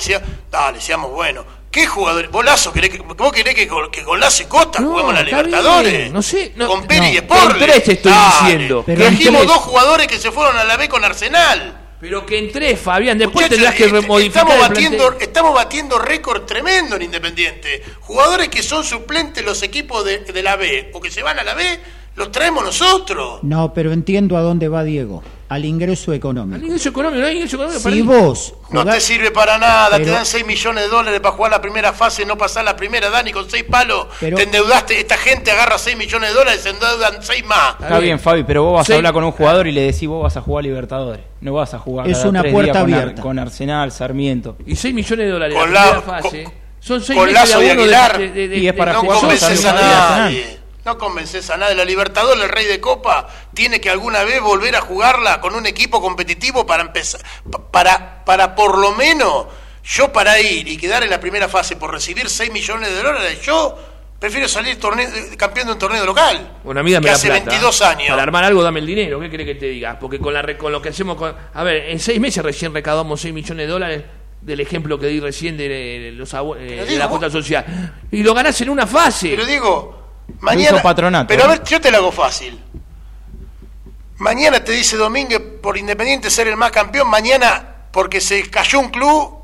dale, 0.50 0.80
seamos 0.80 1.10
buenos 1.12 1.44
¿Qué 1.70 1.86
jugadores? 1.86 2.30
¿Bolazo? 2.30 2.72
¿Querés 2.72 2.90
que, 2.90 2.98
¿Vos 2.98 3.32
querés 3.32 3.54
que, 3.54 3.68
que 3.92 4.02
Golazo 4.02 4.42
y 4.42 4.46
Costa 4.46 4.80
no, 4.80 4.90
juguemos 4.90 5.14
la 5.14 5.22
Libertadores? 5.22 6.10
no 6.10 6.20
sé. 6.20 6.52
No, 6.56 6.66
con 6.66 6.86
Pérez 6.86 7.12
y 7.12 7.16
Sport. 7.18 7.58
tres 7.58 7.88
estoy 7.88 8.12
diciendo. 8.12 8.82
Pero 8.84 9.02
Trajimos 9.02 9.46
dos 9.46 9.58
jugadores 9.58 10.08
que 10.08 10.18
se 10.18 10.32
fueron 10.32 10.56
a 10.56 10.64
la 10.64 10.76
B 10.76 10.88
con 10.88 11.04
Arsenal. 11.04 11.76
Pero 12.00 12.24
que 12.24 12.38
entré, 12.38 12.76
Fabián, 12.76 13.18
después 13.18 13.48
tendrás 13.50 13.74
que 13.74 13.86
modificar 13.86 14.44
estamos 14.44 14.58
batiendo, 14.58 15.18
estamos 15.20 15.54
batiendo 15.54 15.98
récord 15.98 16.46
tremendo 16.46 16.96
en 16.96 17.02
Independiente. 17.02 17.84
Jugadores 18.00 18.48
que 18.48 18.62
son 18.62 18.84
suplentes 18.84 19.44
los 19.44 19.62
equipos 19.62 20.04
de, 20.04 20.20
de 20.20 20.42
la 20.42 20.56
B 20.56 20.90
o 20.94 21.00
que 21.00 21.10
se 21.10 21.22
van 21.22 21.38
a 21.38 21.44
la 21.44 21.52
B, 21.52 21.78
los 22.20 22.30
traemos 22.30 22.62
nosotros. 22.62 23.42
No, 23.42 23.72
pero 23.72 23.92
entiendo 23.92 24.36
a 24.36 24.42
dónde 24.42 24.68
va 24.68 24.84
Diego 24.84 25.22
al 25.50 25.64
ingreso 25.64 26.12
económico. 26.12 26.54
Al 26.54 26.62
ingreso 26.62 26.90
económico, 26.90 27.20
no 27.20 27.26
hay 27.26 27.34
ingreso 27.34 27.56
económico 27.56 27.90
si 27.90 28.02
vos 28.02 28.54
No 28.70 28.84
te 28.84 29.00
sirve 29.00 29.32
para 29.32 29.58
nada, 29.58 29.96
te 29.96 30.08
dan 30.08 30.24
6 30.24 30.46
millones 30.46 30.84
de 30.84 30.90
dólares 30.90 31.18
para 31.18 31.34
jugar 31.34 31.50
la 31.50 31.60
primera 31.60 31.92
fase, 31.92 32.24
no 32.24 32.38
pasar 32.38 32.64
la 32.64 32.76
primera, 32.76 33.10
Dani, 33.10 33.32
con 33.32 33.50
6 33.50 33.64
palos, 33.64 34.06
te 34.20 34.42
endeudaste, 34.44 35.00
esta 35.00 35.16
gente 35.16 35.50
agarra 35.50 35.76
6 35.76 35.96
millones 35.96 36.30
de 36.30 36.34
dólares, 36.36 36.60
se 36.60 36.68
endeudan 36.68 37.20
6 37.20 37.44
más. 37.46 37.74
Está 37.80 37.98
bien, 37.98 38.20
Fabi, 38.20 38.44
pero 38.44 38.62
vos 38.62 38.74
vas 38.74 38.90
a 38.90 38.94
hablar 38.94 39.12
con 39.12 39.24
un 39.24 39.32
jugador 39.32 39.66
y 39.66 39.72
le 39.72 39.80
decís 39.82 40.08
vos 40.08 40.22
vas 40.22 40.36
a 40.36 40.40
jugar 40.40 40.62
Libertadores. 40.62 41.24
No 41.40 41.54
vas 41.54 41.74
a 41.74 41.80
jugar. 41.80 42.08
Es 42.08 42.24
una 42.24 42.44
puerta 42.44 42.80
abierta. 42.80 43.20
Con, 43.20 43.38
Arsenal, 43.40 43.90
Sarmiento. 43.90 44.56
Y 44.66 44.76
6 44.76 44.94
millones 44.94 45.26
de 45.26 45.32
dólares 45.32 45.58
con 45.58 45.74
la, 45.74 46.00
fase. 46.00 46.44
son 46.78 47.02
6 47.02 47.18
millones 47.18 47.58
de 47.58 47.70
Aguilar. 47.72 48.20
y 48.20 48.68
es 48.68 48.74
para 48.74 48.92
no 48.92 49.00
jugar 49.00 49.18
a 49.34 49.72
nadie. 49.72 50.59
No 50.90 50.98
convences 50.98 51.48
a 51.50 51.56
nadie. 51.56 51.76
La 51.76 51.84
Libertadores, 51.84 52.42
el 52.42 52.48
rey 52.48 52.66
de 52.66 52.80
Copa, 52.80 53.28
tiene 53.54 53.80
que 53.80 53.90
alguna 53.90 54.24
vez 54.24 54.40
volver 54.40 54.74
a 54.74 54.80
jugarla 54.80 55.40
con 55.40 55.54
un 55.54 55.64
equipo 55.64 56.02
competitivo 56.02 56.66
para 56.66 56.82
empezar, 56.82 57.20
para, 57.70 58.24
para 58.24 58.56
por 58.56 58.76
lo 58.76 58.90
menos 58.96 59.46
yo 59.84 60.12
para 60.12 60.40
ir 60.40 60.66
y 60.66 60.76
quedar 60.76 61.04
en 61.04 61.10
la 61.10 61.20
primera 61.20 61.48
fase 61.48 61.76
por 61.76 61.92
recibir 61.92 62.28
6 62.28 62.50
millones 62.50 62.88
de 62.88 62.96
dólares, 62.96 63.40
yo 63.40 63.78
prefiero 64.18 64.48
salir 64.48 64.80
torneo, 64.80 65.08
campeón 65.36 65.68
de 65.68 65.72
un 65.74 65.78
torneo 65.78 66.04
local. 66.04 66.58
Una 66.64 66.80
amiga 66.80 67.00
me 67.00 67.10
hace 67.10 67.30
22 67.30 67.82
años. 67.82 68.08
Para 68.08 68.24
armar 68.24 68.42
algo 68.42 68.60
dame 68.60 68.80
el 68.80 68.86
dinero, 68.86 69.20
¿qué 69.20 69.30
crees 69.30 69.46
que 69.46 69.54
te 69.54 69.66
diga? 69.66 69.96
Porque 69.96 70.18
con, 70.18 70.34
la, 70.34 70.58
con 70.58 70.72
lo 70.72 70.82
que 70.82 70.88
hacemos 70.88 71.16
con... 71.16 71.32
A 71.54 71.62
ver, 71.62 71.90
en 71.90 72.00
6 72.00 72.18
meses 72.18 72.42
recién 72.42 72.74
recaudamos 72.74 73.20
6 73.20 73.32
millones 73.32 73.64
de 73.64 73.72
dólares 73.72 74.04
del 74.40 74.58
ejemplo 74.58 74.98
que 74.98 75.06
di 75.06 75.20
recién 75.20 75.56
de, 75.56 76.14
los, 76.16 76.34
eh, 76.34 76.84
de 76.88 76.96
la 76.98 77.08
cuota 77.08 77.30
social. 77.30 77.94
Y 78.10 78.24
lo 78.24 78.34
ganás 78.34 78.60
en 78.60 78.70
una 78.70 78.88
fase. 78.88 79.28
Pero 79.30 79.46
digo, 79.46 79.99
mañana... 80.40 80.82
Patronato, 80.82 81.28
pero 81.28 81.44
a 81.44 81.48
ver, 81.48 81.64
yo 81.64 81.80
te 81.80 81.90
lo 81.90 81.98
hago 81.98 82.12
fácil. 82.12 82.62
Mañana 84.18 84.62
te 84.62 84.72
dice 84.72 84.96
Domínguez, 84.96 85.40
por 85.62 85.78
Independiente 85.78 86.30
ser 86.30 86.46
el 86.48 86.56
más 86.56 86.70
campeón, 86.70 87.08
mañana, 87.08 87.86
porque 87.90 88.20
se 88.20 88.48
cayó 88.50 88.78
un 88.78 88.90
club, 88.90 89.38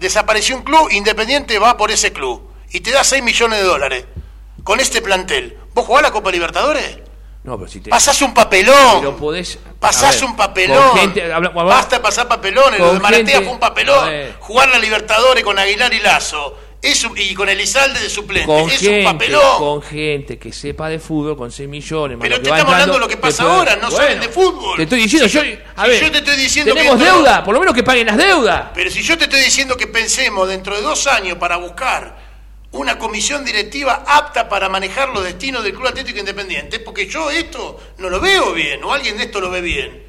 desapareció 0.00 0.56
un 0.56 0.62
club, 0.62 0.88
Independiente 0.90 1.58
va 1.58 1.76
por 1.76 1.90
ese 1.90 2.12
club 2.12 2.50
y 2.70 2.80
te 2.80 2.90
da 2.90 3.04
6 3.04 3.22
millones 3.22 3.60
de 3.60 3.64
dólares 3.64 4.04
con 4.64 4.80
este 4.80 5.00
plantel. 5.00 5.56
¿Vos 5.72 5.86
jugás 5.86 6.02
la 6.02 6.10
Copa 6.10 6.32
Libertadores? 6.32 6.98
No, 7.44 7.56
pero 7.56 7.70
si 7.70 7.78
te... 7.78 7.90
Pasás 7.90 8.20
un 8.22 8.34
papelón. 8.34 8.98
Pero 8.98 9.16
podés... 9.16 9.60
Pasás 9.78 10.20
un 10.22 10.34
papelón. 10.34 10.98
Gente, 10.98 11.28
Basta 11.28 11.98
de 11.98 12.02
pasar 12.02 12.26
papelones. 12.26 12.80
Lo 12.80 12.94
de 12.94 12.98
Maratea 12.98 13.42
fue 13.42 13.52
un 13.52 13.60
papelón. 13.60 14.10
Jugar 14.40 14.68
la 14.68 14.80
Libertadores 14.80 15.44
con 15.44 15.56
Aguilar 15.56 15.94
y 15.94 16.00
Lazo. 16.00 16.58
Y 17.16 17.34
con 17.34 17.48
Elizalde 17.48 18.00
de 18.00 18.08
suplente. 18.08 18.46
Con 18.46 18.70
es 18.70 18.78
gente, 18.78 18.98
un 18.98 19.04
papelón. 19.04 19.58
Con 19.58 19.82
gente 19.82 20.38
que 20.38 20.52
sepa 20.52 20.88
de 20.88 20.98
fútbol, 20.98 21.36
con 21.36 21.50
6 21.50 21.68
millones. 21.68 22.18
Pero 22.20 22.40
te 22.40 22.48
estamos 22.48 22.72
hablando 22.72 22.94
de 22.94 23.00
lo 23.00 23.08
que 23.08 23.16
pasa 23.16 23.42
ahora, 23.44 23.76
no 23.76 23.90
saben 23.90 24.20
de 24.20 24.28
fútbol. 24.28 24.76
Te 24.76 24.84
estoy 24.84 25.00
diciendo, 25.00 25.26
yo, 25.26 25.40
a 25.76 25.86
ver, 25.86 26.02
yo 26.02 26.10
te 26.10 26.18
estoy 26.18 26.36
diciendo 26.36 26.74
tenemos 26.74 26.98
deuda, 26.98 27.42
por 27.44 27.54
lo 27.54 27.60
menos 27.60 27.74
que 27.74 27.82
paguen 27.82 28.06
las 28.06 28.16
deudas. 28.16 28.70
Pero 28.74 28.90
si 28.90 29.02
yo 29.02 29.18
te 29.18 29.24
estoy 29.24 29.40
diciendo 29.40 29.76
que 29.76 29.86
pensemos 29.86 30.48
dentro 30.48 30.76
de 30.76 30.82
dos 30.82 31.06
años 31.06 31.38
para 31.38 31.56
buscar 31.56 32.26
una 32.72 32.98
comisión 32.98 33.44
directiva 33.44 34.04
apta 34.06 34.48
para 34.48 34.68
manejar 34.68 35.08
los 35.08 35.24
destinos 35.24 35.64
del 35.64 35.72
Club 35.72 35.88
Atlético 35.88 36.18
Independiente, 36.18 36.80
porque 36.80 37.06
yo 37.06 37.30
esto 37.30 37.80
no 37.98 38.10
lo 38.10 38.20
veo 38.20 38.52
bien, 38.52 38.82
o 38.84 38.92
alguien 38.92 39.16
de 39.16 39.24
esto 39.24 39.40
lo 39.40 39.50
ve 39.50 39.60
bien. 39.60 40.04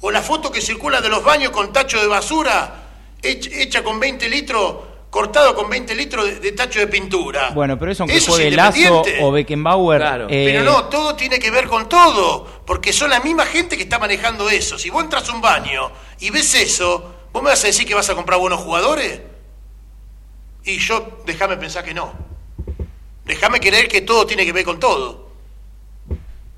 O 0.00 0.10
la 0.10 0.20
foto 0.20 0.50
que 0.50 0.60
circula 0.60 1.00
de 1.00 1.08
los 1.08 1.24
baños 1.24 1.50
con 1.50 1.72
tacho 1.72 2.00
de 2.00 2.06
basura 2.06 2.78
hecha 3.22 3.84
con 3.84 4.00
20 4.00 4.28
litros, 4.28 4.76
cortado 5.12 5.54
con 5.54 5.68
20 5.68 5.94
litros 5.94 6.40
de, 6.40 6.52
tacho 6.52 6.80
de 6.80 6.86
pintura. 6.86 7.50
Bueno, 7.50 7.78
pero 7.78 7.92
eso 7.92 8.04
aunque 8.04 8.18
fue 8.22 8.50
Lazo 8.50 9.02
o 9.20 9.30
Beckenbauer... 9.30 10.00
Claro. 10.00 10.26
Eh, 10.30 10.50
pero 10.50 10.64
no, 10.64 10.86
todo 10.86 11.14
tiene 11.14 11.38
que 11.38 11.50
ver 11.50 11.68
con 11.68 11.86
todo, 11.86 12.62
porque 12.64 12.94
son 12.94 13.10
la 13.10 13.20
misma 13.20 13.44
gente 13.44 13.76
que 13.76 13.82
está 13.82 13.98
manejando 13.98 14.48
eso. 14.48 14.78
Si 14.78 14.88
vos 14.88 15.04
entras 15.04 15.28
a 15.28 15.34
un 15.34 15.42
baño 15.42 15.92
y 16.18 16.30
ves 16.30 16.54
eso, 16.54 17.14
¿vos 17.30 17.42
me 17.42 17.50
vas 17.50 17.62
a 17.62 17.66
decir 17.66 17.86
que 17.86 17.94
vas 17.94 18.08
a 18.08 18.14
comprar 18.14 18.40
buenos 18.40 18.60
jugadores? 18.60 19.20
Y 20.64 20.78
yo, 20.78 21.18
déjame 21.26 21.58
pensar 21.58 21.84
que 21.84 21.92
no. 21.92 22.10
Déjame 23.26 23.60
creer 23.60 23.88
que 23.88 24.00
todo 24.00 24.26
tiene 24.26 24.46
que 24.46 24.52
ver 24.54 24.64
con 24.64 24.80
todo. 24.80 25.28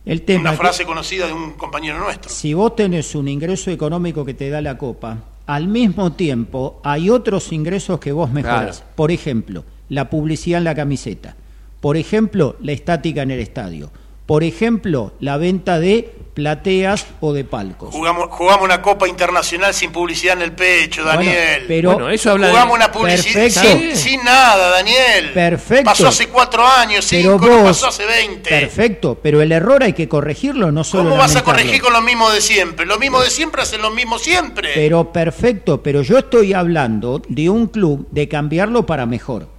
El 0.06 0.22
tema 0.22 0.50
Una 0.50 0.52
frase 0.52 0.86
conocida 0.86 1.26
de 1.26 1.32
un 1.32 1.54
compañero 1.54 1.98
nuestro. 1.98 2.30
Si 2.30 2.54
vos 2.54 2.76
tenés 2.76 3.16
un 3.16 3.26
ingreso 3.26 3.72
económico 3.72 4.24
que 4.24 4.34
te 4.34 4.48
da 4.48 4.60
la 4.60 4.78
copa, 4.78 5.18
al 5.46 5.68
mismo 5.68 6.12
tiempo 6.12 6.80
hay 6.84 7.10
otros 7.10 7.52
ingresos 7.52 8.00
que 8.00 8.12
vos 8.12 8.30
mejorás. 8.30 8.84
Por 8.94 9.10
ejemplo, 9.10 9.64
la 9.88 10.10
publicidad 10.10 10.58
en 10.58 10.64
la 10.64 10.74
camiseta. 10.74 11.36
Por 11.80 11.96
ejemplo, 11.96 12.56
la 12.60 12.72
estática 12.72 13.22
en 13.22 13.30
el 13.30 13.40
estadio. 13.40 13.90
Por 14.26 14.42
ejemplo, 14.42 15.12
la 15.20 15.36
venta 15.36 15.78
de 15.78 16.14
plateas 16.34 17.06
o 17.20 17.32
de 17.32 17.44
palcos. 17.44 17.94
Jugamos, 17.94 18.28
jugamos 18.30 18.64
una 18.64 18.82
Copa 18.82 19.08
Internacional 19.08 19.72
sin 19.72 19.92
publicidad 19.92 20.36
en 20.36 20.42
el 20.42 20.52
pecho, 20.52 21.04
Daniel. 21.04 21.64
pero 21.68 22.10
eso 22.10 22.32
habla 22.32 22.48
jugamos 22.48 22.76
una 22.76 22.90
publicidad 22.90 23.48
sin, 23.94 24.24
nada, 24.24 24.70
Daniel. 24.70 25.32
Perfecto. 25.32 25.84
Pasó 25.84 26.08
hace 26.08 26.28
cuatro 26.28 26.66
años, 26.66 27.04
cinco, 27.04 27.38
pasó 27.64 27.88
hace 27.88 28.04
veinte. 28.04 28.50
Perfecto, 28.50 29.18
pero 29.22 29.40
el 29.40 29.52
error 29.52 29.82
hay 29.82 29.92
que 29.92 30.08
corregirlo, 30.08 30.72
no 30.72 30.84
solo. 30.84 31.10
¿Cómo 31.10 31.16
vas 31.16 31.36
a 31.36 31.44
corregir 31.44 31.80
con 31.80 31.92
lo 31.92 32.02
mismo 32.02 32.30
de 32.30 32.40
siempre? 32.40 32.84
Lo 32.84 32.98
mismo 32.98 33.20
de 33.20 33.30
siempre 33.30 33.62
hacen 33.62 33.80
lo 33.80 33.90
mismo 33.90 34.18
siempre. 34.18 34.70
Pero 34.74 35.12
perfecto, 35.12 35.82
pero 35.82 36.02
yo 36.02 36.18
estoy 36.18 36.52
hablando 36.52 37.22
de 37.28 37.48
un 37.48 37.68
club 37.68 38.08
de 38.10 38.28
cambiarlo 38.28 38.86
para 38.86 39.06
mejor. 39.06 39.53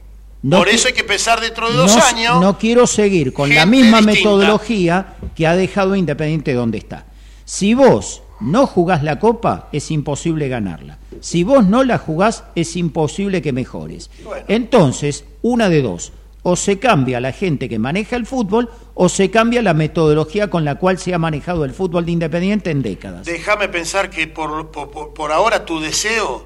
Por 0.49 0.69
eso 0.69 0.87
hay 0.87 0.93
que 0.93 1.03
pensar 1.03 1.41
dentro 1.41 1.69
de 1.69 1.77
dos 1.77 1.95
años. 1.97 2.39
No 2.39 2.57
quiero 2.57 2.85
seguir 2.87 3.33
con 3.33 3.53
la 3.53 3.65
misma 3.65 4.01
metodología 4.01 5.15
que 5.35 5.47
ha 5.47 5.55
dejado 5.55 5.95
Independiente 5.95 6.53
donde 6.53 6.77
está. 6.77 7.05
Si 7.45 7.73
vos 7.73 8.21
no 8.39 8.67
jugás 8.67 9.03
la 9.03 9.19
copa, 9.19 9.69
es 9.71 9.91
imposible 9.91 10.47
ganarla. 10.47 10.97
Si 11.21 11.43
vos 11.43 11.65
no 11.65 11.83
la 11.83 11.97
jugás, 11.97 12.43
es 12.55 12.75
imposible 12.75 13.41
que 13.41 13.53
mejores. 13.53 14.09
Entonces, 14.47 15.25
una 15.41 15.69
de 15.69 15.81
dos. 15.81 16.11
O 16.43 16.55
se 16.55 16.77
cambia 16.77 17.19
la 17.19 17.31
gente 17.31 17.67
que 17.67 17.79
maneja 17.79 18.15
el 18.15 18.27
fútbol 18.27 18.69
o 18.93 19.09
se 19.09 19.31
cambia 19.31 19.63
la 19.63 19.73
metodología 19.73 20.49
con 20.51 20.63
la 20.63 20.75
cual 20.75 20.99
se 20.99 21.13
ha 21.13 21.17
manejado 21.17 21.65
el 21.65 21.73
fútbol 21.73 22.05
de 22.05 22.11
Independiente 22.11 22.69
en 22.69 22.83
décadas. 22.83 23.25
Déjame 23.25 23.67
pensar 23.67 24.11
que 24.11 24.27
por, 24.27 24.69
por 24.69 25.31
ahora 25.31 25.65
tu 25.65 25.79
deseo 25.79 26.45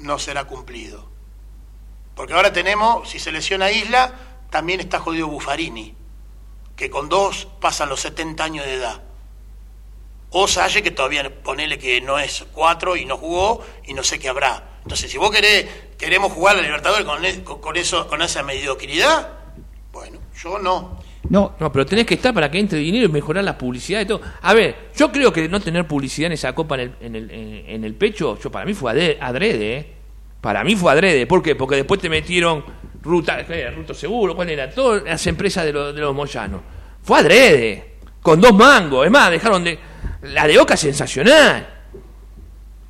no 0.00 0.18
será 0.18 0.44
cumplido. 0.44 1.15
Porque 2.16 2.32
ahora 2.32 2.50
tenemos, 2.50 3.08
si 3.10 3.18
se 3.18 3.30
lesiona 3.30 3.70
Isla, 3.70 4.10
también 4.48 4.80
está 4.80 4.98
jodido 4.98 5.28
Buffarini, 5.28 5.94
que 6.74 6.88
con 6.88 7.10
dos 7.10 7.46
pasan 7.60 7.90
los 7.90 8.00
70 8.00 8.42
años 8.42 8.64
de 8.64 8.74
edad. 8.74 9.02
O 10.30 10.48
Salle, 10.48 10.82
que 10.82 10.90
todavía 10.90 11.30
ponele 11.42 11.78
que 11.78 12.00
no 12.00 12.18
es 12.18 12.46
cuatro 12.52 12.96
y 12.96 13.04
no 13.04 13.18
jugó 13.18 13.62
y 13.86 13.92
no 13.92 14.02
sé 14.02 14.18
qué 14.18 14.30
habrá. 14.30 14.78
Entonces, 14.82 15.10
si 15.10 15.18
vos 15.18 15.30
querés, 15.30 15.66
queremos 15.98 16.32
jugar 16.32 16.56
a 16.56 16.62
Libertadores 16.62 17.04
con, 17.04 17.22
e, 17.22 17.44
con, 17.44 17.76
eso, 17.76 18.08
con 18.08 18.22
esa 18.22 18.42
mediocridad, 18.42 19.32
bueno, 19.92 20.18
yo 20.42 20.58
no. 20.58 20.98
No. 21.28 21.54
no, 21.60 21.70
pero 21.72 21.84
tenés 21.84 22.06
que 22.06 22.14
estar 22.14 22.32
para 22.32 22.50
que 22.50 22.58
entre 22.58 22.78
dinero 22.78 23.04
y 23.06 23.08
mejorar 23.08 23.44
la 23.44 23.58
publicidad 23.58 24.00
y 24.00 24.06
todo. 24.06 24.22
A 24.40 24.54
ver, 24.54 24.90
yo 24.96 25.12
creo 25.12 25.30
que 25.32 25.50
no 25.50 25.60
tener 25.60 25.86
publicidad 25.86 26.28
en 26.28 26.32
esa 26.32 26.54
copa 26.54 26.76
en 26.76 26.80
el, 26.80 26.96
en 27.00 27.16
el, 27.16 27.30
en 27.30 27.84
el 27.84 27.94
pecho, 27.94 28.38
yo 28.42 28.50
para 28.50 28.64
mí 28.64 28.72
fue 28.72 29.18
adrede, 29.20 29.76
¿eh? 29.76 29.95
Para 30.46 30.62
mí 30.62 30.76
fue 30.76 30.92
adrede. 30.92 31.26
¿Por 31.26 31.42
qué? 31.42 31.56
Porque 31.56 31.74
después 31.74 32.00
te 32.00 32.08
metieron 32.08 32.64
Ruta, 33.02 33.44
Ruto 33.74 33.92
Seguro, 33.94 34.36
¿cuál 34.36 34.48
era? 34.50 34.70
Todas 34.70 35.02
las 35.02 35.26
empresas 35.26 35.64
de, 35.64 35.72
los, 35.72 35.92
de 35.92 36.00
los 36.00 36.14
Moyanos. 36.14 36.60
Fue 37.02 37.18
adrede. 37.18 37.96
Con 38.22 38.40
dos 38.40 38.54
mangos. 38.54 39.04
Es 39.04 39.10
más, 39.10 39.28
dejaron 39.28 39.64
de. 39.64 39.76
La 40.22 40.46
de 40.46 40.56
Oca 40.56 40.76
sensacional. 40.76 41.68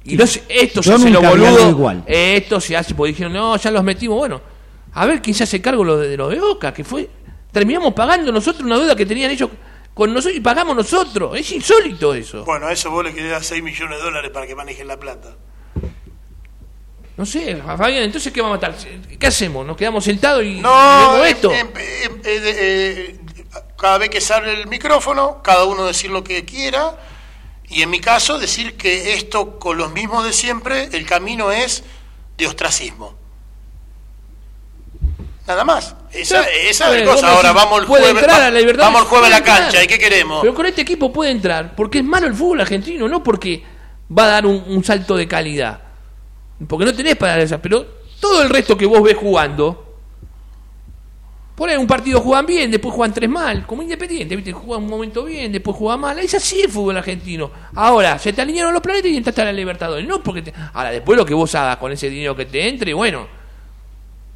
Y 0.05 0.19
no, 0.19 0.25
esto 0.51 0.83
se 0.83 0.93
hace 0.93 1.09
lo 1.09 1.23
boludo. 1.23 1.71
Igual. 1.71 2.05
esto 2.07 2.61
se 2.61 2.77
hace, 2.77 2.95
porque 2.95 3.13
dijeron, 3.13 3.33
no, 3.33 3.57
ya 3.57 3.71
los 3.71 3.83
metimos. 3.83 4.19
Bueno, 4.19 4.39
a 4.93 5.07
ver 5.07 5.23
quién 5.23 5.35
se 5.35 5.45
hace 5.45 5.63
cargo 5.63 5.97
de, 5.97 6.09
de 6.09 6.17
los 6.19 6.31
de 6.31 6.39
Oca, 6.39 6.75
que 6.75 6.85
fue. 6.85 7.09
Terminamos 7.53 7.95
pagando 7.95 8.31
nosotros 8.33 8.67
una 8.67 8.77
deuda 8.77 8.95
que 8.95 9.07
tenían 9.07 9.31
ellos 9.31 9.49
con 9.95 10.13
nosotros 10.13 10.37
y 10.37 10.41
pagamos 10.43 10.77
nosotros. 10.77 11.35
Es 11.39 11.51
insólito 11.53 12.13
eso. 12.13 12.45
Bueno, 12.45 12.67
a 12.67 12.73
eso 12.73 12.91
vos 12.91 13.03
le 13.03 13.15
querés 13.15 13.31
dar 13.31 13.43
6 13.43 13.63
millones 13.63 13.97
de 13.97 14.05
dólares 14.05 14.31
para 14.31 14.47
que 14.47 14.55
manejen 14.55 14.87
la 14.87 15.01
plata. 15.01 15.39
No 17.17 17.25
sé, 17.25 17.57
Fabián, 17.57 18.03
entonces 18.03 18.31
¿qué 18.31 18.43
vamos 18.43 18.63
a 18.63 18.67
estar? 18.67 18.91
¿Qué 19.19 19.27
hacemos? 19.27 19.67
¿Nos 19.67 19.77
quedamos 19.77 20.05
sentados 20.05 20.45
y 20.45 20.61
no, 20.61 21.25
esto? 21.25 21.51
Eh, 21.51 21.67
eh, 21.75 22.21
eh, 22.25 23.21
cada 23.79 23.97
vez 23.97 24.11
que 24.11 24.21
sale 24.21 24.53
el 24.53 24.67
micrófono, 24.67 25.41
cada 25.43 25.65
uno 25.65 25.87
decir 25.87 26.11
lo 26.11 26.23
que 26.23 26.45
quiera, 26.45 26.95
y 27.69 27.81
en 27.81 27.89
mi 27.89 28.01
caso 28.01 28.39
decir 28.39 28.77
que 28.77 29.15
esto 29.15 29.59
con 29.59 29.79
los 29.79 29.93
mismos 29.93 30.25
de 30.25 30.35
siempre, 30.35 30.91
el 30.93 31.07
camino 31.07 31.51
es 31.53 31.85
de 32.37 32.47
ostracismo. 32.47 33.15
Nada 35.47 35.65
más. 35.65 35.95
Esa, 36.13 36.43
esa 36.43 36.95
es 36.95 37.05
la 37.05 37.13
cosa. 37.13 37.33
Ahora 37.33 37.53
vamos 37.53 37.81
el 37.81 37.87
jueves, 37.87 38.23
a 38.25 38.51
la 38.51 38.75
vamos 38.77 39.03
el 39.03 39.09
jueves 39.09 39.29
a 39.29 39.31
la 39.31 39.43
cancha. 39.43 39.83
¿Y 39.83 39.87
qué 39.87 39.99
queremos? 39.99 40.41
Pero 40.43 40.55
con 40.55 40.67
este 40.67 40.83
equipo 40.83 41.13
puede 41.13 41.31
entrar. 41.31 41.75
Porque 41.77 41.99
es 41.99 42.05
malo 42.05 42.27
el 42.27 42.35
fútbol 42.35 42.61
argentino, 42.61 43.09
no 43.09 43.23
porque 43.23 43.65
va 44.17 44.25
a 44.25 44.27
dar 44.27 44.47
un 44.47 44.85
salto 44.85 45.17
de 45.17 45.27
calidad. 45.27 45.86
Porque 46.67 46.85
no 46.85 46.95
tenés 46.95 47.17
para 47.17 47.41
esas, 47.41 47.61
pero 47.61 47.87
todo 48.21 48.43
el 48.43 48.49
resto 48.49 48.77
que 48.77 48.87
vos 48.87 49.03
ves 49.03 49.17
jugando, 49.17 49.87
por 51.57 51.71
ahí 51.71 51.77
un 51.77 51.87
partido 51.87 52.21
juegan 52.21 52.45
bien, 52.45 52.71
después 52.71 52.95
juegan 52.95 53.15
tres 53.15 53.31
mal, 53.31 53.67
como 53.67 53.83
independiente, 53.83 54.37
¿viste? 54.37 54.53
Juegan 54.53 54.85
un 54.85 54.91
momento 54.91 55.25
bien, 55.25 55.51
después 55.51 55.75
juegan 55.75 56.01
mal. 56.01 56.19
Es 56.19 56.35
así 56.35 56.61
el 56.61 56.71
fútbol 56.71 56.99
argentino. 56.99 57.51
Ahora, 57.75 58.19
se 58.19 58.33
te 58.35 58.43
alinearon 58.43 58.75
los 58.75 58.83
planetas 58.83 59.11
y 59.11 59.17
entraste 59.17 59.41
a 59.41 59.47
la 59.47 59.53
Libertadores. 59.55 60.07
No 60.07 60.23
porque 60.23 60.53
Ahora, 60.75 60.91
después 60.91 61.17
lo 61.17 61.25
que 61.25 61.33
vos 61.33 61.55
hagas 61.55 61.79
con 61.79 61.91
ese 61.93 62.11
dinero 62.11 62.37
que 62.37 62.45
te 62.45 62.69
entre, 62.69 62.93
bueno. 62.93 63.27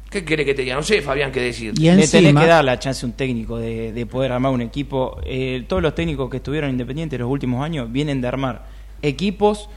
¿Qué 0.09 0.25
quiere 0.25 0.43
que 0.43 0.53
te 0.53 0.63
diga? 0.63 0.75
No 0.75 0.83
sé, 0.83 1.01
Fabián, 1.01 1.31
qué 1.31 1.39
decir. 1.39 1.73
Y 1.77 1.89
Le 1.89 2.05
tenés 2.07 2.35
que 2.35 2.45
dar 2.45 2.65
la 2.65 2.77
chance 2.79 3.05
a 3.05 3.07
un 3.07 3.13
técnico 3.13 3.57
de, 3.57 4.05
poder 4.11 4.31
armar 4.31 4.51
un 4.51 4.61
equipo. 4.61 5.21
Eh, 5.23 5.63
todos 5.69 5.81
los 5.81 5.95
técnicos 5.95 6.29
que 6.29 6.37
estuvieron 6.37 6.71
independientes 6.71 7.17
los 7.19 7.29
últimos 7.29 7.63
años 7.63 7.89
vienen 7.89 8.19
de 8.19 8.27
armar 8.27 8.65
equipos 9.03 9.69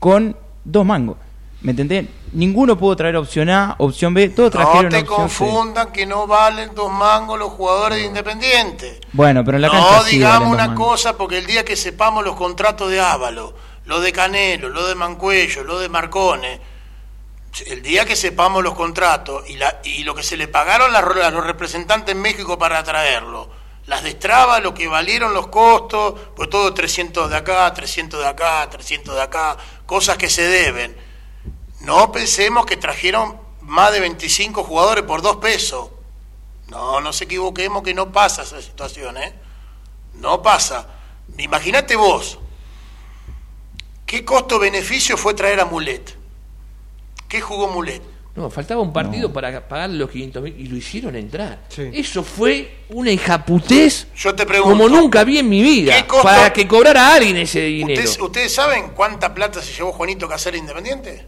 con 0.00 0.36
dos 0.64 0.84
mangos. 0.84 1.16
¿Me 1.62 1.72
entendés? 1.72 2.06
Ninguno 2.32 2.78
pudo 2.78 2.96
traer 2.96 3.16
opción 3.16 3.50
A, 3.50 3.74
opción 3.78 4.14
B, 4.14 4.30
todos 4.30 4.52
trajeron 4.52 4.84
No 4.84 4.90
te 4.90 5.04
confundan 5.04 5.92
que 5.92 6.06
no 6.06 6.26
valen 6.26 6.74
dos 6.74 6.90
mangos 6.90 7.38
los 7.38 7.50
jugadores 7.50 7.98
de 7.98 8.06
Independiente. 8.06 9.00
Bueno, 9.12 9.44
pero 9.44 9.56
en 9.58 9.62
la 9.62 9.68
No 9.68 10.04
digamos 10.04 10.48
una 10.48 10.74
cosa 10.74 11.16
porque 11.16 11.38
el 11.38 11.46
día 11.46 11.64
que 11.64 11.76
sepamos 11.76 12.24
los 12.24 12.36
contratos 12.36 12.90
de 12.90 13.00
Ávalo, 13.00 13.54
lo 13.84 14.00
de 14.00 14.12
Canelo, 14.12 14.68
lo 14.68 14.86
de 14.86 14.94
Mancuello, 14.94 15.64
lo 15.64 15.78
de 15.80 15.88
Marcone, 15.88 16.60
el 17.66 17.82
día 17.82 18.04
que 18.04 18.16
sepamos 18.16 18.62
los 18.62 18.74
contratos 18.74 19.48
y, 19.50 19.56
la, 19.56 19.80
y 19.84 20.04
lo 20.04 20.14
que 20.14 20.22
se 20.22 20.36
le 20.36 20.48
pagaron 20.48 20.94
a 20.94 21.30
los 21.30 21.44
representantes 21.44 22.14
en 22.14 22.22
México 22.22 22.58
para 22.58 22.82
traerlo, 22.84 23.50
las 23.86 24.04
destraba, 24.04 24.60
lo 24.60 24.72
que 24.72 24.86
valieron 24.86 25.34
los 25.34 25.48
costos, 25.48 26.14
pues 26.36 26.48
todo 26.48 26.72
300 26.72 27.28
de 27.28 27.36
acá, 27.36 27.72
300 27.74 28.20
de 28.20 28.26
acá, 28.26 28.68
300 28.70 29.16
de 29.16 29.22
acá, 29.22 29.56
cosas 29.84 30.16
que 30.16 30.30
se 30.30 30.42
deben. 30.42 31.09
No 31.80 32.12
pensemos 32.12 32.66
que 32.66 32.76
trajeron 32.76 33.38
más 33.62 33.92
de 33.92 34.00
25 34.00 34.64
jugadores 34.64 35.04
por 35.04 35.22
dos 35.22 35.36
pesos. 35.36 35.90
No, 36.68 36.92
no 36.92 37.00
nos 37.00 37.20
equivoquemos 37.20 37.82
que 37.82 37.94
no 37.94 38.12
pasa 38.12 38.42
esa 38.42 38.60
situación, 38.62 39.16
¿eh? 39.16 39.32
No 40.14 40.42
pasa. 40.42 40.86
Imagínate 41.38 41.96
vos, 41.96 42.38
¿qué 44.06 44.24
costo-beneficio 44.24 45.16
fue 45.16 45.34
traer 45.34 45.60
a 45.60 45.64
Mulet? 45.64 46.16
¿Qué 47.28 47.40
jugó 47.40 47.68
Mulet? 47.68 48.02
No, 48.34 48.48
faltaba 48.48 48.80
un 48.80 48.92
partido 48.92 49.32
para 49.32 49.66
pagar 49.68 49.90
los 49.90 50.08
500 50.08 50.42
mil 50.42 50.60
y 50.60 50.66
lo 50.66 50.76
hicieron 50.76 51.16
entrar. 51.16 51.66
Eso 51.76 52.22
fue 52.22 52.84
una 52.90 53.10
hijaputez 53.10 54.06
Yo 54.14 54.34
te 54.34 54.46
pregunto, 54.46 54.70
como 54.70 54.88
nunca 54.88 55.24
vi 55.24 55.38
en 55.38 55.48
mi 55.48 55.62
vida. 55.62 56.06
Para 56.22 56.52
que 56.52 56.68
cobrara 56.68 57.14
alguien 57.14 57.38
ese 57.38 57.60
dinero. 57.60 58.02
¿Ustedes, 58.20 58.54
saben 58.54 58.90
cuánta 58.90 59.34
plata 59.34 59.60
se 59.60 59.72
llevó 59.72 59.92
Juanito 59.92 60.28
Cacer 60.28 60.54
Independiente? 60.54 61.26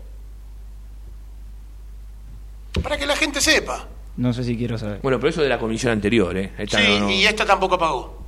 Para 2.81 2.97
que 2.97 3.07
la 3.07 3.17
gente 3.17 3.41
sepa. 3.41 3.89
No 4.17 4.33
sé 4.33 4.45
si 4.45 4.57
quiero 4.57 4.79
saber. 4.79 5.01
Bueno, 5.03 5.19
pero 5.19 5.31
eso 5.31 5.43
de 5.43 5.49
la 5.49 5.59
comisión 5.59 5.93
anterior, 5.93 6.37
¿eh? 6.37 6.53
sí, 6.69 7.15
y 7.15 7.25
esta 7.25 7.45
tampoco 7.45 7.79
pagó. 7.79 8.23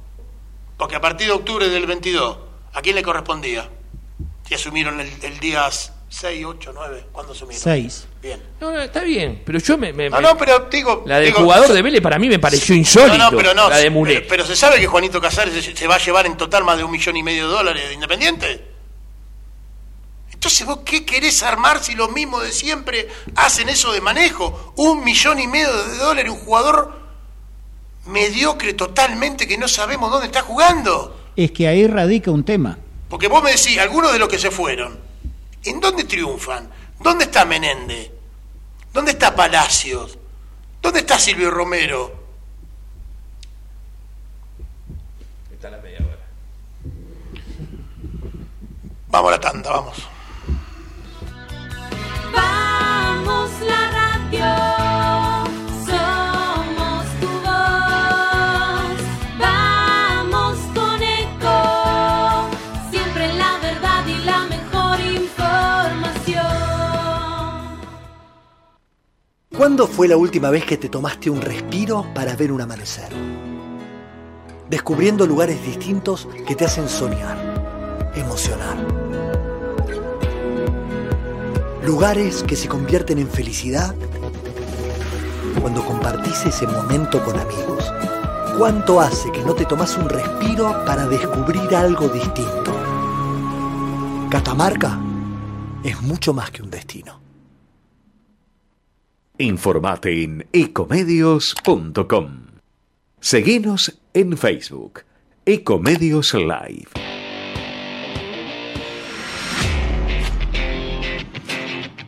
Porque 0.76 0.96
a 0.96 1.00
partir 1.00 1.26
de 1.26 1.32
octubre 1.32 1.68
del 1.68 1.86
22, 1.86 2.38
¿a 2.72 2.82
quién 2.82 2.96
le 2.96 3.02
correspondía? 3.02 3.68
Si 4.46 4.54
asumieron 4.54 5.00
el, 5.00 5.10
el 5.22 5.38
día 5.40 5.68
6, 5.70 6.44
8, 6.44 6.72
9, 6.74 7.06
¿cuándo 7.12 7.32
asumieron? 7.32 7.62
6. 7.62 8.06
Bien. 8.22 8.42
No, 8.60 8.72
no, 8.72 8.80
está 8.80 9.02
bien, 9.02 9.42
pero 9.44 9.58
yo 9.58 9.78
me... 9.78 9.92
no, 9.92 10.20
no, 10.20 10.36
pero 10.36 10.68
digo... 10.70 11.04
La 11.06 11.20
del 11.20 11.32
jugador 11.32 11.72
de 11.72 11.82
Vélez 11.82 12.00
para 12.00 12.18
mí 12.18 12.28
me 12.28 12.38
pareció 12.38 12.74
insólito. 12.74 13.16
No, 13.18 13.30
no, 13.30 13.36
pero 13.36 13.54
no. 13.54 13.68
La 13.68 13.76
de 13.78 13.90
Mulet. 13.90 14.26
Pero, 14.26 14.44
se 14.44 14.56
sabe 14.56 14.80
que 14.80 14.86
Juanito 14.86 15.20
Casares 15.20 15.54
se, 15.54 15.76
se 15.76 15.86
va 15.86 15.96
a 15.96 15.98
llevar 15.98 16.26
en 16.26 16.36
total 16.36 16.64
más 16.64 16.76
de 16.78 16.84
un 16.84 16.90
millón 16.90 17.16
y 17.16 17.22
medio 17.22 17.46
de 17.46 17.52
dólares 17.52 17.88
de 17.88 17.94
Independiente. 17.94 18.73
Entonces, 20.44 20.66
¿vos 20.66 20.80
qué 20.84 21.06
querés 21.06 21.42
armar 21.42 21.82
si 21.82 21.94
los 21.94 22.12
mismos 22.12 22.42
de 22.42 22.52
siempre 22.52 23.08
hacen 23.34 23.70
eso 23.70 23.92
de 23.92 24.02
manejo? 24.02 24.74
Un 24.76 25.02
millón 25.02 25.40
y 25.40 25.46
medio 25.46 25.72
de 25.72 25.96
dólares, 25.96 26.30
un 26.30 26.38
jugador 26.38 27.00
mediocre 28.04 28.74
totalmente 28.74 29.48
que 29.48 29.56
no 29.56 29.68
sabemos 29.68 30.10
dónde 30.10 30.26
está 30.26 30.42
jugando. 30.42 31.30
Es 31.34 31.50
que 31.50 31.66
ahí 31.66 31.86
radica 31.86 32.30
un 32.30 32.44
tema. 32.44 32.76
Porque 33.08 33.26
vos 33.26 33.42
me 33.42 33.52
decís, 33.52 33.78
algunos 33.78 34.12
de 34.12 34.18
los 34.18 34.28
que 34.28 34.38
se 34.38 34.50
fueron, 34.50 35.00
¿en 35.64 35.80
dónde 35.80 36.04
triunfan? 36.04 36.68
¿Dónde 37.00 37.24
está 37.24 37.46
Menéndez? 37.46 38.10
¿Dónde 38.92 39.12
está 39.12 39.34
Palacios? 39.34 40.18
¿Dónde 40.82 41.00
está 41.00 41.18
Silvio 41.18 41.50
Romero? 41.50 42.12
Está 45.50 45.70
la 45.70 45.78
media 45.78 46.00
hora. 46.00 46.26
Vamos 49.08 49.28
a 49.28 49.36
la 49.36 49.40
tanda, 49.40 49.70
vamos. 49.70 50.14
Vamos 53.24 53.51
la 53.60 53.90
radio, 53.90 54.44
somos 55.86 57.06
tu 57.20 57.28
voz. 57.42 58.98
Vamos 59.38 60.59
con 60.74 61.02
eco, 61.02 62.51
siempre 62.90 63.32
la 63.34 63.59
verdad 63.62 64.06
y 64.06 64.24
la 64.24 64.44
mejor 64.44 65.01
información. 65.01 66.44
¿Cuándo 69.56 69.86
fue 69.86 70.06
la 70.09 70.18
última 70.18 70.51
vez 70.51 70.66
que 70.66 70.76
te 70.76 70.90
tomaste 70.90 71.30
un 71.30 71.40
respiro 71.40 72.05
para 72.14 72.36
ver 72.36 72.52
un 72.52 72.60
amanecer? 72.60 73.09
Descubriendo 74.68 75.26
lugares 75.26 75.64
distintos 75.64 76.28
que 76.46 76.55
te 76.55 76.66
hacen 76.66 76.90
soñar, 76.90 78.12
emocionar 78.14 78.93
Lugares 81.86 82.43
que 82.43 82.56
se 82.56 82.66
convierten 82.66 83.19
en 83.19 83.28
felicidad 83.28 83.94
cuando 85.61 85.85
compartís 85.85 86.47
ese 86.47 86.66
momento 86.66 87.23
con 87.23 87.39
amigos. 87.39 87.93
¿Cuánto 88.56 89.01
hace 89.01 89.31
que 89.31 89.43
no 89.43 89.55
te 89.55 89.66
tomas 89.66 89.97
un 89.98 90.09
respiro 90.09 90.85
para 90.86 91.06
descubrir 91.06 91.74
algo 91.74 92.09
distinto? 92.09 92.74
Catamarca 94.31 94.98
es 95.82 96.01
mucho 96.01 96.32
más 96.32 96.51
que 96.51 96.62
un 96.62 96.70
destino. 96.70 97.20
Informate 99.36 100.23
en 100.23 100.47
ecomedios.com. 100.52 102.44
Seguinos 103.20 104.01
en 104.15 104.39
Facebook, 104.39 105.01
Ecomedios 105.44 106.32
Live. 106.35 107.14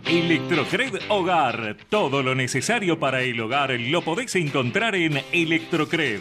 Electrocred 0.08 1.00
Hogar. 1.08 1.76
Todo 1.90 2.22
lo 2.22 2.36
necesario 2.36 3.00
para 3.00 3.22
el 3.22 3.40
hogar 3.40 3.72
lo 3.72 4.02
podés 4.02 4.36
encontrar 4.36 4.94
en 4.94 5.20
Electrocred. 5.32 6.20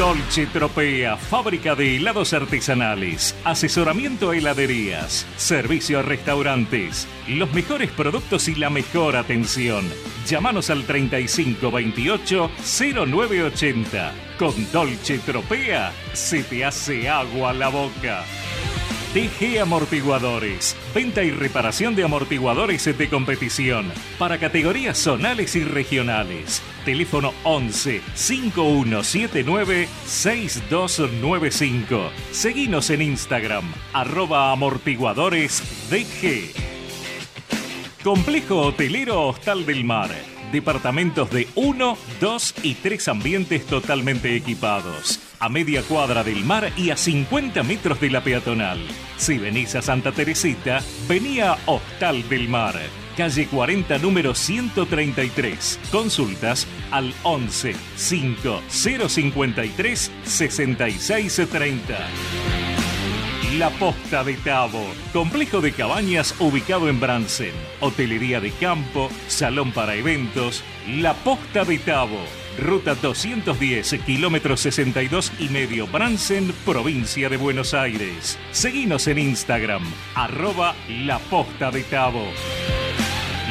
Dolce 0.00 0.46
Tropea, 0.46 1.18
fábrica 1.18 1.74
de 1.74 1.96
helados 1.96 2.32
artesanales, 2.32 3.36
asesoramiento 3.44 4.30
a 4.30 4.36
heladerías, 4.38 5.26
servicio 5.36 5.98
a 5.98 6.02
restaurantes, 6.02 7.06
los 7.28 7.52
mejores 7.52 7.90
productos 7.90 8.48
y 8.48 8.54
la 8.54 8.70
mejor 8.70 9.14
atención. 9.14 9.84
Llámanos 10.26 10.70
al 10.70 10.84
3528 10.84 12.50
0980. 13.06 14.12
Con 14.38 14.72
Dolce 14.72 15.18
Tropea 15.18 15.92
se 16.14 16.44
te 16.44 16.64
hace 16.64 17.10
agua 17.10 17.52
la 17.52 17.68
boca. 17.68 18.24
TG 19.12 19.58
Amortiguadores. 19.60 20.76
Venta 20.94 21.22
y 21.24 21.30
reparación 21.30 21.94
de 21.94 22.04
amortiguadores 22.04 22.96
de 22.96 23.08
competición 23.10 23.92
para 24.18 24.38
categorías 24.38 24.96
zonales 24.96 25.56
y 25.56 25.64
regionales. 25.64 26.62
Teléfono 26.84 27.32
11 27.44 28.02
5179 28.14 29.88
6295. 30.06 32.10
Seguinos 32.32 32.90
en 32.90 33.02
Instagram, 33.02 33.64
arroba 33.92 34.50
amortiguadores. 34.52 35.62
Complejo 38.02 38.62
Hotelero 38.62 39.28
Hostal 39.28 39.66
del 39.66 39.84
Mar 39.84 40.10
Departamentos 40.52 41.30
de 41.30 41.46
1, 41.54 41.96
2 42.20 42.54
y 42.64 42.74
3 42.74 43.08
ambientes 43.08 43.66
totalmente 43.66 44.34
equipados. 44.34 45.20
A 45.38 45.48
media 45.48 45.82
cuadra 45.82 46.24
del 46.24 46.44
mar 46.44 46.72
y 46.76 46.90
a 46.90 46.96
50 46.96 47.62
metros 47.62 48.00
de 48.00 48.10
la 48.10 48.22
peatonal. 48.22 48.80
Si 49.16 49.38
venís 49.38 49.74
a 49.76 49.82
Santa 49.82 50.12
Teresita, 50.12 50.82
venía 51.08 51.56
Hostal 51.66 52.28
del 52.28 52.48
Mar. 52.48 52.74
Calle 53.16 53.46
40, 53.46 53.98
número 53.98 54.34
133. 54.34 55.80
Consultas 55.90 56.66
al 56.90 57.12
11 57.22 57.74
5 57.96 58.62
053 58.68 60.10
6630. 60.24 61.98
La 63.58 63.68
Posta 63.70 64.22
de 64.22 64.34
Tabo, 64.34 64.86
complejo 65.12 65.60
de 65.60 65.72
cabañas 65.72 66.36
ubicado 66.38 66.88
en 66.88 67.00
Bransen, 67.00 67.52
hotelería 67.80 68.40
de 68.40 68.52
campo, 68.52 69.10
salón 69.26 69.72
para 69.72 69.96
eventos, 69.96 70.62
La 70.86 71.14
Posta 71.14 71.64
de 71.64 71.78
Tabo, 71.78 72.20
ruta 72.58 72.94
210, 72.94 74.02
kilómetro 74.06 74.56
62 74.56 75.32
y 75.40 75.48
medio, 75.48 75.88
Bransen, 75.88 76.54
provincia 76.64 77.28
de 77.28 77.36
Buenos 77.36 77.74
Aires. 77.74 78.38
Seguinos 78.52 79.08
en 79.08 79.18
Instagram, 79.18 79.82
arroba 80.14 80.76
La 80.88 81.18
Posta 81.18 81.72
de 81.72 81.82
Tabo. 81.82 82.24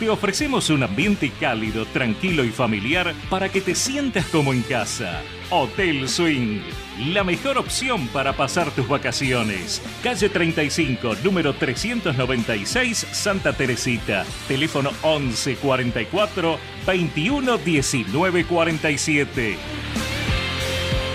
Te 0.00 0.08
ofrecemos 0.08 0.70
un 0.70 0.82
ambiente 0.82 1.30
cálido, 1.38 1.84
tranquilo 1.84 2.42
y 2.42 2.48
familiar 2.48 3.14
para 3.28 3.50
que 3.50 3.60
te 3.60 3.74
sientas 3.74 4.24
como 4.28 4.54
en 4.54 4.62
casa. 4.62 5.20
Hotel 5.50 6.08
Swing, 6.08 6.60
la 7.12 7.22
mejor 7.22 7.58
opción 7.58 8.08
para 8.08 8.32
pasar 8.32 8.70
tus 8.70 8.88
vacaciones. 8.88 9.82
Calle 10.02 10.30
35, 10.30 11.16
número 11.22 11.52
396, 11.52 13.08
Santa 13.12 13.52
Teresita. 13.52 14.24
Teléfono 14.48 14.90
11 15.02 15.56
44 15.56 16.58
21 16.86 17.58
19 17.58 18.44
47. 18.46 19.58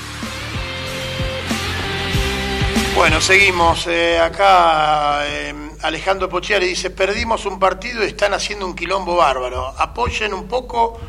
Bueno, 2.96 3.22
seguimos. 3.22 3.88
Eh, 3.88 4.20
acá 4.20 5.26
eh, 5.28 5.67
Alejandro 5.82 6.30
Pochiari 6.30 6.68
dice, 6.68 6.90
perdimos 6.90 7.46
un 7.46 7.60
partido 7.60 8.04
y 8.04 8.08
están 8.08 8.34
haciendo 8.34 8.66
un 8.66 8.76
quilombo 8.76 9.16
bárbaro. 9.16 9.74
Apoyen 9.78 10.34
un 10.34 10.48
poco, 10.48 11.00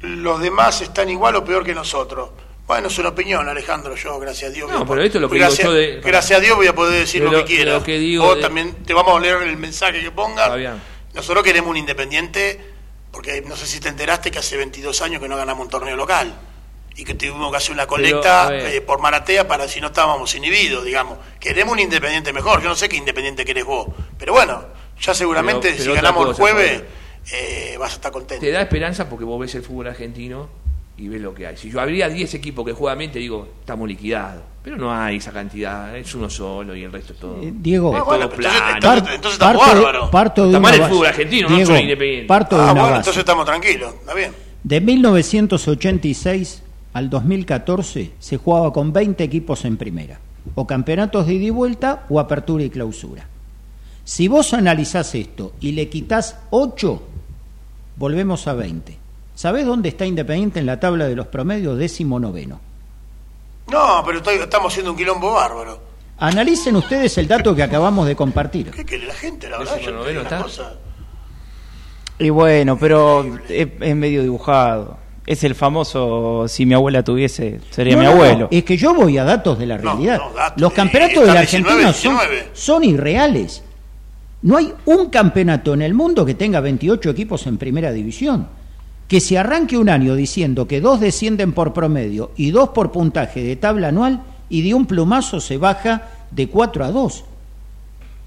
los 0.00 0.40
demás 0.40 0.80
están 0.80 1.08
igual 1.10 1.36
o 1.36 1.44
peor 1.44 1.64
que 1.64 1.74
nosotros. 1.74 2.30
Bueno, 2.66 2.88
es 2.88 2.98
una 2.98 3.10
opinión, 3.10 3.48
Alejandro, 3.48 3.94
yo, 3.94 4.18
gracias 4.18 4.50
a 4.50 4.54
Dios. 4.54 4.70
No, 4.70 4.86
pero 4.86 5.02
esto 5.02 5.18
es 5.18 5.22
lo 5.22 5.28
que 5.28 5.38
gracias, 5.38 5.58
digo 5.58 5.72
yo 5.72 5.76
de... 5.76 6.00
Gracias 6.00 6.38
a 6.38 6.40
Dios 6.40 6.56
voy 6.56 6.66
a 6.66 6.74
poder 6.74 7.00
decir 7.00 7.22
lo, 7.22 7.30
que 7.30 7.44
quiera. 7.44 7.72
Lo 7.74 7.82
que 7.82 7.98
digo 7.98 8.24
Vos 8.24 8.36
de... 8.36 8.42
también 8.42 8.84
te 8.84 8.94
vamos 8.94 9.16
a 9.16 9.20
leer 9.20 9.42
el 9.42 9.56
mensaje 9.56 10.00
que 10.00 10.10
ponga. 10.10 10.56
Nosotros 11.14 11.44
queremos 11.44 11.70
un 11.70 11.76
independiente, 11.76 12.58
porque 13.10 13.42
no 13.42 13.56
sé 13.56 13.66
si 13.66 13.80
te 13.80 13.88
enteraste 13.88 14.30
que 14.30 14.38
hace 14.38 14.56
22 14.56 15.02
años 15.02 15.20
que 15.20 15.28
no 15.28 15.36
ganamos 15.36 15.64
un 15.64 15.70
torneo 15.70 15.96
local 15.96 16.34
y 16.96 17.04
que 17.04 17.14
tuvimos 17.14 17.50
que 17.50 17.56
hacer 17.56 17.72
una 17.72 17.86
colecta 17.86 18.46
Pero, 18.48 18.66
eh, 18.66 18.80
por 18.80 19.00
Maratea 19.00 19.48
para 19.48 19.66
si 19.68 19.80
no 19.80 19.86
estábamos 19.88 20.34
inhibidos, 20.34 20.84
digamos. 20.84 21.18
Queremos 21.40 21.72
un 21.72 21.78
independiente 21.80 22.32
mejor, 22.32 22.62
yo 22.62 22.68
no 22.68 22.74
sé 22.74 22.88
qué 22.88 22.96
independiente 22.96 23.44
querés 23.44 23.64
vos, 23.64 23.88
pero 24.18 24.32
bueno, 24.34 24.62
ya 25.00 25.14
seguramente 25.14 25.68
Pero- 25.70 25.76
pero 25.84 25.90
si 25.90 25.96
ganamos 25.96 26.28
el 26.28 26.34
jueves 26.34 26.82
eh, 27.32 27.76
vas 27.78 27.92
a 27.92 27.94
estar 27.94 28.12
contento. 28.12 28.40
Te 28.44 28.50
da 28.50 28.60
esperanza 28.62 29.08
porque 29.08 29.24
vos 29.24 29.40
ves 29.40 29.54
el 29.54 29.62
fútbol 29.62 29.86
argentino 29.86 30.48
y 30.98 31.08
ves 31.08 31.20
lo 31.22 31.32
que 31.34 31.46
hay. 31.46 31.56
Si 31.56 31.70
yo 31.70 31.80
habría 31.80 32.08
10 32.08 32.34
equipos 32.34 32.64
que 32.66 32.72
juegan 32.72 32.98
bien, 32.98 33.10
te 33.12 33.18
digo, 33.20 33.48
estamos 33.60 33.88
liquidados. 33.88 34.42
Pero 34.62 34.76
no 34.76 34.92
hay 34.94 35.16
esa 35.16 35.32
cantidad, 35.32 35.96
es 35.96 36.14
uno 36.14 36.28
solo 36.30 36.76
y 36.76 36.84
el 36.84 36.92
resto 36.92 37.14
es 37.14 37.18
todo. 37.18 37.40
Eh, 37.42 37.50
Diego, 37.52 37.96
es 37.96 38.00
Ah, 38.00 38.04
todo 38.04 38.22
entonces- 38.22 38.38
plano. 38.38 39.08
entonces- 39.14 39.38
parto 40.10 40.42
de 40.42 40.48
Está 40.50 40.60
mal 40.60 40.74
el 40.74 40.82
fútbol 40.88 41.06
argentino, 41.06 41.48
no 41.48 41.54
Diego, 41.56 41.70
son 41.72 41.80
independientes. 41.80 42.28
Parto 42.28 42.56
de 42.56 42.62
Ah, 42.62 42.64
una 42.66 42.72
bueno, 42.74 42.86
base. 42.90 42.96
entonces 42.98 43.18
estamos 43.20 43.44
tranquilos, 43.46 43.94
está 43.94 44.14
bien. 44.14 44.32
De 44.62 44.80
1986 44.80 46.62
al 46.92 47.08
2014 47.10 48.12
se 48.18 48.36
jugaba 48.36 48.72
con 48.72 48.92
20 48.92 49.22
equipos 49.24 49.64
en 49.64 49.76
primera, 49.76 50.18
o 50.54 50.66
campeonatos 50.66 51.26
de 51.26 51.34
ida 51.34 51.44
y 51.46 51.50
vuelta 51.50 52.04
o 52.08 52.20
apertura 52.20 52.64
y 52.64 52.70
clausura. 52.70 53.26
Si 54.04 54.28
vos 54.28 54.52
analizás 54.52 55.14
esto 55.14 55.52
y 55.60 55.72
le 55.72 55.88
quitas 55.88 56.36
8, 56.50 57.02
volvemos 57.96 58.46
a 58.48 58.54
20. 58.54 58.98
¿Sabés 59.34 59.64
dónde 59.64 59.88
está 59.88 60.04
Independiente 60.04 60.58
en 60.60 60.66
la 60.66 60.78
tabla 60.80 61.06
de 61.06 61.16
los 61.16 61.26
promedios? 61.28 61.78
Décimo 61.78 62.18
noveno. 62.20 62.60
No, 63.70 64.02
pero 64.04 64.18
estoy- 64.18 64.36
estamos 64.36 64.72
haciendo 64.72 64.90
un 64.90 64.96
quilombo 64.98 65.32
bárbaro. 65.32 65.80
Analicen 66.18 66.76
ustedes 66.76 67.16
el 67.18 67.26
dato 67.26 67.54
que 67.54 67.62
acabamos 67.62 68.06
de 68.06 68.14
compartir. 68.14 68.70
¿Qué 68.70 68.84
quiere 68.84 69.06
la 69.06 69.14
gente? 69.14 69.48
La 69.48 69.58
verdad, 69.58 69.74
Décimo 69.76 69.90
yo 69.92 69.96
noveno 69.98 70.20
está. 70.22 70.42
cosa. 70.42 70.74
Y 72.18 72.28
bueno, 72.30 72.76
pero 72.78 73.24
es, 73.48 73.68
es 73.80 73.96
medio 73.96 74.22
dibujado. 74.22 74.98
Es 75.32 75.44
el 75.44 75.54
famoso, 75.54 76.44
si 76.46 76.66
mi 76.66 76.74
abuela 76.74 77.02
tuviese, 77.02 77.58
sería 77.70 77.94
No, 77.94 78.00
mi 78.00 78.04
no, 78.04 78.10
abuelo. 78.12 78.48
es 78.50 78.64
que 78.64 78.76
yo 78.76 78.92
voy 78.92 79.16
a 79.16 79.24
datos 79.24 79.58
de 79.58 79.64
la 79.64 79.78
realidad. 79.78 80.20
datos. 80.36 80.60
Los 80.60 80.74
campeonatos 80.74 81.20
de 81.26 81.32
la 81.32 81.40
19, 81.40 81.70
Argentina 81.70 81.92
son, 81.94 82.12
19. 82.18 82.48
son 82.52 82.84
irreales. 82.84 83.62
No 84.42 84.58
hay 84.58 84.74
un 84.84 85.06
campeonato 85.08 85.72
en 85.72 85.80
el 85.80 85.94
mundo 85.94 86.26
que 86.26 86.34
tenga 86.34 86.60
28 86.60 87.08
equipos 87.08 87.46
en 87.46 87.56
primera 87.56 87.92
división. 87.92 88.46
Que 89.08 89.20
se 89.20 89.38
arranque 89.38 89.78
un 89.78 89.88
año 89.88 90.14
diciendo 90.16 90.66
que 90.68 90.82
dos 90.82 91.00
descienden 91.00 91.52
por 91.52 91.72
promedio 91.72 92.32
y 92.36 92.50
dos 92.50 92.68
por 92.70 92.92
puntaje 92.92 93.42
de 93.42 93.56
tabla 93.56 93.88
anual 93.88 94.20
y 94.50 94.60
de 94.60 94.74
un 94.74 94.84
plumazo 94.84 95.40
se 95.40 95.56
baja 95.56 96.08
de 96.30 96.48
4 96.48 96.84
a 96.84 96.90
2. 96.90 97.24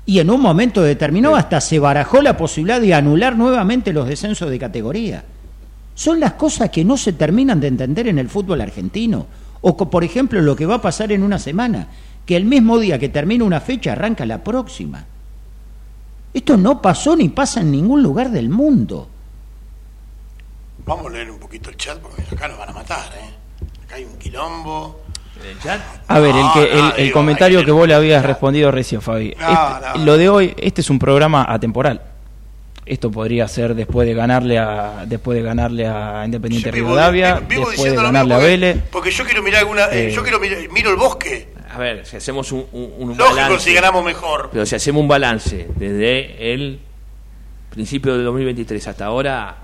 Y 0.08 0.18
en 0.20 0.32
un 0.32 0.42
momento 0.42 0.82
determinado 0.82 1.36
hasta 1.36 1.62
se 1.62 1.78
barajó 1.78 2.24
la 2.24 2.36
posibilidad 2.36 2.82
de 2.82 2.96
anular 2.96 3.36
nuevamente 3.38 3.94
los 3.94 4.08
descensos 4.08 4.50
de 4.50 4.58
categoría. 4.58 5.24
Son 5.96 6.20
las 6.20 6.34
cosas 6.34 6.70
que 6.70 6.84
no 6.84 6.98
se 6.98 7.14
terminan 7.14 7.60
de 7.60 7.68
entender 7.68 8.08
en 8.08 8.20
el 8.20 8.30
fútbol 8.30 8.62
argentino. 8.62 9.26
O 9.62 9.76
por 9.78 10.04
ejemplo 10.04 10.42
lo 10.42 10.56
que 10.56 10.68
va 10.68 10.76
a 10.76 10.82
pasar 10.82 11.12
en 11.12 11.24
una 11.24 11.40
semana, 11.40 11.88
que 12.26 12.36
el 12.36 12.46
mismo 12.46 12.78
día 12.78 13.00
que 13.00 13.10
termina 13.10 13.46
una 13.46 13.62
fecha 13.62 13.94
arranca 13.94 14.26
la 14.26 14.44
próxima. 14.44 15.06
Esto 16.34 16.58
no 16.58 16.82
pasó 16.82 17.16
ni 17.16 17.30
pasa 17.30 17.62
en 17.62 17.72
ningún 17.72 18.04
lugar 18.04 18.30
del 18.30 18.50
mundo. 18.50 19.08
Vamos 20.86 21.08
a 21.08 21.10
leer 21.10 21.32
un 21.32 21.40
poquito 21.40 21.70
el 21.70 21.78
chat 21.78 21.98
porque 22.00 22.22
acá 22.22 22.50
nos 22.50 22.60
van 22.60 22.70
a 22.70 22.74
matar, 22.74 23.06
¿eh? 23.18 23.66
Acá 23.86 23.96
hay 23.96 24.04
un 24.04 24.18
quilombo. 24.18 25.00
¿El 25.44 25.60
chat? 25.60 25.80
A 26.08 26.20
ver, 26.20 26.36
el, 26.36 26.46
que, 26.54 27.04
el, 27.04 27.12
comentario 27.12 27.64
que 27.64 27.72
vos 27.72 27.88
le 27.88 27.94
habías 27.94 28.24
respondido 28.24 28.70
recién, 28.70 29.02
Fabi. 29.02 29.30
Este, 29.30 30.00
lo 30.00 30.18
de 30.18 30.30
hoy, 30.30 30.54
este 30.58 30.82
es 30.82 30.90
un 30.90 31.00
programa 31.00 31.46
atemporal. 31.48 32.02
Esto 32.86 33.10
podría 33.10 33.48
ser 33.48 33.74
después 33.74 34.08
de 34.08 34.14
ganarle 34.14 34.60
a 34.60 35.06
después 35.08 35.36
de 35.38 35.44
ganarle 35.44 35.88
a 35.88 36.22
Independiente 36.24 36.70
Rivadavia, 36.70 37.42
después 37.48 37.84
de 37.84 37.96
ganarle 37.96 38.34
a 38.36 38.38
Vélez. 38.38 38.78
Porque 38.92 39.10
yo 39.10 39.26
quiero 39.26 39.42
mirar 39.42 39.62
alguna, 39.62 39.88
eh, 39.92 40.12
yo 40.12 40.22
quiero 40.22 40.40
mirar, 40.40 40.60
miro 40.72 40.92
el 40.92 40.96
bosque. 40.96 41.48
A 41.72 41.80
ver, 41.80 42.06
si 42.06 42.18
hacemos 42.18 42.52
un, 42.52 42.66
un, 42.72 43.18
Lógico 43.18 43.60
si 43.60 43.74
ganamos 43.74 44.06
mejor. 44.06 44.50
Pero 44.52 44.66
si 44.68 44.76
hacemos 44.76 45.02
un 45.02 45.08
balance 45.08 45.68
desde 45.76 46.54
el 46.54 46.80
principio 47.72 48.14
del 48.14 48.24
2023 48.24 48.88
hasta 48.88 49.06
ahora, 49.06 49.58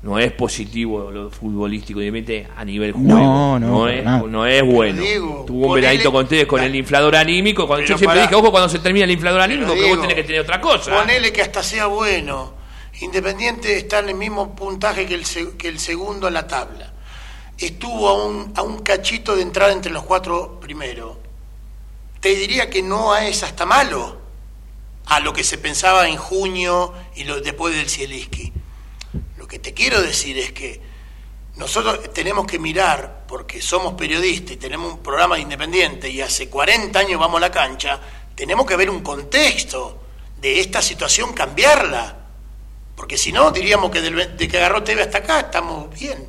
no 0.00 0.18
es 0.18 0.30
positivo 0.32 1.10
lo 1.10 1.30
futbolístico, 1.30 1.98
obviamente 1.98 2.46
a 2.56 2.64
nivel 2.64 2.92
juego. 2.92 3.08
No, 3.08 3.58
no, 3.58 3.68
no, 3.68 3.88
es, 3.88 4.04
no 4.04 4.46
es 4.46 4.62
bueno. 4.64 5.02
Tuvo 5.44 5.66
un 5.68 5.74
veladito 5.74 6.12
con 6.12 6.24
ustedes 6.24 6.46
con 6.46 6.62
el 6.62 6.74
inflador 6.74 7.16
anímico. 7.16 7.66
Cuando 7.66 7.84
yo 7.84 7.98
siempre 7.98 8.22
dije, 8.22 8.34
ojo, 8.34 8.50
cuando 8.50 8.68
se 8.68 8.78
termina 8.78 9.04
el 9.04 9.10
inflador 9.10 9.40
anímico, 9.40 9.74
que 9.74 9.88
vos 9.88 10.00
tenés 10.00 10.16
que 10.16 10.24
tener 10.24 10.40
otra 10.42 10.60
cosa. 10.60 10.94
Ponele 10.94 11.32
que 11.32 11.42
hasta 11.42 11.62
sea 11.62 11.86
bueno. 11.86 12.54
Independiente 13.00 13.76
está 13.76 14.00
en 14.00 14.10
el 14.10 14.14
mismo 14.14 14.54
puntaje 14.54 15.06
que 15.06 15.14
el, 15.14 15.24
que 15.56 15.68
el 15.68 15.78
segundo 15.78 16.28
en 16.28 16.34
la 16.34 16.46
tabla 16.46 16.92
estuvo 17.56 18.08
a 18.08 18.24
un, 18.24 18.52
a 18.56 18.62
un 18.62 18.78
cachito 18.80 19.34
de 19.34 19.42
entrar 19.42 19.70
entre 19.70 19.92
los 19.92 20.04
cuatro 20.04 20.60
primeros. 20.60 21.16
Te 22.20 22.30
diría 22.30 22.70
que 22.70 22.82
no 22.82 23.16
es 23.16 23.42
hasta 23.42 23.66
malo 23.66 24.18
a 25.06 25.20
lo 25.20 25.32
que 25.32 25.42
se 25.42 25.58
pensaba 25.58 26.08
en 26.08 26.16
junio 26.16 26.92
y 27.16 27.24
lo, 27.24 27.40
después 27.40 27.74
del 27.74 27.88
Cieliski. 27.88 28.52
Lo 29.48 29.52
que 29.52 29.60
te 29.60 29.72
quiero 29.72 30.02
decir 30.02 30.36
es 30.36 30.52
que 30.52 30.78
nosotros 31.56 32.12
tenemos 32.12 32.46
que 32.46 32.58
mirar, 32.58 33.24
porque 33.26 33.62
somos 33.62 33.94
periodistas 33.94 34.52
y 34.52 34.56
tenemos 34.58 34.92
un 34.92 34.98
programa 34.98 35.38
independiente 35.38 36.10
y 36.10 36.20
hace 36.20 36.50
40 36.50 36.98
años 36.98 37.18
vamos 37.18 37.38
a 37.38 37.40
la 37.40 37.50
cancha, 37.50 37.98
tenemos 38.34 38.66
que 38.66 38.76
ver 38.76 38.90
un 38.90 39.00
contexto 39.00 40.02
de 40.38 40.60
esta 40.60 40.82
situación, 40.82 41.32
cambiarla. 41.32 42.26
Porque 42.94 43.16
si 43.16 43.32
no, 43.32 43.50
diríamos 43.50 43.90
que 43.90 44.02
de 44.02 44.48
que 44.48 44.58
agarró 44.58 44.84
TV 44.84 45.00
hasta 45.00 45.16
acá 45.16 45.40
estamos 45.40 45.88
bien 45.98 46.28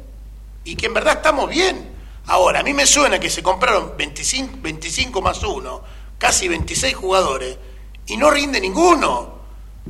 y 0.64 0.78
que 0.78 0.86
en 0.86 0.94
verdad 0.94 1.18
estamos 1.18 1.50
bien. 1.50 1.92
Ahora, 2.28 2.62
a 2.62 2.64
mí 2.64 2.74
me 2.74 2.86
suena 2.86 3.20
que 3.20 3.30
se 3.30 3.44
compraron 3.44 3.98
25, 3.98 4.60
25 4.62 5.22
más 5.22 5.44
1, 5.44 5.84
casi 6.18 6.48
26 6.48 6.96
jugadores, 6.96 7.58
y 8.06 8.16
no 8.16 8.32
rinde 8.32 8.62
ninguno. 8.62 9.40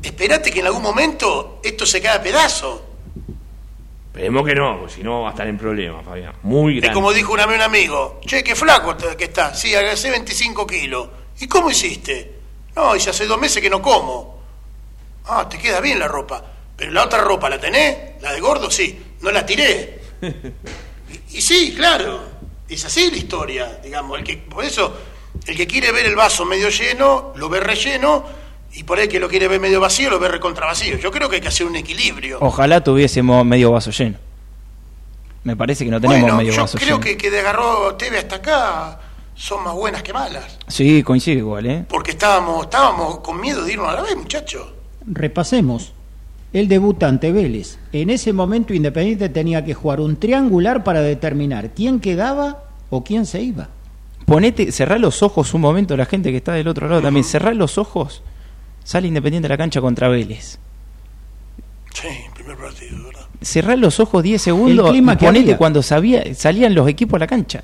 Espérate 0.01 0.49
que 0.49 0.61
en 0.61 0.65
algún 0.65 0.81
momento 0.81 1.59
esto 1.63 1.85
se 1.85 2.01
quede 2.01 2.13
a 2.13 2.23
pedazo. 2.23 2.88
Esperemos 4.11 4.45
que 4.45 4.55
no, 4.55 4.79
porque 4.79 4.93
si 4.95 5.03
no 5.03 5.21
va 5.21 5.29
a 5.29 5.31
estar 5.31 5.47
en 5.47 5.57
problemas, 5.57 6.03
Fabián. 6.03 6.33
Muy 6.43 6.73
grande. 6.73 6.87
Es 6.87 6.93
como 6.93 7.13
dijo 7.13 7.33
un 7.33 7.39
amigo, 7.39 8.19
che, 8.25 8.43
qué 8.43 8.55
flaco 8.55 8.97
que 9.15 9.25
está. 9.25 9.53
Sí, 9.53 9.73
agregé 9.75 10.09
25 10.09 10.65
kilos. 10.65 11.09
¿Y 11.39 11.47
cómo 11.47 11.69
hiciste? 11.69 12.39
No, 12.75 12.95
y 12.95 12.99
hace 12.99 13.25
dos 13.27 13.39
meses 13.39 13.61
que 13.61 13.69
no 13.69 13.81
como. 13.81 14.39
Ah, 15.25 15.47
te 15.47 15.57
queda 15.59 15.79
bien 15.79 15.99
la 15.99 16.07
ropa. 16.07 16.43
Pero 16.75 16.91
la 16.91 17.03
otra 17.03 17.21
ropa, 17.21 17.49
¿la 17.49 17.59
tenés? 17.59 18.21
La 18.21 18.33
de 18.33 18.39
gordo, 18.39 18.71
sí. 18.71 18.99
No 19.21 19.31
la 19.31 19.45
tiré. 19.45 20.01
y, 21.31 21.41
sí, 21.41 21.73
claro, 21.75 22.23
es 22.67 22.83
así 22.85 23.11
la 23.11 23.17
historia, 23.17 23.79
digamos. 23.83 24.17
El 24.17 24.23
que, 24.23 24.37
por 24.37 24.65
eso, 24.65 24.97
el 25.45 25.55
que 25.55 25.67
quiere 25.67 25.91
ver 25.91 26.07
el 26.07 26.15
vaso 26.15 26.45
medio 26.45 26.69
lleno, 26.69 27.33
lo 27.35 27.47
ve 27.47 27.59
relleno, 27.59 28.25
y 28.79 28.83
por 28.83 28.97
el 28.97 29.09
que 29.09 29.19
lo 29.19 29.27
quiere 29.27 29.49
ver 29.49 29.59
medio 29.59 29.81
vacío, 29.81 30.09
lo 30.09 30.19
ve 30.19 30.29
recontra 30.29 30.65
vacío. 30.65 30.97
Yo 30.97 31.11
creo 31.11 31.27
que 31.27 31.35
hay 31.35 31.41
que 31.41 31.49
hacer 31.49 31.67
un 31.67 31.75
equilibrio. 31.75 32.37
Ojalá 32.39 32.81
tuviésemos 32.81 33.45
medio 33.45 33.73
vaso 33.73 33.91
lleno. 33.91 34.17
Me 35.43 35.57
parece 35.57 35.83
que 35.83 35.91
no 35.91 35.99
tenemos 35.99 36.33
medio 36.33 36.55
vaso 36.55 36.77
lleno. 36.77 36.89
Yo 36.89 36.99
creo 37.01 37.17
que, 37.17 37.17
que 37.17 37.29
de 37.29 37.41
agarró 37.41 37.95
TV 37.95 38.19
hasta 38.19 38.37
acá 38.37 39.01
son 39.35 39.65
más 39.65 39.73
buenas 39.73 40.01
que 40.01 40.13
malas. 40.13 40.57
Sí, 40.69 41.03
coincide 41.03 41.39
igual, 41.39 41.65
¿eh? 41.65 41.85
Porque 41.89 42.11
estábamos, 42.11 42.63
estábamos 42.63 43.19
con 43.19 43.41
miedo 43.41 43.65
de 43.65 43.73
irnos 43.73 43.89
a 43.89 43.95
la 43.95 44.01
vez, 44.01 44.15
muchachos. 44.15 44.69
Repasemos. 45.05 45.91
El 46.53 46.69
debuta 46.69 47.09
ante 47.09 47.33
Vélez. 47.33 47.79
En 47.91 48.09
ese 48.09 48.31
momento 48.31 48.73
Independiente 48.73 49.27
tenía 49.27 49.65
que 49.65 49.73
jugar 49.73 49.99
un 49.99 50.15
triangular 50.15 50.85
para 50.85 51.01
determinar 51.01 51.71
quién 51.71 51.99
quedaba 51.99 52.63
o 52.89 53.03
quién 53.03 53.25
se 53.25 53.41
iba. 53.41 53.67
Ponete, 54.25 54.71
cerrá 54.71 54.97
los 54.97 55.21
ojos 55.21 55.53
un 55.53 55.59
momento, 55.59 55.97
la 55.97 56.05
gente 56.05 56.31
que 56.31 56.37
está 56.37 56.53
del 56.53 56.69
otro 56.69 56.87
lado 56.87 57.01
también, 57.01 57.25
cerrá 57.25 57.53
los 57.53 57.77
ojos, 57.77 58.21
sale 58.89 59.07
Independiente 59.07 59.45
a 59.45 59.49
la 59.49 59.57
cancha 59.57 59.81
contra 59.81 60.07
Vélez. 60.07 60.57
Sí, 61.93 62.07
primer 62.33 62.57
partido, 62.57 63.03
¿verdad? 63.03 63.21
Cerrá 63.39 63.75
los 63.75 63.99
ojos 63.99 64.23
10 64.23 64.41
segundos 64.41 64.95
y 64.95 65.01
ponete 65.03 65.57
cuando 65.57 65.83
sabía, 65.83 66.33
salían 66.33 66.73
los 66.73 66.89
equipos 66.89 67.17
a 67.17 67.19
la 67.19 67.27
cancha. 67.27 67.63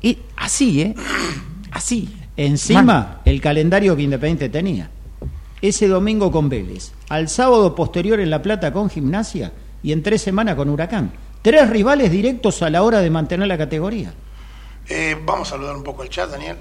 Y 0.00 0.18
así, 0.36 0.82
¿eh? 0.82 0.94
Así. 1.72 2.16
Encima, 2.36 3.22
el 3.24 3.40
calendario 3.40 3.96
que 3.96 4.02
Independiente 4.02 4.48
tenía 4.50 4.88
ese 5.60 5.88
domingo 5.88 6.30
con 6.30 6.48
Vélez, 6.48 6.92
al 7.08 7.28
sábado 7.28 7.74
posterior 7.74 8.20
en 8.20 8.30
La 8.30 8.40
Plata 8.40 8.72
con 8.72 8.88
Gimnasia 8.88 9.50
y 9.82 9.90
en 9.90 10.00
tres 10.04 10.22
semanas 10.22 10.54
con 10.54 10.68
Huracán. 10.68 11.10
Tres 11.42 11.68
rivales 11.70 12.12
directos 12.12 12.62
a 12.62 12.70
la 12.70 12.84
hora 12.84 13.00
de 13.00 13.10
mantener 13.10 13.48
la 13.48 13.58
categoría. 13.58 14.14
Eh, 14.88 15.16
vamos 15.24 15.48
a 15.48 15.50
saludar 15.56 15.74
un 15.74 15.82
poco 15.82 16.04
el 16.04 16.08
chat, 16.08 16.30
Daniel. 16.30 16.56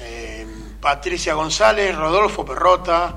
Eh, 0.00 0.46
Patricia 0.80 1.34
González, 1.34 1.94
Rodolfo 1.94 2.46
Perrota, 2.46 3.14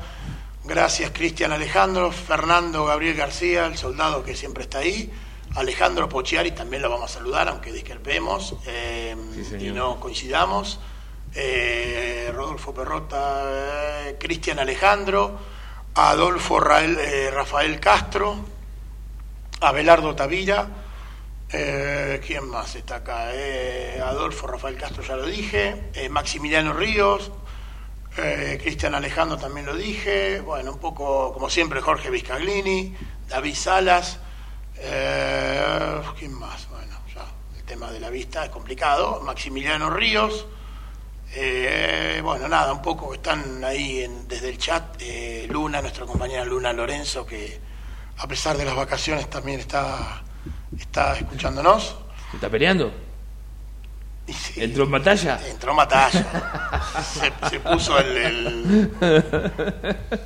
gracias 0.66 1.12
Cristian 1.12 1.52
Alejandro, 1.52 2.12
Fernando 2.12 2.86
Gabriel 2.86 3.16
García, 3.16 3.66
el 3.66 3.78
soldado 3.78 4.24
que 4.24 4.36
siempre 4.36 4.64
está 4.64 4.80
ahí, 4.80 5.12
Alejandro 5.56 6.10
Pochiari 6.10 6.52
también 6.52 6.82
lo 6.82 6.90
vamos 6.90 7.12
a 7.12 7.14
saludar, 7.14 7.48
aunque 7.48 7.72
discrepemos 7.72 8.56
eh, 8.66 9.16
y 9.60 9.72
no 9.72 10.00
coincidamos. 10.00 10.80
Eh, 11.34 12.32
Rodolfo 12.34 12.74
Perrota, 12.74 13.44
eh, 14.08 14.16
Cristian 14.20 14.60
Alejandro, 14.60 15.38
Adolfo 15.94 16.60
Rafael 16.60 17.80
Castro, 17.80 18.38
Abelardo 19.62 20.16
Tavira, 20.16 20.68
¿quién 21.50 22.50
más 22.50 22.76
está 22.76 22.98
acá? 22.98 23.30
Adolfo 24.04 24.48
Rafael 24.48 24.76
Castro 24.78 25.04
ya 25.04 25.16
lo 25.16 25.26
dije, 25.26 25.92
Maximiliano 26.10 26.74
Ríos, 26.74 27.32
Cristian 28.16 28.96
Alejandro 28.96 29.38
también 29.38 29.66
lo 29.66 29.76
dije, 29.76 30.40
bueno, 30.40 30.74
un 30.74 30.80
poco 30.80 31.34
como 31.34 31.50
siempre 31.50 31.82
Jorge 31.82 32.10
Vizcaglini, 32.10 32.96
David 33.28 33.56
Salas, 33.56 34.20
¿quién 36.18 36.34
más? 36.34 36.70
Bueno, 36.70 36.98
ya 37.14 37.26
el 37.58 37.64
tema 37.64 37.92
de 37.92 38.00
la 38.00 38.10
vista 38.10 38.46
es 38.46 38.50
complicado, 38.52 39.22
Maximiliano 39.22 39.90
Ríos, 39.90 40.48
eh, 41.38 42.22
bueno, 42.24 42.48
nada, 42.48 42.72
un 42.72 42.82
poco 42.82 43.14
están 43.14 43.62
ahí 43.64 44.08
desde 44.26 44.50
el 44.50 44.58
chat. 44.58 44.96
Eh, 45.02 45.48
Luna, 45.50 45.82
nuestra 45.82 46.06
compañera 46.06 46.46
Luna 46.46 46.72
Lorenzo, 46.72 47.26
que 47.26 47.60
a 48.18 48.28
pesar 48.28 48.58
de 48.58 48.64
las 48.64 48.76
vacaciones 48.76 49.30
también 49.30 49.60
está, 49.60 50.24
está 50.80 51.18
escuchándonos. 51.18 51.98
está 52.34 52.50
peleando? 52.50 52.94
¿Entró 54.56 54.86
en 54.86 54.92
batalla? 54.92 55.40
Entró 55.48 55.72
en 55.72 55.78
batalla. 55.78 56.26
se, 57.50 57.60
puso 57.60 57.98
el, 58.00 58.92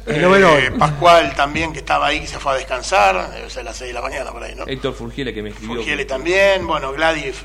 eh, 0.07 0.71
Pascual 0.77 1.35
también, 1.35 1.73
que 1.73 1.79
estaba 1.79 2.07
ahí, 2.07 2.21
que 2.21 2.27
se 2.27 2.39
fue 2.39 2.53
a 2.53 2.55
descansar, 2.55 3.31
debe 3.31 3.49
ser 3.49 3.65
las 3.65 3.75
6 3.77 3.89
de 3.89 3.93
la 3.93 4.01
mañana 4.01 4.31
por 4.31 4.43
ahí, 4.43 4.55
¿no? 4.55 4.65
Héctor 4.65 4.93
Furgiele, 4.93 5.33
que 5.33 5.43
me 5.43 5.49
escribió. 5.49 5.75
Furgiele 5.75 6.05
también, 6.05 6.65
bueno, 6.65 6.93
Gladys 6.93 7.43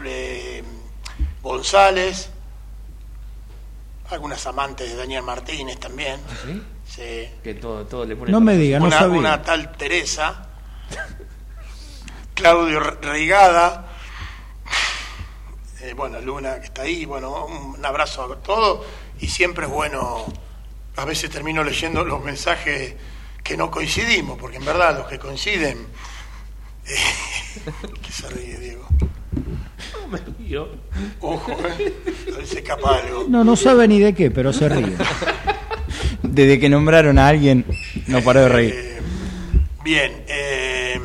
González 1.43 2.31
algunas 4.11 4.47
amantes 4.47 4.89
de 4.91 4.97
Daniel 4.97 5.23
Martínez 5.23 5.79
también. 5.79 6.21
¿Ah, 6.29 6.35
¿Sí? 6.45 6.63
Sí. 6.87 7.29
Que 7.43 7.55
todo, 7.55 7.87
todo 7.87 8.05
le 8.05 8.15
pone 8.17 8.31
no 8.31 8.41
me 8.41 8.57
diga, 8.57 8.79
no 8.79 8.87
una, 8.87 9.07
una 9.07 9.43
tal 9.43 9.73
Teresa, 9.73 10.49
Claudio 12.35 12.81
Reigada, 12.81 13.94
eh, 15.85 15.95
bueno, 15.95 16.21
Luna 16.21 16.61
que 16.61 16.67
está 16.67 16.83
ahí, 16.83 17.05
bueno, 17.05 17.47
un 17.47 17.85
abrazo 17.85 18.25
a 18.33 18.37
todos 18.37 18.87
y 19.21 19.27
siempre 19.27 19.67
es 19.67 19.71
bueno, 19.71 20.25
a 20.97 21.05
veces 21.05 21.31
termino 21.31 21.63
leyendo 21.63 22.05
los 22.05 22.25
mensajes 22.25 22.95
que 23.43 23.57
no 23.57 23.71
coincidimos, 23.71 24.39
porque 24.39 24.57
en 24.57 24.65
verdad 24.65 24.97
los 24.97 25.07
que 25.07 25.19
coinciden, 25.19 25.79
eh, 26.87 26.95
que 28.03 28.13
se 28.13 28.29
ríe 28.31 28.59
Diego. 28.59 28.87
Ojo, 31.21 31.53
eh. 31.53 31.95
A 32.33 32.37
ver 32.37 32.47
se 32.47 32.59
escapa 32.59 32.99
algo. 32.99 33.27
No, 33.29 33.45
no 33.45 33.57
sabe 33.57 33.89
ni 33.89 33.99
de 33.99 34.15
qué, 34.15 34.31
pero 34.31 34.53
se 34.53 34.69
ríe. 34.69 34.97
Desde 36.23 36.59
que 36.59 36.69
nombraron 36.69 37.19
a 37.19 37.29
alguien, 37.29 37.65
no 38.07 38.23
paró 38.23 38.41
de 38.41 38.49
reír. 38.49 38.75
Eh, 38.75 39.01
bien. 39.83 40.25
Eh, 40.29 41.01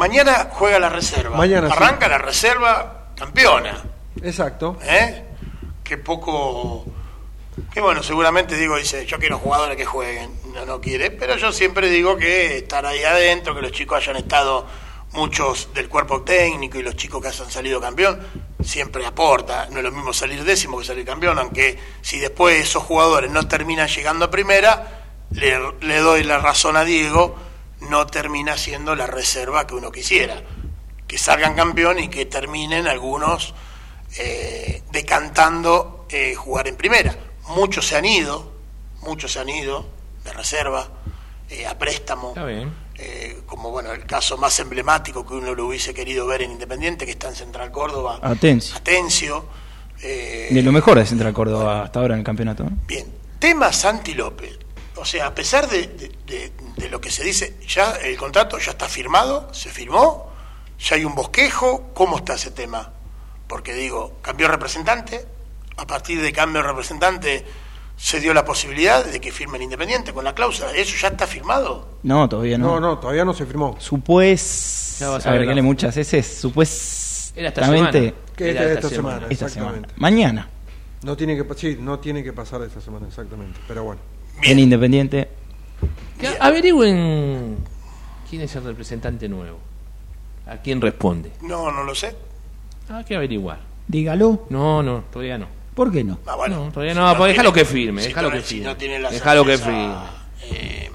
mañana 0.00 0.48
juega 0.50 0.78
la 0.78 0.88
reserva. 0.88 1.36
Mañana 1.36 1.68
sí. 1.68 1.74
Arranca 1.76 2.08
la 2.08 2.16
reserva 2.16 3.12
campeona. 3.14 3.82
Exacto. 4.22 4.78
¿Eh? 4.82 5.24
Qué 5.84 5.98
poco. 5.98 6.86
Que 7.70 7.82
bueno, 7.82 8.02
seguramente 8.02 8.56
digo, 8.56 8.76
dice, 8.78 9.04
yo 9.04 9.18
quiero 9.18 9.38
jugadores 9.38 9.76
que 9.76 9.84
jueguen. 9.84 10.30
No, 10.54 10.64
no 10.64 10.80
quiere. 10.80 11.10
Pero 11.10 11.36
yo 11.36 11.52
siempre 11.52 11.90
digo 11.90 12.16
que 12.16 12.56
estar 12.56 12.86
ahí 12.86 13.04
adentro, 13.04 13.54
que 13.54 13.60
los 13.60 13.72
chicos 13.72 13.98
hayan 13.98 14.16
estado 14.16 14.66
muchos 15.12 15.68
del 15.74 15.88
cuerpo 15.88 16.22
técnico 16.22 16.78
y 16.78 16.82
los 16.82 16.96
chicos 16.96 17.20
que 17.20 17.28
hayan 17.28 17.50
salido 17.50 17.78
campeón, 17.78 18.20
siempre 18.64 19.04
aporta. 19.04 19.68
No 19.70 19.78
es 19.78 19.84
lo 19.84 19.92
mismo 19.92 20.14
salir 20.14 20.44
décimo 20.44 20.78
que 20.78 20.84
salir 20.86 21.04
campeón, 21.04 21.38
aunque 21.38 21.78
si 22.00 22.18
después 22.18 22.58
esos 22.58 22.84
jugadores 22.84 23.30
no 23.30 23.46
terminan 23.46 23.88
llegando 23.88 24.24
a 24.24 24.30
primera, 24.30 25.02
le, 25.32 25.58
le 25.82 25.98
doy 25.98 26.22
la 26.22 26.38
razón 26.38 26.76
a 26.76 26.84
Diego, 26.84 27.36
no 27.88 28.06
termina 28.06 28.56
siendo 28.56 28.94
la 28.94 29.06
reserva 29.06 29.66
que 29.66 29.74
uno 29.74 29.90
quisiera. 29.90 30.42
Que 31.06 31.18
salgan 31.18 31.54
campeón 31.54 31.98
y 31.98 32.08
que 32.08 32.26
terminen 32.26 32.86
algunos 32.86 33.54
eh, 34.18 34.82
decantando 34.92 36.06
eh, 36.08 36.34
jugar 36.34 36.68
en 36.68 36.76
primera. 36.76 37.14
Muchos 37.48 37.86
se 37.88 37.96
han 37.96 38.04
ido, 38.04 38.52
muchos 39.02 39.32
se 39.32 39.40
han 39.40 39.48
ido 39.48 39.86
de 40.24 40.32
reserva, 40.32 40.86
eh, 41.48 41.66
a 41.66 41.76
préstamo. 41.78 42.28
Está 42.28 42.44
bien. 42.44 42.72
Eh, 42.96 43.40
como 43.46 43.70
bueno 43.70 43.92
el 43.92 44.04
caso 44.04 44.36
más 44.36 44.58
emblemático 44.60 45.26
que 45.26 45.32
uno 45.34 45.54
lo 45.54 45.66
hubiese 45.66 45.94
querido 45.94 46.26
ver 46.26 46.42
en 46.42 46.52
Independiente, 46.52 47.06
que 47.06 47.12
está 47.12 47.28
en 47.28 47.34
Central 47.34 47.72
Córdoba, 47.72 48.18
Atencio. 48.22 48.76
Atencio. 48.76 49.46
eh, 50.02 50.48
De 50.50 50.62
lo 50.62 50.70
mejor 50.70 50.98
de 50.98 51.06
Central 51.06 51.32
Córdoba 51.32 51.84
hasta 51.84 51.98
ahora 52.00 52.12
en 52.14 52.20
el 52.20 52.24
campeonato. 52.26 52.64
¿no? 52.64 52.70
Bien, 52.86 53.06
tema 53.38 53.72
Santi 53.72 54.12
López. 54.12 54.58
O 55.00 55.04
sea, 55.04 55.26
a 55.28 55.34
pesar 55.34 55.68
de, 55.68 55.86
de- 55.86 56.12
de- 56.26 56.52
de 56.76 56.88
lo 56.90 57.00
que 57.00 57.10
se 57.10 57.24
dice, 57.24 57.56
ya 57.66 57.92
el 57.96 58.16
contrato 58.16 58.58
ya 58.58 58.72
está 58.72 58.86
firmado, 58.88 59.52
se 59.52 59.70
firmó, 59.70 60.30
ya 60.78 60.96
hay 60.96 61.04
un 61.04 61.14
bosquejo, 61.14 61.90
¿cómo 61.94 62.18
está 62.18 62.34
ese 62.34 62.50
tema? 62.50 62.92
Porque 63.48 63.72
digo, 63.74 64.18
cambió 64.22 64.46
representante, 64.48 65.26
a 65.76 65.86
partir 65.86 66.20
de 66.20 66.32
cambio 66.32 66.62
de 66.62 66.68
representante 66.68 67.44
se 67.96 68.20
dio 68.20 68.32
la 68.32 68.44
posibilidad 68.44 69.04
de 69.04 69.20
que 69.20 69.30
firme 69.32 69.56
el 69.58 69.64
Independiente 69.64 70.12
con 70.12 70.24
la 70.24 70.34
cláusula, 70.34 70.72
¿eso 70.72 70.96
ya 71.00 71.08
está 71.08 71.26
firmado? 71.26 71.98
No, 72.02 72.28
todavía 72.28 72.56
no. 72.58 72.66
No, 72.66 72.80
no, 72.80 72.98
todavía 72.98 73.24
no 73.24 73.34
se 73.34 73.44
firmó. 73.46 73.76
Supues. 73.78 74.96
Ya 75.00 75.08
vas 75.10 75.26
a 75.26 75.28
a 75.28 75.32
ver, 75.32 75.40
ver 75.40 75.48
la- 75.48 75.54
que 75.56 75.62
muchas 75.62 75.96
veces. 75.96 76.44
Era 77.36 77.48
esta 77.48 77.64
semana. 77.64 77.90
Que 77.90 78.50
Era 78.50 78.72
esta, 78.72 78.88
semana, 78.88 78.90
semana. 79.18 79.26
Esta 79.30 79.46
exactamente. 79.46 79.88
semana. 79.88 79.94
Mañana. 79.96 80.48
No 81.02 81.16
tiene 81.16 81.36
que, 81.36 81.54
sí, 81.56 81.76
no 81.80 81.98
tiene 81.98 82.22
que 82.22 82.32
pasar 82.32 82.62
esta 82.62 82.80
semana, 82.80 83.06
exactamente. 83.08 83.58
Pero 83.68 83.84
bueno. 83.84 84.00
Bien. 84.40 84.52
En 84.52 84.58
Independiente. 84.58 85.28
Que 86.18 86.28
averigüen 86.38 87.56
quién 88.28 88.42
es 88.42 88.54
el 88.56 88.64
representante 88.64 89.28
nuevo. 89.28 89.58
¿A 90.46 90.56
quién 90.58 90.80
responde? 90.80 91.32
No, 91.42 91.70
no 91.70 91.82
lo 91.84 91.94
sé. 91.94 92.14
Hay 92.90 93.04
que 93.04 93.16
averiguar. 93.16 93.58
Dígalo. 93.88 94.46
No, 94.50 94.82
no, 94.82 95.04
todavía 95.12 95.38
no. 95.38 95.46
¿Por 95.74 95.90
qué 95.92 96.04
no? 96.04 96.18
Ah, 96.26 96.34
bueno, 96.36 96.66
No, 96.66 96.72
todavía 96.72 96.92
si 96.94 97.00
no, 97.00 97.16
pues 97.16 97.32
déjalo 97.32 97.52
que 97.52 97.64
firme, 97.64 98.02
si 98.02 98.08
déjalo 98.08 98.28
no- 98.30 98.36
que 98.36 98.42
si 98.42 98.54
firme. 98.56 98.64
no 98.66 99.10
Déjalo 99.10 99.44
que 99.44 99.56
certeza, 99.58 100.10
eh, 100.42 100.90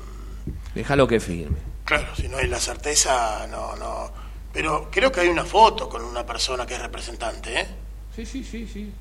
Déjalo 0.76 1.08
que 1.08 1.20
firme. 1.20 1.58
Claro, 1.86 2.08
si 2.16 2.28
no 2.28 2.38
hay 2.38 2.48
la 2.48 2.60
certeza, 2.60 3.48
no, 3.50 3.76
no. 3.78 4.12
Pero 4.54 4.90
creo 4.92 5.12
que 5.12 5.22
hay 5.22 5.30
una 5.30 5.46
foto 5.46 5.88
con 5.90 6.04
una 6.04 6.26
persona 6.26 6.66
que 6.66 6.76
es 6.76 6.82
representante, 6.82 7.62
¿eh? 7.62 7.68
Sí, 8.16 8.26
sí, 8.26 8.44
sí, 8.44 8.68
sí. 8.72 8.92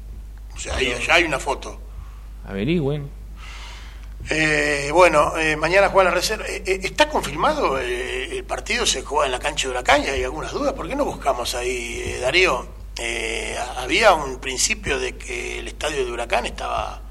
O 0.55 0.59
sea, 0.59 0.77
ahí, 0.77 0.93
ya 1.07 1.15
hay 1.15 1.25
una 1.25 1.39
foto. 1.39 1.79
Averigüen. 2.47 3.09
Eh, 4.31 4.91
bueno, 4.93 5.37
eh, 5.37 5.57
mañana 5.57 5.89
juega 5.89 6.11
la 6.11 6.15
reserva. 6.17 6.47
Eh, 6.47 6.63
eh, 6.67 6.81
¿Está 6.83 7.09
confirmado 7.09 7.79
eh, 7.79 8.39
el 8.39 8.45
partido? 8.45 8.87
¿Se 8.87 9.03
juega 9.03 9.27
en 9.27 9.33
la 9.33 9.39
cancha 9.39 9.69
de 9.69 9.73
Huracán? 9.73 10.03
¿Y 10.03 10.07
hay 10.09 10.25
algunas 10.25 10.53
dudas? 10.53 10.73
¿Por 10.73 10.89
qué 10.89 10.97
no 10.97 11.05
buscamos 11.05 11.55
ahí, 11.55 12.03
eh, 12.05 12.19
Darío? 12.21 12.67
Eh, 12.99 13.57
había 13.77 14.15
un 14.15 14.39
principio 14.39 14.99
de 14.99 15.17
que 15.17 15.59
el 15.59 15.69
estadio 15.69 16.05
de 16.05 16.11
Huracán 16.13 16.47
estaba 16.47 17.03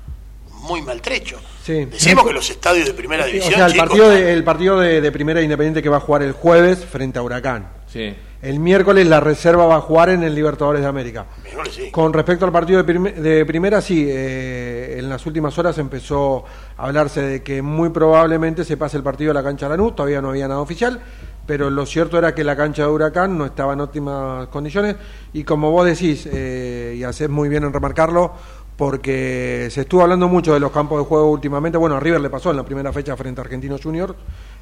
muy 0.49 0.81
maltrecho. 0.81 1.40
Sí. 1.64 1.85
Decimos 1.85 2.26
que 2.26 2.34
los 2.34 2.49
estadios 2.49 2.88
de 2.88 2.94
primera 2.94 3.26
O 3.26 3.27
división, 3.27 3.53
sea, 3.53 3.65
el 3.65 3.73
chicos, 3.73 3.88
partido, 3.90 4.10
de, 4.10 4.34
el 4.34 4.44
partido 4.44 4.80
de, 4.80 5.02
de 5.02 5.11
Primera 5.11 5.41
Independiente 5.41 5.84
que 5.84 5.90
va 5.90 5.98
a 5.98 5.99
jugar 5.99 6.23
el 6.23 6.31
jueves 6.31 6.84
frente 6.85 7.19
a 7.19 7.22
Huracán. 7.22 7.69
Sí. 7.91 8.15
El 8.44 8.60
miércoles 8.60 9.07
la 9.07 9.22
reserva 9.22 9.65
va 9.65 9.78
a 9.78 9.82
jugar 9.82 10.10
en 10.10 10.22
el 10.22 10.36
Libertadores 10.36 10.82
de 10.82 10.88
América. 10.88 11.28
sí. 11.72 11.90
Con 11.91 12.11
respecto 12.11 12.44
al 12.44 12.52
partido 12.52 12.84
de, 12.84 12.94
de 13.14 13.45
primera, 13.45 13.80
sí, 13.80 14.06
eh, 14.06 14.98
en 14.99 15.07
las 15.07 15.26
últimas 15.26 15.57
horas 15.57 15.78
empezó 15.78 16.44
a 16.76 16.88
hablarse 16.88 17.22
de 17.22 17.41
que 17.41 17.61
muy 17.61 17.88
probablemente 17.88 18.65
se 18.65 18.76
pase 18.76 18.98
el 18.98 19.03
partido 19.03 19.32
a 19.32 19.34
la 19.34 19.44
cancha 19.44 19.68
de 19.70 19.78
Lanús, 19.78 19.95
todavía 19.95 20.22
no 20.22 20.32
había 20.32 20.49
nada 20.49 20.60
oficial, 20.60 20.99
pero 21.45 21.70
lo 21.70 21.86
cierto 21.86 22.18
era 22.18 22.36
que 22.36 22.44
la 22.44 22.57
cancha 22.57 22.82
de 22.82 22.90
Huracán 22.90 23.38
no 23.38 23.45
estaba 23.45 23.72
en 23.72 23.80
óptimas 23.80 24.48
condiciones 24.48 24.98
y 25.32 25.45
como 25.45 25.72
vos 25.72 25.86
decís, 25.86 26.28
eh, 26.30 26.95
y 26.98 27.03
hacés 27.06 27.30
muy 27.30 27.48
bien 27.48 27.64
en 27.64 27.72
remarcarlo, 27.72 28.34
porque 28.76 29.70
se 29.72 29.82
estuvo 29.82 30.02
hablando 30.02 30.28
mucho 30.28 30.53
de 30.53 30.60
los 30.60 30.72
campos 30.72 30.99
de 30.99 31.06
juego 31.06 31.32
últimamente, 31.32 31.78
bueno, 31.78 31.95
a 31.95 31.99
River 32.02 32.20
le 32.20 32.30
pasó 32.30 32.52
en 32.52 32.57
la 32.57 32.65
primera 32.65 32.91
fecha 32.91 33.15
frente 33.15 33.40
a 33.40 33.44
Argentinos 33.44 33.82
Juniors, 33.82 34.15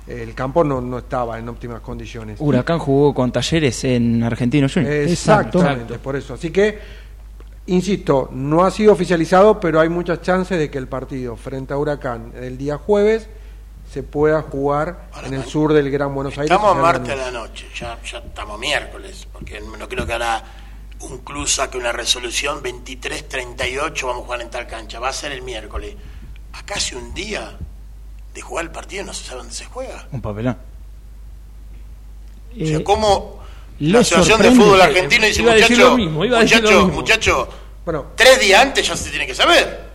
el 0.07 0.34
campo 0.34 0.64
no, 0.64 0.82
no 0.82 0.99
estaba 0.99 1.38
en 1.38 1.48
óptimas 1.48 1.82
condiciones. 1.82 2.38
Huracán 2.40 2.80
jugó 2.80 3.14
con 3.14 3.32
Talleres 3.32 3.84
en 3.84 4.23
Argentino 4.23 4.68
Juniors. 4.68 5.11
Exactamente, 5.11 5.99
por 5.99 6.15
eso. 6.15 6.34
Así 6.34 6.52
que, 6.52 6.80
insisto, 7.68 8.30
no 8.32 8.64
ha 8.64 8.72
sido 8.72 8.94
oficializado, 8.94 9.60
pero 9.60 9.80
hay 9.80 9.90
muchas 9.90 10.22
chances 10.22 10.57
de 10.57 10.69
que 10.69 10.78
el 10.78 10.88
partido 10.88 11.36
frente 11.36 11.73
a 11.73 11.78
Huracán 11.78 12.34
el 12.36 12.57
día 12.57 12.78
jueves 12.78 13.28
se 13.91 14.03
pueda 14.03 14.41
jugar 14.41 15.10
en 15.26 15.34
el 15.34 15.44
sur 15.44 15.73
del 15.73 15.91
Gran 15.91 16.15
Buenos 16.15 16.38
Aires. 16.38 16.52
Estamos 16.52 16.78
a 16.78 16.82
martes 16.82 17.10
a 17.10 17.15
Lanús. 17.15 17.34
la 17.34 17.40
noche, 17.40 17.68
ya, 17.76 17.99
ya 18.03 18.19
estamos 18.19 18.57
miércoles, 18.57 19.28
porque 19.32 19.60
no 19.60 19.88
creo 19.88 20.06
que 20.06 20.14
hará 20.14 20.44
un 21.02 21.19
club 21.19 21.48
saque 21.48 21.78
una 21.78 21.91
resolución 21.91 22.61
23-38, 22.64 24.06
vamos 24.06 24.22
a 24.22 24.26
jugar 24.26 24.41
en 24.41 24.49
tal 24.49 24.68
cancha, 24.68 24.99
va 24.99 25.10
a 25.10 25.14
ser 25.14 25.32
el 25.32 25.41
miércoles. 25.41 25.95
A 26.53 26.64
casi 26.64 26.95
un 26.95 27.14
día 27.14 27.57
de 28.34 28.41
jugar 28.41 28.66
el 28.66 28.72
partido 28.72 29.03
no 29.03 29.14
se 29.14 29.24
sabe 29.26 29.40
dónde 29.40 29.53
se 29.53 29.66
juega. 29.66 30.08
Un 30.12 30.22
papelón. 30.22 30.58
O 32.62 32.66
sea, 32.66 32.84
¿cómo 32.84 33.44
¿le 33.80 33.91
la 33.94 33.99
Asociación 33.99 34.41
de? 34.41 34.52
Fútbol 34.52 34.82
Argentino 34.82 35.26
dice, 35.26 35.41
Iba 35.41 35.52
a 35.53 35.56
decir 35.56 35.72
muchacho, 35.78 35.90
lo 35.90 35.98
mismo, 35.98 36.26
iba 36.26 36.38
a 36.38 36.41
decir 36.41 36.58
muchacho, 36.58 36.74
lo 36.80 36.86
mismo". 36.86 37.02
muchacho, 37.02 37.49
Bueno, 37.86 38.06
tres 38.16 38.40
días 38.40 38.62
antes 38.62 38.88
ya 38.88 38.95
se 38.95 39.10
tiene 39.10 39.26
que 39.26 39.36
saber. 39.36 39.90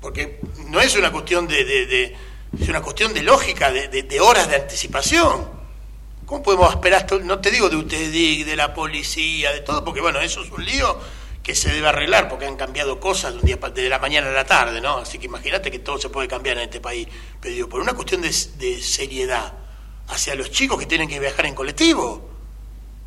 Porque 0.00 0.40
no 0.68 0.80
es 0.80 0.96
una 0.96 1.10
cuestión 1.12 1.46
de, 1.46 1.64
de- 1.64 1.86
de- 1.86 2.16
es 2.60 2.68
una 2.68 2.80
cuestión 2.80 3.12
de 3.12 3.22
lógica, 3.22 3.70
de, 3.70 3.88
de- 3.88 4.02
de 4.04 4.20
horas 4.20 4.48
de 4.48 4.56
anticipación. 4.56 5.58
¿Cómo 6.24 6.42
podemos 6.42 6.70
esperar 6.70 7.00
esto? 7.02 7.18
No 7.20 7.38
te 7.40 7.50
digo 7.50 7.68
de 7.68 7.76
UTEDIC, 7.76 8.46
de 8.46 8.56
la 8.56 8.72
policía, 8.74 9.52
de 9.52 9.60
todo, 9.60 9.84
porque 9.84 10.00
bueno, 10.00 10.20
eso 10.20 10.42
es 10.42 10.50
un 10.50 10.64
lío 10.64 10.98
que 11.48 11.54
se 11.54 11.72
debe 11.72 11.88
arreglar 11.88 12.28
porque 12.28 12.44
han 12.44 12.56
cambiado 12.56 13.00
cosas 13.00 13.32
de 13.32 13.38
un 13.38 13.46
día 13.46 13.56
de 13.56 13.88
la 13.88 13.98
mañana 13.98 14.28
a 14.28 14.32
la 14.32 14.44
tarde, 14.44 14.82
¿no? 14.82 14.98
Así 14.98 15.18
que 15.18 15.24
imagínate 15.24 15.70
que 15.70 15.78
todo 15.78 15.96
se 15.96 16.10
puede 16.10 16.28
cambiar 16.28 16.58
en 16.58 16.64
este 16.64 16.78
país. 16.78 17.08
Pero 17.40 17.54
digo, 17.54 17.68
por 17.70 17.80
una 17.80 17.94
cuestión 17.94 18.20
de, 18.20 18.30
seriedad 18.82 19.54
hacia 20.08 20.34
los 20.34 20.50
chicos 20.50 20.78
que 20.78 20.84
tienen 20.84 21.08
que 21.08 21.18
viajar 21.18 21.46
en 21.46 21.54
colectivo. 21.54 22.28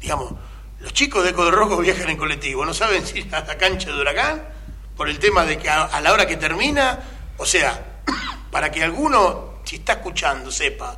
Digamos, 0.01 0.33
los 0.79 0.91
chicos 0.91 1.23
de 1.23 1.29
Eco 1.29 1.45
de 1.45 1.51
Rojo 1.51 1.77
viajan 1.81 2.09
en 2.09 2.17
colectivo, 2.17 2.65
no 2.65 2.73
saben 2.73 3.05
si 3.05 3.19
ir 3.19 3.35
a 3.35 3.41
la 3.41 3.59
cancha 3.59 3.91
de 3.91 4.01
Huracán 4.01 4.43
por 4.97 5.07
el 5.07 5.19
tema 5.19 5.45
de 5.45 5.59
que 5.59 5.69
a, 5.69 6.01
la 6.01 6.11
hora 6.11 6.25
que 6.25 6.37
termina, 6.37 6.99
o 7.37 7.45
sea, 7.45 8.01
para 8.49 8.71
que 8.71 8.83
alguno, 8.83 9.59
si 9.65 9.75
está 9.75 9.93
escuchando, 9.93 10.49
sepa, 10.49 10.97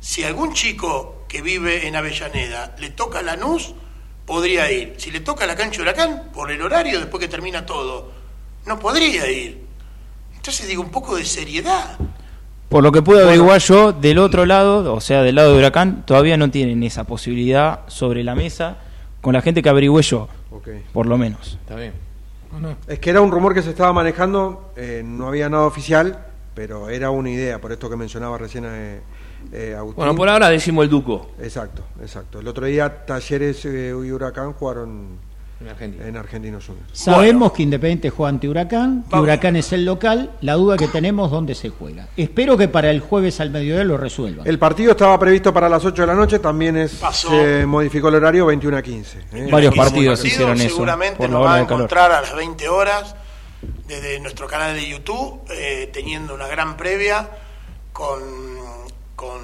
si 0.00 0.24
algún 0.24 0.52
chico 0.52 1.26
que 1.28 1.42
vive 1.42 1.86
en 1.86 1.94
Avellaneda 1.94 2.74
le 2.78 2.90
toca 2.90 3.22
Lanús, 3.22 3.72
podría 4.26 4.70
ir. 4.70 4.94
Si 4.98 5.10
le 5.10 5.20
toca 5.20 5.46
la 5.46 5.56
cancha 5.56 5.76
de 5.76 5.82
Huracán, 5.82 6.30
por 6.32 6.50
el 6.50 6.62
horario, 6.62 6.98
después 6.98 7.20
que 7.20 7.28
termina 7.28 7.66
todo, 7.66 8.10
no 8.66 8.78
podría 8.78 9.30
ir. 9.30 9.64
Entonces 10.34 10.66
digo, 10.66 10.82
un 10.82 10.90
poco 10.90 11.16
de 11.16 11.24
seriedad. 11.24 11.98
Por 12.68 12.82
lo 12.82 12.90
que 12.90 13.02
puedo 13.02 13.24
averiguar 13.24 13.60
yo, 13.60 13.92
del 13.92 14.18
otro 14.18 14.46
lado, 14.46 14.94
o 14.94 15.00
sea, 15.00 15.22
del 15.22 15.34
lado 15.34 15.52
de 15.52 15.58
Huracán, 15.58 16.04
todavía 16.06 16.36
no 16.36 16.50
tienen 16.50 16.82
esa 16.82 17.04
posibilidad 17.04 17.80
sobre 17.86 18.24
la 18.24 18.34
mesa 18.34 18.78
con 19.20 19.34
la 19.34 19.42
gente 19.42 19.62
que 19.62 19.68
averigüé 19.68 20.02
yo, 20.02 20.28
por 20.92 21.06
lo 21.06 21.18
menos. 21.18 21.58
Está 21.60 21.76
bien. 21.76 21.92
Es 22.86 22.98
que 22.98 23.10
era 23.10 23.20
un 23.20 23.30
rumor 23.30 23.54
que 23.54 23.62
se 23.62 23.70
estaba 23.70 23.92
manejando, 23.92 24.72
eh, 24.76 25.02
no 25.04 25.28
había 25.28 25.48
nada 25.48 25.64
oficial, 25.64 26.26
pero 26.54 26.90
era 26.90 27.10
una 27.10 27.30
idea, 27.30 27.60
por 27.60 27.72
esto 27.72 27.88
que 27.88 27.96
mencionaba 27.96 28.36
recién 28.36 28.64
eh, 28.66 29.00
eh, 29.52 29.74
Agustín. 29.76 29.96
Bueno, 29.96 30.14
por 30.14 30.28
ahora 30.28 30.48
decimos 30.48 30.84
el 30.84 30.90
Duco 30.90 31.32
Exacto, 31.40 31.82
exacto. 32.00 32.40
El 32.40 32.48
otro 32.48 32.66
día 32.66 33.04
Talleres 33.04 33.64
eh, 33.64 33.88
y 33.90 34.10
Huracán 34.10 34.52
jugaron 34.52 35.18
en 35.62 35.68
Argentina. 35.68 36.06
en 36.06 36.16
Argentinos. 36.16 36.70
Sabemos 36.92 37.52
que 37.52 37.62
Independiente 37.62 38.10
juega 38.10 38.30
ante 38.30 38.48
Huracán, 38.48 39.02
que 39.02 39.10
Vamos. 39.10 39.24
Huracán 39.24 39.56
es 39.56 39.72
el 39.72 39.84
local, 39.84 40.32
la 40.40 40.54
duda 40.54 40.76
que 40.76 40.88
tenemos 40.88 41.30
dónde 41.30 41.54
se 41.54 41.68
juega. 41.68 42.08
Espero 42.16 42.56
que 42.56 42.68
para 42.68 42.90
el 42.90 43.00
jueves 43.00 43.40
al 43.40 43.50
mediodía 43.50 43.84
lo 43.84 43.96
resuelvan. 43.96 44.46
El 44.46 44.58
partido 44.58 44.92
estaba 44.92 45.18
previsto 45.18 45.52
para 45.52 45.68
las 45.68 45.84
8 45.84 46.02
de 46.02 46.06
la 46.06 46.14
noche, 46.14 46.38
también 46.38 46.76
es, 46.76 47.00
se 47.12 47.64
modificó 47.66 48.08
el 48.08 48.16
horario 48.16 48.46
21 48.46 48.76
a 48.76 48.82
15. 48.82 49.18
¿eh? 49.18 49.48
Varios 49.50 49.74
partidos 49.74 50.18
partido 50.18 50.26
hicieron 50.26 50.60
eso, 50.60 50.68
Seguramente 50.68 51.16
por 51.16 51.30
la 51.30 51.32
nos 51.36 51.46
va 51.46 51.54
a 51.54 51.58
calor. 51.58 51.72
encontrar 51.72 52.12
a 52.12 52.20
las 52.22 52.34
20 52.34 52.68
horas 52.68 53.14
desde 53.86 54.18
nuestro 54.20 54.46
canal 54.48 54.74
de 54.74 54.88
YouTube, 54.88 55.42
eh, 55.50 55.88
teniendo 55.92 56.34
una 56.34 56.48
gran 56.48 56.76
previa 56.76 57.28
con, 57.92 58.20
con, 59.22 59.40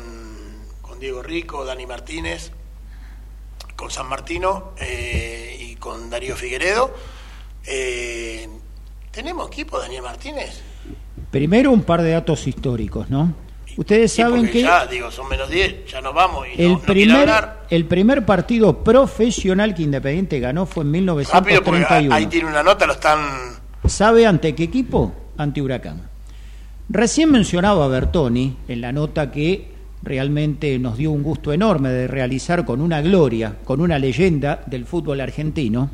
con, 0.82 0.98
Diego 0.98 1.22
Rico, 1.22 1.64
Dani 1.64 1.86
Martínez, 1.86 2.50
con 3.76 3.92
San 3.92 4.08
Martino 4.08 4.72
eh, 4.80 5.56
y 5.60 5.76
con 5.76 6.10
Darío 6.10 6.34
Figueredo. 6.34 6.92
Eh, 7.64 8.48
¿Tenemos 9.12 9.46
equipo, 9.46 9.78
Daniel 9.78 10.02
Martínez? 10.02 10.62
Primero 11.30 11.70
un 11.70 11.82
par 11.82 12.02
de 12.02 12.10
datos 12.10 12.48
históricos, 12.48 13.08
¿no? 13.08 13.32
Ustedes 13.76 14.12
saben 14.12 14.50
que 14.50 14.62
ya, 14.62 14.84
digo, 14.86 15.12
son 15.12 15.28
menos 15.28 15.48
10, 15.48 15.86
ya 15.86 16.00
nos 16.00 16.12
vamos 16.12 16.48
y 16.48 16.60
el 16.60 16.72
no, 16.72 16.80
primer 16.80 17.30
el 17.70 17.84
primer 17.84 18.26
partido 18.26 18.82
profesional 18.82 19.76
que 19.76 19.84
Independiente 19.84 20.40
ganó 20.40 20.66
fue 20.66 20.82
en 20.82 20.90
1931. 20.90 22.12
ahí 22.12 22.26
tiene 22.26 22.48
una 22.48 22.64
nota, 22.64 22.84
lo 22.84 22.94
están 22.94 23.20
¿Sabe 23.86 24.26
ante 24.26 24.56
qué 24.56 24.64
equipo? 24.64 25.14
Ante 25.36 25.62
Huracán. 25.62 26.07
Recién 26.90 27.30
mencionaba 27.30 27.86
Bertoni 27.86 28.56
en 28.66 28.80
la 28.80 28.92
nota 28.92 29.30
que 29.30 29.68
realmente 30.02 30.78
nos 30.78 30.96
dio 30.96 31.10
un 31.10 31.22
gusto 31.22 31.52
enorme 31.52 31.90
de 31.90 32.08
realizar 32.08 32.64
con 32.64 32.80
una 32.80 33.02
gloria, 33.02 33.56
con 33.64 33.82
una 33.82 33.98
leyenda 33.98 34.62
del 34.64 34.86
fútbol 34.86 35.20
argentino. 35.20 35.90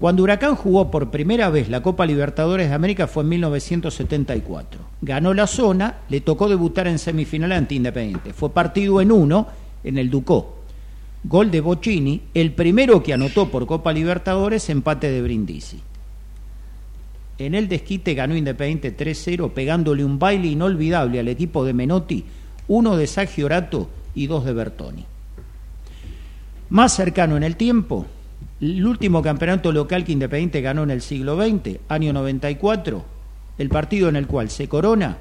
Cuando 0.00 0.24
Huracán 0.24 0.56
jugó 0.56 0.90
por 0.90 1.12
primera 1.12 1.48
vez 1.48 1.68
la 1.68 1.80
Copa 1.80 2.06
Libertadores 2.06 2.70
de 2.70 2.74
América 2.74 3.06
fue 3.06 3.22
en 3.22 3.28
1974. 3.28 4.80
Ganó 5.00 5.32
la 5.32 5.46
zona, 5.46 5.98
le 6.08 6.20
tocó 6.20 6.48
debutar 6.48 6.88
en 6.88 6.98
semifinal 6.98 7.52
ante 7.52 7.76
Independiente. 7.76 8.32
Fue 8.32 8.50
partido 8.50 9.00
en 9.00 9.12
uno 9.12 9.46
en 9.84 9.96
el 9.98 10.10
Ducó. 10.10 10.56
Gol 11.22 11.52
de 11.52 11.60
Bocini, 11.60 12.20
el 12.34 12.52
primero 12.52 13.00
que 13.00 13.14
anotó 13.14 13.48
por 13.48 13.64
Copa 13.66 13.92
Libertadores, 13.92 14.68
empate 14.70 15.12
de 15.12 15.22
Brindisi. 15.22 15.80
En 17.38 17.54
el 17.54 17.68
desquite 17.68 18.14
ganó 18.14 18.36
Independiente 18.36 18.96
3-0, 18.96 19.52
pegándole 19.52 20.04
un 20.04 20.18
baile 20.18 20.48
inolvidable 20.48 21.18
al 21.18 21.28
equipo 21.28 21.64
de 21.64 21.72
Menotti, 21.72 22.24
uno 22.68 22.96
de 22.96 23.06
Sagiorato 23.06 23.88
y 24.14 24.26
dos 24.26 24.44
de 24.44 24.52
Bertoni. 24.52 25.04
Más 26.70 26.94
cercano 26.94 27.36
en 27.36 27.42
el 27.42 27.56
tiempo, 27.56 28.06
el 28.60 28.86
último 28.86 29.20
campeonato 29.20 29.72
local 29.72 30.04
que 30.04 30.12
Independiente 30.12 30.60
ganó 30.60 30.84
en 30.84 30.90
el 30.90 31.02
siglo 31.02 31.36
XX, 31.36 31.78
año 31.88 32.12
94, 32.12 33.04
el 33.58 33.68
partido 33.68 34.08
en 34.08 34.16
el 34.16 34.26
cual 34.26 34.50
se 34.50 34.68
corona 34.68 35.18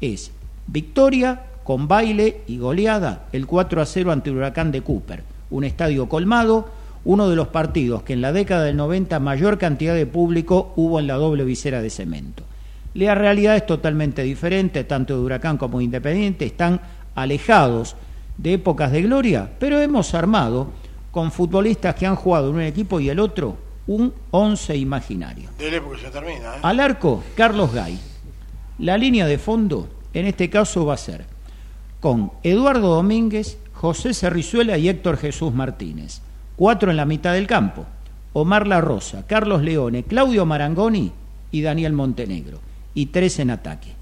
es 0.00 0.30
victoria 0.66 1.42
con 1.64 1.88
baile 1.88 2.42
y 2.46 2.58
goleada, 2.58 3.26
el 3.32 3.46
4 3.46 3.84
0 3.84 4.12
ante 4.12 4.30
Huracán 4.30 4.70
de 4.70 4.82
Cooper, 4.82 5.24
un 5.50 5.64
estadio 5.64 6.08
colmado, 6.08 6.70
uno 7.06 7.28
de 7.28 7.36
los 7.36 7.46
partidos 7.48 8.02
que 8.02 8.14
en 8.14 8.20
la 8.20 8.32
década 8.32 8.64
del 8.64 8.76
90 8.76 9.20
mayor 9.20 9.58
cantidad 9.58 9.94
de 9.94 10.06
público 10.06 10.72
hubo 10.74 10.98
en 10.98 11.06
la 11.06 11.14
doble 11.14 11.44
visera 11.44 11.80
de 11.80 11.88
cemento. 11.88 12.42
La 12.94 13.14
realidad 13.14 13.54
es 13.54 13.64
totalmente 13.64 14.24
diferente, 14.24 14.82
tanto 14.82 15.14
de 15.14 15.20
Huracán 15.22 15.56
como 15.56 15.78
de 15.78 15.84
Independiente 15.84 16.44
están 16.46 16.80
alejados 17.14 17.94
de 18.36 18.54
épocas 18.54 18.90
de 18.90 19.02
gloria, 19.02 19.52
pero 19.60 19.80
hemos 19.80 20.14
armado 20.14 20.72
con 21.12 21.30
futbolistas 21.30 21.94
que 21.94 22.06
han 22.06 22.16
jugado 22.16 22.50
en 22.50 22.56
un 22.56 22.62
equipo 22.62 22.98
y 22.98 23.08
el 23.08 23.20
otro 23.20 23.56
un 23.86 24.12
once 24.32 24.76
imaginario. 24.76 25.48
Dele 25.58 25.80
porque 25.80 26.02
se 26.02 26.10
termina. 26.10 26.56
¿eh? 26.56 26.60
Al 26.60 26.80
arco, 26.80 27.22
Carlos 27.36 27.72
Gay. 27.72 28.00
La 28.80 28.98
línea 28.98 29.26
de 29.26 29.38
fondo, 29.38 29.88
en 30.12 30.26
este 30.26 30.50
caso, 30.50 30.84
va 30.84 30.94
a 30.94 30.98
ser 30.98 31.24
con 32.00 32.32
Eduardo 32.42 32.96
Domínguez, 32.96 33.58
José 33.74 34.12
Cerrizuela 34.12 34.76
y 34.76 34.88
Héctor 34.88 35.18
Jesús 35.18 35.54
Martínez 35.54 36.20
cuatro 36.56 36.90
en 36.90 36.96
la 36.96 37.04
mitad 37.04 37.32
del 37.34 37.46
campo, 37.46 37.86
Omar 38.32 38.66
La 38.66 38.80
Rosa, 38.80 39.26
Carlos 39.26 39.62
Leone, 39.62 40.02
Claudio 40.04 40.44
Marangoni 40.44 41.12
y 41.50 41.62
Daniel 41.62 41.92
Montenegro, 41.92 42.60
y 42.94 43.06
tres 43.06 43.38
en 43.38 43.50
ataque, 43.50 43.92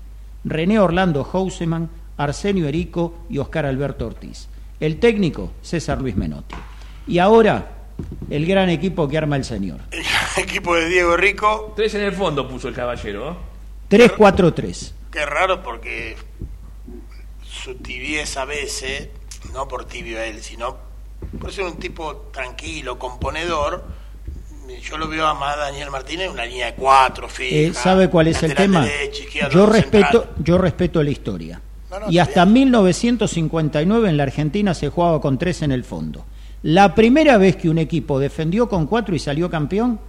René 0.45 0.79
Orlando 0.79 1.25
Houseman, 1.25 1.91
Arsenio 2.17 2.69
Erico 2.69 3.15
y 3.29 3.39
Oscar 3.39 3.67
Alberto 3.67 4.07
Ortiz. 4.07 4.49
El 4.81 4.99
técnico, 4.99 5.53
César 5.63 6.01
Luis 6.01 6.17
Menotti. 6.17 6.55
Y 7.07 7.19
ahora, 7.19 7.71
el 8.31 8.47
gran 8.47 8.71
equipo 8.71 9.09
que 9.09 9.19
arma 9.19 9.37
el 9.37 9.45
señor. 9.45 9.81
El 9.91 10.05
equipo 10.43 10.75
de 10.75 10.89
Diego 10.89 11.17
Rico. 11.17 11.73
Tres 11.77 11.95
en 11.95 12.03
el 12.03 12.13
fondo 12.13 12.49
puso 12.49 12.69
el 12.69 12.75
caballero. 12.75 13.37
3-4-3. 13.91 14.93
Qué 15.11 15.27
raro 15.27 15.63
porque 15.63 16.17
su 17.43 17.77
tibieza 17.77 18.43
a 18.43 18.45
veces, 18.47 19.09
no 19.53 19.69
por 19.69 19.85
tibio 19.85 20.21
él, 20.21 20.43
sino 20.43 20.77
por 21.41 21.53
ser 21.53 21.65
un 21.65 21.77
tipo 21.77 22.29
tranquilo, 22.33 22.99
componedor, 22.99 23.85
yo 24.83 24.97
lo 24.97 25.09
veo 25.09 25.27
a 25.27 25.35
más 25.35 25.57
Daniel 25.57 25.91
Martínez 25.91 26.31
una 26.31 26.45
línea 26.45 26.67
de 26.67 26.75
cuatro, 26.75 27.29
fija. 27.29 27.57
Eh, 27.57 27.73
¿Sabe 27.75 28.09
cuál 28.09 28.29
es 28.29 28.43
el 28.43 28.55
tema? 28.55 28.87
yo 29.51 29.67
respeto, 29.67 30.29
yo 30.39 30.59
respeto 30.59 31.03
la 31.03 31.11
historia. 31.11 31.61
y 32.09 32.19
hasta 32.19 32.45
1959 32.45 34.09
en 34.09 34.17
la 34.17 34.25
Argentina 34.25 34.75
se 34.75 34.89
jugaba 34.89 35.21
con 35.21 35.39
tres 35.39 35.63
en 35.63 35.73
el 35.73 35.85
fondo. 35.85 36.25
La 36.63 36.95
primera 36.95 37.37
vez 37.39 37.57
que 37.57 37.69
un 37.69 37.79
equipo 37.79 38.19
defendió 38.19 38.69
con 38.69 38.87
cuatro 38.87 39.15
y 39.15 39.19
salió 39.19 39.51
campeón, 39.51 40.01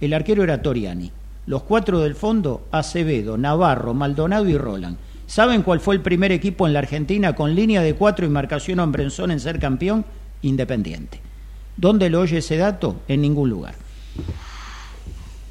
el 0.00 0.12
arquero 0.12 0.42
era 0.42 0.60
Toriani. 0.60 1.10
Los 1.46 1.62
cuatro 1.62 2.00
del 2.00 2.14
fondo, 2.14 2.66
Acevedo, 2.70 3.38
Navarro, 3.38 3.94
Maldonado 3.94 4.48
y 4.48 4.58
Roland. 4.58 4.96
¿Saben 5.26 5.62
cuál 5.62 5.80
fue 5.80 5.94
el 5.94 6.00
primer 6.00 6.32
equipo 6.32 6.66
en 6.66 6.72
la 6.72 6.80
Argentina 6.80 7.34
con 7.34 7.54
línea 7.54 7.82
de 7.82 7.94
cuatro 7.94 8.26
y 8.26 8.28
marcación 8.28 8.80
hombre 8.80 9.04
en 9.04 9.40
ser 9.40 9.60
campeón? 9.60 10.04
Independiente. 10.42 11.20
¿Dónde 11.76 12.10
lo 12.10 12.20
oye 12.20 12.38
ese 12.38 12.56
dato? 12.56 13.00
En 13.08 13.22
ningún 13.22 13.48
lugar. 13.48 13.74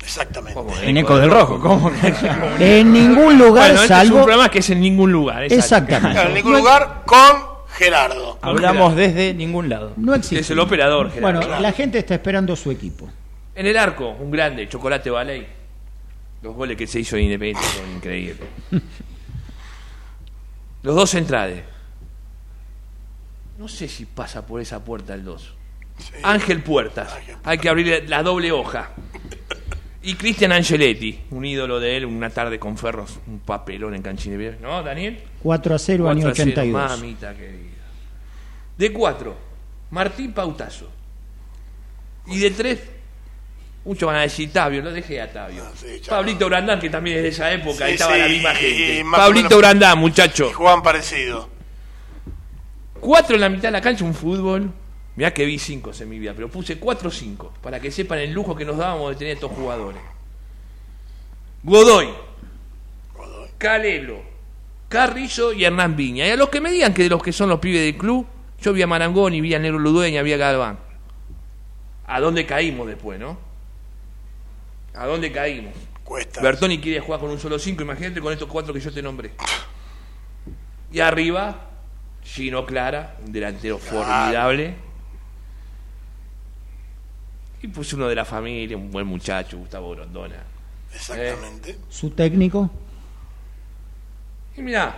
Exactamente. 0.01 0.59
En 0.83 0.97
Eco 0.97 1.17
del 1.17 1.29
Rojo, 1.29 1.59
¿cómo? 1.59 1.91
en 2.59 2.91
ningún 2.91 3.37
lugar 3.37 3.73
bueno, 3.73 3.87
salvo... 3.87 3.93
Este 3.93 4.05
es 4.05 4.11
un 4.11 4.17
programa 4.17 4.49
que 4.49 4.59
es 4.59 4.69
en 4.71 4.81
ningún 4.81 5.11
lugar. 5.11 5.43
Exactamente. 5.43 6.21
en 6.21 6.33
ningún 6.33 6.53
lugar 6.53 7.03
con 7.05 7.49
Gerardo. 7.77 8.39
Hablamos 8.41 8.95
desde 8.95 9.33
ningún 9.33 9.69
lado. 9.69 9.93
No 9.97 10.15
existe. 10.15 10.39
Es 10.39 10.49
el 10.49 10.59
operador, 10.59 11.11
Gerardo. 11.11 11.41
Bueno, 11.41 11.59
la 11.59 11.71
gente 11.71 11.99
está 11.99 12.15
esperando 12.15 12.55
su 12.55 12.71
equipo. 12.71 13.07
En 13.53 13.67
el 13.67 13.77
arco, 13.77 14.09
un 14.19 14.31
grande, 14.31 14.67
Chocolate 14.67 15.09
Ballet. 15.09 15.47
Los 16.41 16.55
goles 16.55 16.77
que 16.77 16.87
se 16.87 17.01
hizo 17.01 17.17
en 17.17 17.25
Independiente 17.25 17.63
son 17.77 17.91
increíbles. 17.95 18.47
Los 20.81 20.95
dos 20.95 21.09
centrales. 21.09 21.63
No 23.59 23.67
sé 23.67 23.89
si 23.89 24.05
pasa 24.05 24.45
por 24.45 24.61
esa 24.61 24.85
puerta 24.85 25.13
el 25.13 25.25
2. 25.25 25.53
Ángel 26.23 26.63
Puertas. 26.63 27.13
Hay 27.43 27.57
que 27.57 27.67
abrir 27.67 28.05
la 28.07 28.23
doble 28.23 28.53
hoja. 28.53 28.91
Y 30.01 30.15
Cristian 30.15 30.53
Angeletti, 30.53 31.25
un 31.31 31.43
ídolo 31.43 31.81
de 31.81 31.97
él, 31.97 32.05
una 32.05 32.29
tarde 32.29 32.57
con 32.57 32.77
Ferros, 32.77 33.19
un 33.27 33.39
papelón 33.39 33.95
en 33.95 34.01
Canchine. 34.01 34.55
¿No, 34.61 34.81
Daniel? 34.81 35.21
4 35.43 35.75
a 35.75 35.77
0, 35.77 36.09
año 36.09 36.27
82. 36.29 36.89
mamita 36.89 37.35
querida. 37.35 37.83
De 38.77 38.93
4, 38.93 39.35
Martín 39.91 40.31
Pautazo. 40.31 40.89
Y 42.27 42.39
de 42.39 42.51
3, 42.51 42.79
muchos 43.83 44.07
van 44.07 44.15
a 44.15 44.21
decir 44.21 44.53
Tabio, 44.53 44.81
lo 44.81 44.93
dejé 44.93 45.19
a 45.19 45.33
Tabio. 45.33 45.65
Pablito 46.07 46.45
Brandán, 46.45 46.79
que 46.79 46.89
también 46.89 47.17
es 47.17 47.23
de 47.23 47.29
esa 47.29 47.51
época, 47.51 47.83
ahí 47.83 47.95
estaba 47.95 48.15
la 48.15 48.29
misma 48.29 48.55
gente. 48.55 49.03
Pablito 49.11 49.57
Brandán, 49.57 49.99
muchacho. 49.99 50.49
Juan 50.53 50.81
parecido. 50.81 51.58
Cuatro 52.99 53.35
en 53.35 53.41
la 53.41 53.49
mitad 53.49 53.69
de 53.69 53.71
la 53.71 53.81
cancha, 53.81 54.03
un 54.05 54.13
fútbol. 54.13 54.71
Mirá 55.15 55.33
que 55.33 55.45
vi 55.45 55.59
cinco 55.59 55.91
en 55.99 56.09
mi 56.09 56.19
vida, 56.19 56.33
pero 56.33 56.49
puse 56.49 56.79
cuatro 56.79 57.09
o 57.09 57.11
cinco, 57.11 57.53
para 57.61 57.79
que 57.79 57.91
sepan 57.91 58.19
el 58.19 58.31
lujo 58.31 58.55
que 58.55 58.63
nos 58.63 58.77
dábamos 58.77 59.09
de 59.09 59.15
tener 59.17 59.33
estos 59.33 59.51
jugadores. 59.51 60.01
Godoy, 61.63 62.07
Calelo, 63.57 64.21
Carrizo 64.87 65.51
y 65.51 65.65
Hernán 65.65 65.95
Viña. 65.95 66.25
Y 66.25 66.31
a 66.31 66.35
los 66.37 66.49
que 66.49 66.61
me 66.61 66.71
digan 66.71 66.93
que 66.93 67.03
de 67.03 67.09
los 67.09 67.21
que 67.21 67.33
son 67.33 67.49
los 67.49 67.59
pibes 67.59 67.81
del 67.81 67.97
club, 67.97 68.25
yo 68.61 68.71
vi 68.73 68.81
a 68.81 68.87
Marangoni, 68.87 69.41
vi 69.41 69.53
a 69.53 69.59
Negro 69.59 69.77
Ludueña, 69.77 70.21
vi 70.21 70.33
a 70.33 70.37
Galván. 70.37 70.79
¿A 72.07 72.19
dónde 72.19 72.45
caímos 72.45 72.87
después, 72.87 73.19
no? 73.19 73.37
¿A 74.95 75.05
dónde 75.05 75.31
caímos? 75.31 75.73
Cuesta. 76.03 76.41
Bertoni 76.41 76.79
quiere 76.79 77.01
jugar 77.01 77.19
con 77.19 77.29
un 77.29 77.39
solo 77.39 77.59
cinco, 77.59 77.83
imagínate 77.83 78.19
con 78.21 78.33
estos 78.33 78.47
cuatro 78.47 78.73
que 78.73 78.79
yo 78.79 78.91
te 78.91 79.01
nombré. 79.01 79.31
Y 80.91 81.01
arriba, 81.01 81.68
Gino 82.23 82.65
Clara, 82.65 83.17
un 83.25 83.31
delantero 83.31 83.77
formidable. 83.77 84.75
Y 87.61 87.67
pues 87.67 87.91
uno 87.93 88.07
de 88.07 88.15
la 88.15 88.25
familia, 88.25 88.77
un 88.77 88.91
buen 88.91 89.05
muchacho, 89.05 89.57
Gustavo 89.57 89.91
Grondona. 89.91 90.43
Exactamente. 90.93 91.77
¿Su 91.89 92.11
técnico? 92.11 92.69
Y 94.55 94.61
mira, 94.61 94.95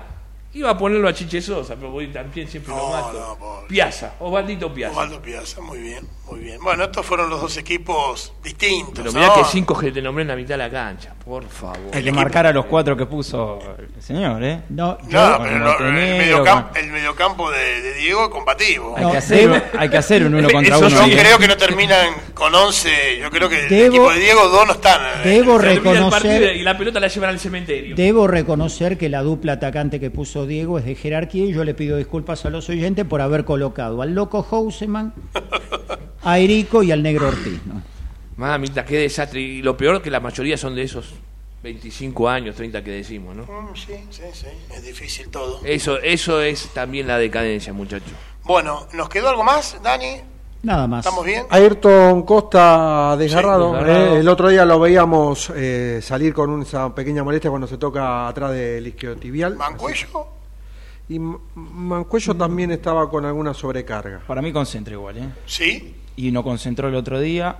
Iba 0.53 0.71
a 0.71 0.77
ponerlo 0.77 1.07
a 1.07 1.13
Chiche 1.13 1.41
Sosa, 1.41 1.75
pero 1.75 1.91
voy 1.91 2.07
también 2.07 2.45
siempre 2.45 2.75
lo 2.75 2.89
mato. 2.89 3.37
No, 3.39 3.67
Piazza, 3.69 4.15
Osvaldito 4.19 4.73
Piazza. 4.73 4.91
Osvaldo 4.91 5.21
Piazza, 5.21 5.61
muy 5.61 5.79
bien, 5.79 6.05
muy 6.29 6.41
bien. 6.41 6.61
Bueno, 6.61 6.83
estos 6.83 7.05
fueron 7.05 7.29
los 7.29 7.39
dos 7.39 7.55
equipos 7.55 8.33
distintos. 8.43 8.95
Pero 8.95 9.13
mirá 9.13 9.33
que 9.33 9.45
cinco 9.45 9.79
que 9.79 9.93
te 9.93 10.01
nombré 10.01 10.23
en 10.23 10.27
la 10.27 10.35
mitad 10.35 10.55
de 10.55 10.57
la 10.57 10.69
cancha, 10.69 11.13
por 11.23 11.47
favor. 11.47 11.91
Hay 11.93 12.03
que 12.03 12.11
marcar 12.11 12.47
a 12.47 12.51
los 12.51 12.65
cuatro 12.65 12.97
que 12.97 13.05
puso 13.05 13.59
el 13.77 14.01
señor, 14.01 14.43
¿eh? 14.43 14.63
No, 14.67 14.97
no 15.07 15.39
pero 15.41 15.87
el, 15.87 15.93
mediocampo, 15.93 16.77
el 16.77 16.91
mediocampo 16.91 17.49
de, 17.49 17.81
de, 17.81 17.93
Diego 17.93 18.25
es 18.25 18.29
combativo. 18.29 18.93
Hay, 18.97 19.09
que 19.09 19.17
hacer, 19.17 19.71
hay 19.77 19.89
que 19.89 19.97
hacer 19.97 20.25
un 20.25 20.35
uno 20.35 20.49
contra 20.49 20.77
uno. 20.77 20.89
Yo 20.89 21.17
creo 21.17 21.37
que 21.37 21.47
no 21.47 21.55
terminan 21.55 22.09
con 22.33 22.53
11. 22.53 23.19
Yo 23.19 23.31
creo 23.31 23.47
que 23.47 23.67
el 23.67 23.73
equipo 23.73 24.11
de 24.11 24.19
Diego 24.19 24.49
dos 24.49 24.67
no 24.67 24.73
están. 24.73 25.01
Eh. 25.01 25.29
Debo 25.29 25.57
reconocer. 25.57 26.57
Y 26.57 26.63
la 26.63 26.77
pelota 26.77 26.99
la 26.99 27.07
llevan 27.07 27.29
al 27.29 27.39
cementerio. 27.39 27.95
Debo 27.95 28.27
reconocer 28.27 28.97
que 28.97 29.07
la 29.07 29.21
dupla 29.21 29.53
atacante 29.53 29.97
que 29.97 30.11
puso 30.11 30.40
Diego 30.45 30.79
es 30.79 30.85
de 30.85 30.95
jerarquía 30.95 31.45
y 31.45 31.53
yo 31.53 31.63
le 31.63 31.73
pido 31.73 31.97
disculpas 31.97 32.45
a 32.45 32.49
los 32.49 32.69
oyentes 32.69 33.05
por 33.05 33.21
haber 33.21 33.45
colocado 33.45 34.01
al 34.01 34.13
loco 34.13 34.43
Houseman, 34.43 35.13
a 36.23 36.39
Erico 36.39 36.83
y 36.83 36.91
al 36.91 37.03
negro 37.03 37.27
Ortiz. 37.27 37.59
¿no? 37.65 37.81
Mamita, 38.37 38.85
qué 38.85 38.97
desastre. 38.97 39.41
Y 39.41 39.61
lo 39.61 39.77
peor 39.77 40.01
que 40.01 40.09
la 40.09 40.19
mayoría 40.19 40.57
son 40.57 40.75
de 40.75 40.83
esos 40.83 41.13
25 41.63 42.29
años, 42.29 42.55
30 42.55 42.83
que 42.83 42.91
decimos, 42.91 43.35
¿no? 43.35 43.43
Mm, 43.43 43.75
sí, 43.75 43.93
sí, 44.09 44.23
sí. 44.33 44.47
Es 44.73 44.83
difícil 44.83 45.29
todo. 45.29 45.61
Eso, 45.63 45.99
eso 45.99 46.41
es 46.41 46.69
también 46.73 47.07
la 47.07 47.17
decadencia, 47.17 47.71
muchachos. 47.73 48.13
Bueno, 48.43 48.87
¿nos 48.93 49.09
quedó 49.09 49.29
algo 49.29 49.43
más, 49.43 49.77
Dani? 49.83 50.21
Nada 50.63 50.87
más. 50.87 51.05
¿Estamos 51.05 51.25
bien? 51.25 51.45
Ayrton 51.49 52.21
Costa 52.23 53.15
desgarrado. 53.17 53.83
Eh, 53.85 54.19
el 54.19 54.27
otro 54.27 54.49
día 54.49 54.63
lo 54.63 54.79
veíamos 54.79 55.51
eh, 55.55 55.99
salir 56.03 56.33
con 56.33 56.61
esa 56.61 56.93
pequeña 56.93 57.23
molestia 57.23 57.49
cuando 57.49 57.67
se 57.67 57.77
toca 57.77 58.27
atrás 58.27 58.51
del 58.51 58.85
isquiotibial. 58.85 59.55
¿Mancuello? 59.55 60.27
Y 61.09 61.19
Mancuello 61.19 62.35
también 62.35 62.71
estaba 62.71 63.09
con 63.09 63.25
alguna 63.25 63.53
sobrecarga. 63.53 64.21
Para 64.27 64.41
mí 64.41 64.53
concentra 64.53 64.93
igual, 64.93 65.17
¿eh? 65.17 65.29
Sí. 65.45 65.95
Y 66.15 66.31
no 66.31 66.43
concentró 66.43 66.89
el 66.89 66.95
otro 66.95 67.19
día, 67.19 67.55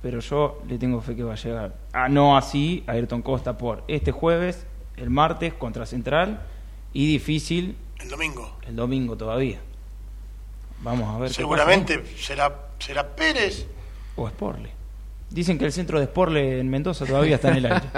pero 0.00 0.20
yo 0.20 0.62
le 0.68 0.78
tengo 0.78 1.00
fe 1.00 1.16
que 1.16 1.24
va 1.24 1.32
a 1.32 1.36
llegar. 1.36 1.74
Ah, 1.92 2.08
no 2.08 2.36
así 2.36 2.84
Ayrton 2.86 3.22
Costa 3.22 3.58
por 3.58 3.82
este 3.88 4.12
jueves, 4.12 4.64
el 4.96 5.10
martes 5.10 5.54
contra 5.54 5.86
Central 5.86 6.46
y 6.92 7.08
difícil. 7.08 7.76
El 7.98 8.08
domingo. 8.08 8.56
El 8.66 8.76
domingo 8.76 9.16
todavía. 9.16 9.60
Vamos 10.84 11.14
a 11.14 11.18
ver. 11.18 11.32
Seguramente 11.32 12.04
será, 12.16 12.54
será 12.78 13.04
Pérez. 13.16 13.66
O 14.16 14.28
Sporle. 14.28 14.70
Dicen 15.30 15.58
que 15.58 15.64
el 15.64 15.72
centro 15.72 15.98
de 15.98 16.04
Sporle 16.06 16.60
en 16.60 16.68
Mendoza 16.68 17.04
todavía 17.06 17.36
está 17.36 17.48
en 17.48 17.56
el 17.56 17.66
aire. 17.66 17.88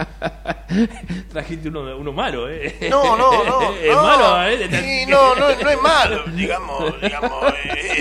Trajiste 1.28 1.68
uno, 1.68 1.94
uno 1.96 2.12
malo, 2.12 2.48
¿eh? 2.48 2.88
No, 2.88 3.16
no, 3.16 3.44
no. 3.44 3.74
¿Es 3.82 3.92
no, 3.94 4.02
malo? 4.02 4.48
¿eh? 4.48 5.04
no, 5.06 5.34
no, 5.34 5.48
no 5.54 5.68
es 5.68 5.82
malo, 5.82 6.24
digamos. 6.34 7.00
digamos 7.02 7.42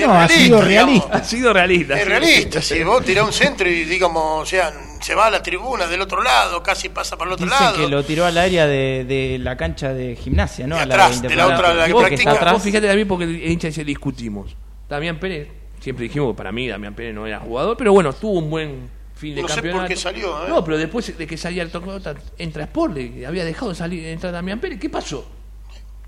no, 0.06 0.14
ha 0.14 0.28
sido 0.30 0.62
realista. 0.62 1.18
Ha 1.18 1.24
sido 1.24 1.52
realista. 1.52 2.00
Es 2.00 2.08
realista. 2.08 2.62
Si 2.62 2.82
vos 2.84 3.04
tirás 3.04 3.26
un 3.26 3.34
centro 3.34 3.68
y, 3.68 3.84
digamos, 3.84 4.44
o 4.44 4.46
sea, 4.46 4.72
se 5.02 5.16
va 5.16 5.26
a 5.26 5.32
la 5.32 5.42
tribuna 5.44 5.88
del 5.88 6.02
otro 6.02 6.22
lado, 6.22 6.62
casi 6.64 6.88
pasa 6.90 7.18
para 7.18 7.30
el 7.30 7.34
otro 7.34 7.46
Dicen 7.48 7.60
lado. 7.60 7.78
que 7.78 7.88
lo 7.90 8.06
tiró 8.06 8.26
al 8.26 8.38
área 8.38 8.68
de, 8.68 9.04
de 9.06 9.38
la 9.40 9.58
cancha 9.58 9.94
de 9.94 10.16
gimnasia, 10.16 10.66
¿no? 10.68 10.76
De 10.76 10.82
a 10.82 10.86
atrás, 10.86 11.22
la 11.24 11.30
de 11.30 11.36
la 11.36 11.48
otra, 11.48 11.74
la 11.74 11.88
que 11.88 11.94
Vos, 11.94 12.04
practica. 12.04 12.30
está 12.30 12.40
atrás. 12.42 12.54
Vos 12.54 12.64
fíjate 12.64 12.88
también 12.88 13.08
porque 13.08 13.26
el 13.26 13.52
hincha 13.52 13.68
dice 13.68 13.84
discutimos. 13.84 14.56
Damián 14.90 15.20
Pérez, 15.20 15.48
siempre 15.80 16.04
dijimos 16.04 16.34
que 16.34 16.38
para 16.38 16.52
mí 16.52 16.68
Damián 16.68 16.94
Pérez 16.94 17.14
no 17.16 17.26
era 17.28 17.40
jugador, 17.40 17.76
pero 17.78 17.92
bueno, 17.94 18.14
tuvo 18.14 18.40
un 18.40 18.50
buen 18.50 18.90
fin 19.16 19.36
de 19.36 19.42
No 19.42 19.48
sé 19.48 19.56
campeonato. 19.56 19.82
por 19.84 19.88
qué 19.90 19.96
salió, 19.96 20.46
¿eh? 20.46 20.50
No, 20.50 20.64
pero 20.64 20.78
después 20.78 21.18
de 21.18 21.26
que 21.28 21.38
salía 21.38 21.64
el 21.64 21.72
Tocota, 21.72 22.16
entra 22.38 22.66
Sporle, 22.66 23.26
había 23.26 23.46
dejado 23.46 23.70
de 23.70 23.76
salir, 23.76 24.06
entrar 24.08 24.32
Damián 24.34 24.60
Pérez. 24.60 24.80
¿Qué 24.80 24.90
pasó? 24.90 25.26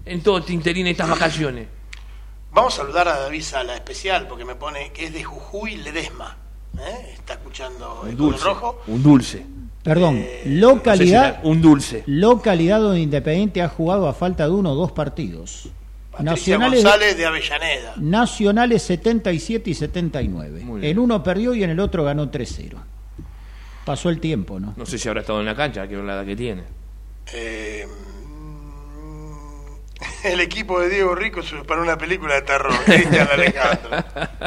En 0.06 0.22
todo 0.22 0.42
Tinterín 0.44 0.88
estas 0.88 1.10
vacaciones. 1.10 1.68
Vamos 2.54 2.74
a 2.74 2.78
saludar 2.78 3.08
a 3.08 3.20
David 3.20 3.42
Sala, 3.42 3.76
especial, 3.76 4.28
porque 4.28 4.46
me 4.46 4.56
pone 4.56 4.92
que 4.92 5.06
es 5.06 5.14
de 5.14 5.24
Jujuy 5.24 5.78
Ledesma. 5.78 6.38
¿eh? 6.80 7.12
Está 7.14 7.34
escuchando 7.34 8.04
el 8.06 8.12
Un 8.12 8.16
Colo 8.16 8.30
dulce. 8.32 8.44
rojo. 8.46 8.82
Un 8.88 9.04
dulce. 9.04 9.46
Perdón, 9.84 10.18
Eh, 10.18 10.44
localidad, 10.46 10.88
no 10.88 10.98
sé 10.98 11.06
si 11.06 11.14
era 11.14 11.40
un 11.44 11.62
dulce. 11.62 12.04
localidad 12.08 12.80
donde 12.82 13.00
Independiente 13.00 13.62
ha 13.62 13.70
jugado 13.70 14.08
a 14.08 14.14
falta 14.14 14.46
de 14.46 14.52
uno 14.52 14.72
o 14.72 14.76
dos 14.76 14.92
partidos. 14.92 15.70
Patricia 16.18 16.58
Nacionales, 16.58 16.84
González 16.84 17.18
de 17.18 17.26
Avellaneda. 17.26 17.94
Nacionales 17.98 18.84
77 18.84 19.70
y 19.70 19.74
79. 19.74 20.62
Muy 20.64 20.82
bien. 20.82 20.92
En 20.92 21.00
uno 21.00 21.22
perdió 21.24 21.54
y 21.54 21.64
en 21.64 21.70
el 21.70 21.80
otro 21.80 22.04
ganó 22.04 22.30
3-0. 22.32 22.76
Pasó 23.86 24.10
el 24.10 24.20
tiempo, 24.20 24.60
¿no? 24.60 24.74
No 24.76 24.86
sé 24.86 24.98
si 24.98 25.08
habrá 25.08 25.22
estado 25.22 25.40
en 25.40 25.46
la 25.46 25.56
cancha, 25.56 25.84
hay 25.84 25.90
que 25.90 25.96
ver 25.96 26.06
la 26.06 26.14
edad 26.16 26.26
que 26.26 26.36
tiene. 26.36 26.64
Eh, 27.34 27.88
el 30.24 30.40
equipo 30.42 30.80
de 30.80 30.90
Diego 30.90 31.16
Rico 31.16 31.40
es 31.40 31.52
para 31.66 31.82
una 31.82 31.98
película 31.98 32.36
de 32.36 32.42
terror. 32.42 32.74
Cristian 32.86 33.28
Alejandro. 33.32 33.90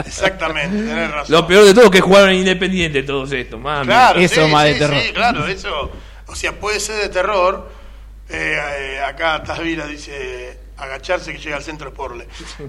Exactamente, 0.04 0.76
tenés 0.76 1.10
razón. 1.10 1.34
Lo 1.34 1.46
peor 1.46 1.64
de 1.64 1.74
todo 1.74 1.84
es 1.86 1.90
que 1.90 2.00
jugaron 2.00 2.30
en 2.30 2.36
Independiente 2.38 3.02
todos 3.02 3.32
estos, 3.32 3.58
mami. 3.60 3.86
Claro, 3.86 4.20
Eso 4.20 4.44
sí, 4.46 4.52
más 4.52 4.64
de 4.64 4.74
terror. 4.74 5.00
sí, 5.00 5.12
claro, 5.12 5.46
eso. 5.46 5.90
O 6.26 6.34
sea, 6.34 6.58
puede 6.58 6.78
ser 6.78 7.00
de 7.02 7.08
terror. 7.08 7.70
Eh, 8.28 8.56
eh, 8.78 9.00
acá 9.00 9.42
Tasvira 9.42 9.86
dice 9.86 10.56
agacharse 10.80 11.32
que 11.32 11.38
llega 11.38 11.56
al 11.56 11.62
centro 11.62 11.90
Sporle. 11.90 12.26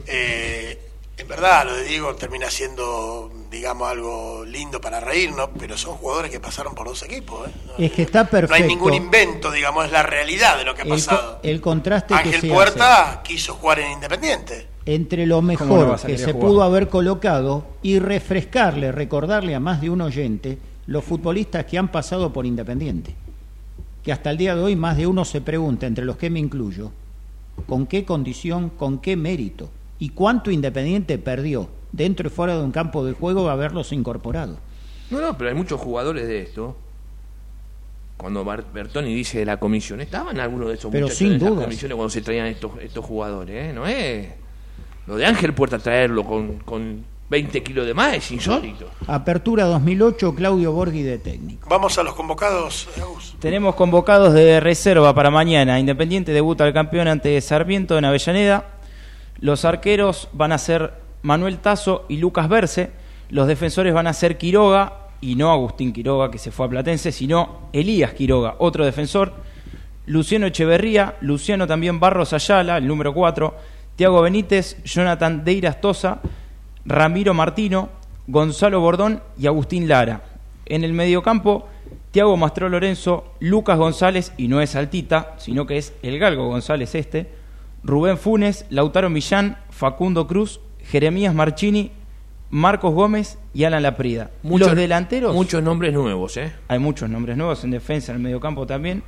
Eh, 0.07 0.79
en 1.17 1.27
verdad, 1.27 1.65
lo 1.65 1.75
de 1.75 1.83
Diego 1.83 2.15
termina 2.15 2.49
siendo, 2.49 3.31
digamos, 3.51 3.87
algo 3.89 4.43
lindo 4.45 4.81
para 4.81 4.99
reírnos, 4.99 5.49
pero 5.59 5.77
son 5.77 5.95
jugadores 5.97 6.31
que 6.31 6.39
pasaron 6.39 6.73
por 6.73 6.87
dos 6.87 7.03
equipos. 7.03 7.47
¿eh? 7.47 7.51
No, 7.67 7.73
Es 7.85 7.91
que 7.91 8.01
está 8.03 8.23
no 8.23 8.29
perfecto. 8.29 8.55
hay 8.55 8.63
ningún 8.67 8.93
invento, 8.95 9.51
digamos, 9.51 9.85
es 9.85 9.91
la 9.91 10.01
realidad 10.03 10.57
de 10.57 10.63
lo 10.63 10.73
que 10.73 10.81
ha 10.81 10.85
pasado. 10.85 11.39
el 11.43 11.61
contraste 11.61 12.13
que 12.15 12.19
Ángel 12.19 12.41
se 12.41 12.47
Puerta 12.49 13.21
quiso 13.23 13.53
jugar 13.55 13.79
en 13.79 13.91
Independiente. 13.91 14.67
entre 14.85 15.27
lo 15.27 15.35
¿Cómo 15.35 15.41
no 15.41 15.47
mejor 15.47 16.01
que 16.01 16.17
se 16.17 16.31
jugar? 16.33 16.39
pudo 16.39 16.63
haber 16.63 16.87
colocado 16.89 17.65
y 17.83 17.99
refrescarle, 17.99 18.91
recordarle 18.91 19.53
a 19.53 19.59
más 19.59 19.79
de 19.81 19.91
un 19.91 20.01
oyente 20.01 20.57
los 20.87 21.03
futbolistas 21.05 21.65
que 21.65 21.77
han 21.77 21.89
pasado 21.91 22.33
por 22.33 22.47
Independiente. 22.47 23.13
Que 24.03 24.11
hasta 24.11 24.31
el 24.31 24.37
día 24.37 24.55
de 24.55 24.61
hoy 24.63 24.75
más 24.75 24.97
de 24.97 25.05
uno 25.05 25.23
se 25.23 25.41
pregunta, 25.41 25.85
entre 25.85 26.03
los 26.05 26.17
que 26.17 26.31
me 26.31 26.39
incluyo, 26.39 26.91
con 27.61 27.87
qué 27.87 28.05
condición, 28.05 28.69
con 28.69 28.99
qué 28.99 29.15
mérito 29.15 29.69
y 29.99 30.09
cuánto 30.09 30.51
Independiente 30.51 31.17
perdió 31.17 31.69
dentro 31.91 32.27
y 32.27 32.31
fuera 32.31 32.55
de 32.55 32.63
un 32.63 32.71
campo 32.71 33.05
de 33.05 33.13
juego 33.13 33.49
haberlos 33.49 33.91
incorporado. 33.91 34.57
No, 35.09 35.21
no, 35.21 35.37
pero 35.37 35.49
hay 35.49 35.55
muchos 35.55 35.79
jugadores 35.79 36.27
de 36.27 36.41
esto. 36.41 36.75
Cuando 38.17 38.45
Bertoni 38.45 39.13
dice 39.13 39.39
de 39.39 39.45
la 39.45 39.57
comisión, 39.57 39.99
estaban 39.99 40.39
algunos 40.39 40.69
de 40.69 40.75
esos 40.75 40.91
Pero 40.91 41.07
muchachos 41.07 41.17
sin 41.17 41.39
dudas. 41.39 41.63
comisiones 41.63 41.95
cuando 41.95 42.09
se 42.09 42.21
traían 42.21 42.47
estos, 42.47 42.71
estos 42.79 43.03
jugadores, 43.03 43.69
¿eh? 43.69 43.73
No 43.73 43.87
es. 43.87 44.29
Lo 45.07 45.15
de 45.17 45.25
Ángel 45.25 45.53
Puerta 45.53 45.79
traerlo 45.79 46.23
con, 46.23 46.59
con 46.59 47.03
20 47.31 47.63
kilos 47.63 47.87
de 47.87 47.93
más 47.93 48.13
es 48.13 48.29
insólito. 48.31 48.91
Apertura 49.07 49.63
2008, 49.63 50.35
Claudio 50.35 50.73
Borghi 50.73 51.01
de 51.01 51.17
técnico. 51.17 51.69
Vamos 51.69 51.97
a 51.97 52.03
los 52.03 52.13
convocados, 52.13 52.89
Agus. 53.01 53.35
Tenemos 53.39 53.75
convocados 53.75 54.33
de 54.33 54.59
reserva 54.59 55.15
para 55.15 55.31
mañana. 55.31 55.79
Independiente 55.79 56.33
debuta 56.33 56.65
al 56.65 56.73
campeón 56.73 57.07
ante 57.07 57.39
Sarmiento 57.39 57.97
en 57.97 58.03
Avellaneda. 58.03 58.65
Los 59.39 59.63
arqueros 59.63 60.27
van 60.33 60.51
a 60.51 60.57
ser 60.57 60.93
Manuel 61.21 61.59
Tazo 61.59 62.03
y 62.09 62.17
Lucas 62.17 62.49
Berce. 62.49 62.91
Los 63.29 63.47
defensores 63.47 63.93
van 63.93 64.07
a 64.07 64.13
ser 64.13 64.37
Quiroga 64.37 65.07
y 65.21 65.35
no 65.35 65.53
Agustín 65.53 65.93
Quiroga, 65.93 66.29
que 66.29 66.37
se 66.37 66.51
fue 66.51 66.65
a 66.65 66.69
Platense, 66.69 67.13
sino 67.13 67.69
Elías 67.71 68.13
Quiroga, 68.13 68.55
otro 68.59 68.83
defensor. 68.83 69.31
Luciano 70.05 70.47
Echeverría, 70.47 71.15
Luciano 71.21 71.65
también 71.65 71.97
Barros 71.97 72.33
Ayala, 72.33 72.75
el 72.75 72.87
número 72.87 73.13
4. 73.13 73.55
Tiago 73.95 74.21
Benítez, 74.21 74.83
Jonathan 74.83 75.45
Deiras 75.45 75.79
Tosa, 75.79 76.19
Ramiro 76.85 77.33
Martino, 77.33 77.89
Gonzalo 78.27 78.79
Bordón 78.79 79.21
y 79.37 79.47
Agustín 79.47 79.87
Lara. 79.87 80.23
En 80.65 80.83
el 80.83 80.93
mediocampo, 80.93 81.67
Tiago 82.11 82.37
Mastro 82.37 82.69
Lorenzo, 82.69 83.33
Lucas 83.39 83.77
González, 83.77 84.33
y 84.37 84.47
no 84.47 84.61
es 84.61 84.75
Altita, 84.75 85.33
sino 85.37 85.65
que 85.65 85.77
es 85.77 85.93
el 86.01 86.19
Galgo 86.19 86.47
González 86.47 86.95
este, 86.95 87.29
Rubén 87.83 88.17
Funes, 88.17 88.65
Lautaro 88.69 89.09
Millán, 89.09 89.57
Facundo 89.69 90.27
Cruz, 90.27 90.59
Jeremías 90.83 91.33
Marchini, 91.33 91.91
Marcos 92.49 92.93
Gómez 92.93 93.37
y 93.53 93.63
Alan 93.63 93.83
Laprida. 93.83 94.29
Muchos- 94.43 94.67
Los 94.69 94.77
delanteros, 94.77 95.33
Muchos 95.33 95.63
nombres 95.63 95.93
nuevos, 95.93 96.35
¿eh? 96.37 96.51
hay 96.67 96.79
muchos 96.79 97.09
nombres 97.09 97.37
nuevos 97.37 97.63
en 97.63 97.71
defensa, 97.71 98.11
en 98.11 98.17
el 98.17 98.23
mediocampo 98.23 98.65
también. 98.67 99.03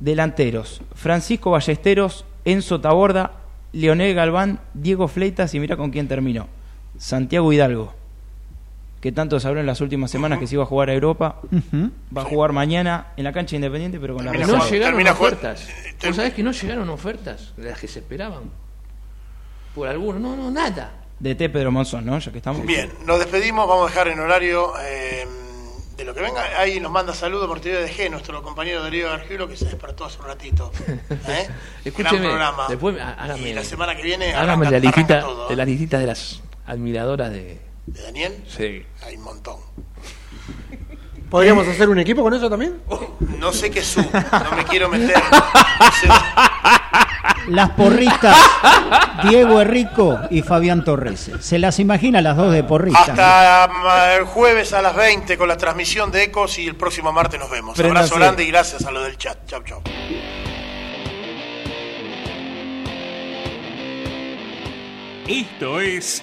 Delanteros, 0.00 0.82
Francisco 0.94 1.50
Ballesteros, 1.52 2.24
Enzo 2.44 2.80
Taborda, 2.80 3.32
Leonel 3.74 4.14
Galván, 4.14 4.60
Diego 4.72 5.08
Fleitas 5.08 5.52
y 5.54 5.60
mira 5.60 5.76
con 5.76 5.90
quién 5.90 6.08
terminó. 6.08 6.48
Santiago 6.96 7.52
Hidalgo, 7.52 7.92
que 9.00 9.10
tanto 9.12 9.38
se 9.40 9.48
habló 9.48 9.60
en 9.60 9.66
las 9.66 9.80
últimas 9.80 10.10
semanas 10.10 10.38
que 10.38 10.46
se 10.46 10.54
iba 10.54 10.62
a 10.62 10.66
jugar 10.66 10.90
a 10.90 10.94
Europa. 10.94 11.40
Va 12.16 12.22
a 12.22 12.24
jugar 12.24 12.52
mañana 12.52 13.08
en 13.16 13.24
la 13.24 13.32
cancha 13.32 13.56
independiente, 13.56 13.98
pero 14.00 14.14
con 14.14 14.24
la 14.24 14.32
No 14.32 14.38
llegaron 14.38 14.68
termina 14.70 15.12
ofertas. 15.12 15.66
ter- 15.98 16.10
¿Vos 16.10 16.16
sabés 16.16 16.34
que 16.34 16.42
no 16.42 16.52
llegaron 16.52 16.88
ofertas 16.88 17.52
de 17.56 17.70
las 17.70 17.78
que 17.80 17.88
se 17.88 17.98
esperaban? 17.98 18.44
Por 19.74 19.88
algunos, 19.88 20.20
no, 20.20 20.36
no, 20.36 20.50
nada. 20.50 20.92
De 21.18 21.34
T. 21.34 21.48
Pedro 21.48 21.72
Monzón, 21.72 22.04
¿no? 22.06 22.18
Ya 22.18 22.30
que 22.30 22.38
estamos. 22.38 22.64
Bien, 22.66 22.88
nos 23.06 23.18
despedimos, 23.18 23.68
vamos 23.68 23.86
a 23.86 23.88
dejar 23.90 24.08
en 24.08 24.20
horario 24.20 24.72
eh, 24.82 25.26
de 25.96 26.04
lo 26.04 26.14
que 26.14 26.20
venga. 26.20 26.42
Ahí 26.58 26.80
nos 26.80 26.90
manda 26.90 27.12
saludos 27.14 27.46
por 27.46 27.60
TV 27.60 27.80
de 27.82 27.90
G, 27.92 28.10
nuestro 28.10 28.42
compañero 28.42 28.82
Darío 28.82 29.10
Argiulo, 29.12 29.48
que 29.48 29.56
se 29.56 29.66
despertó 29.66 30.04
hace 30.04 30.18
un 30.20 30.26
ratito. 30.26 30.70
¿Eh? 31.28 31.48
Escúcheme, 31.84 32.18
Gran 32.18 32.22
programa. 32.30 32.66
después 32.68 32.96
hágame, 33.00 33.48
y 33.50 33.52
la 33.54 33.64
semana 33.64 33.96
que 33.96 34.02
viene 34.02 34.34
hágame 34.34 34.66
arranca- 34.66 34.70
la 34.72 34.78
listita, 34.78 35.20
todo, 35.20 35.48
de 35.48 35.56
las 35.56 35.66
listitas 35.66 36.00
de 36.00 36.06
las 36.06 36.42
admiradoras 36.66 37.30
de... 37.30 37.60
¿De 37.86 38.02
Daniel? 38.02 38.44
Sí. 38.48 38.84
Hay 39.02 39.16
un 39.16 39.22
montón. 39.24 39.56
¿Podríamos 41.30 41.66
hacer 41.66 41.88
un 41.88 41.98
equipo 41.98 42.22
con 42.22 42.34
eso 42.34 42.48
también? 42.48 42.80
No 43.38 43.52
sé 43.52 43.70
qué 43.70 43.82
su, 43.82 44.00
no 44.00 44.56
me 44.56 44.64
quiero 44.64 44.88
meter. 44.88 45.14
Las 47.48 47.70
porristas, 47.70 48.38
Diego 49.28 49.60
Errico 49.60 50.18
y 50.30 50.40
Fabián 50.40 50.82
Torres. 50.82 51.30
¿Se 51.40 51.58
las 51.58 51.78
imagina 51.78 52.22
las 52.22 52.38
dos 52.38 52.52
de 52.52 52.64
porristas? 52.64 53.10
Hasta 53.10 53.68
mm, 53.68 54.18
el 54.18 54.24
jueves 54.24 54.72
a 54.72 54.80
las 54.80 54.96
20 54.96 55.36
con 55.36 55.48
la 55.48 55.58
transmisión 55.58 56.10
de 56.10 56.24
Ecos 56.24 56.58
y 56.58 56.66
el 56.66 56.76
próximo 56.76 57.12
martes 57.12 57.38
nos 57.38 57.50
vemos. 57.50 57.76
Préndase. 57.76 57.98
Abrazo 57.98 58.16
grande 58.16 58.44
y 58.44 58.48
gracias 58.48 58.86
a 58.86 58.90
lo 58.90 59.02
del 59.02 59.18
chat. 59.18 59.38
Chau, 59.46 59.62
chau. 59.62 59.82
Esto 65.26 65.80
es 65.80 66.22